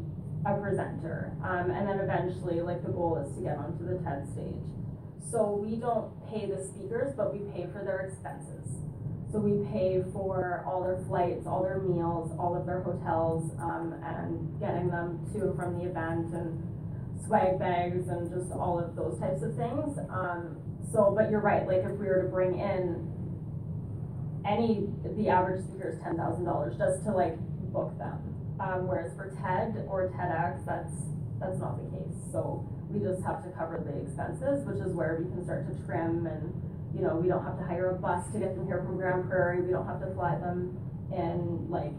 a 0.45 0.53
presenter. 0.57 1.33
Um, 1.43 1.69
and 1.71 1.87
then 1.87 1.99
eventually, 1.99 2.61
like 2.61 2.81
the 2.85 2.91
goal 2.91 3.17
is 3.17 3.35
to 3.35 3.41
get 3.43 3.57
onto 3.57 3.85
the 3.85 4.01
TED 4.03 4.25
stage. 4.31 4.78
So 5.31 5.53
we 5.63 5.75
don't 5.75 6.09
pay 6.31 6.45
the 6.47 6.63
speakers, 6.63 7.13
but 7.15 7.33
we 7.33 7.39
pay 7.51 7.67
for 7.71 7.83
their 7.83 8.01
expenses. 8.01 8.65
So 9.31 9.37
we 9.39 9.63
pay 9.69 10.01
for 10.11 10.63
all 10.65 10.81
their 10.81 10.97
flights, 11.07 11.45
all 11.45 11.61
their 11.61 11.79
meals, 11.79 12.31
all 12.39 12.57
of 12.57 12.65
their 12.65 12.81
hotels, 12.81 13.51
um, 13.59 13.93
and 14.03 14.59
getting 14.59 14.89
them 14.89 15.19
to 15.33 15.41
and 15.41 15.55
from 15.55 15.77
the 15.77 15.85
event 15.85 16.33
and 16.33 16.65
swag 17.27 17.59
bags 17.59 18.07
and 18.07 18.29
just 18.29 18.51
all 18.51 18.79
of 18.79 18.95
those 18.95 19.19
types 19.19 19.43
of 19.43 19.55
things. 19.55 19.99
Um, 20.09 20.57
so, 20.91 21.13
but 21.15 21.29
you're 21.29 21.41
right, 21.41 21.67
like 21.67 21.85
if 21.85 21.91
we 21.99 22.07
were 22.07 22.23
to 22.23 22.27
bring 22.29 22.57
in 22.57 23.05
any, 24.47 24.87
the 25.15 25.29
average 25.29 25.63
speaker 25.65 25.89
is 25.93 26.01
ten 26.01 26.17
thousand 26.17 26.45
dollars 26.45 26.75
just 26.77 27.05
to 27.05 27.11
like 27.11 27.37
book 27.71 27.95
them. 27.99 28.17
Um, 28.59 28.87
whereas 28.87 29.13
for 29.15 29.29
TED 29.29 29.85
or 29.87 30.09
TEDx, 30.09 30.65
that's, 30.65 30.91
that's 31.39 31.59
not 31.59 31.77
the 31.77 31.97
case. 31.97 32.17
So 32.31 32.65
we 32.89 32.99
just 32.99 33.21
have 33.23 33.43
to 33.45 33.49
cover 33.53 33.77
the 33.85 33.93
expenses, 34.01 34.65
which 34.65 34.81
is 34.81 34.93
where 34.93 35.21
we 35.21 35.29
can 35.29 35.43
start 35.45 35.69
to 35.69 35.73
trim 35.85 36.25
and, 36.25 36.49
you 36.97 37.01
know, 37.05 37.15
we 37.15 37.29
don't 37.29 37.43
have 37.45 37.57
to 37.57 37.65
hire 37.65 37.93
a 37.93 37.97
bus 37.97 38.25
to 38.33 38.39
get 38.39 38.55
them 38.55 38.65
here 38.65 38.81
from 38.81 38.97
Grande 38.97 39.29
Prairie, 39.29 39.61
we 39.61 39.71
don't 39.71 39.85
have 39.85 40.01
to 40.01 40.09
fly 40.17 40.33
them 40.41 40.73
in, 41.13 41.69
like, 41.69 41.93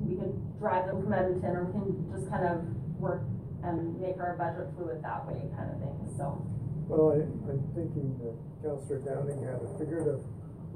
we 0.00 0.16
can 0.16 0.32
drive 0.58 0.86
them 0.86 1.02
from 1.02 1.12
Edmonton, 1.12 1.56
or 1.56 1.64
we 1.64 1.72
can 1.72 1.92
just 2.12 2.30
kind 2.30 2.44
of 2.48 2.64
work 2.96 3.22
and 3.62 4.00
make 4.00 4.16
our 4.16 4.36
budget 4.36 4.72
fluid 4.76 5.04
that 5.04 5.26
way 5.28 5.40
kind 5.56 5.68
of 5.70 5.76
thing, 5.80 5.96
so. 6.16 6.40
Well, 6.88 7.12
I, 7.16 7.24
I'm 7.48 7.64
thinking 7.76 8.16
that 8.24 8.36
Councillor 8.60 9.00
Downing 9.04 9.44
had 9.44 9.60
a 9.60 9.68
figurative 9.78 10.24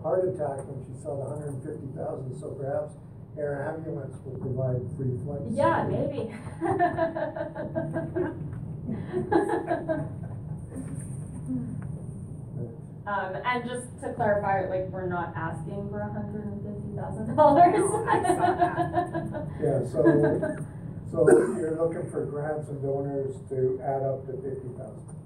heart 0.02 0.28
attack 0.28 0.64
when 0.64 0.80
she 0.84 0.96
saw 1.02 1.16
the 1.16 1.28
hundred 1.28 1.52
and 1.52 1.62
fifty 1.64 1.88
thousand, 1.96 2.32
so 2.40 2.56
perhaps 2.56 2.96
air 3.36 3.68
ambulance 3.68 4.16
will 4.24 4.40
provide 4.40 4.80
free 4.96 5.16
flights. 5.20 5.52
Yeah, 5.52 5.84
maybe. 5.84 6.32
Um, 13.06 13.36
and 13.43 13.65
just 13.65 13.86
to 14.02 14.12
clarify, 14.12 14.69
like, 14.69 14.89
we're 14.90 15.06
not 15.09 15.32
asking 15.35 15.89
for 15.89 16.01
a 16.01 16.12
hundred 16.12 16.44
and 16.44 16.60
fifty 16.62 16.94
thousand 16.94 17.35
dollars. 17.36 17.81
I 18.06 18.23
saw 18.36 19.47
Yeah, 19.62 19.81
so, 19.90 20.02
so 21.12 21.27
you're 21.56 21.77
looking 21.81 22.10
for 22.10 22.27
grants 22.27 22.69
and 22.69 22.82
donors 22.82 23.35
to 23.48 23.81
add 23.82 24.02
up 24.02 24.27
to 24.27 24.32
fifty 24.43 24.69
thousand. 24.77 25.16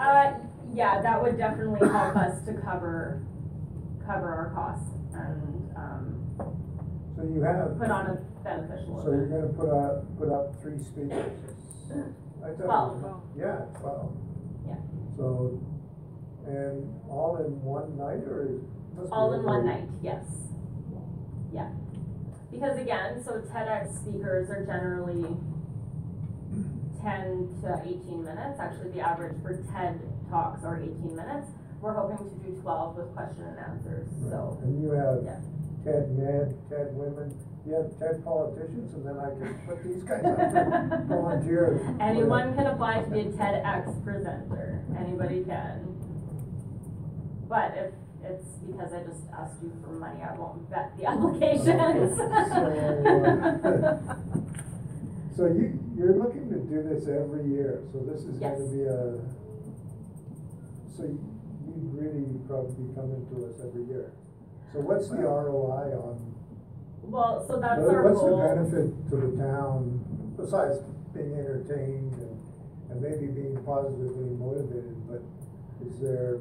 Uh, 0.00 0.32
yeah, 0.74 1.00
that 1.00 1.22
would 1.22 1.38
definitely 1.38 1.88
help 1.88 2.16
us 2.16 2.44
to 2.46 2.54
cover, 2.54 3.22
cover 4.04 4.26
our 4.34 4.50
costs 4.52 4.90
and, 5.12 5.70
um, 5.76 6.18
So 7.16 7.22
you 7.22 7.40
have. 7.42 7.78
put 7.78 7.90
on 7.92 8.06
a 8.06 8.14
beneficial 8.42 9.00
So 9.00 9.12
you're 9.12 9.26
event. 9.26 9.56
gonna 9.56 9.70
put 9.70 9.70
up, 9.70 10.18
put 10.18 10.28
up 10.32 10.60
three 10.60 10.80
speakers? 10.82 11.38
I 12.44 12.48
thought 12.48 12.60
it 12.60 12.66
was- 12.66 13.00
Twelve. 13.00 13.22
Yeah, 13.36 13.64
twelve. 13.80 14.12
Yeah. 14.66 14.74
So, 15.16 15.58
and 16.46 17.00
all 17.08 17.36
in 17.38 17.62
one 17.64 17.96
night 17.96 18.24
or? 18.28 18.42
is- 18.46 18.62
must 18.96 19.06
be 19.08 19.12
All 19.12 19.32
in 19.32 19.42
one 19.44 19.64
night, 19.66 19.88
yes. 20.02 20.24
Yeah. 21.52 21.70
Because 22.50 22.78
again, 22.78 23.22
so 23.24 23.40
TEDx 23.40 23.94
speakers 24.02 24.50
are 24.50 24.64
generally 24.64 25.36
ten 27.02 27.48
to 27.62 27.82
eighteen 27.84 28.24
minutes. 28.24 28.60
Actually, 28.60 28.90
the 28.92 29.00
average 29.00 29.40
for 29.42 29.56
TED 29.72 30.00
Talks 30.30 30.64
are 30.64 30.76
eighteen 30.80 31.14
minutes. 31.16 31.48
We're 31.80 31.94
hoping 31.94 32.18
to 32.28 32.34
do 32.46 32.60
twelve 32.60 32.96
with 32.96 33.12
question 33.14 33.44
and 33.44 33.58
answers, 33.58 34.08
so. 34.30 34.58
And 34.62 34.82
you 34.82 34.90
have 34.92 35.22
Yeah. 35.24 35.40
TED 35.84 36.16
men, 36.16 36.54
TED 36.70 36.96
women, 36.96 37.34
you 37.66 37.74
have 37.74 37.98
TED 37.98 38.24
politicians, 38.24 38.94
and 38.94 39.06
then 39.06 39.18
I 39.18 39.30
can 39.30 39.58
put 39.66 39.82
these 39.82 40.02
guys 40.02 40.24
up 40.24 40.36
for 40.36 41.04
volunteers. 41.08 41.80
Anyone 42.00 42.54
can 42.54 42.66
apply 42.66 43.02
to 43.02 43.10
be 43.10 43.20
a 43.20 43.24
TEDx 43.24 44.04
presenter, 44.04 44.84
anybody 44.98 45.44
can. 45.44 45.88
But 47.48 47.72
if 47.76 47.92
it's 48.22 48.46
because 48.66 48.92
I 48.92 49.02
just 49.02 49.22
asked 49.32 49.62
you 49.62 49.72
for 49.82 49.92
money, 49.92 50.20
I 50.22 50.34
won't 50.36 50.68
vet 50.68 50.96
the 50.98 51.06
applications. 51.06 52.18
Uh, 55.34 55.36
so 55.36 55.46
you, 55.46 55.80
you're 55.96 56.14
looking 56.16 56.48
to 56.48 56.58
do 56.60 56.80
this 56.88 57.08
every 57.08 57.44
year, 57.48 57.82
so 57.92 57.98
this 58.06 58.20
is 58.22 58.38
gonna 58.38 58.54
be 58.70 58.84
a, 58.84 59.18
so 60.96 61.02
you 61.02 61.18
you'd 61.66 61.92
really 61.92 62.24
probably 62.46 62.84
be 62.86 62.94
coming 62.94 63.26
to 63.34 63.46
us 63.46 63.60
every 63.66 63.82
year. 63.86 64.12
So 64.72 64.78
what's 64.80 65.08
the 65.08 65.16
ROI 65.16 65.90
on? 65.98 66.33
Well, 67.10 67.44
so 67.46 67.60
that's 67.60 67.80
our 67.82 68.02
What's 68.02 68.20
the 68.20 68.28
goal. 68.28 68.42
benefit 68.42 69.10
to 69.10 69.16
the 69.16 69.36
town, 69.42 70.34
besides 70.36 70.78
being 71.14 71.34
entertained 71.34 72.12
and, 72.14 72.40
and 72.90 73.00
maybe 73.00 73.26
being 73.32 73.56
positively 73.64 74.30
motivated, 74.34 74.96
but 75.08 75.22
is 75.86 75.98
there 76.00 76.38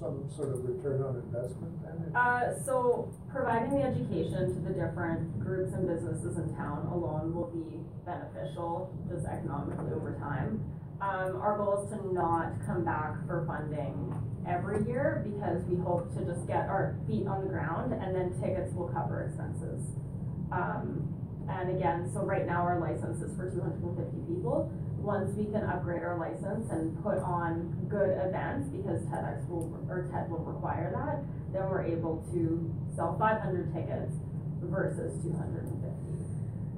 some 0.00 0.26
sort 0.34 0.50
of 0.50 0.64
return 0.64 1.02
on 1.02 1.16
investment 1.16 1.72
then? 1.84 2.16
Uh, 2.16 2.52
so 2.64 3.12
providing 3.30 3.78
the 3.78 3.82
education 3.84 4.54
to 4.54 4.60
the 4.68 4.74
different 4.74 5.38
groups 5.40 5.72
and 5.74 5.86
businesses 5.86 6.36
in 6.38 6.54
town 6.56 6.88
alone 6.92 7.32
will 7.34 7.50
be 7.54 7.78
beneficial, 8.04 8.90
just 9.08 9.26
economically 9.26 9.92
over 9.94 10.16
time. 10.18 10.60
Um, 11.00 11.40
our 11.40 11.56
goal 11.58 11.82
is 11.84 11.90
to 11.90 12.12
not 12.14 12.52
come 12.66 12.84
back 12.84 13.14
for 13.26 13.44
funding 13.46 14.14
every 14.46 14.84
year 14.86 15.24
because 15.24 15.62
we 15.64 15.76
hope 15.82 16.12
to 16.16 16.24
just 16.24 16.46
get 16.46 16.68
our 16.68 16.96
feet 17.06 17.26
on 17.26 17.42
the 17.42 17.48
ground 17.48 17.92
and 17.92 18.14
then 18.14 18.34
tickets 18.40 18.74
will 18.74 18.88
cover 18.88 19.24
expenses. 19.26 19.82
Um, 20.50 21.08
and 21.48 21.76
again, 21.76 22.10
so 22.12 22.20
right 22.20 22.46
now 22.46 22.62
our 22.62 22.78
license 22.78 23.22
is 23.22 23.36
for 23.36 23.50
two 23.50 23.60
hundred 23.60 23.82
and 23.82 23.96
fifty 23.98 24.20
people. 24.26 24.70
Once 24.98 25.34
we 25.34 25.44
can 25.46 25.62
upgrade 25.66 26.02
our 26.02 26.18
license 26.18 26.70
and 26.70 26.94
put 27.02 27.18
on 27.18 27.74
good 27.90 28.14
events, 28.22 28.70
because 28.70 29.02
TEDx 29.10 29.48
will, 29.48 29.66
or 29.90 30.06
TED 30.12 30.30
will 30.30 30.46
require 30.46 30.94
that, 30.94 31.18
then 31.52 31.68
we're 31.68 31.82
able 31.82 32.22
to 32.32 32.70
sell 32.94 33.18
five 33.18 33.42
hundred 33.42 33.74
tickets 33.74 34.14
versus 34.62 35.18
two 35.22 35.34
hundred 35.34 35.66
and 35.66 35.82
fifty. 35.82 35.98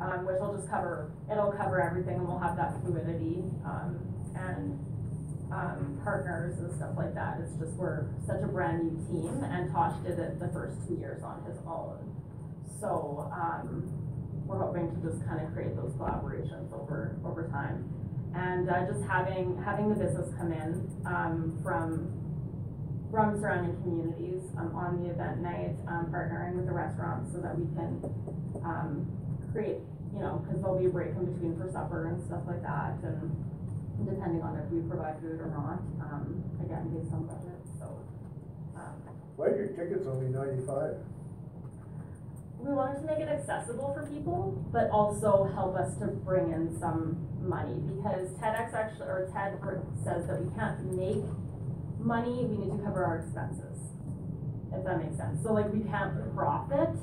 Um, 0.00 0.26
which 0.26 0.40
will 0.40 0.56
just 0.56 0.68
cover, 0.68 1.12
it'll 1.30 1.52
cover 1.52 1.80
everything 1.80 2.16
and 2.16 2.26
we'll 2.26 2.40
have 2.40 2.56
that 2.56 2.80
fluidity, 2.82 3.44
um, 3.64 3.94
and, 4.34 4.74
um, 5.54 6.00
partners 6.02 6.58
and 6.58 6.74
stuff 6.74 6.90
like 6.96 7.14
that. 7.14 7.38
It's 7.40 7.54
just, 7.58 7.72
we're 7.78 8.10
such 8.26 8.42
a 8.42 8.48
brand 8.48 8.82
new 8.82 8.98
team 9.06 9.44
and 9.44 9.70
Tosh 9.70 9.94
did 10.02 10.18
it 10.18 10.40
the 10.40 10.48
first 10.48 10.76
two 10.86 10.94
years 10.98 11.22
on 11.22 11.44
his 11.46 11.56
own. 11.66 12.02
So, 12.80 13.30
um, 13.32 13.86
we're 14.46 14.58
hoping 14.58 14.90
to 14.90 14.98
just 15.08 15.24
kind 15.26 15.40
of 15.40 15.54
create 15.54 15.76
those 15.76 15.92
collaborations 15.94 16.68
over, 16.74 17.16
over 17.24 17.48
time. 17.48 17.88
And, 18.34 18.68
uh, 18.68 18.84
just 18.90 19.06
having, 19.08 19.56
having 19.64 19.88
the 19.88 19.94
business 19.94 20.28
come 20.36 20.52
in, 20.52 20.90
um, 21.06 21.58
from 21.62 22.20
from 23.14 23.38
surrounding 23.38 23.76
communities, 23.86 24.42
um, 24.58 24.74
on 24.74 24.98
the 24.98 25.10
event 25.14 25.38
night, 25.38 25.78
um, 25.86 26.10
partnering 26.10 26.56
with 26.56 26.66
the 26.66 26.72
restaurants 26.72 27.30
so 27.30 27.38
that 27.38 27.54
we 27.56 27.62
can, 27.78 28.02
um, 28.66 29.06
create, 29.52 29.78
you 30.12 30.18
know, 30.18 30.42
cause 30.50 30.58
there'll 30.58 30.80
be 30.80 30.86
a 30.86 30.90
break 30.90 31.14
in 31.14 31.24
between 31.30 31.54
for 31.56 31.70
supper 31.70 32.08
and 32.10 32.18
stuff 32.26 32.42
like 32.48 32.60
that, 32.62 32.98
and 33.06 33.30
depending 34.02 34.42
on 34.42 34.58
if 34.58 34.66
we 34.70 34.80
provide 34.88 35.20
food 35.20 35.38
or 35.40 35.50
not, 35.54 35.78
um, 36.02 36.42
again, 36.62 36.90
based 36.90 37.12
on 37.14 37.26
budget, 37.26 37.60
so. 37.78 37.86
um, 38.74 38.98
Why 39.36 39.46
are 39.46 39.56
your 39.56 39.68
tickets 39.68 40.06
only 40.06 40.28
ninety-five? 40.28 40.96
We 42.58 42.72
wanted 42.72 43.00
to 43.00 43.06
make 43.06 43.18
it 43.20 43.28
accessible 43.28 43.92
for 43.92 44.06
people, 44.08 44.56
but 44.72 44.88
also 44.90 45.50
help 45.52 45.76
us 45.76 45.94
to 46.00 46.06
bring 46.24 46.50
in 46.50 46.74
some 46.80 47.28
money, 47.42 47.76
because 47.92 48.32
TEDx 48.40 48.72
actually, 48.72 49.06
or 49.06 49.28
TED 49.32 49.60
says 50.02 50.26
that 50.26 50.40
we 50.40 50.48
can't 50.56 50.80
make 50.96 51.22
money, 52.00 52.46
we 52.48 52.56
need 52.56 52.72
to 52.72 52.82
cover 52.82 53.04
our 53.04 53.18
expenses. 53.20 53.92
If 54.72 54.82
that 54.84 54.98
makes 54.98 55.16
sense, 55.16 55.42
so 55.44 55.52
like 55.52 55.70
we 55.72 55.80
can't 55.80 56.16
profit 56.34 56.96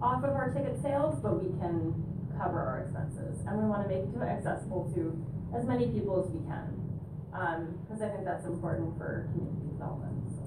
off 0.00 0.24
of 0.24 0.32
our 0.34 0.50
ticket 0.50 0.80
sales, 0.82 1.20
but 1.22 1.38
we 1.38 1.50
can 1.60 1.92
cover 2.40 2.58
our 2.58 2.80
expenses, 2.88 3.38
and 3.46 3.60
we 3.60 3.68
wanna 3.68 3.86
make 3.86 4.08
it 4.08 4.22
accessible 4.22 4.90
to 4.96 5.12
as 5.56 5.64
many 5.66 5.86
people 5.88 6.24
as 6.24 6.30
we 6.32 6.40
can. 6.48 6.78
Um, 7.32 7.78
cause 7.88 8.02
I 8.02 8.08
think 8.08 8.24
that's 8.24 8.44
important 8.44 8.96
for 8.98 9.28
community 9.32 9.72
development, 9.72 10.20
so. 10.36 10.44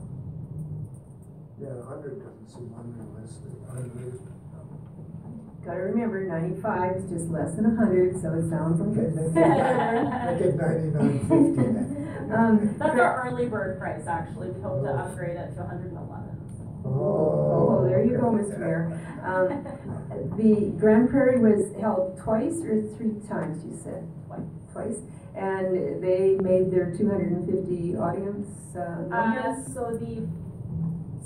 Yeah, 1.62 1.82
hundred 1.88 2.22
doesn't 2.22 2.50
seem 2.50 2.70
unrealistic, 2.78 3.58
unrealistic. 3.70 4.34
Gotta 5.66 5.80
remember, 5.80 6.24
ninety-five 6.26 6.98
is 6.98 7.10
just 7.10 7.26
less 7.32 7.56
than 7.56 7.76
hundred, 7.76 8.22
so 8.22 8.34
it 8.38 8.50
sounds 8.52 8.78
like. 8.80 9.02
Okay, 9.02 9.10
make 9.18 9.34
it, 9.34 10.30
make 10.30 10.42
it 10.46 10.56
ninety-nine 10.62 11.20
fifty 11.26 11.56
then. 11.58 12.32
Um, 12.32 12.76
That's 12.78 13.00
our 13.00 13.28
early 13.28 13.48
bird 13.48 13.80
price, 13.80 14.06
actually, 14.06 14.50
we 14.52 14.62
hope 14.62 14.84
to 14.84 14.92
upgrade 14.94 15.38
it 15.38 15.56
to 15.56 15.66
hundred 15.66 15.90
and 15.90 15.98
eleven, 16.06 16.38
so. 16.54 16.64
Oh, 16.86 17.86
there 17.90 18.06
you 18.06 18.14
go, 18.18 18.30
Mr. 18.30 18.60
Mayor. 18.60 18.94
Um, 19.26 20.38
the 20.38 20.70
Grande 20.78 21.10
Prairie 21.10 21.40
was 21.42 21.74
held 21.82 22.20
twice 22.22 22.62
or 22.62 22.84
three 22.96 23.18
times, 23.28 23.66
you 23.66 23.74
said? 23.84 24.06
Twice. 24.76 25.00
And 25.36 26.04
they 26.04 26.36
made 26.36 26.68
their 26.70 26.92
two 26.92 27.08
hundred 27.08 27.32
and 27.32 27.48
fifty 27.48 27.96
audience, 27.96 28.76
uh, 28.76 29.08
Uh, 29.08 29.56
so 29.72 29.96
the 29.96 30.28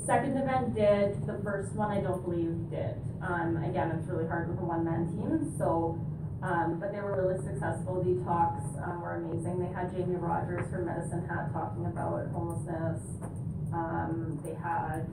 second 0.05 0.37
event 0.37 0.73
did, 0.73 1.25
the 1.25 1.37
first 1.43 1.73
one 1.73 1.89
I 1.89 2.01
don't 2.01 2.21
believe 2.23 2.69
did. 2.69 2.97
Um, 3.21 3.57
again, 3.65 3.89
it's 3.97 4.07
really 4.07 4.27
hard 4.27 4.49
with 4.49 4.57
a 4.57 4.65
one-man 4.65 5.09
team, 5.13 5.53
so, 5.57 5.97
um, 6.41 6.79
but 6.79 6.91
they 6.93 7.01
were 7.01 7.21
really 7.21 7.37
successful. 7.41 8.01
The 8.01 8.17
talks, 8.25 8.65
um, 8.85 9.01
were 9.01 9.17
amazing. 9.21 9.59
They 9.61 9.73
had 9.73 9.93
Jamie 9.93 10.17
Rogers 10.17 10.65
from 10.69 10.85
Medicine 10.85 11.25
Hat 11.29 11.53
talking 11.53 11.85
about 11.85 12.25
homelessness. 12.33 13.01
Um, 13.73 14.41
they 14.45 14.53
had, 14.57 15.05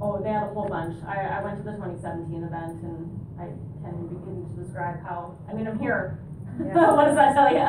oh, 0.00 0.18
they 0.22 0.30
had 0.30 0.50
a 0.50 0.54
whole 0.54 0.68
bunch. 0.68 0.98
I, 1.06 1.38
I 1.38 1.42
went 1.42 1.58
to 1.58 1.62
the 1.62 1.76
twenty 1.78 2.00
seventeen 2.02 2.42
event 2.42 2.82
and 2.82 3.06
I 3.38 3.54
can't 3.86 4.02
begin 4.10 4.50
to 4.50 4.62
describe 4.64 5.02
how, 5.06 5.38
I 5.48 5.54
mean, 5.54 5.68
I'm 5.68 5.78
here. 5.78 6.18
Yeah. 6.64 6.92
What 6.96 7.04
does 7.06 7.16
that 7.16 7.34
tell 7.34 7.52
you? 7.52 7.68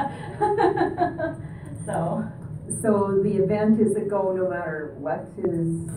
So, 1.86 2.24
So 2.82 3.22
the 3.24 3.38
event 3.44 3.80
is 3.80 3.96
a 3.96 4.02
go 4.02 4.34
no 4.36 4.50
matter 4.50 4.94
what 5.00 5.24
is? 5.38 5.88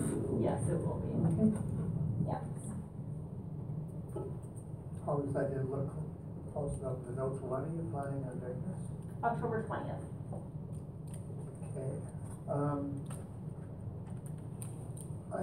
yes, 0.41 0.63
it 0.71 0.79
will 0.79 1.03
be. 1.03 1.11
Okay. 1.43 1.51
Yeah. 2.27 2.39
How 5.05 5.17
does 5.17 5.35
that 5.35 5.51
did 5.53 5.69
look 5.69 5.91
close 6.53 6.79
enough 6.79 7.03
to 7.07 7.13
notes, 7.17 7.41
when 7.43 7.61
are 7.63 7.67
you 7.75 7.89
planning 7.91 8.23
on 8.23 8.39
doing 8.39 8.63
this? 8.71 8.81
October 9.25 9.63
twentieth. 9.67 9.97
Okay, 11.75 11.91
um, 12.49 13.01
I, 15.35 15.39
I, 15.39 15.43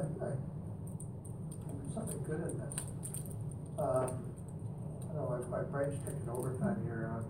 there's 1.68 1.94
something 1.94 2.24
good 2.24 2.40
in 2.40 2.58
this. 2.58 2.76
Um, 3.80 4.24
I 5.12 5.14
don't 5.14 5.16
know, 5.16 5.46
my, 5.52 5.58
my 5.58 5.64
brain's 5.64 6.00
taking 6.06 6.30
overtime 6.30 6.80
here 6.86 7.10
on 7.12 7.24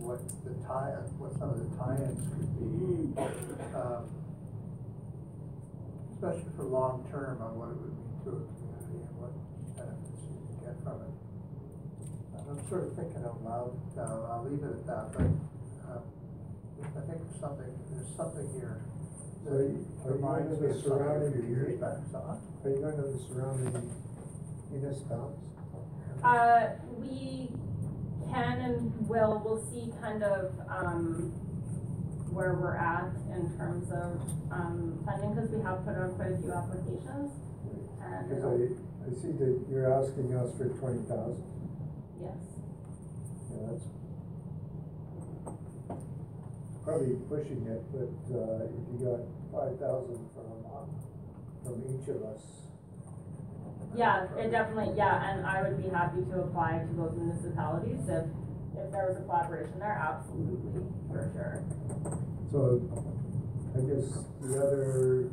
what 0.00 0.20
the 0.44 0.54
tie, 0.66 0.94
what 1.18 1.32
some 1.38 1.50
of 1.50 1.58
the 1.58 1.70
tie-ins 1.76 2.22
could 2.32 2.48
be. 2.58 3.14
Um, 3.74 4.04
especially 6.14 6.50
for 6.56 6.64
long-term 6.64 7.38
on 7.42 7.54
what 7.54 7.70
it 7.70 7.78
would 7.78 7.94
mean 7.94 8.10
to 8.26 8.30
a 8.30 8.42
community 8.42 9.06
and 9.06 9.14
what 9.22 9.30
benefits 9.78 10.18
you 10.26 10.34
can 10.34 10.58
get 10.66 10.74
from 10.82 10.98
it. 11.06 11.14
And 12.34 12.44
I'm 12.50 12.62
sort 12.66 12.90
of 12.90 12.98
thinking 12.98 13.22
out 13.22 13.38
loud, 13.46 13.70
uh, 13.94 14.34
I'll 14.34 14.42
leave 14.42 14.58
it 14.66 14.82
at 14.82 14.86
that, 14.90 15.04
but, 15.14 15.22
um, 15.86 16.02
I 16.82 17.00
think 17.06 17.22
there's 17.22 17.38
something, 17.38 17.70
there's 17.94 18.10
something 18.18 18.50
here. 18.58 18.82
So 19.46 19.52
are 19.54 19.62
you- 19.62 19.86
are 20.02 20.10
you 20.10 20.14
reminds 20.18 20.50
into 20.50 20.62
me 20.62 20.66
the 20.66 20.74
of 20.74 20.82
something 20.82 20.98
a 20.98 20.98
surrounding 20.98 21.32
few 21.38 21.42
years 21.54 21.78
back, 21.80 21.98
so, 22.10 22.18
huh? 22.18 22.34
Are 22.66 22.70
you 22.70 22.80
going 22.82 22.96
to 22.98 23.02
the 23.02 23.18
surrounding 23.30 23.90
municipalities? 24.74 25.38
Uh, 26.24 26.66
we 26.98 27.54
can 28.32 28.60
and 28.60 29.08
will, 29.08 29.42
we'll 29.44 29.62
see 29.70 29.92
kind 30.00 30.22
of, 30.22 30.52
um, 30.68 31.32
where 32.32 32.54
we're 32.54 32.76
at 32.76 33.10
in 33.34 33.56
terms 33.56 33.90
of, 33.90 34.20
um, 34.52 35.00
funding, 35.06 35.34
cause 35.34 35.48
we 35.50 35.62
have 35.62 35.84
put 35.84 35.96
on 35.96 36.14
quite 36.14 36.32
a 36.32 36.38
few 36.38 36.52
applications. 36.52 37.32
Because 38.28 38.44
I, 38.44 38.54
I 39.04 39.10
see 39.20 39.32
that 39.36 39.64
you're 39.70 39.92
asking 39.92 40.34
us 40.36 40.52
for 40.56 40.68
twenty 40.80 41.02
thousand, 41.08 41.44
yes, 42.20 42.36
yeah, 43.52 43.68
that's 43.68 43.84
probably 46.84 47.16
pushing 47.28 47.66
it, 47.68 47.82
but, 47.92 48.12
uh, 48.36 48.64
if 48.64 48.84
you 48.92 48.96
got 49.04 49.20
five 49.52 49.78
thousand 49.80 50.20
from, 50.32 50.64
uh, 50.68 50.84
from 51.64 51.82
each 51.88 52.08
of 52.08 52.22
us. 52.24 52.67
Yeah, 53.96 54.26
it 54.36 54.50
definitely, 54.50 54.94
yeah, 54.96 55.30
and 55.32 55.46
I 55.46 55.62
would 55.62 55.82
be 55.82 55.88
happy 55.88 56.22
to 56.30 56.40
apply 56.42 56.78
to 56.88 56.96
those 56.96 57.14
municipalities 57.16 58.00
if, 58.08 58.24
if 58.78 58.92
there 58.92 59.06
was 59.08 59.16
a 59.18 59.22
collaboration 59.22 59.78
there, 59.78 59.98
absolutely, 59.98 60.82
for 61.10 61.30
sure. 61.32 61.62
So, 62.50 62.80
I 63.74 63.80
guess 63.84 64.08
the 64.40 64.58
other 64.58 65.30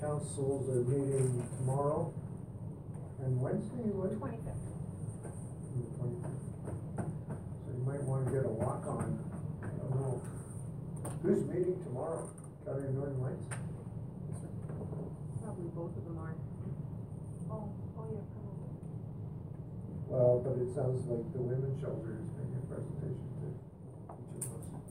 councils 0.00 0.68
are 0.68 0.82
meeting 0.84 1.46
tomorrow 1.58 2.12
and 3.24 3.40
Wednesday, 3.40 3.90
what? 3.92 4.12
Twenty-fifth. 4.18 4.54
The 5.74 5.82
25th. 5.98 6.40
So 6.96 7.72
you 7.72 7.84
might 7.84 8.02
wanna 8.02 8.30
get 8.30 8.44
a 8.44 8.48
walk 8.48 8.86
on, 8.86 9.18
I 9.62 9.66
don't 9.78 9.90
know. 10.00 10.22
Who's 11.22 11.44
meeting 11.48 11.82
tomorrow? 11.84 12.28
Calgary 12.64 12.92
Northern 12.92 13.20
Lights? 13.22 13.44
Well, 20.16 20.40
but 20.40 20.56
it 20.56 20.72
sounds 20.72 21.04
like 21.12 21.28
the 21.36 21.44
women's 21.44 21.76
shelter 21.76 22.16
is 22.16 22.24
making 22.40 22.56
a 22.56 22.64
presentation 22.72 23.20
to 23.36 23.52
each 24.32 24.48
of 24.48 24.64
us. 24.64 24.88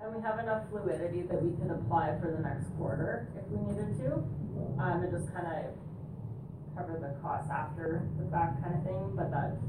And 0.00 0.16
we 0.16 0.22
have 0.24 0.40
enough 0.40 0.64
fluidity 0.72 1.20
that 1.28 1.36
we 1.36 1.52
can 1.60 1.68
apply 1.68 2.16
for 2.16 2.32
the 2.32 2.40
next 2.40 2.72
quarter 2.80 3.28
if 3.36 3.44
we 3.52 3.60
needed 3.60 3.92
to, 4.08 4.24
um, 4.80 5.04
and 5.04 5.12
just 5.12 5.28
kind 5.36 5.44
of 5.52 5.76
cover 6.80 6.96
the 6.96 7.12
costs 7.20 7.52
after 7.52 8.08
the 8.16 8.24
fact 8.32 8.64
kind 8.64 8.80
of 8.80 8.82
thing, 8.88 9.12
but 9.12 9.28
that 9.36 9.60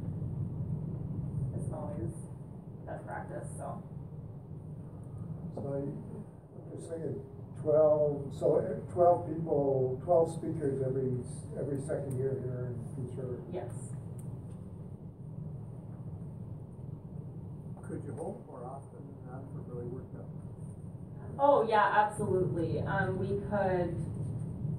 isn't 1.59 1.75
always 1.75 2.15
best 2.87 3.03
practice, 3.03 3.51
so. 3.59 3.83
So, 5.59 5.75
I'm 5.75 5.91
just 6.71 6.87
saying, 6.87 7.19
12, 7.63 8.33
so 8.39 8.57
eh, 8.57 8.93
12 8.93 9.27
people, 9.27 10.01
12 10.05 10.33
speakers 10.35 10.81
every, 10.85 11.11
every 11.59 11.79
second 11.81 12.17
year 12.17 12.39
here 12.43 12.71
in 12.71 13.03
the 13.03 13.09
future. 13.09 13.39
Yes. 13.51 13.71
Could 17.83 18.03
you 18.05 18.13
hold 18.13 18.45
more 18.47 18.63
often 18.65 19.01
than 19.03 19.33
that 19.33 19.41
if 19.59 19.73
really 19.73 19.87
worked 19.87 20.15
out? 20.15 20.25
Oh, 21.39 21.67
yeah, 21.67 21.91
absolutely. 21.95 22.79
Um, 22.79 23.17
we 23.17 23.39
could, 23.49 23.95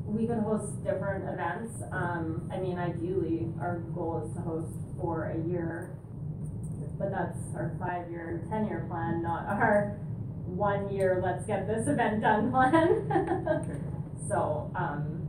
we 0.07 0.27
could 0.27 0.39
host 0.39 0.83
different 0.85 1.29
events. 1.29 1.83
Um, 1.93 2.49
I 2.53 2.59
mean, 2.59 2.79
ideally, 2.79 3.53
our 3.61 3.79
goal 3.95 4.25
is 4.27 4.35
to 4.37 4.41
host 4.43 4.73
for 5.01 5.25
a 5.31 5.49
year, 5.49 5.97
but 6.99 7.11
that's 7.11 7.39
our 7.57 7.75
five-year, 7.81 8.43
ten-year 8.49 8.87
plan, 8.89 9.23
not 9.23 9.47
our 9.49 9.99
one-year, 10.57 11.21
let's 11.23 11.45
get 11.47 11.67
this 11.67 11.87
event 11.89 12.23
done 12.23 12.51
plan. 12.53 13.07
So, 14.29 14.71
um, 14.77 15.27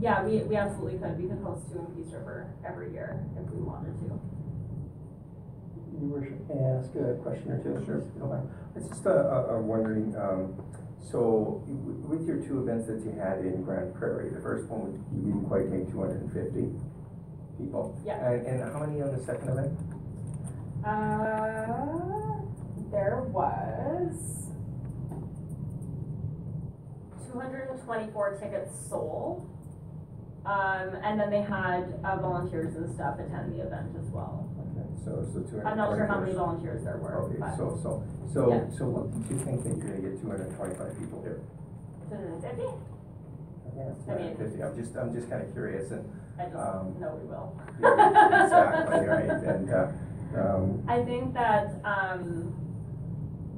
yeah, 0.00 0.22
we, 0.24 0.38
we 0.44 0.56
absolutely 0.56 0.98
could. 0.98 1.18
We 1.20 1.28
could 1.28 1.42
host 1.42 1.70
two 1.72 1.78
in 1.78 1.86
Peace 2.04 2.12
River 2.12 2.52
every 2.66 2.92
year 2.92 3.24
if 3.36 3.50
we 3.50 3.60
wanted 3.62 3.98
to. 4.00 4.20
Your 6.00 6.08
worship, 6.08 6.48
may 6.48 6.54
I 6.64 6.78
ask 6.80 6.90
a 6.96 7.14
question 7.22 7.52
or 7.52 7.58
two? 7.62 7.84
Sure. 7.84 7.98
If 7.98 8.04
you 8.14 8.20
don't 8.20 8.28
mind. 8.30 8.48
I 8.74 8.78
was 8.78 8.88
just, 8.88 9.04
a, 9.06 9.10
uh, 9.10 9.56
uh, 9.56 9.60
wondering, 9.60 10.14
um, 10.16 10.54
so 11.00 11.62
with 11.66 12.26
your 12.26 12.36
two 12.38 12.60
events 12.62 12.86
that 12.88 13.00
you 13.04 13.12
had 13.18 13.38
in 13.44 13.62
Grande 13.64 13.94
Prairie, 13.94 14.30
the 14.30 14.40
first 14.40 14.66
one, 14.68 14.80
was- 14.92 15.00
you 15.12 15.22
didn't 15.32 15.44
quite 15.48 15.70
take 15.70 15.90
two 15.90 16.00
hundred 16.00 16.22
and 16.22 16.32
fifty 16.32 16.68
people. 17.58 17.98
Yeah. 18.04 18.20
And, 18.30 18.46
and 18.46 18.72
how 18.72 18.80
many 18.80 19.02
on 19.02 19.12
the 19.16 19.22
second 19.24 19.48
event? 19.48 19.78
Uh, 20.84 22.29
there 22.90 23.22
was. 23.32 24.46
two 27.30 27.38
hundred 27.38 27.70
and 27.70 27.80
twenty-four 27.84 28.36
tickets 28.38 28.72
sold. 28.88 29.46
Um, 30.44 30.96
and 31.04 31.20
then 31.20 31.30
they 31.30 31.42
had, 31.42 32.00
uh, 32.02 32.16
volunteers 32.16 32.74
and 32.74 32.92
stuff 32.94 33.18
attend 33.20 33.52
the 33.52 33.60
event 33.60 33.94
as 34.00 34.08
well. 34.08 34.48
Okay, 34.72 34.88
so, 35.04 35.22
so 35.34 35.40
two 35.40 35.56
hundred. 35.60 35.66
I'm 35.68 35.76
not 35.76 35.94
sure 35.94 36.06
how 36.06 36.18
many 36.18 36.32
volunteers 36.32 36.82
there 36.82 36.96
were, 36.96 37.14
Okay, 37.28 37.36
so, 37.58 37.78
so, 37.82 38.02
so, 38.32 38.48
Yeah. 38.50 38.64
so 38.78 38.86
what, 38.88 39.12
do 39.28 39.34
you 39.34 39.40
think 39.44 39.62
that 39.64 39.76
you're 39.76 39.84
gonna 39.86 40.00
get 40.00 40.20
two 40.20 40.28
hundred 40.30 40.48
and 40.48 40.56
twenty-five 40.56 40.98
people 40.98 41.20
here? 41.22 41.40
two 42.08 42.14
hundred 42.16 42.32
and 42.32 42.42
fifty? 42.42 42.62
Yeah, 43.76 43.92
I 44.08 44.18
mean- 44.18 44.36
250. 44.36 44.62
I'm 44.64 44.74
just, 44.80 44.96
I'm 44.96 45.12
just 45.14 45.28
kinda 45.28 45.44
curious 45.52 45.90
and, 45.92 46.08
I 46.40 46.44
just 46.44 46.56
um. 46.56 46.96
know 46.98 47.20
we 47.20 47.28
will. 47.28 47.52
yeah, 47.78 48.44
Exactly, 48.44 49.06
right, 49.06 49.30
and, 49.54 49.70
uh, 49.70 49.92
um, 50.40 50.82
I 50.88 51.04
think 51.04 51.34
that, 51.34 51.68
um, 51.84 52.54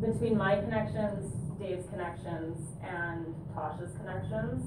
between 0.02 0.36
my 0.36 0.56
connections, 0.56 1.32
Dave's 1.58 1.88
connections, 1.88 2.58
and 2.82 3.34
Tasha's 3.54 3.94
connections, 3.96 4.62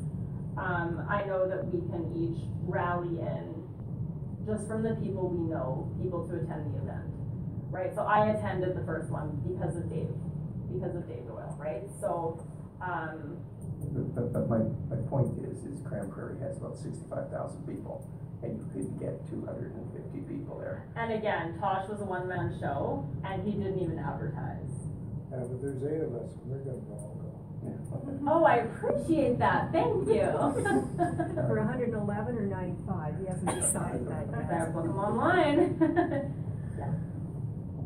um, 0.57 1.06
I 1.10 1.26
know 1.26 1.48
that 1.49 1.66
we 1.68 1.82
can 1.91 2.07
each 2.16 2.41
rally 2.64 3.20
in, 3.20 3.68
just 4.48 4.68
from 4.68 4.82
the 4.84 4.95
people 4.95 5.28
we 5.28 5.44
know, 5.52 5.91
people 6.02 6.26
to 6.28 6.36
attend 6.36 6.74
the 6.74 6.80
event, 6.80 7.12
right? 7.70 7.94
So 7.94 8.02
I 8.03 8.28
attended 8.32 8.78
the 8.78 8.86
first 8.86 9.12
one 9.12 9.36
because 9.44 9.76
of 9.76 9.90
Dave, 9.90 10.07
because 10.72 10.95
of 10.95 11.07
Dave 11.07 11.28
Doyle, 11.28 11.56
right? 11.60 11.84
So, 11.99 12.40
um, 12.82 13.38
but, 14.16 14.32
but 14.32 14.48
my, 14.49 14.60
my 14.88 15.02
point 15.10 15.36
is, 15.44 15.66
is 15.66 15.82
Grande 15.82 16.12
Prairie 16.12 16.40
has 16.40 16.57
about 16.57 16.78
sixty-five 16.78 17.30
thousand 17.30 17.68
people, 17.68 18.07
and 18.44 18.57
you 18.57 18.66
could 18.72 18.99
get 18.99 19.28
two 19.30 19.44
hundred 19.45 19.76
and 19.76 19.86
fifty 19.91 20.20
people 20.32 20.57
there. 20.60 20.88
and 20.95 21.12
again, 21.14 21.57
Tosh 21.60 21.88
was 21.90 22.02
a 22.02 22.06
one-man 22.06 22.57
show, 22.60 23.07
and 23.24 23.44
he 23.44 23.52
didn't 23.52 23.80
even 23.80 23.99
advertise. 23.99 24.74
Yeah, 25.36 25.44
but 25.52 25.62
there's 25.62 25.84
eight 25.84 25.99
of 26.02 26.16
us, 26.16 26.32
and 26.32 26.48
we're 26.48 26.64
gonna 26.64 26.80
all 26.95 27.20
go. 27.20 27.32
Oh, 28.30 28.44
I 28.45 28.56
appreciate 28.64 29.38
that, 29.40 29.72
thank 29.74 30.07
you. 30.07 30.22
For 31.48 31.60
hundred 31.60 31.90
and 31.90 31.98
eleven 32.02 32.38
or 32.38 32.45
ninety-five, 32.48 33.16
he 33.20 33.26
hasn't 33.28 33.52
decided 33.62 34.07
that 34.07 34.28
yet. 34.32 34.48
Better 34.49 34.72
book 34.72 34.86
them 34.86 34.98
online. 34.98 35.76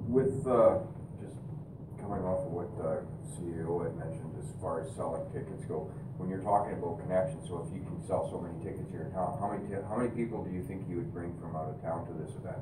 With, 0.10 0.46
uh, 0.46 0.80
just 1.22 1.38
coming 2.02 2.22
off 2.26 2.46
of 2.46 2.52
what, 2.54 2.70
uh, 2.82 3.02
CEO 3.38 3.82
had 3.86 3.94
mentioned 3.98 4.34
as 4.42 4.50
far 4.62 4.82
as 4.82 4.90
selling 4.96 5.26
tickets 5.34 5.66
go, 5.66 5.90
when 6.18 6.30
you're 6.30 6.42
talking 6.42 6.74
about 6.74 7.00
connections, 7.02 7.48
so 7.48 7.62
if 7.66 7.70
you 7.74 7.82
can 7.86 7.98
sell 8.06 8.26
so 8.30 8.42
many 8.42 8.58
tickets 8.62 8.90
here 8.92 9.06
in 9.06 9.12
town, 9.14 9.38
how 9.40 9.50
many, 9.54 9.66
ti- 9.70 9.86
how 9.88 9.98
many 9.98 10.10
people 10.14 10.44
do 10.44 10.50
you 10.52 10.62
think 10.66 10.84
you 10.90 10.98
would 10.98 11.14
bring 11.14 11.34
from 11.40 11.56
out 11.56 11.70
of 11.70 11.78
town 11.82 12.06
to 12.10 12.14
this 12.20 12.34
event? 12.42 12.58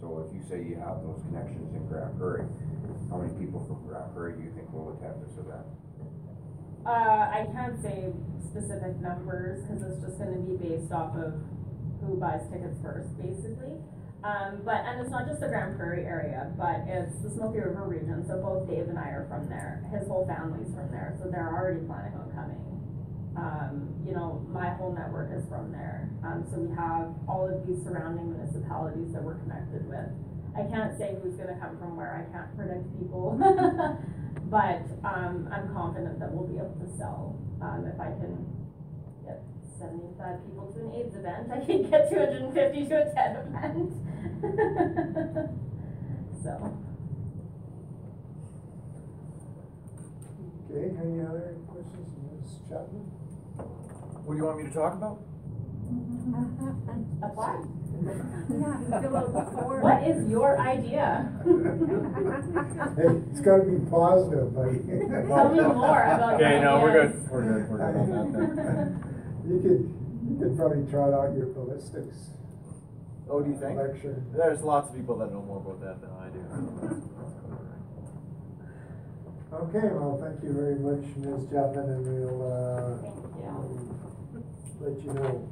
So 0.00 0.22
if 0.26 0.30
you 0.34 0.42
say 0.46 0.62
you 0.62 0.78
have 0.78 1.02
those 1.02 1.20
connections 1.30 1.74
in 1.74 1.82
Grande 1.90 2.14
Prairie, 2.18 2.46
how 3.12 3.20
many 3.20 3.36
people 3.36 3.60
from 3.68 3.84
Grande 3.84 4.08
Prairie 4.16 4.40
do 4.40 4.42
you 4.48 4.52
think 4.56 4.72
will 4.72 4.96
attend 4.96 5.20
this 5.20 5.36
event? 5.36 5.68
Uh, 6.88 7.28
I 7.28 7.44
can't 7.52 7.76
say 7.84 8.08
specific 8.48 8.96
numbers, 9.04 9.60
cause 9.68 9.84
it's 9.84 10.00
just 10.00 10.16
gonna 10.16 10.40
be 10.40 10.56
based 10.56 10.90
off 10.90 11.12
of 11.20 11.36
who 12.00 12.16
buys 12.16 12.40
tickets 12.48 12.80
first, 12.80 13.12
basically. 13.20 13.76
Um, 14.24 14.64
but, 14.64 14.80
and 14.88 15.02
it's 15.02 15.10
not 15.10 15.28
just 15.28 15.44
the 15.44 15.48
Grande 15.52 15.76
Prairie 15.76 16.06
area, 16.08 16.48
but 16.56 16.88
it's 16.88 17.20
the 17.20 17.28
Smoky 17.28 17.60
River 17.60 17.84
region, 17.84 18.24
so 18.24 18.40
both 18.40 18.64
Dave 18.64 18.88
and 18.88 18.98
I 18.98 19.12
are 19.12 19.28
from 19.28 19.46
there, 19.48 19.84
his 19.92 20.08
whole 20.08 20.24
family's 20.24 20.72
from 20.72 20.88
there, 20.88 21.12
so 21.20 21.28
they're 21.28 21.52
already 21.52 21.84
planning 21.84 22.16
on 22.16 22.32
coming. 22.32 22.62
Um, 23.36 23.92
you 24.06 24.14
know, 24.14 24.40
my 24.48 24.70
whole 24.70 24.92
network 24.92 25.30
is 25.36 25.44
from 25.48 25.72
there, 25.72 26.08
um, 26.24 26.46
so 26.48 26.58
we 26.58 26.72
have 26.76 27.12
all 27.28 27.44
of 27.44 27.66
these 27.66 27.82
surrounding 27.84 28.32
municipalities 28.32 29.12
that 29.12 29.22
we're 29.22 29.38
connected 29.44 29.84
with. 29.84 30.08
I 30.56 30.62
can't 30.64 30.96
say 30.98 31.16
who's 31.22 31.34
gonna 31.36 31.56
come 31.60 31.78
from 31.78 31.96
where, 31.96 32.12
I 32.12 32.24
can't 32.32 32.54
predict 32.56 32.84
people, 32.98 33.36
but, 34.50 34.82
um, 35.04 35.48
I'm 35.50 35.72
confident 35.72 36.18
that 36.20 36.30
we'll 36.32 36.46
be 36.46 36.56
able 36.58 36.76
to 36.84 36.96
sell, 36.98 37.38
um, 37.62 37.86
if 37.86 37.98
I 37.98 38.06
can 38.20 38.46
get 39.24 39.42
seventy-five 39.78 40.44
people 40.44 40.70
to 40.72 40.80
an 40.80 40.92
AIDS 40.94 41.16
event, 41.16 41.50
I 41.50 41.64
can 41.64 41.88
get 41.90 42.10
two 42.10 42.18
hundred 42.18 42.42
and 42.42 42.52
fifty 42.54 42.86
to 42.86 42.94
a 43.02 43.14
TED 43.14 43.46
event. 43.46 43.92
So, 46.42 46.50
Okay, 50.68 50.90
any 51.00 51.20
other 51.20 51.54
questions, 51.68 52.08
Ms. 52.18 52.58
Chapman? 52.68 53.04
What 54.24 54.32
do 54.34 54.38
you 54.38 54.44
want 54.46 54.58
me 54.58 54.64
to 54.64 54.74
talk 54.74 54.94
about? 54.94 55.20
apply. 57.22 57.62
Yeah, 58.06 59.00
fill 59.00 59.16
out 59.16 59.32
the 59.32 59.44
form. 59.56 59.82
What 59.82 60.02
is 60.08 60.28
your 60.28 60.58
idea? 60.58 61.30
Hey, 62.96 63.08
it's 63.30 63.40
gotta 63.40 63.62
be 63.64 63.78
positive, 63.90 64.54
buddy. 64.54 64.78
Tell 65.28 65.48
me 65.54 65.60
more 65.60 66.02
about 66.02 66.38
your 66.40 66.48
Okay, 66.48 66.60
no, 66.60 66.80
we're 66.80 67.00
ideas. 67.00 67.20
good, 67.22 67.30
we're 67.30 67.42
good, 67.42 67.68
we're 67.70 67.78
good 67.78 67.96
on 67.96 68.32
that. 68.32 69.48
You 69.48 69.58
could, 69.60 69.82
you 70.28 70.36
could 70.38 70.56
probably 70.56 70.90
trot 70.90 71.12
out 71.14 71.36
your 71.36 71.46
ballistics 71.46 72.16
Oh, 73.30 73.40
do 73.40 73.50
you 73.50 73.56
think? 73.58 73.76
lecture. 73.78 74.22
There's 74.36 74.60
lots 74.62 74.90
of 74.90 74.96
people 74.96 75.16
that 75.18 75.32
know 75.32 75.42
more 75.42 75.58
about 75.58 75.80
that 75.80 76.00
than 76.00 76.10
I 76.10 76.28
do. 76.28 76.42
Okay, 79.52 79.88
well, 79.94 80.18
thank 80.20 80.42
you 80.42 80.52
very 80.52 80.76
much, 80.76 81.04
Ms. 81.16 81.46
Chapman, 81.52 81.90
and 81.90 82.06
we'll, 82.06 82.42
uh, 82.42 82.96
Thank 83.00 83.14
you. 84.34 84.44
let 84.80 85.02
you 85.04 85.12
know. 85.12 85.48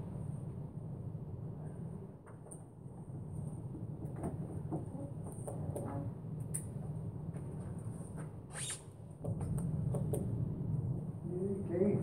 Okay, 11.72 11.98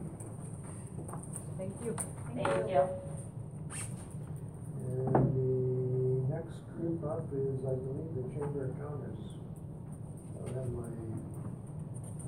Thank 1.58 1.74
you. 1.84 1.96
Thank 2.68 2.80
you. 2.80 2.90
and 4.84 5.16
the 5.16 6.36
next 6.36 6.60
group 6.76 7.02
up 7.06 7.24
is, 7.32 7.64
I 7.64 7.76
believe, 7.80 8.12
the 8.14 8.24
Chamber 8.34 8.66
of 8.66 8.72
Commerce. 8.76 9.28
I 10.36 10.48
have 10.54 10.70
my 10.72 10.92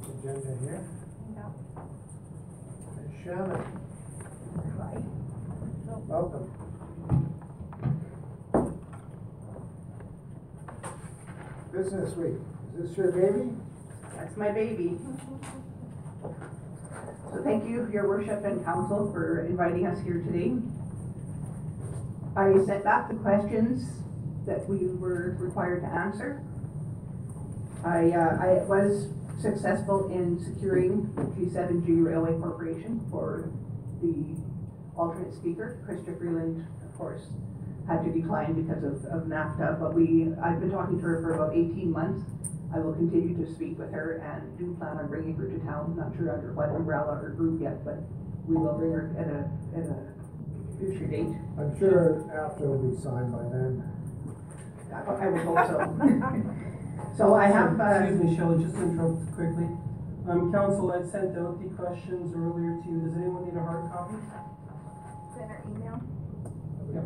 agenda 0.07 0.53
here. 0.61 0.83
And 2.95 3.09
Shannon. 3.21 3.63
Hi. 4.77 4.95
Welcome. 6.07 6.47
Business 11.73 12.15
Week, 12.15 12.39
is 12.77 12.87
this 12.87 12.97
your 12.97 13.11
baby? 13.11 13.51
That's 14.15 14.37
my 14.37 14.51
baby. 14.51 14.97
Thank 17.59 17.71
you, 17.71 17.89
your 17.91 18.07
worship 18.07 18.45
and 18.45 18.63
council, 18.63 19.11
for 19.11 19.45
inviting 19.45 19.85
us 19.85 20.01
here 20.01 20.23
today. 20.23 20.53
I 22.37 22.53
sent 22.65 22.85
back 22.85 23.09
the 23.09 23.15
questions 23.15 23.83
that 24.45 24.65
we 24.69 24.87
were 24.95 25.35
required 25.37 25.81
to 25.81 25.87
answer. 25.87 26.41
I, 27.83 28.11
uh, 28.11 28.37
I 28.39 28.63
was 28.63 29.09
successful 29.41 30.09
in 30.09 30.39
securing 30.39 31.11
G 31.37 31.51
seven 31.51 31.85
G 31.85 31.91
Railway 31.95 32.39
Corporation 32.39 33.05
for 33.11 33.51
the 34.01 34.41
alternate 34.97 35.33
speaker. 35.33 35.83
Chrystia 35.85 36.17
Freeland, 36.17 36.65
of 36.81 36.97
course, 36.97 37.23
had 37.89 38.05
to 38.05 38.09
decline 38.09 38.53
because 38.53 38.85
of, 38.85 39.03
of 39.11 39.27
NAFTA, 39.27 39.81
but 39.81 39.93
we, 39.93 40.31
I've 40.41 40.61
been 40.61 40.71
talking 40.71 40.97
to 40.97 41.03
her 41.03 41.21
for 41.21 41.33
about 41.33 41.57
eighteen 41.57 41.91
months. 41.91 42.23
I 42.73 42.79
will 42.79 42.93
continue 42.93 43.35
to 43.43 43.53
speak 43.55 43.79
with 43.79 43.91
her 43.91 44.21
and 44.21 44.57
do 44.57 44.75
plan 44.77 44.97
on 44.97 45.07
bringing 45.07 45.35
her 45.35 45.47
to 45.47 45.59
town, 45.65 45.95
not 45.97 46.15
sure 46.15 46.31
under 46.33 46.53
what 46.53 46.69
umbrella 46.69 47.19
or 47.21 47.29
group 47.29 47.61
yet, 47.61 47.83
but 47.83 47.97
we 48.45 48.55
will 48.55 48.77
bring 48.77 48.91
her 48.91 49.09
at 49.17 49.27
a, 49.27 49.49
at 49.77 49.89
a 49.89 49.97
future 50.77 51.07
date. 51.07 51.33
I'm 51.57 51.77
sure 51.79 52.21
after 52.29 52.67
will 52.67 52.89
be 52.89 52.95
signed 53.01 53.31
by 53.31 53.43
then. 53.49 53.83
I 54.93 55.01
I 55.01 55.29
would 55.29 55.41
hope 55.41 55.67
so. 55.67 56.55
So 57.17 57.33
I 57.33 57.47
have, 57.47 57.79
uh. 57.79 57.83
Excuse 57.83 58.23
me, 58.23 58.35
Shelley, 58.37 58.63
just 58.63 58.75
to 58.75 58.81
interrupt 58.81 59.35
quickly. 59.35 59.67
Um, 60.29 60.51
council, 60.53 60.91
I 60.91 61.01
sent 61.09 61.37
out 61.37 61.59
the 61.61 61.67
questions 61.75 62.33
earlier 62.35 62.79
to 62.81 62.87
you. 62.89 63.01
Does 63.01 63.15
anyone 63.17 63.43
need 63.45 63.57
a 63.57 63.63
hard 63.63 63.91
copy? 63.91 64.15
Send 65.35 65.51
our 65.51 65.61
email. 65.67 65.99
Yep. 66.93 67.03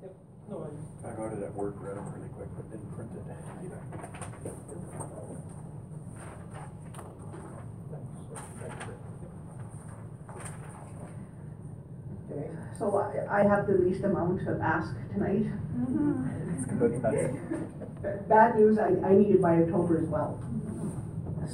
Yep, 0.00 0.14
no, 0.48 0.93
I. 1.04 1.08
I 1.08 1.16
got 1.16 1.32
it 1.32 1.42
at 1.42 1.54
work, 1.54 1.74
read 1.78 1.96
them 1.96 2.12
really 2.14 2.28
quick, 2.34 2.48
but 2.56 2.70
didn't 2.70 2.90
print 2.94 3.10
it 3.14 3.24
either. 3.64 3.80
Okay. 12.30 12.50
So 12.78 12.96
I, 12.98 13.40
I 13.40 13.42
have 13.48 13.66
the 13.66 13.74
least 13.74 14.04
amount 14.04 14.46
of 14.48 14.60
ask 14.60 14.92
tonight. 15.12 15.46
That's 15.78 16.64
good, 16.78 17.02
that's. 17.02 18.28
Bad 18.28 18.56
news, 18.56 18.78
I, 18.78 18.88
I 19.06 19.14
need 19.14 19.30
it 19.36 19.40
by 19.40 19.62
October 19.62 19.98
as 20.02 20.08
well. 20.08 20.38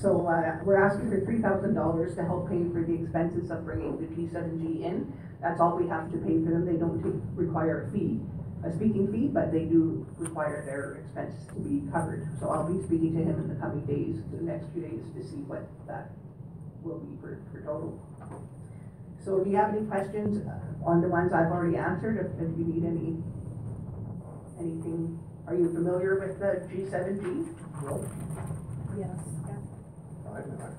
So, 0.00 0.26
uh, 0.26 0.58
we're 0.64 0.82
asking 0.82 1.10
for 1.10 1.20
three 1.24 1.40
thousand 1.42 1.74
dollars 1.74 2.14
to 2.16 2.22
help 2.24 2.48
pay 2.48 2.62
for 2.72 2.82
the 2.82 2.94
expenses 3.02 3.50
of 3.50 3.64
bringing 3.64 3.98
the 4.00 4.06
G 4.14 4.28
seven 4.32 4.58
G 4.60 4.84
in. 4.84 5.12
That's 5.42 5.60
all 5.60 5.76
we 5.76 5.88
have 5.88 6.10
to 6.12 6.18
pay 6.18 6.42
for 6.44 6.50
them, 6.50 6.64
they 6.66 6.78
don't 6.78 7.02
take, 7.02 7.20
require 7.34 7.82
a 7.86 7.90
fee. 7.92 8.20
A 8.64 8.70
speaking 8.76 9.10
fee, 9.12 9.28
but 9.32 9.52
they 9.52 9.64
do 9.64 10.06
require 10.18 10.64
their 10.66 11.00
expenses 11.02 11.46
to 11.48 11.60
be 11.60 11.90
covered. 11.90 12.28
So 12.40 12.50
I'll 12.50 12.70
be 12.70 12.82
speaking 12.84 13.16
to 13.16 13.22
him 13.22 13.40
in 13.40 13.48
the 13.48 13.54
coming 13.56 13.84
days, 13.86 14.20
the 14.32 14.42
next 14.42 14.66
few 14.72 14.82
days, 14.82 15.00
to 15.16 15.22
see 15.24 15.40
what 15.48 15.64
that 15.86 16.10
will 16.82 16.98
be 16.98 17.16
for, 17.20 17.38
for 17.52 17.60
total. 17.60 18.00
So 19.24 19.40
do 19.44 19.50
you 19.50 19.56
have 19.56 19.74
any 19.74 19.86
questions 19.86 20.46
uh, 20.46 20.88
on 20.88 21.00
the 21.02 21.08
ones 21.08 21.32
I've 21.32 21.52
already 21.52 21.76
answered, 21.76 22.16
if, 22.20 22.32
if 22.40 22.58
you 22.58 22.64
need 22.64 22.84
any, 22.84 23.16
anything, 24.58 25.18
are 25.46 25.54
you 25.54 25.72
familiar 25.72 26.18
with 26.20 26.38
the 26.38 26.66
G 26.68 26.88
seven 26.90 27.16
G? 27.20 27.24
No, 27.84 28.06
Yes. 28.98 29.08
I'm 30.26 30.58
not. 30.58 30.72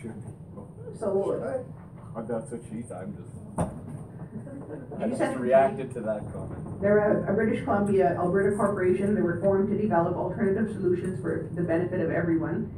Should. 0.00 0.14
be. 0.24 0.98
So, 0.98 1.64
I'm 2.16 2.26
not 2.28 2.48
so 2.48 2.56
cheap, 2.58 2.90
I'm 2.90 3.16
just. 3.16 3.39
I 5.00 5.06
You 5.06 5.16
said- 5.16 5.28
just 5.32 5.40
reacted 5.40 5.92
to 5.94 6.00
that 6.00 6.32
comment. 6.32 6.80
They're 6.80 7.24
a, 7.24 7.32
a 7.32 7.34
British 7.34 7.64
Columbia, 7.64 8.16
Alberta 8.18 8.56
corporation, 8.56 9.14
they 9.14 9.20
were 9.22 9.40
formed 9.40 9.68
to 9.70 9.76
develop 9.80 10.16
alternative 10.16 10.72
solutions 10.72 11.20
for 11.20 11.48
the 11.54 11.62
benefit 11.62 12.00
of 12.00 12.10
everyone. 12.10 12.70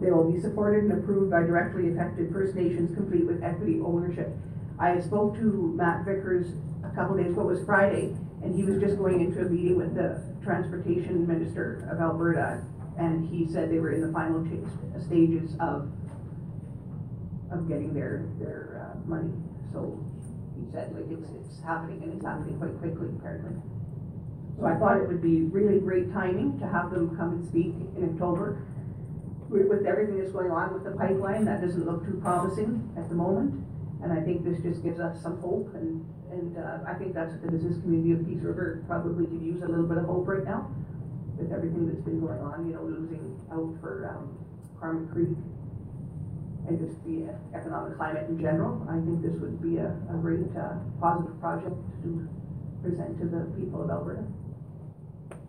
They 0.00 0.10
will 0.10 0.30
be 0.30 0.40
supported 0.40 0.84
and 0.84 0.92
approved 0.92 1.30
by 1.30 1.40
directly 1.42 1.90
affected 1.90 2.32
First 2.32 2.54
Nations, 2.54 2.94
complete 2.94 3.26
with 3.26 3.42
equity 3.42 3.80
ownership. 3.84 4.30
I 4.78 5.00
spoke 5.00 5.34
to 5.36 5.72
Matt 5.76 6.04
Vickers 6.04 6.46
a 6.84 6.94
couple 6.94 7.16
days 7.16 7.32
ago, 7.32 7.42
it 7.42 7.46
was 7.56 7.64
Friday, 7.64 8.14
and 8.42 8.54
he 8.54 8.64
was 8.64 8.80
just 8.80 8.98
going 8.98 9.20
into 9.20 9.40
a 9.40 9.44
meeting 9.48 9.76
with 9.76 9.94
the 9.94 10.22
Transportation 10.42 11.26
Minister 11.26 11.88
of 11.90 12.00
Alberta, 12.00 12.62
and 12.98 13.28
he 13.28 13.46
said 13.50 13.70
they 13.70 13.78
were 13.78 13.92
in 13.92 14.00
the 14.02 14.12
final 14.12 14.44
cha- 14.44 15.00
stages 15.00 15.54
of, 15.60 15.90
of 17.50 17.68
getting 17.68 17.94
their, 17.94 18.26
their, 18.38 18.90
uh, 18.94 19.08
money. 19.08 19.32
So 19.72 19.98
said, 20.74 20.90
like, 20.94 21.06
it's, 21.06 21.30
it's 21.30 21.62
happening, 21.62 22.02
and 22.02 22.12
it's 22.14 22.24
happening 22.24 22.58
quite 22.58 22.76
quickly, 22.78 23.08
apparently. 23.14 23.54
So 24.58 24.66
I 24.66 24.74
thought 24.76 24.98
it 24.98 25.06
would 25.06 25.22
be 25.22 25.42
really 25.42 25.78
great 25.78 26.12
timing 26.12 26.58
to 26.58 26.66
have 26.66 26.90
them 26.90 27.16
come 27.16 27.38
and 27.38 27.48
speak 27.48 27.74
in 27.96 28.10
October. 28.12 28.66
With, 29.48 29.86
everything 29.86 30.18
that's 30.18 30.32
going 30.32 30.50
on 30.50 30.74
with 30.74 30.82
the 30.82 30.90
pipeline, 30.98 31.44
that 31.44 31.60
doesn't 31.60 31.86
look 31.86 32.04
too 32.04 32.18
promising 32.22 32.90
at 32.98 33.08
the 33.08 33.14
moment. 33.14 33.54
And 34.02 34.12
I 34.12 34.20
think 34.20 34.42
this 34.42 34.58
just 34.62 34.82
gives 34.82 34.98
us 34.98 35.22
some 35.22 35.38
hope, 35.38 35.70
and, 35.74 36.04
and, 36.30 36.58
uh, 36.58 36.82
I 36.90 36.94
think 36.94 37.14
that's 37.14 37.32
what 37.32 37.42
the 37.42 37.52
business 37.52 37.78
community 37.80 38.12
of 38.12 38.26
Peace 38.26 38.42
River 38.42 38.82
probably 38.86 39.26
could 39.26 39.42
use 39.42 39.62
a 39.62 39.68
little 39.68 39.86
bit 39.86 39.98
of 39.98 40.06
hope 40.06 40.26
right 40.26 40.44
now. 40.44 40.74
With 41.38 41.52
everything 41.52 41.86
that's 41.86 42.02
been 42.02 42.20
going 42.20 42.38
on, 42.38 42.66
you 42.66 42.74
know, 42.74 42.82
losing 42.82 43.38
out 43.50 43.74
for, 43.80 44.10
um, 44.10 44.38
Carmen 44.78 45.08
Creek. 45.08 45.38
And 46.66 46.78
just 46.80 46.96
the 47.04 47.28
uh, 47.28 47.56
economic 47.58 47.96
climate 47.96 48.26
in 48.28 48.40
general, 48.40 48.86
I 48.88 48.94
think 49.04 49.20
this 49.22 49.36
would 49.40 49.60
be 49.60 49.76
a, 49.76 49.92
a 50.08 50.16
great, 50.20 50.40
uh, 50.56 50.80
positive 51.00 51.38
project 51.40 51.76
to 52.02 52.28
present 52.82 53.18
to 53.20 53.26
the 53.26 53.44
people 53.58 53.82
of 53.84 53.90
Alberta. 53.90 54.24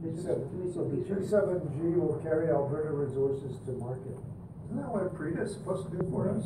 Business 0.03 0.25
Seven, 0.25 0.49
community 0.49 0.73
so 0.75 0.81
of 0.81 0.91
the 0.91 0.97
Peace 0.97 1.07
G 1.07 1.13
River. 1.13 1.27
seven 1.27 1.59
G 1.71 1.99
will 1.99 2.19
carry 2.21 2.49
Alberta 2.49 2.91
resources 2.91 3.55
to 3.65 3.71
market. 3.79 4.11
Isn't 4.67 4.77
that 4.81 4.89
what 4.91 5.15
Prita 5.15 5.43
is 5.45 5.53
supposed 5.53 5.89
to 5.91 5.97
do 5.97 6.09
for 6.11 6.29
us? 6.35 6.43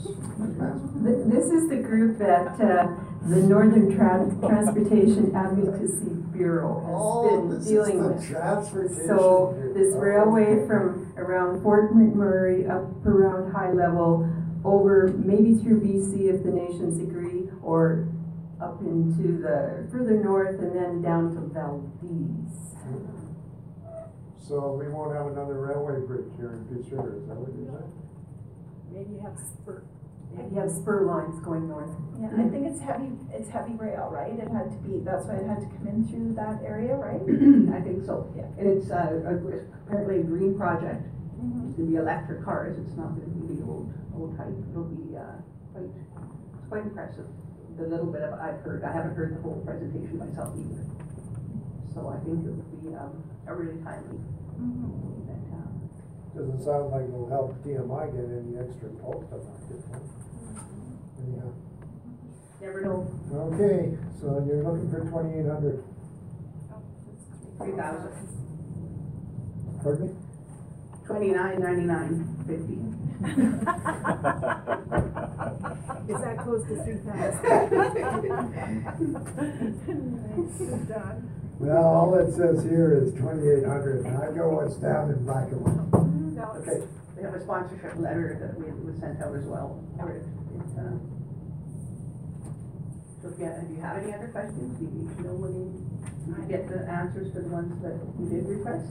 This 1.34 1.46
is 1.50 1.70
the 1.70 1.78
group 1.78 2.18
that, 2.20 2.60
uh, 2.62 2.88
the 3.28 3.42
Northern 3.48 3.92
Tran- 3.98 4.40
Transportation 4.46 5.34
Advocacy 5.36 6.14
Bureau 6.32 6.84
Oh, 6.88 7.24
has 7.30 7.40
been 7.40 7.50
this 7.50 7.60
is 7.66 7.68
dealing 7.72 8.02
the 8.04 8.08
with. 8.14 8.28
transportation 8.28 9.08
So 9.08 9.56
bureau. 9.58 9.74
this 9.74 9.96
Oh, 9.96 10.00
railway 10.00 10.68
from 10.68 11.12
around 11.18 11.62
Fort 11.64 11.94
McMurray 11.94 12.70
up 12.70 13.06
around 13.06 13.52
high 13.52 13.72
level, 13.72 14.28
over 14.66 15.14
maybe 15.18 15.56
through 15.56 15.82
BC 15.82 16.34
if 16.34 16.44
the 16.44 16.52
nations 16.52 17.00
agree, 17.00 17.50
or 17.64 18.08
up 18.62 18.82
into 18.82 19.40
the 19.40 19.88
further 19.92 20.22
north 20.24 20.60
and 20.60 20.76
then 20.76 21.02
down 21.02 21.34
to 21.34 21.40
Valdez. 21.54 22.76
So 24.38 24.74
we 24.74 24.90
won't 24.90 25.16
have 25.16 25.28
another 25.28 25.62
railway 25.62 26.06
bridge 26.06 26.32
here 26.38 26.54
in 26.58 26.66
Peace 26.66 26.92
River, 26.92 27.22
is 27.22 27.28
that 27.30 27.38
what 27.38 27.54
you're 27.54 27.70
saying? 27.70 27.94
Maybe 28.92 29.14
you 29.16 29.22
have 29.22 29.38
spur. 29.38 29.84
You 30.36 30.60
have 30.60 30.72
spur 30.74 31.06
lines 31.06 31.40
going 31.46 31.70
north. 31.70 31.90
Yeah, 32.18 32.34
I 32.34 32.50
think 32.50 32.66
it's 32.66 32.82
heavy, 32.82 33.14
it's 33.32 33.50
heavy 33.50 33.74
rail, 33.78 34.10
right? 34.10 34.34
It 34.34 34.50
had 34.50 34.74
to 34.74 34.78
be, 34.82 35.00
that's 35.06 35.26
why 35.26 35.38
it 35.38 35.46
had 35.46 35.62
to 35.62 35.70
come 35.78 35.86
in 35.88 36.02
through 36.10 36.34
that 36.34 36.66
area, 36.66 36.98
right? 36.98 37.22
I 37.78 37.82
think 37.86 38.06
so, 38.06 38.26
yeah. 38.36 38.50
And 38.58 38.66
it's, 38.68 38.90
uh, 38.90 39.22
apparently 39.86 40.22
a 40.22 40.24
green 40.26 40.58
project. 40.58 41.06
It's 41.70 41.78
gonna 41.78 41.90
be 41.90 41.96
electric 42.02 42.44
cars, 42.44 42.78
it's 42.78 42.98
not 42.98 43.14
gonna 43.16 43.30
be 43.38 43.54
the 43.54 43.62
old, 43.70 43.94
type, 44.36 44.52
it'll 44.72 44.84
be, 44.92 45.16
uh, 45.16 45.40
quite, 45.74 45.88
it's 45.88 46.68
quite 46.70 46.84
impressive. 46.84 47.28
The 47.78 47.88
little 47.88 48.12
bit 48.12 48.22
of, 48.24 48.34
I've 48.40 48.60
heard, 48.62 48.84
I 48.84 48.92
haven't 48.92 49.16
heard 49.16 49.38
the 49.38 49.42
whole 49.42 49.62
presentation 49.66 50.20
myself 50.20 50.52
either. 50.60 50.84
So 51.96 52.10
I 52.12 52.20
think 52.28 52.44
it 52.44 52.52
would 52.52 52.82
be, 52.84 52.94
um, 52.96 53.24
a 53.48 53.56
really 53.56 53.80
timely 53.82 54.20
event, 54.20 55.44
uh, 55.56 56.38
Doesn't 56.38 56.62
sound 56.64 56.92
like 56.92 57.08
it'll 57.08 57.30
help 57.30 57.56
DMI 57.64 58.12
get 58.12 58.28
any 58.28 58.60
extra 58.60 58.90
pulp 59.00 59.24
to 59.32 59.38
market. 59.40 59.80
huh? 59.90 60.00
Anyhow. 61.24 61.52
Never 62.62 62.82
know, 62.84 63.08
Okay, 63.56 63.98
so 64.20 64.44
you're 64.46 64.64
looking 64.64 64.92
for 64.92 65.00
twenty-eight 65.10 65.48
hundred. 65.48 65.82
three 67.58 67.72
thousand, 67.72 68.12
Pardon 69.82 70.08
me? 70.08 70.14
twenty-nine 71.08 71.60
ninety-nine 71.62 72.39
fifty. 72.50 72.74
Is 76.10 76.18
that 76.26 76.36
close 76.42 76.64
to 76.66 76.74
three 76.84 76.98
thousand? 77.06 77.44
Done. 80.88 81.36
Well, 81.60 81.84
all 81.84 82.16
it 82.16 82.32
says 82.40 82.64
here 82.64 82.96
is 83.04 83.12
twenty-eight 83.20 83.66
hundred, 83.68 84.06
and 84.08 84.16
I 84.16 84.32
go 84.32 84.48
what's 84.56 84.80
down 84.80 85.12
in 85.12 85.26
black 85.28 85.52
and 85.52 85.60
white. 85.60 85.92
No, 86.32 86.56
okay, 86.64 86.88
we 87.18 87.24
have 87.28 87.36
a 87.36 87.42
sponsorship 87.44 88.00
letter 88.00 88.40
that 88.40 88.56
we, 88.56 88.72
was 88.80 88.96
sent 89.04 89.20
out 89.20 89.36
as 89.36 89.44
well, 89.44 89.76
where 90.00 90.24
it, 90.24 90.26
it's, 90.56 90.72
uh, 90.80 90.96
so 93.20 93.28
if 93.28 93.36
you, 93.36 93.44
have- 93.44 93.60
if 93.60 93.76
you 93.76 93.82
have 93.84 94.00
any 94.00 94.16
other 94.16 94.32
questions, 94.32 94.72
you 94.80 94.88
need 94.88 95.12
to 95.20 95.24
know 95.28 95.36
when 95.36 95.52
you, 95.52 95.68
you 96.32 96.48
get 96.48 96.64
the 96.72 96.80
answers 96.88 97.28
to 97.36 97.44
the 97.44 97.52
ones 97.52 97.76
that 97.84 98.00
you 98.16 98.32
did 98.32 98.48
request. 98.48 98.88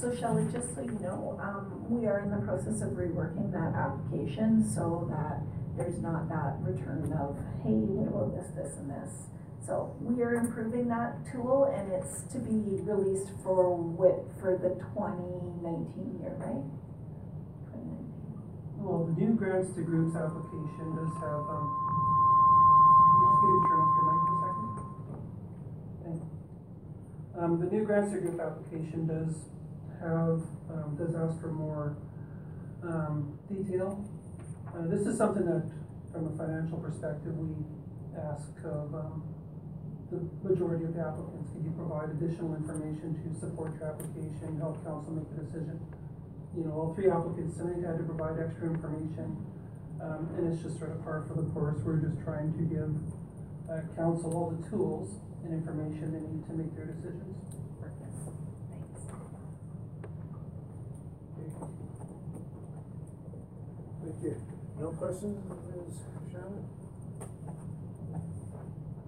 So 0.00 0.14
Shelley, 0.16 0.46
just 0.50 0.74
so 0.74 0.80
you 0.80 0.98
know, 1.02 1.38
um, 1.42 1.84
we 1.90 2.06
are 2.06 2.20
in 2.20 2.30
the 2.30 2.40
process 2.40 2.80
of 2.80 2.96
reworking 2.96 3.52
that 3.52 3.76
application 3.76 4.64
so 4.64 5.04
that 5.12 5.44
there's 5.76 6.00
not 6.00 6.26
that 6.32 6.56
return 6.64 7.12
of, 7.12 7.36
hey, 7.60 7.76
what 7.84 8.08
about 8.08 8.32
this, 8.32 8.48
this, 8.56 8.80
and 8.80 8.88
this? 8.88 9.28
So 9.60 9.92
we 10.00 10.22
are 10.24 10.40
improving 10.40 10.88
that 10.88 11.20
tool 11.28 11.68
and 11.68 11.92
it's 11.92 12.24
to 12.32 12.40
be 12.40 12.80
released 12.80 13.28
for 13.44 13.76
wit, 13.76 14.24
for 14.40 14.56
the 14.56 14.72
twenty 14.96 15.36
nineteen 15.60 16.16
year, 16.16 16.32
right? 16.40 16.64
2019. 17.76 18.80
Well, 18.80 19.04
the 19.04 19.20
new 19.20 19.36
grants 19.36 19.76
to 19.76 19.84
groups 19.84 20.16
application 20.16 20.96
does 20.96 21.12
have, 21.20 21.44
um, 21.44 21.68
you're 23.20 23.28
just 23.28 23.36
gonna 23.44 23.60
turn 23.68 23.78
off 23.84 23.92
your 24.00 24.06
mic 24.08 24.20
for 24.24 24.32
a 24.32 24.40
second. 26.08 26.24
Um, 27.36 27.60
the 27.60 27.68
new 27.68 27.84
grants 27.84 28.16
to 28.16 28.18
group 28.24 28.40
application 28.40 29.04
does 29.04 29.36
have, 30.00 30.40
um, 30.72 30.96
does 30.98 31.14
ask 31.14 31.40
for 31.40 31.52
more, 31.52 31.96
um, 32.82 33.38
detail. 33.48 34.04
Uh, 34.68 34.86
this 34.88 35.06
is 35.06 35.18
something 35.18 35.44
that, 35.44 35.70
from 36.12 36.32
a 36.32 36.36
financial 36.36 36.78
perspective, 36.78 37.36
we 37.36 37.54
ask 38.16 38.50
of, 38.64 38.94
um, 38.94 39.22
the 40.10 40.18
majority 40.42 40.84
of 40.84 40.94
the 40.94 41.00
applicants, 41.00 41.52
can 41.52 41.62
you 41.64 41.70
provide 41.78 42.10
additional 42.10 42.56
information 42.56 43.14
to 43.22 43.28
support 43.38 43.74
your 43.78 43.94
application, 43.94 44.58
help 44.58 44.82
council 44.82 45.12
make 45.12 45.28
the 45.36 45.44
decision? 45.44 45.78
you 46.56 46.64
know, 46.64 46.72
all 46.72 46.94
three 46.94 47.10
applicants 47.10 47.56
tonight 47.56 47.78
had 47.86 47.98
to 47.98 48.04
provide 48.04 48.42
extra 48.42 48.70
information. 48.70 49.36
Um, 50.02 50.32
and 50.36 50.52
it's 50.52 50.62
just 50.62 50.78
sort 50.78 50.90
of 50.92 51.04
par 51.04 51.24
for 51.28 51.34
the 51.34 51.46
course, 51.50 51.76
we're 51.84 52.00
just 52.00 52.18
trying 52.24 52.56
to 52.56 52.64
give, 52.64 52.90
uh, 53.68 53.84
council 53.94 54.32
all 54.34 54.50
the 54.50 54.64
tools 54.68 55.20
and 55.44 55.52
information 55.52 56.10
they 56.10 56.24
need 56.24 56.42
to 56.48 56.52
make 56.56 56.74
their 56.74 56.86
decisions. 56.86 57.36
Thank 64.10 64.24
you. 64.24 64.36
No 64.80 64.88
questions, 64.88 65.38
Ms. 65.48 65.98
Shannon? 66.32 66.64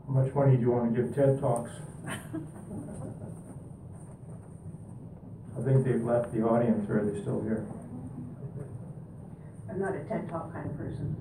How 0.07 0.13
much 0.13 0.33
money 0.33 0.57
do 0.57 0.63
you 0.63 0.71
wanna 0.71 0.93
give 0.93 1.13
TED 1.15 1.41
Talks? 1.41 1.73
I 2.07 2.15
think 5.65 5.85
they've 5.85 6.05
left 6.05 6.33
the 6.33 6.43
audience, 6.43 6.89
or 6.89 7.01
are 7.01 7.05
they 7.05 7.21
still 7.21 7.43
here? 7.43 7.67
I'm 9.69 9.81
not 9.81 9.97
a 9.97 10.05
TED 10.05 10.29
Talk 10.29 10.53
kind 10.53 10.71
of 10.71 10.77
person. 10.77 11.17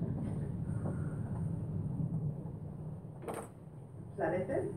Is 3.28 4.18
that 4.18 4.34
it 4.34 4.46
then? 4.46 4.74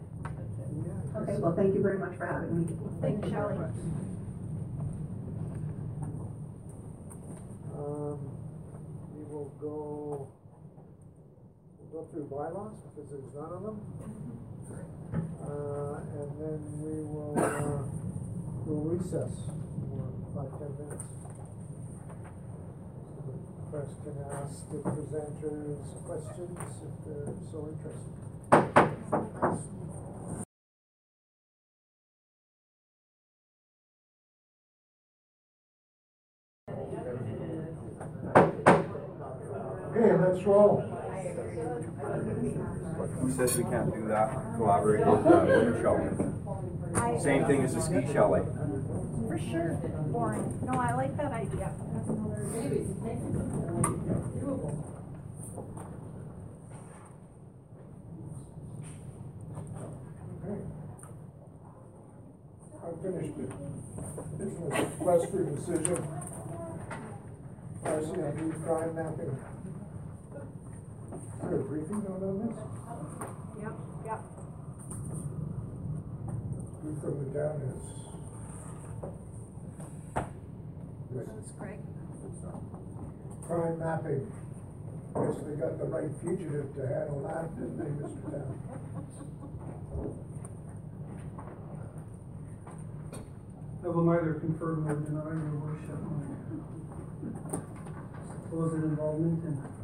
Okay, 1.16 1.38
well, 1.40 1.56
thank 1.56 1.76
you 1.76 1.82
very 1.82 2.00
much 2.00 2.16
for 2.18 2.26
having 2.26 2.62
me. 2.62 2.68
Thank 3.02 3.24
you, 3.24 3.32
Shelley. 3.32 3.56
Um, 7.78 8.35
we 9.36 9.42
will 9.42 9.52
go, 9.60 10.32
we'll 11.78 11.92
go 11.92 12.08
through 12.10 12.24
bylaws, 12.32 12.78
because 12.96 13.12
there's 13.12 13.34
none 13.36 13.52
of 13.52 13.64
them. 13.64 13.78
Uh, 15.44 16.00
and 16.24 16.32
then 16.40 16.60
we 16.80 17.04
will, 17.04 17.36
uh, 17.36 17.84
we'll 18.66 18.96
recess 18.96 19.36
for 19.92 20.08
five, 20.34 20.52
ten 20.56 20.72
minutes. 20.80 21.04
So 23.12 23.28
the 23.28 23.36
Press 23.72 23.92
can 24.08 24.16
ask 24.32 24.56
the 24.72 24.80
presenters 24.88 25.84
questions 26.06 26.56
if 26.80 26.96
they're 27.04 27.36
so 27.52 27.60
interested. 27.76 28.16
Okay, 40.16 40.24
let's 40.32 40.46
roll. 40.46 40.80
Who 43.20 43.32
says 43.34 43.58
we 43.58 43.64
can't 43.66 43.94
do 43.94 44.08
that, 44.08 44.30
collaborate 44.56 45.06
with, 45.06 45.26
uh, 45.28 45.46
wind 45.46 45.76
shelter? 45.82 47.20
Same 47.20 47.44
thing 47.46 47.64
as 47.64 47.76
a 47.76 47.82
ski 47.82 48.02
chalet. 48.14 48.44
For 49.28 49.38
sure, 49.38 49.74
boring. 50.14 50.58
No, 50.66 50.80
I 50.80 50.94
like 50.94 51.18
that 51.18 51.34
idea. 51.34 51.70
Maybe. 52.54 52.88
Doable. 54.40 54.84
Okay. 60.46 60.62
I 62.82 63.04
finished 63.04 63.38
it. 63.38 63.52
This 64.38 64.54
was 64.54 64.72
a 64.72 64.82
request 64.82 65.32
for 65.32 65.44
decision. 65.44 66.08
RCMP 67.84 68.64
crime 68.64 68.96
mapping. 68.96 69.55
Is 71.26 71.42
there 71.42 71.60
a 71.60 71.64
briefing 71.64 72.04
note 72.04 72.24
on 72.24 72.48
this? 72.48 72.58
Yep, 73.62 73.76
yep. 74.06 74.20
Who 76.82 76.90
from 77.02 77.16
the 77.24 77.40
town 77.40 77.62
is? 77.66 77.82
That's 81.16 81.52
Craig. 81.58 81.80
Crime 83.48 83.80
mapping. 83.80 84.32
Guess 85.16 85.38
they 85.48 85.56
got 85.56 85.78
the 85.80 85.86
right 85.86 86.12
fugitive 86.22 86.76
to 86.76 86.88
handle 86.88 87.22
that, 87.24 87.56
didn't 87.56 87.78
they, 87.78 87.90
Mr. 88.04 88.32
Town? 88.32 88.52
I 93.84 93.88
will 93.88 94.04
neither 94.04 94.34
confirm 94.36 94.86
nor 94.86 94.96
deny 94.96 95.30
your 95.30 95.56
worship 95.62 96.02
my 96.02 96.26
supposed 98.44 98.84
involvement 98.84 99.44
in. 99.44 99.75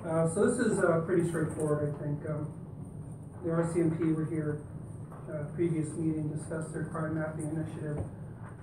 Uh, 0.00 0.26
so 0.32 0.48
this 0.48 0.66
is, 0.66 0.78
uh, 0.78 1.02
pretty 1.04 1.28
straightforward, 1.28 1.92
I 1.92 2.02
think, 2.02 2.24
um, 2.30 2.48
the 3.44 3.50
RCMP 3.50 4.16
were 4.16 4.24
here, 4.24 4.62
uh, 5.28 5.44
previous 5.54 5.92
meeting, 5.92 6.28
discussed 6.32 6.72
their 6.72 6.84
crime 6.84 7.16
mapping 7.16 7.50
initiative. 7.52 7.98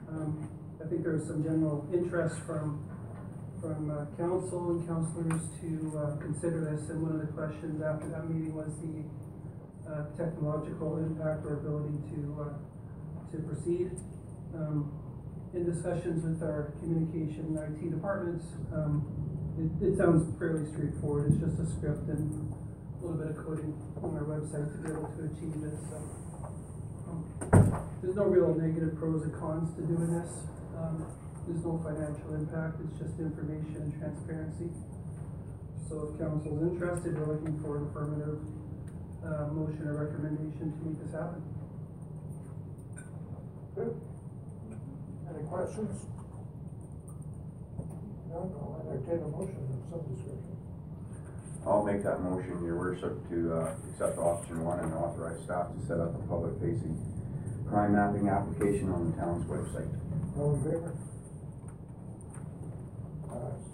Um, 0.09 0.49
I 0.83 0.87
think 0.87 1.03
there 1.03 1.13
was 1.13 1.27
some 1.27 1.43
general 1.43 1.87
interest 1.93 2.39
from, 2.41 2.83
from, 3.61 3.91
uh, 3.91 4.05
council 4.17 4.71
and 4.71 4.87
councilors 4.87 5.45
to, 5.61 5.93
uh, 5.97 6.17
consider 6.17 6.73
this, 6.73 6.89
and 6.89 7.03
one 7.03 7.13
of 7.13 7.21
the 7.21 7.27
questions 7.33 7.83
after 7.83 8.09
that 8.09 8.27
meeting 8.27 8.55
was 8.55 8.73
the, 8.81 9.05
uh, 9.93 10.05
technological 10.17 10.97
impact 10.97 11.45
or 11.45 11.61
ability 11.61 12.01
to, 12.15 12.41
uh, 12.41 13.31
to 13.31 13.37
proceed. 13.43 13.91
Um, 14.55 14.91
in 15.53 15.65
discussions 15.65 16.23
with 16.23 16.41
our 16.41 16.73
communication 16.79 17.57
and 17.57 17.77
IT 17.77 17.89
departments, 17.91 18.45
um, 18.73 19.26
it, 19.57 19.69
it 19.81 19.97
sounds 19.97 20.23
fairly 20.39 20.65
straightforward, 20.71 21.31
it's 21.33 21.41
just 21.41 21.57
a 21.59 21.65
script 21.77 22.07
and 22.09 22.21
a 22.21 22.99
little 23.01 23.17
bit 23.17 23.29
of 23.33 23.37
coding 23.45 23.73
on 24.01 24.13
our 24.17 24.25
website 24.25 24.69
to 24.71 24.77
be 24.81 24.89
able 24.89 25.09
to 25.17 25.21
achieve 25.29 25.57
this, 25.61 25.79
so. 25.89 25.97
um, 27.09 27.19
There's 28.01 28.15
no 28.15 28.25
real 28.25 28.53
negative 28.53 28.97
pros 28.97 29.23
and 29.23 29.33
cons 29.37 29.73
to 29.75 29.81
doing 29.81 30.13
this, 30.13 30.31
um, 30.77 31.05
there's 31.47 31.63
no 31.63 31.79
financial 31.81 32.35
impact, 32.35 32.81
it's 32.83 32.99
just 32.99 33.17
information 33.19 33.87
and 33.87 33.91
transparency. 33.97 34.69
So 35.87 36.11
if 36.11 36.19
council 36.19 36.51
is 36.59 36.73
interested, 36.73 37.15
we're 37.15 37.39
looking 37.39 37.57
for 37.63 37.77
an 37.79 37.87
affirmative, 37.87 38.43
uh, 39.23 39.47
motion 39.55 39.87
or 39.87 39.95
recommendation 40.03 40.75
to 40.75 40.79
make 40.83 40.99
this 40.99 41.13
happen. 41.15 41.41
Good. 43.73 43.95
Any 45.31 45.47
questions? 45.47 46.16
None, 48.37 48.53
I'll 48.61 48.85
entertain 48.85 49.23
a 49.23 49.27
motion 49.33 49.57
of 49.65 49.73
some 49.89 50.01
description. 50.13 50.53
I'll 51.65 51.83
make 51.83 52.03
that 52.03 52.21
motion, 52.21 52.63
your 52.63 52.77
worship, 52.77 53.27
to, 53.29 53.53
uh, 53.53 53.73
accept 53.89 54.19
option 54.19 54.63
one 54.63 54.79
and 54.79 54.93
authorize 54.93 55.41
staff 55.43 55.73
to 55.73 55.85
set 55.87 55.99
up 55.99 56.13
a 56.13 56.19
public 56.27 56.53
facing 56.61 56.95
crime 57.67 57.93
mapping 57.93 58.29
application 58.29 58.91
on 58.91 59.09
the 59.09 59.17
town's 59.17 59.43
website. 59.49 59.89
All 60.37 60.53
in 60.53 60.63
favor? 60.63 60.93
Ayes. 63.33 63.65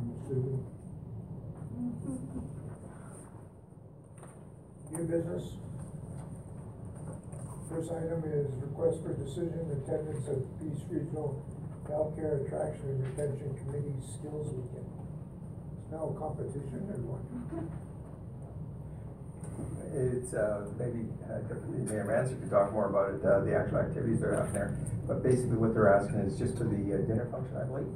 I'm 0.00 0.10
assuming. 0.24 0.64
New 4.92 5.04
business? 5.04 5.44
First 7.68 7.92
item 7.92 8.24
is 8.24 8.50
request 8.64 9.02
for 9.04 9.12
decision 9.12 9.70
attendance 9.76 10.26
of 10.26 10.42
Peace 10.58 10.82
Regional 10.88 11.44
Healthcare 11.88 12.44
Attraction 12.44 12.84
and 12.84 13.00
Retention 13.08 13.56
Committee 13.64 13.96
Skills 14.04 14.52
Weekend. 14.52 14.84
It's 15.80 15.90
now 15.90 16.12
a 16.14 16.18
competition, 16.18 16.84
everyone. 16.92 17.24
It's, 19.94 20.34
uh, 20.34 20.68
maybe, 20.78 21.08
uh, 21.24 21.40
Mayor 21.90 22.04
Manzer 22.04 22.38
could 22.40 22.50
talk 22.50 22.72
more 22.72 22.90
about 22.90 23.14
it, 23.14 23.24
uh, 23.24 23.40
the 23.40 23.56
actual 23.56 23.78
activities 23.78 24.20
that 24.20 24.28
are 24.28 24.42
out 24.42 24.52
there. 24.52 24.76
But 25.06 25.22
basically 25.22 25.56
what 25.56 25.72
they're 25.72 25.88
asking 25.94 26.20
is 26.20 26.38
just 26.38 26.58
for 26.58 26.64
the 26.64 26.76
uh, 26.76 26.98
dinner 27.08 27.26
function, 27.32 27.56
I 27.56 27.64
believe. 27.64 27.88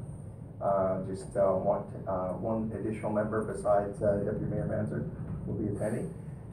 Uh, 0.61 1.03
just, 1.07 1.37
uh, 1.37 1.53
one, 1.53 1.85
uh, 2.09 2.33
one 2.41 2.73
additional 2.73 3.13
member 3.13 3.45
besides, 3.45 4.03
uh, 4.03 4.17
Deputy 4.25 4.47
Mayor 4.47 4.69
Manzer 4.73 5.05
will 5.47 5.61
be 5.61 5.69
attending. 5.69 6.09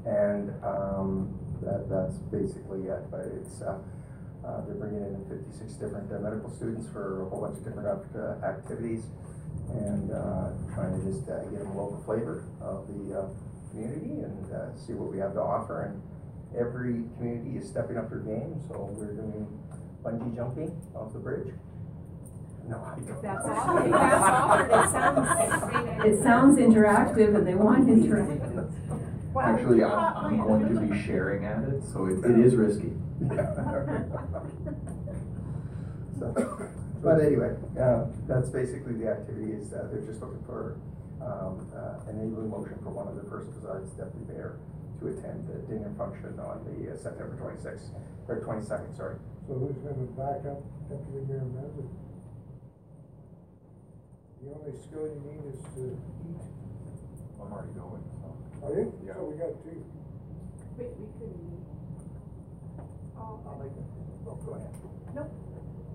And, 0.06 0.52
um, 0.62 1.34
that, 1.62 1.88
that's 1.90 2.18
basically 2.36 2.88
it, 2.88 3.10
but 3.10 3.22
it's, 3.22 3.62
uh, 3.62 3.80
uh, 4.50 4.66
they're 4.66 4.82
bringing 4.82 5.06
in 5.06 5.22
fifty-six 5.30 5.74
different 5.78 6.10
uh, 6.12 6.18
medical 6.18 6.50
students 6.50 6.90
for 6.90 7.22
a 7.22 7.30
whole 7.30 7.42
bunch 7.46 7.58
of 7.60 7.64
different 7.64 7.86
uh, 8.18 8.42
activities. 8.44 9.06
And, 9.70 10.10
uh, 10.12 10.50
trying 10.74 10.98
to 10.98 11.06
just, 11.06 11.30
uh, 11.30 11.44
get 11.54 11.60
them 11.60 11.70
a 11.70 11.78
local 11.78 12.02
flavor 12.04 12.46
of 12.60 12.88
the, 12.90 13.20
uh, 13.20 13.30
community 13.70 14.26
and, 14.26 14.52
uh, 14.52 14.76
see 14.76 14.94
what 14.94 15.12
we 15.12 15.20
have 15.20 15.34
to 15.34 15.42
offer. 15.42 15.84
And 15.84 16.02
every 16.58 17.04
community 17.18 17.58
is 17.58 17.70
stepping 17.70 17.98
up 17.98 18.10
their 18.10 18.20
game, 18.20 18.60
so 18.68 18.90
we're 18.98 19.14
doing 19.14 19.46
bungee 20.04 20.36
jumping 20.36 20.76
off 20.96 21.14
the 21.14 21.20
bridge. 21.20 21.54
No, 22.68 22.78
I 22.82 23.00
don't. 23.00 23.22
That's 23.22 23.46
offered, 23.46 23.86
if 23.86 23.92
that's 23.92 24.24
offered, 24.24 24.72
it 24.72 24.90
sounds. 24.90 26.06
It 26.06 26.24
sounds 26.24 26.58
interactive 26.58 27.36
and 27.36 27.46
they 27.46 27.56
want 27.56 27.88
interactive. 27.88 28.72
Actually, 29.40 29.84
I'm, 29.84 30.42
I'm 30.42 30.48
going 30.48 30.88
to 30.88 30.94
be 30.94 31.00
sharing 31.00 31.46
at 31.46 31.64
it, 31.64 31.84
so 31.94 32.08
it, 32.08 32.26
it 32.26 32.40
is 32.40 32.56
risky. 32.56 32.92
So, 36.20 36.34
But 37.02 37.22
anyway, 37.24 37.56
uh, 37.80 38.06
that's 38.28 38.50
basically 38.50 38.94
the 39.00 39.08
activity 39.08 39.54
is, 39.54 39.72
uh, 39.72 39.88
they're 39.92 40.04
just 40.04 40.20
looking 40.20 40.44
for, 40.44 40.76
um, 41.24 41.64
uh, 41.72 41.96
enabling 42.12 42.50
motion 42.52 42.76
for 42.84 42.92
one 42.92 43.08
of 43.08 43.16
the 43.16 43.24
first 43.32 43.48
besides 43.56 43.92
deputy 43.96 44.28
mayor 44.28 44.60
to 45.00 45.08
attend 45.08 45.48
the 45.48 45.64
dinner 45.72 45.88
function 45.98 46.36
on 46.44 46.60
the 46.68 46.92
uh, 46.92 46.96
September 47.00 47.40
twenty-sixth, 47.40 47.96
or 48.28 48.44
twenty-second, 48.44 48.92
sorry. 49.00 49.16
So 49.48 49.56
who's 49.56 49.80
gonna 49.80 50.12
back 50.20 50.44
up 50.44 50.60
Deputy 50.92 51.24
Mayor 51.24 51.48
Mazza? 51.56 51.88
The 54.44 54.52
only 54.60 54.76
skill 54.76 55.08
you 55.08 55.24
need 55.24 55.44
is 55.56 55.60
to 55.80 55.96
eat. 55.96 56.44
I'm 57.40 57.48
already 57.48 57.72
going, 57.80 58.04
so. 58.20 58.28
Are 58.68 58.76
you? 58.76 58.92
Yeah. 59.08 59.16
So 59.16 59.24
we 59.24 59.40
got 59.40 59.56
two. 59.64 59.80
Wait, 60.76 60.92
we 61.00 61.08
couldn't. 61.16 61.49
I'll 63.46 63.58
make 63.60 63.72
it, 63.72 63.86
oh, 64.28 64.36
go 64.46 64.52
ahead. 64.54 64.74
Nope. 65.16 65.32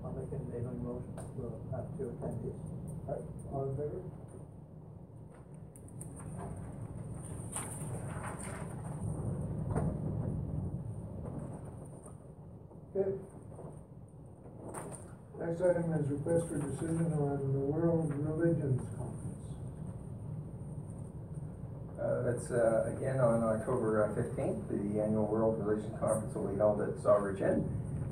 I'll 0.03 0.13
make 0.13 0.31
an 0.31 0.41
enabling 0.51 0.83
motion, 0.83 1.13
we'll 1.37 1.53
have 1.71 1.85
uh, 1.85 1.97
two 1.97 2.13
attendees. 2.15 2.59
Right, 3.07 3.21
all 3.53 3.69
in 3.69 3.75
favor? 3.77 4.01
Okay. 12.95 13.11
Next 15.39 15.61
item 15.61 15.93
is 15.93 16.09
request 16.11 16.47
for 16.47 16.57
decision 16.57 17.11
on 17.19 17.51
the 17.53 17.59
World 17.59 18.13
Religions 18.15 18.81
Conference. 18.97 19.24
Uh, 21.95 22.21
that's, 22.23 22.51
uh, 22.51 22.91
again 22.95 23.19
on 23.19 23.41
October 23.43 24.11
fifteenth, 24.15 24.67
the 24.67 24.99
annual 25.01 25.25
World 25.25 25.57
Religion 25.63 25.91
Conference 25.97 26.35
will 26.35 26.47
be 26.51 26.57
held 26.57 26.81
at 26.81 26.91
Sawridge 27.01 27.41
Inn. 27.41 27.63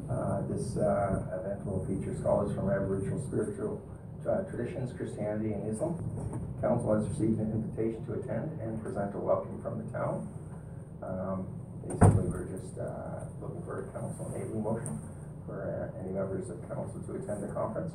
Uh, 0.10 0.42
this, 0.48 0.78
uh, 0.78 1.20
event 1.36 1.66
will 1.66 1.84
feature 1.86 2.16
scholars 2.20 2.56
from 2.56 2.70
Aboriginal 2.70 3.20
spiritual 3.28 3.82
uh, 4.28 4.44
Traditions, 4.50 4.94
Christianity, 4.96 5.52
and 5.52 5.68
Islam. 5.68 6.00
Council 6.62 6.96
has 6.96 7.08
received 7.10 7.40
an 7.40 7.52
invitation 7.52 8.06
to 8.08 8.14
attend 8.14 8.56
and 8.62 8.82
present 8.82 9.14
a 9.16 9.20
welcome 9.20 9.62
from 9.62 9.84
the 9.84 9.88
town. 9.92 10.28
Um, 11.04 11.48
Basically, 11.84 12.32
we're 12.32 12.48
just 12.48 12.80
uh, 12.80 13.28
looking 13.42 13.62
for 13.68 13.84
a 13.84 13.92
council 13.92 14.32
enabling 14.34 14.64
motion 14.64 14.96
for 15.46 15.68
uh, 15.68 16.00
any 16.00 16.16
members 16.16 16.50
of 16.50 16.56
council 16.72 16.96
to 17.04 17.20
attend 17.20 17.44
the 17.44 17.52
conference. 17.52 17.92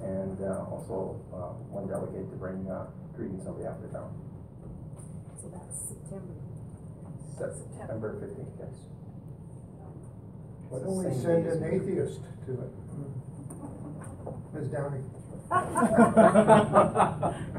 And 0.00 0.40
uh, 0.40 0.64
also, 0.72 1.20
uh, 1.28 1.52
one 1.68 1.84
delegate 1.84 2.32
to 2.32 2.36
bring 2.40 2.64
uh, 2.64 2.88
greetings 3.12 3.46
on 3.46 3.60
behalf 3.60 3.76
of 3.76 3.82
the 3.82 3.92
town. 3.92 4.08
So 5.46 5.52
that's 5.54 5.78
September. 5.88 6.34
September 7.38 8.10
fifteenth, 8.20 8.54
yes. 8.58 8.74
Why 10.68 10.78
don't 10.80 10.96
we 10.96 11.04
send 11.22 11.46
an 11.46 11.62
atheist 11.62 12.20
to 12.46 12.52
it? 12.52 12.72
Ms. 14.54 14.68
Downing. 14.72 15.04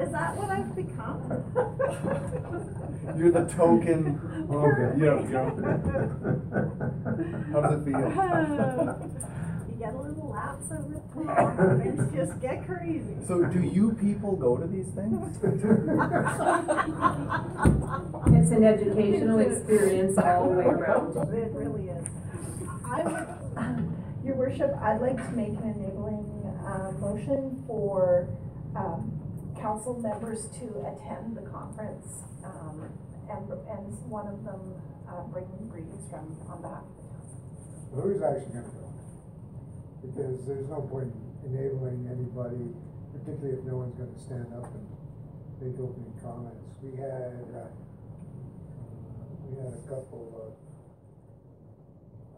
Is 0.02 0.12
that 0.12 0.36
what 0.36 0.50
I've 0.50 0.76
become? 0.76 1.32
You're 3.18 3.32
the 3.32 3.46
token, 3.46 4.20
Okay. 4.52 4.92
you 5.00 5.06
know, 5.06 5.20
you 5.24 5.30
know. 5.32 5.46
How 7.54 7.62
does 7.62 7.80
it 7.80 7.84
feel? 7.86 8.12
You 9.78 9.86
get 9.86 9.94
a 9.94 9.98
little 10.02 10.30
lapse 10.30 10.72
over 10.72 11.00
time, 11.14 11.80
things 11.80 12.12
just 12.16 12.42
get 12.42 12.66
crazy. 12.66 13.16
So 13.28 13.44
do 13.46 13.62
you 13.62 13.92
people 14.02 14.36
go 14.36 14.58
to 14.58 14.66
these 14.66 14.88
things? 14.88 15.38
It's 18.28 18.52
an 18.52 18.64
educational 18.64 19.40
experience 19.40 20.18
all 20.18 20.50
the 20.50 20.56
way 20.56 20.66
around. 20.66 21.16
It 21.34 21.52
really 21.54 21.90
is. 21.90 22.06
I 22.86 23.04
would, 23.04 23.28
your 24.26 24.36
worship, 24.36 24.72
I'd 24.82 25.00
like 25.02 25.18
to 25.18 25.32
make 25.32 25.50
an 25.50 25.76
enabling, 25.78 26.26
uh, 26.66 26.92
motion 27.00 27.64
for, 27.68 28.28
um, 28.76 29.12
council 29.60 30.00
members 30.00 30.48
to 30.60 30.66
attend 30.90 31.38
the 31.38 31.42
conference, 31.52 32.08
um, 32.44 32.90
and, 33.30 33.50
and 33.52 34.10
one 34.10 34.28
of 34.28 34.44
them, 34.44 34.74
uh, 35.08 35.22
bring 35.24 35.46
greetings 35.70 36.10
from, 36.10 36.36
on 36.50 36.62
behalf 36.62 36.84
of 36.84 36.96
the 36.98 37.04
town. 37.12 37.22
Who's 38.02 38.22
actually 38.24 38.54
gonna 38.54 38.70
go? 38.70 38.77
Because 40.08 40.40
there's 40.48 40.68
no 40.70 40.82
point 40.88 41.12
in 41.12 41.52
enabling 41.52 42.08
anybody, 42.08 42.72
particularly 43.12 43.60
if 43.60 43.64
no 43.68 43.84
one's 43.84 43.96
gonna 44.00 44.16
stand 44.18 44.48
up 44.56 44.72
and 44.72 44.88
make 45.60 45.76
opening 45.80 46.16
comments. 46.24 46.64
We 46.82 46.96
had, 46.96 47.44
uh, 47.52 47.68
we 49.46 49.60
had 49.60 49.74
a 49.76 49.84
couple 49.84 50.32
of 50.48 50.56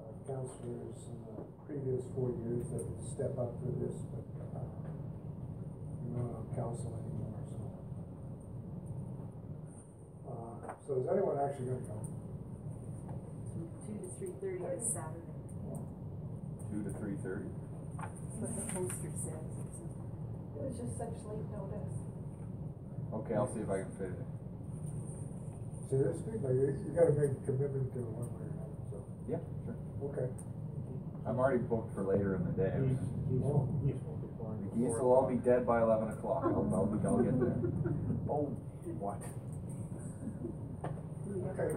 uh, 0.02 0.12
counselors 0.26 0.98
in 1.14 1.18
the 1.30 1.46
previous 1.70 2.02
four 2.18 2.34
years 2.41 2.66
that 2.74 2.82
would 2.82 3.06
step 3.06 3.38
up 3.38 3.54
for 3.62 3.72
this, 3.78 4.02
but, 4.10 4.26
uh, 4.58 4.66
we're 6.10 6.18
not 6.18 6.41
on 6.41 6.46
council 6.58 6.90
anymore, 6.90 7.38
so. 7.54 7.60
Uh, 10.26 10.74
so 10.86 10.90
is 10.98 11.06
anyone 11.06 11.38
actually 11.38 11.70
gonna 11.70 11.86
go? 11.86 12.02
Two 13.86 13.94
to 14.02 14.08
three 14.18 14.34
thirty 14.41 14.58
this 14.58 14.90
Saturday. 14.94 15.38
Two 16.72 16.84
to 16.84 16.91
three 16.98 17.18
thirty? 17.24 17.50
That's 18.40 18.52
what 18.56 18.56
the 18.56 18.74
poster 18.74 19.11
says. 19.20 19.52
It 20.56 20.61
was 20.64 20.76
just 20.80 20.94
such 20.98 21.16
late 21.28 21.48
notice. 21.52 21.95
Okay, 23.14 23.36
I'll 23.36 23.52
see 23.53 23.61
if 23.61 23.70
I 23.70 23.84
can 23.84 23.91
fit 23.99 24.11
it 24.16 24.20
in. 24.20 24.30
Seriously, 25.90 26.34
like, 26.40 26.53
you, 26.53 26.68
you 26.86 26.91
gotta 26.94 27.14
make 27.18 27.34
a 27.34 27.41
commitment 27.49 27.90
to 27.94 27.99
it 27.99 28.11
one 28.14 28.30
way 28.38 28.45
or 28.45 28.53
another, 28.53 28.78
so, 28.94 28.98
Yeah, 29.28 29.41
sure. 29.66 29.76
okay. 30.14 30.30
I'm 31.26 31.40
already 31.40 31.64
booked 31.66 31.94
for 31.95 32.03
later 32.06 32.36
in 32.38 32.45
the 32.45 32.53
day. 32.53 32.70
The 32.78 33.36
geese 34.78 34.95
will 35.02 35.11
all 35.14 35.28
be 35.30 35.38
dead 35.41 35.66
by 35.66 35.82
eleven 35.82 36.10
o'clock. 36.10 36.44
I'll, 36.45 36.70
I'll, 36.74 36.86
be- 36.86 37.02
I'll 37.06 37.20
get 37.24 37.40
there. 37.40 37.57
Oh, 38.30 38.45
what? 39.02 39.18
Okay. 41.49 41.74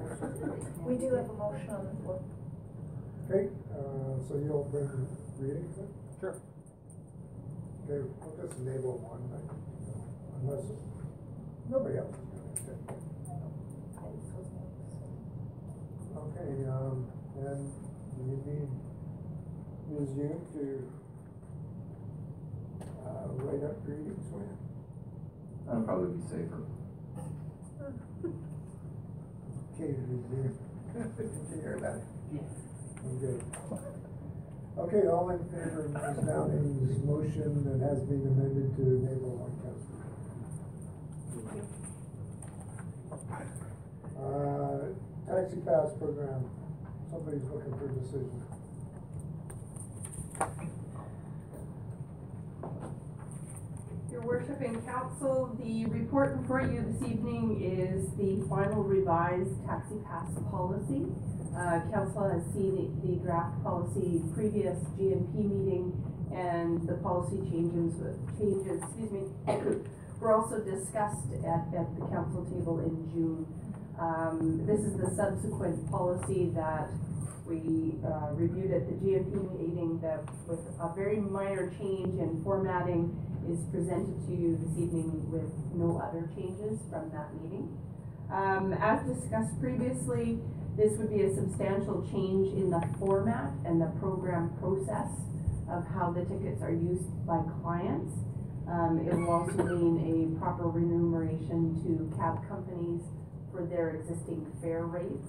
We 0.85 0.95
do 1.01 1.15
have 1.17 1.31
a 1.31 1.33
motion 1.33 1.71
on 1.71 1.85
the 1.89 1.95
floor. 2.05 2.21
Okay, 3.31 3.49
uh, 3.73 4.21
so 4.29 4.37
you'll 4.37 4.69
bring 4.71 4.89
readings 5.41 5.77
then? 5.77 5.89
Sure. 6.21 6.37
Okay, 7.85 7.99
we'll 8.21 8.37
just 8.47 8.59
enable 8.61 8.99
one, 8.99 9.27
like, 9.35 9.51
unless, 10.41 10.65
nobody 11.69 11.99
else 11.99 12.15
is 12.15 12.29
gonna 12.31 12.53
attend. 12.55 12.79
Okay, 16.17 16.51
um, 16.71 17.07
and 17.43 17.73
you 18.19 18.39
need 18.47 18.71
Ms. 19.91 20.11
Yoon 20.15 20.39
to, 20.55 20.63
uh, 23.05 23.27
write 23.43 23.65
up 23.65 23.85
greetings 23.85 24.25
for 24.31 24.41
you? 24.41 24.57
That'll 25.67 25.83
probably 25.83 26.17
be 26.17 26.23
safer. 26.29 26.63
Okay, 29.75 29.91
Ms. 30.09 30.25
Yoon. 30.33 30.55
Did 31.17 31.31
you 31.51 31.61
hear 31.61 31.79
that? 31.81 32.01
Okay. 33.05 34.02
Okay, 34.79 35.07
all 35.07 35.29
in 35.29 35.39
favor 35.51 35.85
of 35.85 35.93
Ms. 35.93 36.25
Downing's 36.27 37.05
motion 37.05 37.63
that 37.69 37.87
has 37.87 38.01
been 38.05 38.25
amended 38.25 38.75
to 38.77 38.83
enable 39.05 39.37
one 39.37 39.53
council? 39.61 39.93
Uh, 44.17 44.97
taxi 45.29 45.61
pass 45.61 45.93
program, 45.99 46.49
somebody's 47.11 47.45
looking 47.53 47.77
for 47.77 47.85
a 47.85 47.93
decision. 48.01 48.43
Your 54.11 54.23
worship 54.23 54.61
and 54.63 54.85
council, 54.87 55.55
the 55.63 55.85
report 55.87 56.41
before 56.41 56.63
you 56.63 56.81
this 56.81 57.03
evening 57.11 57.61
is 57.61 58.09
the 58.17 58.43
final 58.49 58.83
revised 58.83 59.53
taxi 59.67 59.97
pass 60.07 60.33
policy. 60.51 61.05
Uh, 61.53 61.81
council 61.93 62.31
has 62.33 62.43
seen 62.55 62.97
the, 63.05 63.21
draft 63.21 63.63
policy 63.63 64.23
previous 64.35 64.79
GNP 64.97 65.37
meeting 65.37 65.93
and 66.33 66.89
the 66.89 66.95
policy 67.05 67.45
changes, 67.53 67.93
changes, 68.41 68.81
excuse 68.81 69.13
me, 69.13 69.29
were 70.21 70.33
also 70.33 70.65
discussed 70.65 71.29
at, 71.45 71.69
at 71.77 71.93
the 71.93 72.07
council 72.09 72.49
table 72.49 72.81
in 72.81 72.97
June. 73.13 73.45
Um, 74.01 74.65
this 74.65 74.81
is 74.81 74.97
the 74.97 75.13
subsequent 75.15 75.91
policy 75.91 76.51
that 76.57 76.89
we, 77.45 78.01
uh, 78.01 78.33
reviewed 78.33 78.73
at 78.73 78.89
the 78.89 78.97
GMP 79.05 79.37
meeting 79.53 80.01
that 80.01 80.25
with 80.49 80.65
a 80.81 80.89
very 80.97 81.21
minor 81.21 81.69
change 81.79 82.17
in 82.19 82.41
formatting 82.43 83.13
is 83.45 83.61
presented 83.71 84.25
to 84.27 84.33
you 84.33 84.57
this 84.57 84.73
evening 84.79 85.31
with 85.31 85.53
no 85.75 86.01
other 86.01 86.31
changes 86.35 86.81
from 86.89 87.11
that 87.11 87.29
meeting. 87.43 87.69
Um, 88.33 88.73
as 88.73 89.05
discussed 89.05 89.61
previously, 89.61 90.41
this 90.77 90.97
would 90.99 91.11
be 91.11 91.23
a 91.23 91.35
substantial 91.35 92.03
change 92.11 92.53
in 92.57 92.71
the 92.71 92.81
format 92.99 93.53
and 93.65 93.81
the 93.81 93.93
program 94.01 94.51
process 94.59 95.11
of 95.71 95.87
how 95.95 96.11
the 96.11 96.25
tickets 96.25 96.63
are 96.63 96.73
used 96.73 97.09
by 97.27 97.41
clients. 97.63 98.13
Um, 98.69 99.05
it 99.07 99.15
will 99.15 99.31
also 99.31 99.63
mean 99.65 100.37
a 100.37 100.41
proper 100.41 100.69
remuneration 100.69 101.77
to 101.85 102.17
cab 102.17 102.47
companies 102.49 103.03
for 103.51 103.67
their 103.67 103.91
existing 103.97 104.47
fare 104.63 104.87
rates. 104.87 105.29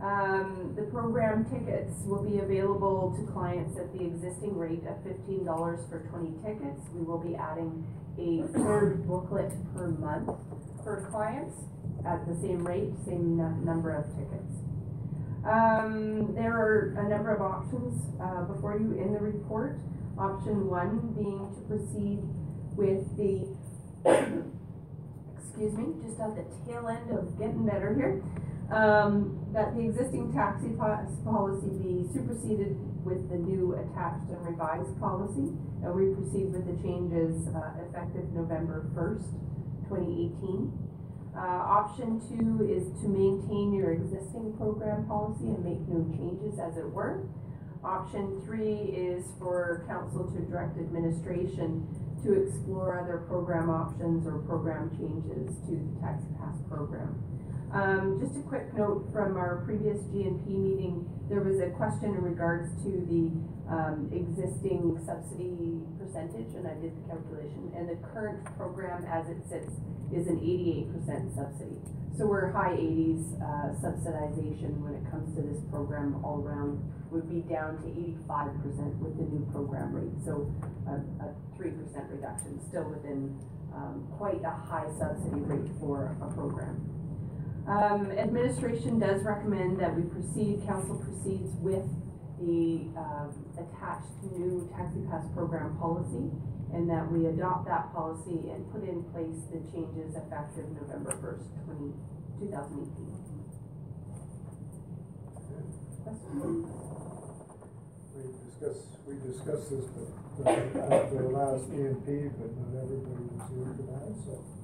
Um, 0.00 0.72
the 0.76 0.82
program 0.90 1.44
tickets 1.44 1.92
will 2.06 2.24
be 2.24 2.38
available 2.38 3.14
to 3.20 3.32
clients 3.32 3.78
at 3.78 3.92
the 3.92 4.02
existing 4.04 4.56
rate 4.56 4.82
of 4.88 4.96
fifteen 5.04 5.44
dollars 5.44 5.80
for 5.90 6.00
twenty 6.08 6.32
tickets. 6.42 6.80
We 6.94 7.02
will 7.02 7.20
be 7.20 7.36
adding 7.36 7.84
a 8.18 8.48
third 8.58 9.06
booklet 9.06 9.52
per 9.76 9.88
month 9.88 10.30
for 10.90 11.06
clients 11.10 11.54
at 12.04 12.26
the 12.26 12.34
same 12.42 12.66
rate, 12.66 12.90
same 13.06 13.36
nu- 13.36 13.62
number 13.62 13.94
of 13.94 14.04
tickets. 14.18 14.58
Um, 15.46 16.34
there 16.34 16.52
are 16.52 16.98
a 16.98 17.08
number 17.08 17.30
of 17.32 17.40
options, 17.40 17.94
uh, 18.20 18.42
before 18.44 18.76
you 18.76 18.98
in 18.98 19.12
the 19.14 19.20
report. 19.20 19.78
Option 20.18 20.68
one 20.68 21.14
being 21.14 21.46
to 21.54 21.60
proceed 21.70 22.18
with 22.74 23.06
the, 23.16 23.46
excuse 25.38 25.72
me, 25.78 25.94
just 26.02 26.18
at 26.18 26.34
the 26.34 26.44
tail 26.66 26.88
end 26.88 27.08
of 27.16 27.38
getting 27.38 27.64
better 27.64 27.94
here. 27.94 28.22
Um, 28.74 29.38
that 29.52 29.74
the 29.74 29.82
existing 29.82 30.32
taxi 30.32 30.70
policy 30.78 31.70
be 31.82 32.06
superseded 32.14 32.78
with 33.04 33.28
the 33.30 33.34
new 33.36 33.74
attached 33.74 34.30
and 34.30 34.46
revised 34.46 34.94
policy. 35.00 35.50
And 35.82 35.94
we 35.94 36.14
proceed 36.14 36.52
with 36.52 36.66
the 36.66 36.76
changes, 36.82 37.48
uh, 37.50 37.82
effective 37.82 38.30
November 38.30 38.86
first, 38.94 39.26
twenty 39.90 40.30
eighteen. 40.30 40.70
Uh, 41.34 41.62
option 41.66 42.22
two 42.30 42.62
is 42.62 42.86
to 43.02 43.08
maintain 43.10 43.74
your 43.74 43.90
existing 43.92 44.54
program 44.56 45.06
policy 45.06 45.46
and 45.50 45.64
make 45.66 45.82
no 45.90 45.98
changes 46.14 46.58
as 46.62 46.76
it 46.78 46.86
were. 46.86 47.26
Option 47.82 48.40
three 48.46 48.94
is 48.94 49.24
for 49.38 49.84
council 49.88 50.30
to 50.30 50.38
direct 50.46 50.78
administration 50.78 51.86
to 52.22 52.34
explore 52.46 53.00
other 53.02 53.24
program 53.26 53.70
options 53.70 54.26
or 54.26 54.38
program 54.46 54.90
changes 54.94 55.56
to 55.66 55.72
the 55.74 56.00
taxi 56.00 56.28
pass 56.38 56.54
program. 56.68 57.18
Um, 57.72 58.18
just 58.20 58.36
a 58.38 58.42
quick 58.42 58.74
note 58.74 59.08
from 59.12 59.36
our 59.38 59.62
previous 59.64 59.98
GNP 60.10 60.46
meeting, 60.46 61.08
there 61.30 61.40
was 61.46 61.62
a 61.62 61.70
question 61.78 62.10
in 62.10 62.22
regards 62.26 62.74
to 62.82 62.90
the, 63.06 63.30
um, 63.70 64.10
existing 64.10 64.98
subsidy 65.06 65.78
percentage, 65.94 66.50
and 66.58 66.66
I 66.66 66.74
did 66.82 66.90
the 66.90 67.04
calculation, 67.06 67.70
and 67.78 67.86
the 67.86 67.94
current 68.10 68.42
program 68.58 69.06
as 69.06 69.30
it 69.30 69.38
sits 69.46 69.70
is 70.10 70.26
an 70.26 70.42
eighty-eight 70.42 70.90
percent 70.90 71.30
subsidy. 71.38 71.78
So 72.18 72.26
we're 72.26 72.50
high 72.50 72.74
eighties, 72.74 73.22
uh, 73.38 73.70
subsidization 73.78 74.82
when 74.82 74.98
it 74.98 75.06
comes 75.06 75.30
to 75.38 75.42
this 75.46 75.62
program 75.70 76.18
all 76.26 76.42
around, 76.42 76.82
would 77.14 77.30
be 77.30 77.46
down 77.46 77.78
to 77.78 77.88
eighty-five 77.94 78.50
percent 78.66 78.98
with 78.98 79.14
the 79.14 79.30
new 79.30 79.46
program 79.54 79.94
rate, 79.94 80.10
so 80.26 80.50
a, 80.90 80.98
a 81.22 81.30
three 81.56 81.70
percent 81.70 82.10
reduction, 82.10 82.58
still 82.68 82.90
within, 82.90 83.38
um, 83.70 84.02
quite 84.18 84.42
a 84.42 84.50
high 84.66 84.90
subsidy 84.98 85.46
rate 85.46 85.70
for 85.78 86.18
a 86.20 86.26
program. 86.34 86.74
Um, 87.70 88.10
administration 88.10 88.98
does 88.98 89.22
recommend 89.22 89.78
that 89.78 89.94
we 89.94 90.02
proceed, 90.02 90.66
council 90.66 90.96
proceeds 90.98 91.54
with 91.62 91.86
the, 92.42 92.90
um, 92.98 93.30
attached 93.54 94.10
new 94.34 94.68
taxi 94.74 95.06
pass 95.08 95.22
program 95.34 95.78
policy, 95.78 96.34
and 96.74 96.90
that 96.90 97.06
we 97.12 97.26
adopt 97.26 97.66
that 97.68 97.92
policy 97.94 98.50
and 98.50 98.66
put 98.72 98.82
in 98.82 99.04
place 99.14 99.38
the 99.54 99.60
changes 99.70 100.16
effective 100.16 100.66
November 100.82 101.14
first, 101.22 101.46
twenty, 101.64 101.94
two 102.40 102.50
thousand 102.50 102.90
eighteen. 102.90 103.14
We 108.16 108.22
discussed, 108.50 108.88
we 109.06 109.14
discussed 109.22 109.70
this, 109.70 109.84
but, 110.42 110.48
at 110.48 111.10
the 111.14 111.22
last 111.22 111.70
EMP, 111.70 112.34
but 112.34 112.50
not 112.50 112.82
everybody 112.82 113.30
was 113.30 113.46
here 113.54 113.70
for 113.78 113.86
that, 113.94 114.10
so. 114.26 114.59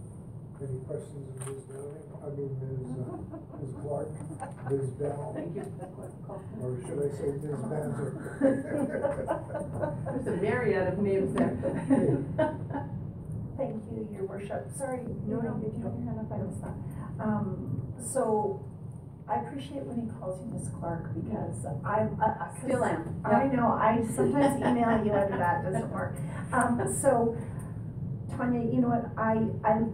Any 0.59 0.79
questions 0.89 1.29
of 1.29 1.47
Ms. 1.47 1.63
Downing, 1.69 2.09
I 2.25 2.29
mean, 2.33 2.53
Ms. 2.61 2.97
uh, 2.97 3.05
Ms. 3.61 3.73
Clark, 3.83 4.09
Ms. 4.71 4.89
Bell? 4.99 5.33
Thank 5.35 5.55
you. 5.55 5.67
Or 6.63 6.69
should 6.81 6.99
I 6.99 7.09
say 7.15 7.29
Ms. 7.45 7.61
Banzer? 7.69 8.11
There's 10.25 10.27
a 10.27 10.43
myriad 10.43 10.89
of 10.95 10.99
names 10.99 11.35
there. 11.35 11.55
Thank 13.57 13.83
you, 13.93 14.09
your 14.13 14.25
worship. 14.27 14.67
Sorry, 14.77 15.01
No, 15.27 15.37
no, 15.37 15.43
no. 15.43 15.55
no, 15.55 15.61
did 15.61 15.75
you 15.77 15.83
have 15.85 15.93
your 15.95 16.05
hand 16.05 16.21
up? 16.21 16.33
I 16.33 16.39
missed 16.43 16.63
that. 16.63 16.75
Um, 17.25 17.83
so 18.13 18.65
I 19.29 19.37
appreciate 19.41 19.83
when 19.85 20.01
he 20.01 20.11
calls 20.19 20.41
you 20.41 20.47
Miss 20.53 20.69
Clark 20.81 21.13
because 21.15 21.65
I'm, 21.85 22.17
uh, 22.21 22.49
'cause 22.49 22.65
Still 22.65 22.85
am, 22.85 23.21
I 23.25 23.47
know, 23.49 23.69
I 23.73 24.05
sometimes 24.15 24.61
email 24.61 25.05
you 25.05 25.13
and 25.13 25.33
that 25.41 25.65
doesn't 25.65 25.91
work. 25.91 26.17
Um, 26.53 26.81
so 27.01 27.37
Tanya, 28.37 28.61
you 28.61 28.81
know 28.83 28.89
what, 28.89 29.07
I, 29.17 29.49
I, 29.65 29.85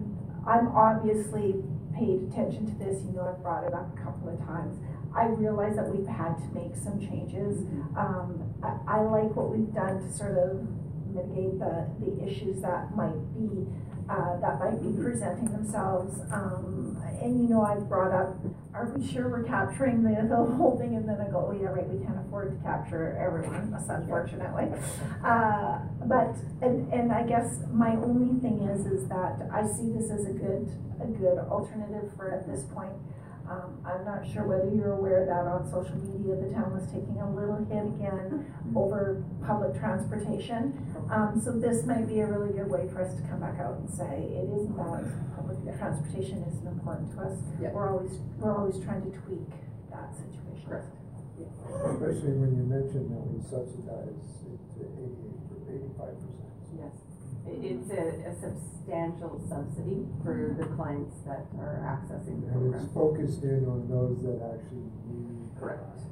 I'm 0.47 0.69
obviously 0.69 1.55
paid 1.95 2.29
attention 2.31 2.67
to 2.67 2.85
this, 2.85 3.03
you 3.05 3.13
know, 3.13 3.29
I've 3.29 3.43
brought 3.43 3.65
it 3.65 3.75
up 3.75 3.97
a 3.97 4.01
couple 4.01 4.29
of 4.31 4.39
times. 4.47 4.79
I 5.15 5.27
realize 5.27 5.77
that 5.77 5.89
we've 5.95 6.07
had 6.07 6.37
to 6.39 6.49
make 6.55 6.75
some 6.75 6.99
changes. 6.99 7.61
Um, 7.97 8.43
I, 8.63 8.99
I 8.99 9.01
like 9.03 9.37
what 9.37 9.51
we've 9.51 9.73
done 9.75 10.01
to 10.01 10.13
sort 10.13 10.39
of 10.39 10.67
mitigate 11.13 11.59
the, 11.59 11.87
the 12.01 12.27
issues 12.27 12.63
that 12.63 12.97
might 12.97 13.21
be, 13.37 13.67
uh, 14.13 14.41
that 14.41 14.61
might 14.61 14.83
be 14.83 14.93
presenting 15.03 15.51
themselves. 15.53 16.21
Um, 16.33 17.01
and 17.23 17.41
you 17.41 17.49
know, 17.49 17.63
I've 17.63 17.89
brought 17.89 18.13
up, 18.13 18.37
are 18.75 18.93
we 18.95 19.07
sure 19.07 19.29
we're 19.29 19.45
capturing 19.45 20.03
the, 20.03 20.27
the 20.29 20.37
whole 20.57 20.77
thing? 20.77 20.97
And 20.97 21.09
then 21.09 21.21
I 21.21 21.31
go, 21.31 21.49
oh 21.49 21.57
yeah, 21.57 21.69
right, 21.69 21.89
we 21.89 22.05
can't 22.05 22.19
afford 22.27 22.53
to 22.53 22.63
capture 22.63 23.17
everyone, 23.17 23.73
unfortunately. 23.89 24.69
Uh, 25.25 25.79
but, 26.05 26.35
and, 26.61 26.93
and 26.93 27.13
I 27.13 27.23
guess 27.23 27.61
my 27.73 27.93
only 27.97 28.41
thing 28.41 28.69
is, 28.69 28.87
is 28.87 29.09
that 29.09 29.49
I 29.53 29.65
see 29.65 29.89
this 29.97 30.11
as 30.11 30.27
a 30.27 30.33
good, 30.33 30.69
a 31.01 31.07
good 31.07 31.39
alternative 31.39 32.11
for 32.17 32.33
at 32.33 32.47
this 32.47 32.65
point. 32.75 32.93
Um, 33.53 33.85
I'm 33.85 34.05
not 34.09 34.25
sure 34.25 34.49
whether 34.49 34.73
you're 34.73 34.97
aware 34.97 35.29
that 35.29 35.45
on 35.45 35.69
social 35.69 36.01
media, 36.01 36.41
the 36.41 36.49
town 36.57 36.73
was 36.73 36.89
taking 36.89 37.21
a 37.21 37.29
little 37.29 37.61
hit 37.69 37.85
again 37.85 38.49
over 38.73 39.21
public 39.45 39.77
transportation. 39.77 40.73
Um, 41.13 41.37
so 41.37 41.53
this 41.53 41.85
might 41.85 42.09
be 42.09 42.25
a 42.25 42.27
really 42.33 42.57
good 42.57 42.71
way 42.73 42.89
for 42.89 43.05
us 43.05 43.13
to 43.13 43.23
come 43.29 43.45
back 43.45 43.61
out 43.61 43.77
and 43.77 43.91
say, 43.93 44.33
it 44.41 44.49
isn't 44.49 44.73
that 44.81 45.05
public 45.37 45.61
transportation 45.77 46.41
isn't 46.49 46.65
important 46.65 47.13
to 47.13 47.29
us. 47.29 47.37
Yeah. 47.61 47.77
We're 47.77 47.93
always, 47.93 48.17
we're 48.41 48.57
always 48.57 48.81
trying 48.81 49.05
to 49.05 49.13
tweak 49.21 49.53
that 49.93 50.17
situation. 50.17 50.65
Correct. 50.65 50.89
Especially 51.93 52.33
when 52.41 52.57
you 52.57 52.65
mentioned 52.65 53.13
that 53.13 53.25
we 53.29 53.37
subsidize 53.45 54.17
it 54.49 54.61
to 54.73 54.81
eighty-eight, 54.97 55.45
or 55.53 55.69
eighty-five 55.69 56.17
percent. 56.25 56.42
Yes, 57.61 57.65
It- 57.65 57.77
it's 57.77 57.91
a, 57.91 58.31
a 58.31 58.35
substantial 58.35 59.41
subsidy 59.49 60.07
for 60.25 60.57
the 60.59 60.67
clients 60.77 61.21
that 61.27 61.47
are 61.59 61.81
accessing 61.85 62.41
the 62.43 62.53
And 62.59 62.75
it's 62.75 62.93
focused 62.93 63.43
in 63.45 63.67
on 63.67 63.89
those 63.89 64.23
that 64.23 64.41
actually 64.55 64.91
need. 65.09 65.55
the 65.55 65.61
Correct. 65.61 65.83
rides. 65.83 66.07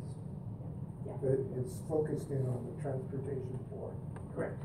Yeah. 1.07 1.13
But 1.21 1.39
it's 1.59 1.75
focused 1.89 2.31
in 2.31 2.47
on 2.47 2.67
the 2.75 2.83
transportation 2.83 3.59
for. 3.71 3.91
Correct. 4.35 4.63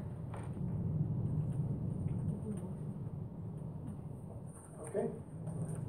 Okay. 4.89 5.07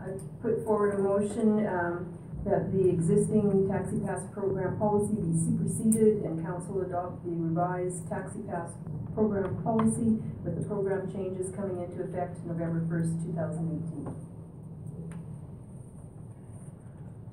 I 0.01 0.09
put 0.43 0.65
forward 0.65 0.95
a 0.99 1.03
motion, 1.03 1.67
um, 1.67 2.19
that 2.45 2.71
the 2.73 2.89
existing 2.89 3.67
taxi 3.69 3.99
pass 4.07 4.23
program 4.33 4.79
policy 4.79 5.15
be 5.17 5.35
superseded 5.37 6.23
and 6.23 6.45
council 6.47 6.81
adopt 6.81 7.25
the 7.25 7.31
revised 7.33 8.09
taxi 8.09 8.39
pass 8.49 8.71
program 9.21 9.57
policy 9.65 10.21
with 10.45 10.61
the 10.61 10.65
program 10.69 11.09
changes 11.11 11.49
coming 11.57 11.81
into 11.81 12.05
effect 12.05 12.37
November 12.45 12.85
first, 12.85 13.17
two 13.25 13.33
thousand 13.33 13.65
eighteen. 13.73 14.05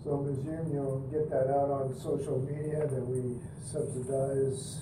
So 0.04 0.24
Ms. 0.24 0.40
Hume, 0.48 0.72
you'll 0.72 1.04
get 1.12 1.30
that 1.30 1.52
out 1.52 1.68
on 1.72 1.92
social 2.00 2.40
media 2.40 2.88
that 2.88 3.04
we 3.04 3.36
subsidize 3.68 4.80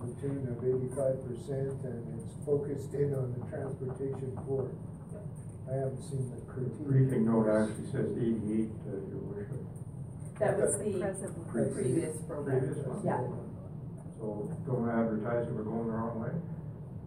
the 0.00 0.08
tune 0.24 0.48
of 0.48 0.56
eighty-five 0.64 1.20
percent 1.28 1.76
and 1.84 2.00
it's 2.16 2.32
focused 2.48 2.92
in 2.96 3.12
on 3.12 3.36
the 3.36 3.44
transportation 3.52 4.32
for. 4.48 4.72
I 5.68 5.84
haven't 5.84 6.00
seen 6.08 6.32
the 6.32 6.40
The 6.40 6.48
critique. 6.48 6.80
briefing 6.88 7.24
note 7.28 7.44
actually 7.44 7.92
says 7.92 8.08
eighty-eight, 8.16 8.72
uh, 8.88 9.04
your 9.12 9.20
worship. 9.28 9.60
That 10.40 10.56
was 10.56 10.80
the 10.80 10.96
Present. 10.96 11.36
the 11.52 11.68
previous 11.76 12.16
program. 12.24 12.60
Previous 12.60 12.86
one. 12.88 13.04
Yeah. 13.04 13.20
So 14.18 14.50
don't 14.66 14.90
advertise 14.90 15.46
that 15.46 15.54
we're 15.54 15.62
going 15.62 15.86
the 15.86 15.94
wrong 15.94 16.18
way. 16.20 16.34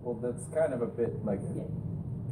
Well, 0.02 0.16
that's 0.24 0.48
kind 0.56 0.74
of 0.74 0.82
a 0.82 0.88
bit 0.88 1.12
like, 1.26 1.42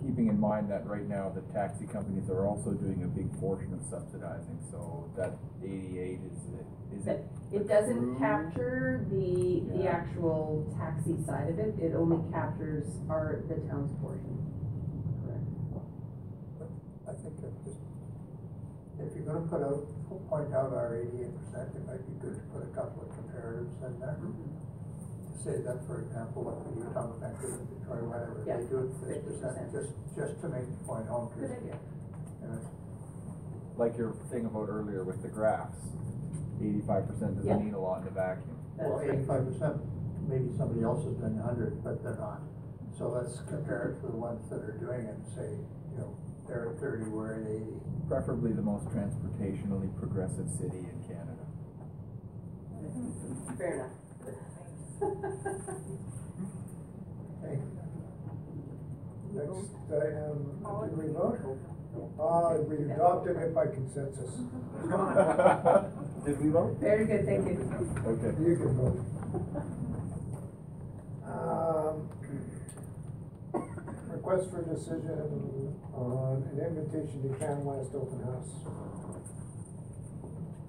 keeping 0.01 0.27
in 0.31 0.39
mind 0.39 0.71
that 0.71 0.87
right 0.87 1.07
now 1.07 1.29
the 1.35 1.43
taxi 1.53 1.85
companies 1.85 2.29
are 2.29 2.47
also 2.47 2.71
doing 2.71 3.03
a 3.03 3.07
big 3.11 3.27
portion 3.39 3.73
of 3.75 3.83
subsidizing, 3.91 4.57
so 4.71 5.11
that 5.19 5.35
eighty-eight 5.61 6.23
is, 6.23 6.39
is 7.01 7.07
it? 7.07 7.27
It 7.51 7.67
doesn't 7.67 8.15
true? 8.15 8.17
capture 8.17 9.05
the, 9.11 9.67
the 9.75 9.83
Yeah. 9.83 9.99
actual 9.99 10.63
taxi 10.79 11.19
side 11.27 11.49
of 11.51 11.59
it, 11.59 11.75
it 11.77 11.93
only 11.93 12.23
captures 12.31 12.87
our, 13.09 13.43
the 13.49 13.55
town's 13.67 13.91
portion. 14.01 14.39
Correct. 15.21 15.43
I 17.05 17.13
think 17.19 17.35
it 17.43 17.53
just, 17.67 17.77
if 19.03 19.11
you're 19.13 19.27
gonna 19.27 19.45
put 19.45 19.61
out, 19.61 19.83
point 20.31 20.53
out 20.55 20.71
our 20.73 20.95
eighty-eight 21.03 21.35
percent, 21.43 21.69
it 21.75 21.85
might 21.85 22.01
be 22.07 22.15
good 22.23 22.39
to 22.39 22.45
put 22.55 22.63
a 22.63 22.71
couple 22.73 23.03
of 23.03 23.09
comparatives 23.13 23.75
in 23.85 23.99
there. 23.99 24.17
Mm-hmm. 24.23 24.55
Say 25.43 25.55
that, 25.63 25.79
for 25.87 26.01
example, 26.03 26.43
what 26.43 26.59
the 26.67 26.75
Utah 26.83 27.15
Metro 27.15 27.47
and 27.55 27.63
Detroit, 27.71 28.03
whatever, 28.11 28.43
Yeah, 28.45 28.57
they 28.59 28.67
do 28.67 28.77
it 28.83 28.91
this 28.99 29.23
50%. 29.23 29.23
percent, 29.39 29.71
just, 29.71 29.91
just 30.15 30.35
to 30.43 30.47
make 30.51 30.67
the 30.67 30.83
point 30.83 31.07
home. 31.07 31.29
'cause, 31.31 31.39
Good 31.39 31.51
idea. 31.63 31.79
you 32.43 32.47
know, 32.49 32.59
Like 33.79 33.97
your 33.97 34.11
thing 34.29 34.45
about 34.45 34.67
earlier 34.67 35.05
with 35.05 35.21
the 35.21 35.29
graphs, 35.29 35.79
eighty-five 36.59 37.07
percent 37.07 37.37
Yeah. 37.39 37.53
doesn't 37.55 37.65
mean 37.71 37.73
a 37.73 37.79
lot 37.79 38.01
in 38.01 38.07
a 38.07 38.11
vacuum. 38.11 38.57
That's 38.75 38.89
Well, 38.89 38.99
right. 38.99 39.09
eighty-five 39.15 39.45
percent, 39.47 39.79
maybe 40.27 40.51
somebody 40.57 40.83
else 40.83 41.05
is 41.05 41.15
doing 41.15 41.39
a 41.39 41.43
hundred, 41.43 41.81
but 41.81 42.03
they're 42.03 42.19
not. 42.19 42.41
So 42.97 43.07
let's 43.07 43.39
compare 43.47 43.95
it 43.95 44.01
to 44.01 44.07
the 44.11 44.17
ones 44.17 44.43
that 44.49 44.59
are 44.59 44.75
doing 44.77 45.05
it 45.07 45.15
and 45.15 45.25
say, 45.27 45.55
you 45.55 45.97
know, 45.97 46.11
they're 46.47 46.67
at 46.67 46.79
thirty, 46.81 47.07
we're 47.09 47.39
at 47.39 47.47
eighty. 47.47 47.79
Preferably 48.09 48.51
the 48.51 48.61
most 48.61 48.83
transportationally 48.89 49.95
progressive 49.95 50.49
city 50.49 50.79
in 50.79 50.99
Canada. 51.07 51.47
Fair 53.57 53.73
enough. 53.75 53.91
Okay. 55.01 55.15
Next 59.33 59.69
item, 59.87 60.37
did 60.89 60.97
we 60.97 61.13
vote? 61.13 61.39
Uh, 62.19 62.57
we 62.67 62.75
adopted 62.91 63.37
it 63.37 63.55
by 63.55 63.65
consensus. 63.67 64.31
Did 66.25 66.43
we 66.43 66.49
vote? 66.49 66.77
Very 66.81 67.05
good, 67.05 67.25
thank 67.25 67.45
you. 67.47 67.57
Okay. 68.05 68.33
You 68.43 68.55
can 68.57 68.75
vote. 68.75 68.99
Um, 71.25 72.09
Request 74.11 74.49
for 74.51 74.61
decision 74.63 75.73
on 75.93 76.43
an 76.51 76.59
invitation 76.59 77.21
to 77.23 77.29
Can 77.39 77.63
West 77.63 77.95
Open 77.95 78.21
House. 78.23 78.51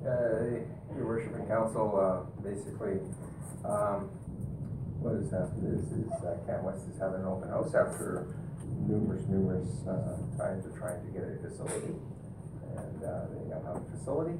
Uh, 0.06 0.94
your 0.96 1.06
worship 1.06 1.34
and 1.34 1.48
council, 1.48 1.98
uh, 1.98 2.22
basically, 2.42 3.00
um, 3.64 4.08
what 5.00 5.16
has 5.16 5.30
happened 5.30 5.64
is, 5.72 5.84
is, 5.96 6.12
uh, 6.24 6.36
Camp 6.46 6.64
West 6.64 6.84
is 6.92 6.98
having 7.00 7.24
an 7.24 7.28
open 7.28 7.48
house 7.48 7.74
after 7.74 8.28
numerous, 8.86 9.24
numerous, 9.28 9.68
uh, 9.88 10.16
times 10.36 10.64
of 10.66 10.76
trying 10.76 11.00
to 11.04 11.10
get 11.12 11.24
a 11.24 11.36
facility. 11.40 11.96
and 12.76 13.04
uh, 13.04 13.26
they 13.32 13.48
now 13.48 13.60
have 13.66 13.80
a 13.82 13.86
facility, 13.96 14.36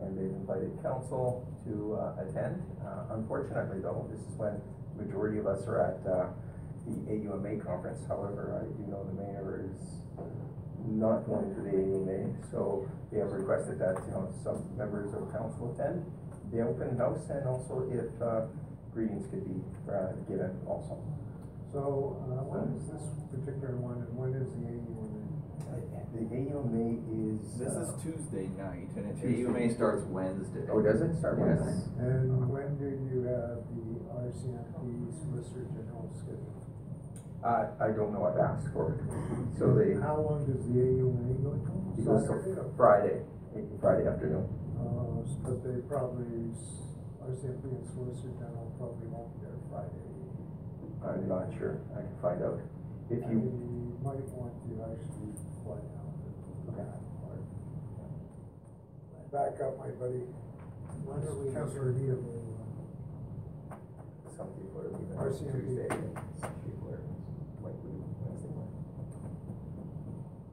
and 0.00 0.16
they've 0.16 0.34
invited 0.36 0.72
council 0.82 1.46
to 1.64 1.96
uh, 2.00 2.24
attend. 2.24 2.60
Uh, 2.80 3.14
Unfortunately, 3.14 3.80
though, 3.80 4.08
this 4.10 4.20
is 4.20 4.34
when 4.36 4.60
the 4.96 5.04
majority 5.04 5.38
of 5.38 5.46
us 5.46 5.66
are 5.68 5.80
at 5.80 6.00
uh, 6.08 6.32
the 6.88 6.96
AUMA 7.12 7.60
conference. 7.62 8.00
However, 8.08 8.56
I 8.56 8.64
do 8.76 8.90
know 8.90 9.04
the 9.04 9.16
mayor 9.20 9.68
is 9.68 10.00
not 10.88 11.28
going 11.28 11.54
to 11.54 11.60
the 11.60 11.76
AUMA, 11.76 12.32
so 12.50 12.88
they 13.12 13.18
have 13.18 13.32
requested 13.32 13.78
that, 13.78 14.00
you 14.08 14.12
know, 14.12 14.32
some 14.42 14.64
members 14.76 15.12
of 15.14 15.30
council 15.30 15.76
attend 15.76 16.04
the 16.52 16.60
open 16.62 16.98
house, 16.98 17.22
and 17.30 17.46
also 17.46 17.86
if 17.90 18.10
uh, 18.22 18.46
greetings 18.92 19.26
could 19.30 19.44
be 19.46 19.60
uh, 19.90 20.12
given 20.28 20.50
also. 20.66 20.98
So, 21.72 22.18
uh, 22.26 22.42
when 22.50 22.74
is 22.74 22.90
this 22.90 23.06
particular 23.30 23.78
one 23.78 24.02
and 24.02 24.10
when 24.18 24.34
is 24.34 24.50
the 24.58 24.66
AUMA? 24.66 25.06
The 26.10 26.26
AUMA 26.26 26.98
is. 27.06 27.38
This 27.54 27.70
is 27.70 27.94
uh, 27.94 28.02
Tuesday 28.02 28.50
night, 28.58 28.90
and 28.98 29.06
it, 29.06 29.22
Tuesday. 29.22 29.46
AUMA 29.46 29.70
starts 29.78 30.02
Wednesday. 30.10 30.66
Oh, 30.66 30.82
does 30.82 30.98
it 30.98 31.14
start 31.22 31.38
Yes. 31.38 31.62
Wednesday? 31.62 32.02
And 32.02 32.50
when 32.50 32.74
do 32.82 32.90
you 32.90 33.22
have 33.30 33.62
the 33.70 34.02
RCMP 34.10 35.14
Solicitor 35.22 35.70
General 35.70 36.10
scheduled? 36.18 36.66
Uh, 37.46 37.70
I 37.78 37.94
don't 37.94 38.10
know, 38.12 38.26
I've 38.26 38.36
asked 38.42 38.68
for 38.74 38.98
it. 38.98 39.00
So 39.56 39.70
they, 39.72 39.94
How 40.02 40.18
long 40.18 40.42
does 40.50 40.66
the 40.66 40.74
AUMA 40.82 41.38
go 41.46 41.54
to? 41.54 41.72
it 41.94 42.02
goes 42.04 42.26
Saturday 42.26 42.58
till 42.58 42.74
Friday, 42.76 43.22
Friday 43.78 44.10
afternoon. 44.10 44.50
But 45.42 45.62
they 45.64 45.80
probably, 45.88 46.50
s- 46.52 46.82
RCMP 47.22 47.64
and 47.64 47.86
Solicitor 47.86 48.34
General 48.38 48.72
probably 48.78 49.08
won't 49.08 49.30
be 49.38 49.46
there 49.46 49.56
Friday. 49.70 50.04
I'm 51.02 51.28
not 51.28 51.48
sure, 51.56 51.80
I 51.96 52.02
can 52.04 52.16
find 52.20 52.42
out. 52.44 52.60
If 53.08 53.18
you, 53.30 53.40
I 54.02 54.04
might 54.04 54.28
want 54.36 54.52
to 54.68 54.72
actually 54.84 55.32
fly 55.64 55.80
down 55.80 56.12
to 56.20 56.70
that 56.76 57.00
part. 57.24 57.42
Back 59.32 59.60
up, 59.64 59.78
my 59.78 59.90
buddy. 59.96 60.24
When 61.06 61.18
are 61.24 61.34
we- 61.40 61.52
Councilor 61.54 61.92
Needham. 61.92 62.20
some 64.36 64.48
people 64.58 64.80
are 64.84 64.90
leaving 64.92 65.16
on 65.16 65.24
RCMP. 65.24 65.52
Tuesday, 65.52 65.88
and 65.90 66.12
some 66.40 66.54
people 66.64 66.92
are, 66.92 67.02
might 67.64 67.78
leave 67.84 68.04
Wednesday 68.20 68.52
morning. 68.52 68.76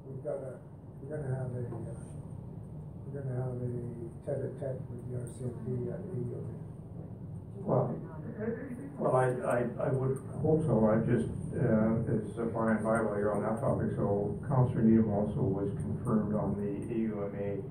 We've 0.08 0.24
got 0.24 0.40
a, 0.44 0.60
we're 1.04 1.12
gonna 1.12 1.32
have 1.36 1.52
a, 1.56 1.64
uh, 1.68 2.07
we're 3.14 3.22
gonna 3.22 3.36
have 3.40 3.56
a 3.56 3.70
tete-a-tete 4.26 4.82
with 4.90 5.02
the 5.08 5.18
RCMP 5.24 5.94
at 5.94 6.02
AUMA. 6.04 6.42
Well, 7.64 7.96
well, 9.00 9.16
I, 9.16 9.26
I, 9.46 9.88
I 9.88 9.90
would 9.92 10.18
hope 10.42 10.64
so, 10.66 10.86
I 10.88 11.00
just, 11.06 11.30
uh, 11.56 12.04
it's 12.14 12.38
a 12.38 12.46
fine 12.54 12.84
by 12.84 13.02
while 13.02 13.18
you're 13.18 13.34
on 13.34 13.44
that 13.44 13.62
topic, 13.62 13.96
so 13.96 14.38
Counselor 14.48 14.84
Needham 14.84 15.12
also 15.12 15.42
was 15.42 15.70
confirmed 15.82 16.36
on 16.36 16.56
the 16.60 16.84
AUMA 16.94 17.64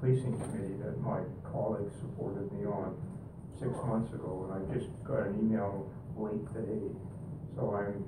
policing 0.00 0.38
committee 0.40 0.76
that 0.84 1.00
my 1.00 1.20
colleague 1.50 1.90
supported 2.00 2.50
me 2.52 2.66
on 2.66 2.96
six 3.58 3.72
months 3.86 4.12
ago, 4.12 4.50
and 4.50 4.52
I 4.52 4.74
just 4.74 4.90
got 5.04 5.26
an 5.26 5.38
email 5.40 5.88
late 6.16 6.44
today. 6.52 6.92
So 7.56 7.74
I'm 7.74 8.04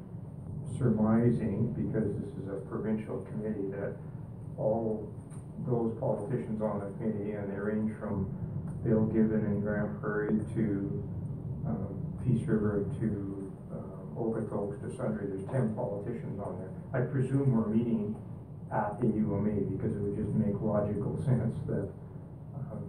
surmising, 0.78 1.72
because 1.72 2.10
this 2.20 2.32
is 2.42 2.48
a 2.50 2.60
provincial 2.68 3.22
committee, 3.30 3.70
that 3.72 3.96
all 4.58 5.08
those 5.66 5.96
politicians 5.98 6.62
on 6.62 6.80
the 6.80 6.86
committee, 6.96 7.32
and 7.32 7.50
they 7.50 7.58
range 7.58 7.92
from 7.98 8.30
Bill 8.84 9.04
Given 9.06 9.44
in 9.46 9.60
Grande 9.60 10.00
Prairie 10.00 10.38
to 10.54 11.02
um, 11.66 11.90
Peace 12.24 12.46
River 12.46 12.86
to 13.00 13.52
um, 13.74 14.14
Okotoks 14.16 14.80
to 14.80 14.86
Sundre, 14.94 15.26
there's 15.26 15.44
ten 15.50 15.74
politicians 15.74 16.38
on 16.38 16.58
there. 16.58 16.70
I 16.94 17.04
presume 17.04 17.50
we're 17.50 17.66
meeting 17.66 18.14
at 18.72 19.00
the 19.00 19.06
UMA 19.06 19.66
because 19.74 19.94
it 19.94 20.00
would 20.00 20.16
just 20.16 20.30
make 20.34 20.54
logical 20.62 21.18
sense 21.26 21.58
that 21.66 21.90
um, 22.54 22.82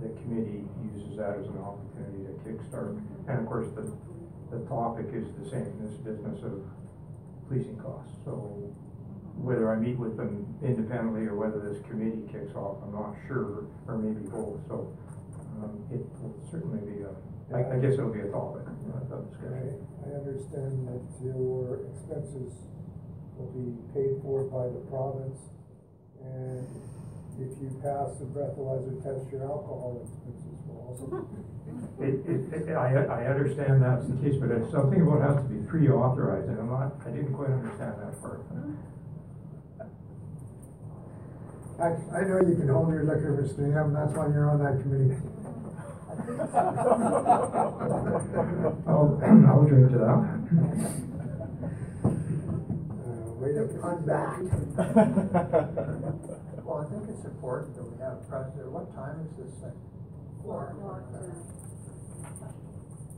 the 0.00 0.08
committee 0.20 0.64
uses 0.92 1.16
that 1.16 1.36
as 1.40 1.46
an 1.48 1.58
opportunity 1.64 2.28
to 2.28 2.32
kickstart. 2.44 3.00
And 3.28 3.40
of 3.40 3.46
course, 3.46 3.68
the, 3.72 3.88
the 4.52 4.64
topic 4.68 5.06
is 5.12 5.32
the 5.40 5.48
same, 5.48 5.72
this 5.80 5.96
business 6.04 6.44
of 6.44 6.60
policing 7.48 7.80
costs. 7.80 8.16
So 8.24 8.72
whether 9.38 9.72
I 9.72 9.76
meet 9.76 9.98
with 9.98 10.16
them 10.16 10.46
independently 10.62 11.26
or 11.26 11.34
whether 11.36 11.60
this 11.60 11.80
committee 11.88 12.22
kicks 12.30 12.54
off, 12.54 12.78
I'm 12.84 12.92
not 12.92 13.16
sure, 13.26 13.66
or 13.88 13.98
maybe 13.98 14.28
both. 14.28 14.60
So 14.68 14.92
um, 15.62 15.80
it 15.90 16.04
will 16.20 16.36
certainly 16.50 16.80
be 16.84 17.02
a, 17.02 17.12
I, 17.56 17.76
I 17.76 17.78
guess 17.80 17.94
it'll 17.94 18.12
be 18.12 18.20
a 18.24 18.30
topic 18.32 18.64
uh, 18.68 19.14
of 19.14 19.28
discussion. 19.30 19.76
I, 20.04 20.08
I 20.08 20.10
understand 20.20 20.88
that 20.88 21.02
your 21.24 21.84
expenses 21.92 22.52
will 23.36 23.50
be 23.56 23.72
paid 23.96 24.20
for 24.22 24.44
by 24.52 24.68
the 24.68 24.80
province, 24.92 25.38
and 26.22 26.66
if 27.40 27.50
you 27.60 27.72
pass 27.82 28.12
the 28.20 28.28
breathalyzer 28.28 28.94
test, 29.02 29.24
your 29.32 29.42
alcohol 29.48 30.04
expenses 30.04 30.56
will 30.68 30.80
also. 30.86 31.26
It, 32.00 32.20
it, 32.28 32.68
it- 32.68 32.76
I, 32.76 32.94
I 33.04 33.26
understand 33.32 33.82
that's 33.82 34.06
the 34.06 34.16
case, 34.20 34.36
but 34.40 34.50
it's 34.50 34.70
something 34.70 35.00
about 35.00 35.22
has 35.24 35.36
to 35.44 35.48
be 35.48 35.60
pre-authorized, 35.66 36.48
and 36.48 36.58
I'm 36.60 36.68
not, 36.70 36.92
I 37.06 37.10
didn't 37.10 37.32
quite 37.34 37.50
understand 37.50 37.94
that 38.00 38.20
part. 38.20 38.40
I, 41.82 41.98
I 42.14 42.22
know 42.22 42.38
you 42.46 42.54
can 42.54 42.68
hold 42.68 42.92
your 42.94 43.02
liquor, 43.02 43.34
Mr. 43.42 43.66
Ham, 43.74 43.92
that's 43.92 44.14
why 44.14 44.28
you're 44.28 44.48
on 44.48 44.60
that 44.62 44.80
committee. 44.82 45.16
I'll, 48.86 49.18
I'll 49.50 49.66
drink 49.66 49.90
to 49.90 49.98
that. 49.98 50.22
Uh, 52.06 53.34
Wait 53.42 53.58
up, 53.58 53.74
I'm 53.82 54.06
back. 54.06 54.38
Well, 56.62 56.78
I 56.78 56.86
think 56.94 57.10
it's 57.10 57.24
important 57.26 57.74
that 57.74 57.82
we 57.82 57.98
have 57.98 58.12
a 58.12 58.22
president, 58.30 58.70
what 58.70 58.86
time 58.94 59.18
is 59.26 59.34
this 59.36 59.50
thing? 59.60 59.72
Four. 60.44 60.76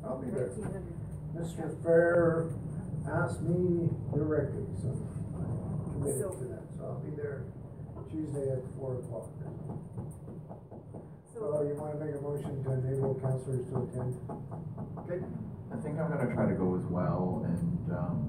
I'll 0.03 0.17
be 0.19 0.31
there. 0.31 0.49
Mr. 1.37 1.77
Fair 1.85 2.49
asked 3.07 3.43
me 3.43 3.91
directly, 4.17 4.65
so 4.81 4.97
I'm 5.37 5.93
committed 5.93 6.23
to 6.25 6.45
that, 6.49 6.65
so 6.75 6.85
I'll 6.89 7.01
be 7.05 7.11
there 7.15 7.45
Tuesday 8.15 8.53
at 8.53 8.63
four 8.79 8.95
o'clock. 9.03 9.27
So 11.35 11.67
you 11.67 11.75
wanna 11.75 11.99
make 11.99 12.15
a 12.15 12.21
motion 12.23 12.63
to 12.63 12.73
enable 12.79 13.15
councilors 13.17 13.67
to 13.71 13.83
attend? 13.83 14.15
Okay. 15.03 15.19
I 15.73 15.77
think 15.83 15.99
I'm 15.99 16.09
gonna 16.15 16.33
try 16.33 16.47
to 16.47 16.55
go 16.55 16.77
as 16.77 16.85
well 16.87 17.43
and, 17.45 17.91
um, 17.93 18.29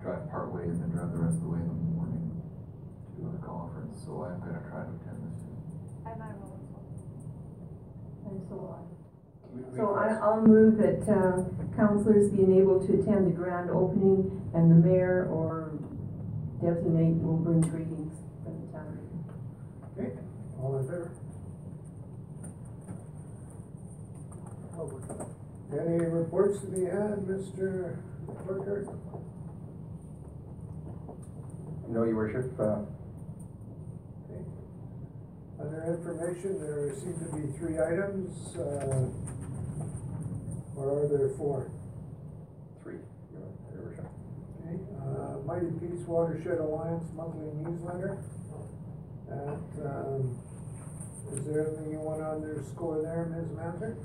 drive 0.00 0.30
part 0.30 0.54
way 0.54 0.62
and 0.62 0.80
then 0.80 0.88
drive 0.88 1.12
the 1.12 1.18
rest 1.18 1.36
of 1.36 1.42
the 1.42 1.48
way 1.50 1.58
in 1.60 1.68
the 1.68 1.74
morning 1.96 2.42
to 3.20 3.28
the 3.28 3.46
conference, 3.46 4.00
so 4.06 4.24
I'm 4.24 4.40
gonna 4.40 4.62
try 4.70 4.84
to 4.84 4.88
attend 4.88 5.20
this. 5.28 5.44
I 6.06 6.16
might 6.16 6.32
roll 6.40 6.56
as 6.56 6.64
well. 6.72 8.32
And 8.32 8.42
so 8.48 8.56
on. 8.72 8.86
We- 9.52 9.62
we 9.64 9.76
So 9.76 9.92
I, 9.94 10.04
request- 10.04 10.22
I'll 10.22 10.46
move 10.46 10.78
that, 10.78 11.08
uh, 11.10 11.44
councilors 11.76 12.30
be 12.30 12.42
enabled 12.42 12.86
to 12.86 13.00
attend 13.00 13.26
the 13.26 13.32
grand 13.32 13.68
opening 13.70 14.40
and 14.54 14.70
the 14.70 14.76
mayor 14.76 15.28
or 15.30 15.72
designate 16.60 17.22
will 17.22 17.36
bring 17.36 17.60
greetings 17.60 18.12
from 18.42 18.60
the 18.60 18.72
town. 18.72 18.98
Okay, 19.96 20.10
all 20.62 20.78
in 20.78 20.84
favor? 20.86 21.10
Any 25.70 25.98
reports 26.06 26.60
to 26.60 26.66
be 26.68 26.84
had, 26.84 27.26
Mr. 27.28 27.98
Clerk? 28.46 28.86
No, 31.88 32.04
your 32.04 32.16
worship, 32.16 32.58
uh, 32.58 32.82
Okay. 34.30 34.44
Under 35.60 35.94
information, 35.94 36.60
there 36.60 36.94
seem 36.94 37.14
to 37.18 37.36
be 37.36 37.58
three 37.58 37.78
items, 37.78 38.56
uh, 38.56 39.08
or 40.76 41.04
are 41.04 41.08
there 41.08 41.30
four? 41.36 41.70
three, 42.82 42.98
your 43.32 43.42
your 43.74 43.82
worship. 43.84 44.06
Okay, 44.62 44.76
uh, 45.00 45.38
Mighty 45.44 45.70
Peace 45.80 46.06
Watershed 46.06 46.58
Alliance 46.60 47.04
monthly 47.14 47.50
newsletter. 47.62 48.18
That, 49.28 49.58
um, 49.84 50.38
is 51.32 51.44
there 51.44 51.66
anything 51.66 51.92
you 51.92 51.98
want 52.00 52.20
to 52.20 52.26
underscore 52.28 53.02
there, 53.02 53.26
Ms. 53.26 53.50
Mansard? 53.56 53.98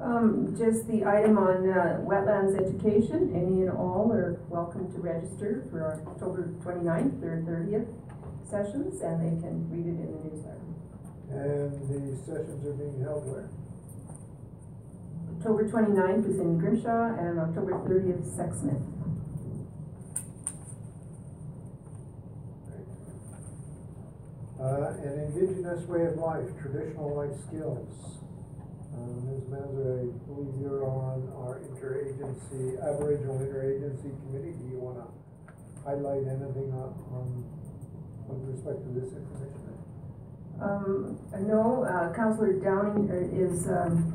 Um, 0.00 0.54
just 0.56 0.86
the 0.86 1.04
item 1.04 1.36
on, 1.38 1.68
uh, 1.68 2.00
wetlands 2.06 2.54
education, 2.56 3.32
any 3.34 3.62
and 3.62 3.70
all 3.70 4.10
are 4.12 4.40
welcome 4.48 4.90
to 4.92 4.98
register 5.00 5.64
for 5.70 5.82
our 5.82 6.00
October 6.06 6.54
29th 6.64 7.22
or 7.22 7.42
thirtieth 7.44 7.88
sessions, 8.48 9.02
and 9.02 9.20
they 9.20 9.42
can 9.42 9.68
read 9.68 9.86
it 9.86 9.98
in 9.98 10.12
the 10.16 10.24
newsletter. 10.24 10.58
And 11.30 11.72
the 11.90 12.16
sessions 12.24 12.64
are 12.64 12.72
being 12.72 13.02
held 13.02 13.26
where? 13.26 13.50
October 15.36 15.68
29th 15.68 16.30
is 16.30 16.38
in 16.38 16.58
Grimshaw, 16.58 17.18
and 17.18 17.40
October 17.40 17.82
thirtieth, 17.86 18.24
Sexsmith. 18.24 18.97
Uh, 24.58 24.90
an 25.04 25.30
indigenous 25.30 25.86
way 25.86 26.04
of 26.06 26.16
life, 26.16 26.50
traditional 26.60 27.14
life 27.14 27.30
skills. 27.46 28.18
Uh, 28.90 29.06
Ms. 29.30 29.46
Mansard, 29.46 30.02
I 30.02 30.10
believe 30.26 30.50
you're 30.60 30.82
on 30.82 31.30
our 31.38 31.62
interagency, 31.62 32.74
Aboriginal 32.82 33.38
Interagency 33.38 34.10
Committee. 34.18 34.58
Do 34.58 34.66
you 34.66 34.80
wanna 34.82 35.06
highlight 35.84 36.26
anything 36.26 36.74
on, 36.74 36.90
on 37.14 37.44
with 38.26 38.50
respect 38.50 38.82
to 38.82 38.90
this 38.98 39.14
information? 39.14 39.78
Um, 40.60 41.20
no, 41.46 41.84
uh, 41.84 42.12
Counselor 42.12 42.54
Downing 42.54 43.08
er, 43.10 43.30
is, 43.30 43.68
um, 43.68 44.10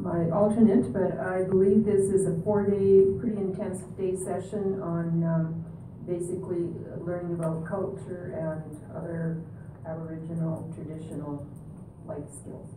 my 0.00 0.28
alternate, 0.30 0.92
but 0.92 1.16
I 1.16 1.44
believe 1.44 1.84
this 1.84 2.10
is 2.10 2.26
a 2.26 2.34
four-day, 2.42 3.06
pretty 3.20 3.36
intense 3.36 3.82
day 3.96 4.16
session 4.16 4.82
on, 4.82 5.22
um, 5.22 5.64
basically 6.08 6.74
learning 7.06 7.34
about 7.34 7.64
culture 7.64 8.34
and 8.34 8.80
other 8.90 9.44
Aboriginal 9.86 10.72
traditional 10.74 11.46
life 12.06 12.26
skills. 12.40 12.70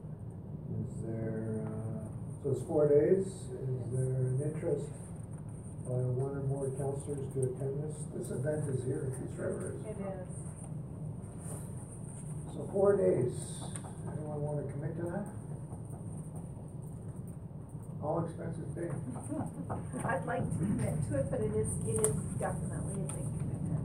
Is 0.70 1.02
there, 1.02 1.66
uh, 1.66 2.06
so 2.44 2.52
it's 2.52 2.62
four 2.68 2.88
days, 2.88 3.26
is 3.26 3.90
there 3.92 4.06
an 4.06 4.40
interest 4.46 4.86
by 5.90 5.98
one 6.14 6.38
or 6.38 6.46
more 6.46 6.70
counselors 6.78 7.26
to 7.34 7.40
attend 7.50 7.82
this? 7.82 7.98
This 8.14 8.30
event 8.30 8.70
is 8.70 8.86
here 8.86 9.10
at 9.10 9.18
Peace 9.18 9.34
River, 9.38 9.74
It 9.90 9.98
is. 9.98 10.30
So 12.54 12.70
four 12.72 12.94
days, 12.98 13.34
anyone 14.06 14.42
wanna 14.46 14.70
commit 14.70 14.94
to 15.02 15.06
that? 15.10 15.26
All 18.06 18.24
expenses 18.24 18.70
paid. 18.78 18.94
I'd 20.06 20.26
like 20.26 20.46
to 20.46 20.56
commit 20.62 20.94
to 21.10 21.18
it, 21.20 21.26
but 21.30 21.42
it 21.42 21.54
is, 21.58 21.68
it 21.90 22.00
is 22.06 22.16
definitely 22.40 23.02
a 23.02 23.10
big 23.12 23.28
commitment. 23.42 23.84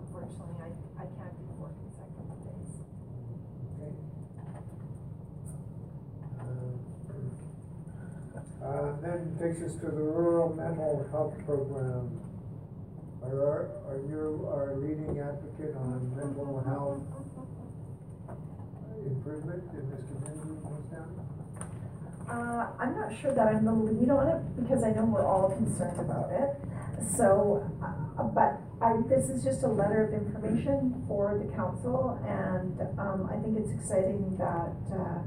Unfortunately, 0.00 0.58
I, 0.58 0.72
I 0.98 1.06
can't 1.06 1.34
do 1.38 1.44
four 1.54 1.70
consecutive 1.70 2.42
days. 2.42 2.82
Okay. 3.78 3.94
Uh, 8.88 8.96
then 9.02 9.36
takes 9.36 9.60
us 9.60 9.74
to 9.80 9.86
the 9.86 10.00
rural 10.00 10.54
mental 10.54 11.06
health 11.10 11.34
program. 11.44 12.08
Are, 13.22 13.68
are 13.84 14.00
you 14.08 14.48
our 14.48 14.76
leading 14.76 15.20
advocate 15.20 15.76
on 15.76 16.16
mental 16.16 16.64
health 16.64 17.04
improvement 19.04 19.62
in 19.76 19.90
this 19.92 20.00
community, 20.08 20.56
Ms. 20.64 20.88
Uh, 22.30 22.66
I'm 22.80 22.96
not 22.96 23.12
sure 23.20 23.34
that 23.34 23.48
I'm 23.48 23.66
the 23.66 23.72
lead 23.72 24.08
on 24.08 24.28
it, 24.28 24.56
because 24.56 24.82
I 24.82 24.92
know 24.92 25.04
we're 25.04 25.26
all 25.26 25.50
concerned 25.50 26.00
about 26.00 26.32
it. 26.32 26.56
So, 27.14 27.68
uh, 27.84 28.22
but 28.24 28.56
I, 28.80 28.96
this 29.06 29.28
is 29.28 29.44
just 29.44 29.64
a 29.64 29.68
letter 29.68 30.08
of 30.08 30.14
information 30.14 31.04
for 31.06 31.36
the 31.36 31.52
council, 31.54 32.18
and, 32.24 32.80
um, 32.98 33.28
I 33.28 33.36
think 33.44 33.58
it's 33.58 33.70
exciting 33.70 34.36
that, 34.38 34.72
uh, 34.96 35.20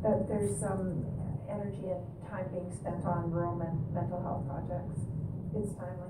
that 0.00 0.28
there's 0.28 0.58
some 0.58 1.04
energy 1.52 1.90
and 1.92 2.00
time 2.30 2.46
being 2.50 2.72
spent 2.80 3.04
on 3.04 3.30
rural 3.30 3.54
men- 3.56 3.84
mental 3.92 4.22
health 4.22 4.46
projects. 4.48 5.00
It's 5.54 5.74
timely. 5.76 6.08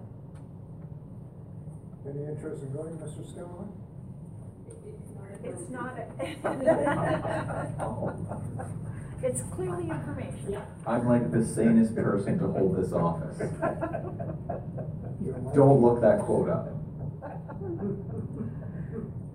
Any 2.08 2.24
interest 2.30 2.62
in 2.62 2.72
going, 2.72 2.94
Mr. 2.98 3.24
Skilmore? 3.28 3.66
It's 5.44 5.68
not 5.70 5.98
a. 5.98 6.06
It's 9.24 9.40
clearly 9.54 9.88
information. 9.88 10.58
I'm 10.84 11.06
like 11.06 11.30
the 11.30 11.44
sanest 11.44 11.94
person 11.94 12.40
to 12.40 12.48
hold 12.48 12.74
this 12.76 12.92
office. 12.92 13.38
Don't 15.54 15.80
look 15.80 16.00
that 16.00 16.18
quote 16.22 16.48
up. 16.48 16.66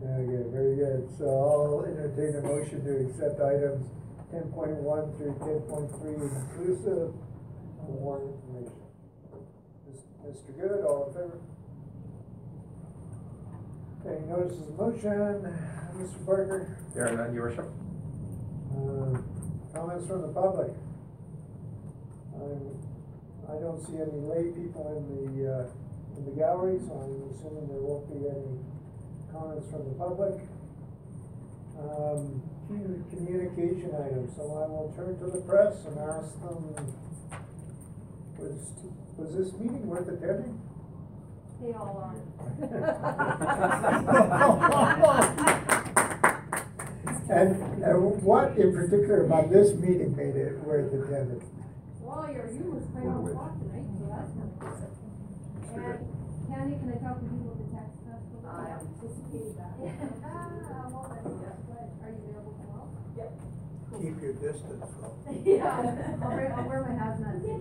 Very 0.03 0.27
good, 0.27 0.47
very 0.51 0.75
good. 0.75 1.07
So 1.17 1.25
I'll 1.25 1.85
entertain 1.85 2.35
a 2.35 2.41
motion 2.41 2.83
to 2.83 2.97
accept 3.07 3.39
items 3.39 3.87
ten 4.31 4.43
point 4.51 4.71
one 4.83 5.13
through 5.17 5.35
ten 5.39 5.59
point 5.69 5.89
three 6.01 6.15
inclusive 6.15 7.13
for 7.79 7.91
more 8.01 8.21
information. 8.21 8.73
Mr. 10.27 10.59
Good, 10.59 10.83
all 10.85 11.07
in 11.07 11.13
favor? 11.13 11.39
Okay, 14.05 14.25
notice 14.27 14.59
of 14.59 14.77
motion, 14.77 15.55
Mr. 15.95 16.25
Parker, 16.25 16.77
There 16.93 17.07
are 17.07 17.15
none, 17.15 17.33
your 17.33 17.43
worship. 17.49 17.65
uh, 18.75 19.19
comments 19.73 20.07
from 20.07 20.21
the 20.23 20.27
public? 20.29 20.71
I'm, 22.35 22.75
I 23.49 23.59
don't 23.61 23.79
see 23.87 23.95
any 23.95 24.19
lay 24.27 24.51
people 24.51 24.85
in 24.99 25.07
the, 25.39 25.53
uh, 25.53 26.17
in 26.17 26.25
the 26.25 26.31
gallery, 26.31 26.79
so 26.85 26.91
I'm 26.93 27.31
assuming 27.33 27.67
there 27.69 27.79
won't 27.79 28.07
be 28.11 28.27
any 28.27 28.59
comments 29.31 29.71
from 29.71 29.85
the 29.87 29.95
public. 29.95 30.41
Um, 31.79 32.41
few 32.67 33.05
communication 33.09 33.91
items, 33.95 34.35
so 34.35 34.41
I 34.43 34.67
will 34.67 34.93
turn 34.95 35.17
to 35.19 35.25
the 35.31 35.41
press 35.41 35.85
and 35.85 35.97
ask 35.99 36.33
them, 36.41 36.75
was, 38.37 38.71
was 39.17 39.35
this 39.35 39.53
meeting 39.59 39.87
worth 39.87 40.07
attending? 40.07 40.59
They 41.61 41.73
all 41.73 41.97
are. 42.03 42.15
And, 47.29 47.83
and 47.83 48.23
what 48.23 48.55
in 48.57 48.71
particular 48.73 49.25
about 49.25 49.51
this 49.51 49.73
meeting 49.75 50.15
made 50.15 50.35
it 50.37 50.57
worth 50.63 50.93
attending? 50.93 51.43
Well, 51.99 52.31
your 52.31 52.47
humor's 52.47 52.87
quite 52.95 53.03
on 53.03 53.27
spot 53.27 53.51
tonight, 53.59 53.83
so 53.99 54.07
that's 54.07 54.31
good. 54.31 54.87
And 55.75 56.07
Candy, 56.47 56.75
can 56.79 56.87
I 56.95 57.03
talk 57.03 57.19
to 57.19 57.27
you 57.27 57.35
about 57.43 57.59
the 57.59 57.67
tax 57.75 57.91
festival? 58.07 58.47
I 58.47 58.79
anticipated 58.79 59.59
that. 59.59 59.75
Ah, 60.23 60.87
well, 60.87 61.03
then, 61.11 61.35
yes, 61.43 61.59
but 61.67 61.83
are 61.99 62.11
you 62.15 62.23
available 62.31 62.55
tomorrow? 62.63 62.87
Yep. 63.19 63.31
Keep 63.97 64.21
your 64.21 64.33
distance, 64.33 64.85
though. 65.01 65.13
Yeah, 65.45 66.17
I'll 66.21 66.29
wear, 66.29 66.53
I'll 66.55 66.67
wear 66.69 66.81
my 66.85 66.93
hazmat. 66.95 67.41
Yeah. 67.41 67.57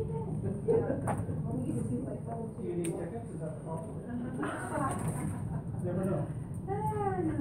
Well, 0.68 1.56
we 1.56 1.64
can 1.64 1.74
just 1.80 1.90
use 1.90 2.04
my 2.04 2.16
phone. 2.28 2.52
Do 2.56 2.62
you 2.68 2.76
need 2.76 2.92
tickets, 2.92 3.30
is 3.32 3.40
that 3.40 3.52
the 3.56 3.62
problem? 3.64 3.96
Never 5.86 6.04
know. 6.04 6.26
Ah, 6.68 7.16
no. 7.24 7.36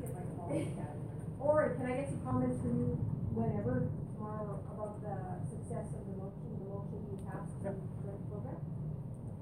Get 0.00 0.12
my 0.12 0.22
phone. 0.36 0.74
Or 1.40 1.74
can 1.76 1.86
I 1.86 1.94
get 1.96 2.08
some 2.10 2.20
comments 2.24 2.60
from 2.60 2.72
you 2.76 2.90
whenever 3.32 3.88
tomorrow 4.14 4.60
about 4.72 5.00
the 5.00 5.16
success 5.48 5.88
of 5.96 6.04
the 6.04 6.14
motion, 6.20 6.48
the 6.60 6.68
motion 6.68 7.00
you 7.10 7.16
passed 7.26 7.54
for 7.64 7.72
the 7.72 8.12
program? 8.28 8.60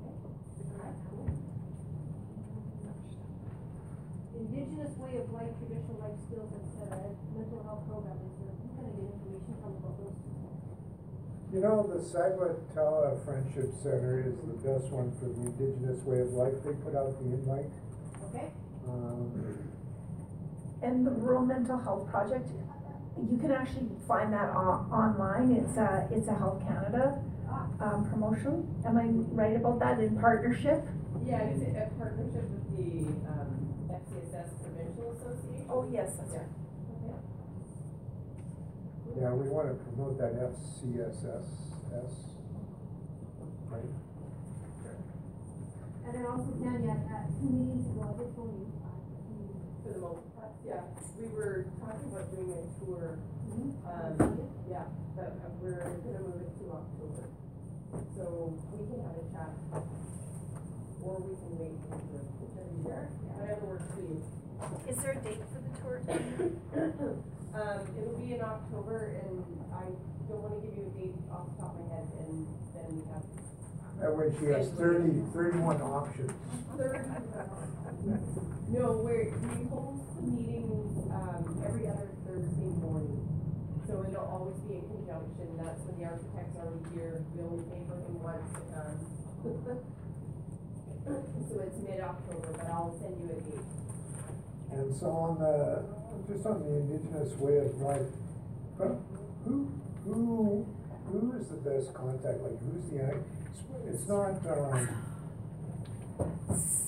Okay. 0.02 0.22
Indigenous 4.38 4.92
way 4.98 5.16
of 5.22 5.26
life, 5.32 5.52
traditional 5.62 5.98
life 6.02 6.18
skills, 6.26 6.50
and 6.52 7.14
mental 7.36 7.62
health 7.62 7.84
program, 7.86 8.16
is 8.26 8.32
there, 8.42 8.52
who 8.58 8.68
can 8.74 8.84
I 8.84 8.92
get 8.96 9.06
information 9.06 9.54
from 9.62 9.72
about 9.78 9.94
those? 10.02 10.18
You 11.52 11.60
know, 11.60 11.84
the 11.86 12.00
Sagitawa 12.00 13.22
Friendship 13.26 13.74
Center 13.82 14.24
is 14.26 14.40
the 14.40 14.56
best 14.64 14.88
one 14.88 15.12
for 15.20 15.26
the 15.28 15.52
indigenous 15.52 16.02
way 16.04 16.20
of 16.20 16.32
life. 16.32 16.54
They 16.64 16.72
put 16.80 16.96
out 16.96 17.12
the 17.20 17.26
invite. 17.28 17.68
Okay? 18.32 18.48
Um, 18.88 19.68
And 20.82 21.06
the 21.06 21.10
Rural 21.10 21.44
Mental 21.44 21.76
Health 21.76 22.08
Project, 22.08 22.48
you 23.30 23.36
can 23.36 23.52
actually 23.52 23.90
find 24.08 24.32
that 24.32 24.48
on, 24.56 24.88
online, 24.90 25.52
it's 25.52 25.76
a, 25.76 26.08
it's 26.10 26.26
a 26.28 26.34
Health 26.34 26.62
Canada, 26.66 27.20
um, 27.80 28.08
promotion, 28.08 28.64
am 28.86 28.96
I 28.96 29.04
right 29.36 29.54
about 29.54 29.78
that, 29.80 30.00
in 30.00 30.18
partnership? 30.18 30.82
Yeah, 31.22 31.42
it's 31.52 31.60
a 31.62 31.90
partnership 31.98 32.48
with 32.48 32.64
the, 32.72 33.12
um, 33.28 33.52
FCSS 33.92 34.56
Provincial 34.62 35.12
Association. 35.12 35.66
Oh, 35.68 35.86
yes, 35.92 36.16
that's 36.16 36.32
right. 36.32 36.61
Yeah, 39.20 39.32
we 39.34 39.48
want 39.48 39.68
to 39.68 39.74
promote 39.84 40.18
that 40.18 40.32
FCSS, 40.34 41.46
right? 43.68 43.92
And 46.04 46.14
then 46.14 46.26
also, 46.26 46.50
Tanya, 46.58 46.96
uh, 47.08 47.24
two 47.40 47.48
meetings 47.48 47.86
ago, 47.86 48.02
I 48.02 48.18
did 48.18 48.30
phone 48.36 48.52
you. 48.58 48.68
For 49.84 49.92
the 49.92 50.00
most 50.00 50.24
part, 50.36 50.50
yeah, 50.66 50.82
we 51.18 51.26
were 51.28 51.66
talking 51.80 52.08
about 52.10 52.30
doing 52.30 52.50
a 52.52 52.84
tour, 52.84 53.18
Mhm. 53.48 53.70
um, 53.86 54.48
yeah, 54.68 54.84
but 55.16 55.38
uh, 55.44 55.50
we're 55.60 55.78
gonna 56.04 56.20
move 56.20 56.42
it 56.42 56.52
to 56.58 56.64
October. 56.72 57.24
So 58.16 58.54
we 58.72 58.86
can 58.86 59.00
have 59.04 59.16
a 59.16 59.24
chat, 59.30 59.52
or 61.04 61.14
we 61.20 61.34
can 61.36 61.52
wait 61.58 61.76
until, 61.90 62.22
whichever, 62.40 63.08
whatever 63.36 63.66
works 63.66 63.88
for 63.94 64.00
you. 64.00 64.22
Is 64.88 64.96
there 65.02 65.12
a 65.12 65.20
date 65.20 65.42
for 65.52 65.60
the 65.60 65.72
tour? 65.80 67.12
Um, 67.54 67.80
it'll 68.00 68.16
be 68.18 68.32
in 68.34 68.40
October, 68.40 69.20
and 69.20 69.44
I 69.76 69.84
don't 70.28 70.40
wanna 70.40 70.60
give 70.64 70.72
you 70.72 70.88
a 70.88 70.98
date 70.98 71.14
off 71.30 71.52
the 71.52 71.62
top 71.62 71.76
of 71.76 71.84
my 71.84 71.94
head, 71.94 72.08
and 72.24 72.48
then 72.72 72.86
we 72.96 73.02
have 73.12 73.24
That 74.00 74.16
way 74.16 74.32
she 74.40 74.46
has 74.56 74.70
thirty, 74.72 75.20
thirty-one 75.36 75.82
options. 75.82 76.32
Third, 76.78 77.04
no, 78.72 78.92
we're, 79.04 79.36
we 79.36 79.68
the 79.68 80.22
meetings, 80.24 80.96
um, 81.12 81.62
every 81.68 81.86
other 81.88 82.08
Thursday 82.24 82.72
morning. 82.80 83.20
So 83.86 84.02
it'll 84.08 84.24
always 84.24 84.56
be 84.64 84.80
in 84.80 84.88
conjunction, 84.88 85.52
that's 85.60 85.84
when 85.84 86.00
the 86.00 86.06
architect's 86.08 86.56
already 86.56 86.88
here, 86.96 87.20
we 87.36 87.42
only 87.44 87.64
pay 87.68 87.84
for 87.84 88.00
him 88.00 88.16
once, 88.22 88.48
um. 88.80 88.96
So 91.04 91.60
it's 91.60 91.76
mid-October, 91.84 92.48
but 92.56 92.66
I'll 92.70 92.96
send 92.96 93.20
you 93.20 93.28
a 93.28 93.40
date. 93.44 93.66
And 94.72 94.94
so 94.96 95.10
on 95.10 95.38
the, 95.38 95.84
just 96.32 96.46
on 96.46 96.60
the 96.62 96.76
indigenous 96.76 97.36
way 97.38 97.58
of 97.58 97.74
life, 97.80 98.08
but 98.78 98.96
who, 99.44 99.68
who, 100.04 100.66
who 101.10 101.32
is 101.38 101.48
the 101.48 101.56
best 101.56 101.92
contact, 101.94 102.40
like 102.42 102.58
who's 102.60 102.88
the, 102.90 103.20
it's 103.88 104.06
not, 104.08 104.40
um, 104.46 104.88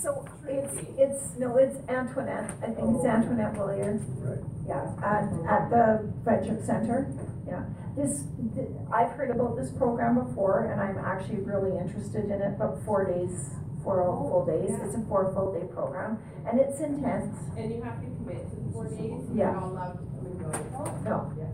So 0.03 0.25
it's, 0.49 0.79
It's, 0.99 1.37
no, 1.39 1.57
it's 1.57 1.77
Antoinette, 1.89 2.53
I 2.63 2.67
think 2.67 2.79
it's 2.79 3.05
Oh. 3.05 3.09
Antoinette 3.09 3.57
Willier. 3.59 4.01
Right. 4.21 4.39
Yeah, 4.69 4.95
at, 5.03 5.25
at 5.51 5.71
the 5.71 6.13
Friendship 6.25 6.65
Center, 6.65 7.09
yeah. 7.47 7.65
This, 7.97 8.25
th- 8.55 8.69
I've 8.93 9.13
heard 9.13 9.31
about 9.31 9.57
this 9.57 9.71
program 9.73 10.19
before, 10.25 10.67
and 10.73 10.81
I'm 10.81 10.99
actually 10.99 11.41
really 11.41 11.77
interested 11.79 12.25
in 12.25 12.41
it, 12.43 12.59
but 12.59 12.83
four 12.85 13.05
days, 13.05 13.51
four 13.85 14.03
Oh, 14.03 14.29
full 14.29 14.47
days, 14.47 14.71
it's 14.83 14.95
a 14.97 15.03
four 15.09 15.33
full 15.35 15.53
day 15.53 15.67
program, 15.73 16.19
and 16.49 16.59
it's 16.59 16.81
intense. 16.81 17.37
And 17.57 17.71
you 17.73 17.83
have 17.83 18.01
to 18.01 18.07
commit 18.07 18.51
to 18.51 18.54
the 18.54 18.54
four 18.75 18.85
days, 18.89 18.99
you're 18.99 19.37
Yeah. 19.37 19.53
not 19.53 19.63
allowed 19.71 19.93
to 19.93 19.99
come 19.99 20.27
and 20.27 20.39
go. 20.41 20.51
No. 21.05 21.31
Yeah, 21.39 21.47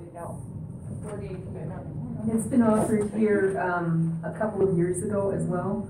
it's 0.00 0.16
a 0.16 1.08
four 1.08 1.18
day 1.18 1.28
commitment. 1.28 2.28
It's 2.32 2.46
been 2.46 2.62
offered 2.62 3.10
here, 3.10 3.60
um, 3.60 4.18
a 4.24 4.32
couple 4.32 4.66
of 4.66 4.76
years 4.76 5.02
ago 5.02 5.30
as 5.30 5.44
well, 5.44 5.86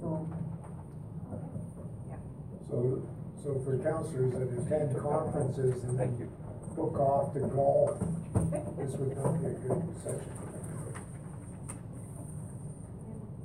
so. 0.00 0.26
So, 2.70 3.02
so 3.44 3.54
for 3.64 3.78
counselors 3.78 4.32
that 4.32 4.48
attend 4.58 4.96
conferences 4.98 5.84
and 5.84 5.98
then 5.98 6.28
book 6.74 6.98
off 6.98 7.34
to 7.34 7.40
golf, 7.40 7.98
this 8.78 8.96
would 8.96 9.16
not 9.16 9.40
be 9.40 9.46
a 9.46 9.50
good 9.50 9.82
session. 10.02 10.32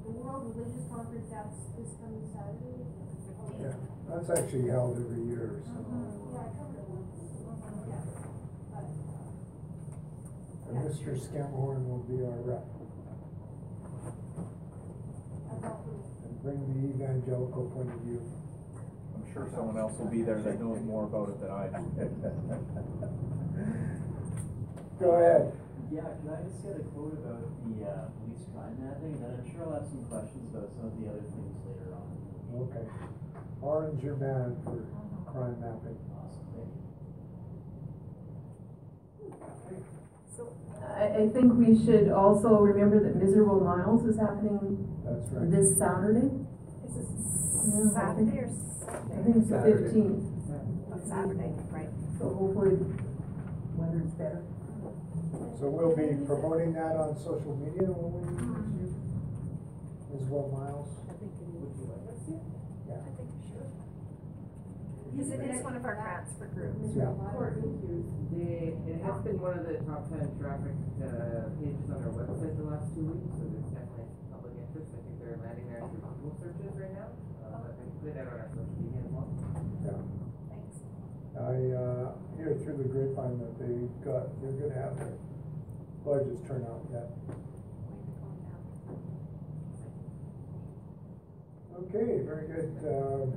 The 0.06 0.12
World 0.12 0.56
Religious 0.56 0.88
Conference, 0.90 1.30
that's 1.30 1.58
this 1.78 1.94
coming 2.02 2.30
Saturday? 2.34 2.84
Yeah, 3.62 3.74
that's 4.10 4.30
actually 4.30 4.68
held 4.70 4.98
every 4.98 5.24
year, 5.26 5.62
so. 5.66 5.72
Yeah, 5.80 6.40
I 6.40 6.44
covered. 6.58 6.84
Yeah. 7.88 8.02
And 10.70 10.78
Mr. 10.90 11.10
Scamhorn 11.20 11.88
will 11.88 12.04
be 12.10 12.24
our 12.24 12.42
rep. 12.44 12.66
And 16.24 16.36
bring 16.42 16.60
the 16.74 16.80
evangelical 16.96 17.66
point 17.76 17.90
of 17.94 18.00
view. 18.02 18.22
I'm 19.16 19.26
sure 19.34 19.48
someone 19.54 19.78
else 19.78 19.98
will 19.98 20.08
be 20.12 20.22
there 20.24 20.42
that 20.42 20.60
knows 20.60 20.82
more 20.84 21.06
about 21.06 21.30
it 21.30 21.40
than 21.42 21.52
I 21.52 21.68
do. 21.68 21.80
Go 25.00 25.10
ahead. 25.12 25.52
Yeah, 25.92 26.02
can 26.02 26.30
I 26.34 26.42
just 26.50 26.64
get 26.64 26.76
a 26.78 26.84
quote 26.96 27.14
about 27.14 27.44
the, 27.70 27.86
uh, 27.86 28.10
police 28.18 28.46
crime 28.50 28.76
mapping, 28.82 29.14
and 29.14 29.24
then 29.24 29.34
I'm 29.38 29.46
sure 29.52 29.66
I'll 29.70 29.78
have 29.78 29.86
some 29.86 30.04
questions 30.10 30.50
about 30.50 30.70
some 30.74 30.86
of 30.90 30.96
the 30.98 31.06
other 31.10 31.22
things 31.22 31.54
later 31.70 31.94
on. 31.94 32.10
Okay. 32.66 32.86
Orange 33.64 34.04
your 34.04 34.16
man 34.18 34.56
for 34.64 34.84
crime 35.32 35.56
mapping. 35.62 35.98
Awesome, 36.20 36.46
thank 36.54 36.68
you. 40.38 40.48
I, 40.86 41.24
I 41.24 41.30
think 41.30 41.54
we 41.54 41.80
should 41.86 42.10
also 42.12 42.60
remember 42.60 43.00
that 43.04 43.16
Miserable 43.16 43.62
Miles 43.62 44.06
is 44.06 44.20
happening 44.20 44.86
That's 45.06 45.32
right. 45.32 45.50
this 45.50 45.78
Saturday. 45.78 46.28
Is 46.86 46.98
it 46.98 47.08
Yeah, 47.08 47.88
I 47.88 47.94
Saturday 47.94 48.32
think- 48.32 48.44
or 48.44 48.48
I 48.94 49.24
think 49.24 49.36
it's 49.38 49.48
the 49.50 49.56
Saturday. 49.56 49.84
fifteenth, 49.84 50.24
Oh, 50.92 51.00
Saturday, 51.08 51.52
right. 51.72 51.90
so 52.20 52.24
hopefully 52.36 52.76
weather's 53.80 54.12
better. 54.20 54.44
So 55.60 55.70
we'll 55.72 55.96
be 55.96 56.20
promoting 56.28 56.74
that 56.74 56.98
on 56.98 57.16
social 57.18 57.56
media 57.56 57.88
when 57.88 58.12
we 58.28 58.84
use 58.84 58.92
you, 58.92 60.20
as 60.20 60.28
well, 60.28 60.52
Miles. 60.52 60.90
I 61.08 61.14
think 61.16 61.32
it 61.32 61.48
Would 61.48 61.72
you 61.80 61.88
like 61.88 62.06
us 62.12 62.20
to? 62.28 62.36
Yeah. 62.92 63.00
I 63.00 63.10
think 63.16 63.30
you 63.32 63.42
should. 63.48 63.72
Because 65.14 65.30
it 65.30 65.46
is 65.46 65.62
one 65.64 65.76
of 65.78 65.86
our 65.86 65.94
grants 65.94 66.34
for 66.42 66.50
groups. 66.58 66.90
Yeah. 66.98 67.14
They, 68.34 68.74
it 68.90 68.98
has 69.06 69.22
been 69.22 69.38
one 69.38 69.62
of 69.62 69.66
the 69.70 69.78
top 69.86 70.10
ten 70.10 70.26
traffic, 70.42 70.74
uh, 71.06 71.54
pages 71.62 71.86
on 71.94 72.02
our 72.02 72.10
website 72.18 72.58
the 72.58 72.66
last 72.66 72.90
two 72.98 73.06
weeks, 73.06 73.30
so 73.38 73.46
there's 73.46 73.70
definitely 73.70 74.10
public 74.34 74.58
interest. 74.58 74.90
I 74.90 75.06
think 75.06 75.22
they're 75.22 75.38
landing 75.38 75.70
there 75.70 75.86
through 75.86 76.02
Google 76.02 76.34
searches 76.42 76.74
right 76.74 76.98
now, 76.98 77.14
uh, 77.46 77.62
but 77.62 77.78
they 77.78 77.86
put 78.02 78.10
it 78.10 78.18
out 78.26 78.34
on 78.34 78.42
our 78.42 78.50
social 78.58 78.74
media 78.82 79.06
as 79.06 79.10
well. 79.14 79.30
Yeah. 79.86 80.02
Thanks. 80.50 80.82
I, 81.38 81.54
uh, 81.78 82.18
hear 82.42 82.58
through 82.66 82.82
the 82.82 82.90
grapevine 82.90 83.38
that 83.38 83.54
they 83.62 83.86
got, 84.02 84.34
they're 84.42 84.58
gonna 84.58 84.74
have 84.82 84.98
their 84.98 85.14
budgets 86.02 86.42
turn 86.50 86.66
out 86.66 86.82
yet. 86.90 87.14
Okay, 91.86 92.26
very 92.26 92.50
good. 92.50 92.74
Um, 92.90 93.30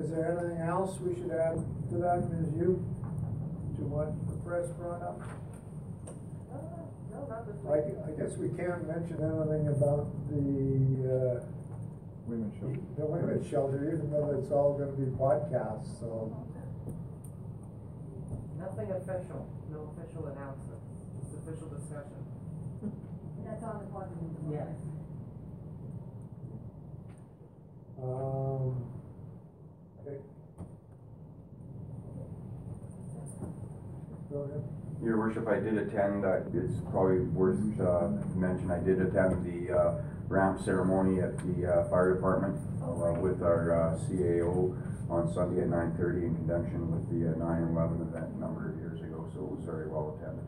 is 0.00 0.10
there 0.10 0.38
anything 0.38 0.60
else 0.62 0.98
we 1.00 1.14
should 1.14 1.30
add 1.30 1.58
to 1.90 1.96
that, 1.98 2.30
Ms. 2.30 2.52
Yu? 2.56 2.84
To 3.76 3.82
what 3.84 4.10
the 4.28 4.36
press 4.46 4.68
brought 4.78 5.02
up? 5.02 5.20
No, 7.10 7.26
not 7.26 7.46
this 7.46 7.56
I, 7.66 7.78
I 8.06 8.12
guess 8.18 8.36
we 8.38 8.48
can't 8.54 8.86
mention 8.86 9.18
anything 9.22 9.68
about 9.68 10.06
the, 10.30 10.38
uh, 11.06 11.44
Women's 12.26 12.54
show. 12.60 12.68
the 12.98 13.06
women's 13.06 13.48
shelter, 13.48 13.88
even 13.96 14.10
though 14.10 14.36
it's 14.38 14.50
all 14.52 14.76
gonna 14.76 14.92
be 14.92 15.06
podcast, 15.16 15.88
so. 15.98 16.28
Nothing 18.58 18.90
official, 18.92 19.48
no 19.72 19.94
official 19.96 20.26
announcements, 20.26 20.84
just 21.18 21.32
official 21.40 21.68
discussion. 21.68 22.20
That's 23.46 23.64
on 23.64 23.78
the 23.78 23.86
bottom. 23.86 24.36
Yes. 24.52 24.68
Um, 28.02 28.84
okay. 30.06 30.18
Your 34.30 35.16
worship, 35.16 35.46
I 35.48 35.58
did 35.60 35.78
attend, 35.78 36.24
uh, 36.24 36.40
it's 36.52 36.80
probably 36.90 37.20
worth, 37.20 37.58
uh, 37.80 38.08
mention, 38.36 38.70
I 38.70 38.78
did 38.80 39.00
attend 39.00 39.44
the, 39.46 39.72
uh, 39.72 40.02
ramp 40.28 40.60
ceremony 40.60 41.20
at 41.22 41.38
the, 41.38 41.66
uh, 41.66 41.88
fire 41.88 42.14
department, 42.14 42.58
uh, 42.82 43.18
with 43.20 43.42
our, 43.42 43.72
uh, 43.72 43.96
CAO 44.06 44.76
on 45.08 45.32
Sunday 45.32 45.62
at 45.62 45.68
nine 45.68 45.94
thirty 45.96 46.26
in 46.26 46.34
conjunction 46.34 46.90
with 46.92 47.08
the 47.08 47.32
uh, 47.32 47.38
nine 47.38 47.62
eleven 47.72 48.02
event 48.02 48.26
a 48.36 48.38
number 48.38 48.68
of 48.68 48.76
years 48.76 49.00
ago, 49.00 49.24
so 49.32 49.40
it 49.44 49.50
was 49.56 49.64
very 49.64 49.88
well 49.88 50.18
attended. 50.20 50.44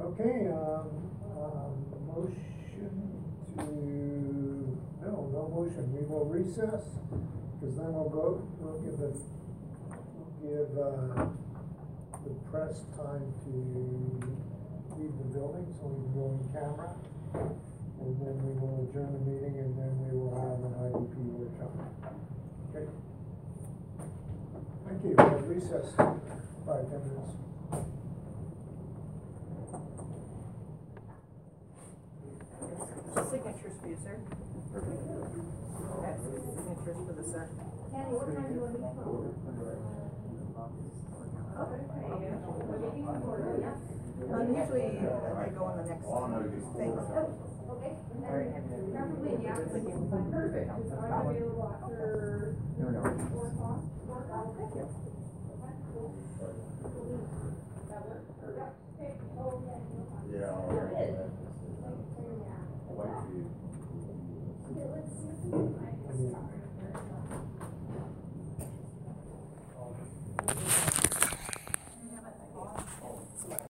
Okay, 0.00 0.46
um, 0.52 1.10
um, 1.42 1.74
motion 2.06 2.92
to, 3.56 4.78
no, 5.02 5.28
no 5.32 5.48
motion, 5.52 5.92
we 5.92 6.06
will 6.06 6.26
recess, 6.26 6.84
cause 7.62 7.76
then 7.76 7.94
we'll 7.94 8.10
go, 8.10 8.42
we'll 8.58 8.80
give 8.82 8.98
the, 8.98 9.14
we'll 10.18 10.34
give, 10.42 10.74
uh, 10.74 11.30
the 12.26 12.34
press 12.50 12.82
time 12.98 13.30
to 13.46 13.54
leave 14.98 15.14
the 15.14 15.28
building, 15.30 15.66
so 15.78 15.86
we 15.86 16.02
can 16.02 16.10
go 16.10 16.26
in 16.34 16.42
camera. 16.50 16.90
And 18.02 18.18
then 18.18 18.34
we 18.42 18.50
will 18.58 18.82
adjourn 18.82 19.14
the 19.14 19.22
meeting, 19.30 19.62
and 19.62 19.78
then 19.78 19.94
we 20.02 20.18
will 20.18 20.34
have 20.34 20.58
an 20.58 20.74
IDP 20.90 21.14
workshop. 21.38 21.70
Okay? 22.74 22.90
Thank 24.86 24.98
you, 25.04 25.14
we'll 25.16 25.46
recess, 25.46 25.94
five, 26.66 26.90
ten 26.90 26.98
minutes. 27.06 27.38
Signatures 33.30 33.76
for 33.80 33.88
you, 33.88 33.96
sir. 34.02 34.18
That's 35.72 36.20
for 36.84 37.14
the 37.16 37.24
sir. 37.32 37.48
Candy, 37.92 38.12
what 38.12 38.28
time 38.28 38.44
do 38.48 38.54
you 38.54 38.60
want? 38.60 38.76
Um, 44.32 44.48
usually 44.52 45.00
I 45.00 45.48
go 45.52 45.64
on 45.64 45.76
the 45.78 45.84
next 45.88 46.04
thing. 46.76 46.92
Okay, 47.72 47.92
preferably 48.92 49.32
in. 49.32 49.40
Perfect, 50.32 50.68
I'm 50.70 50.82
available 50.92 51.68
after 51.72 52.56
four 53.32 53.46
o'clock. 53.48 53.80
Thank 54.58 54.74
you. 54.76 54.86
That 57.88 58.02
work? 58.08 58.22
Yeah. 60.32 60.52
Yeah. 61.00 61.41
Thank 65.14 65.54
you. 65.54 65.71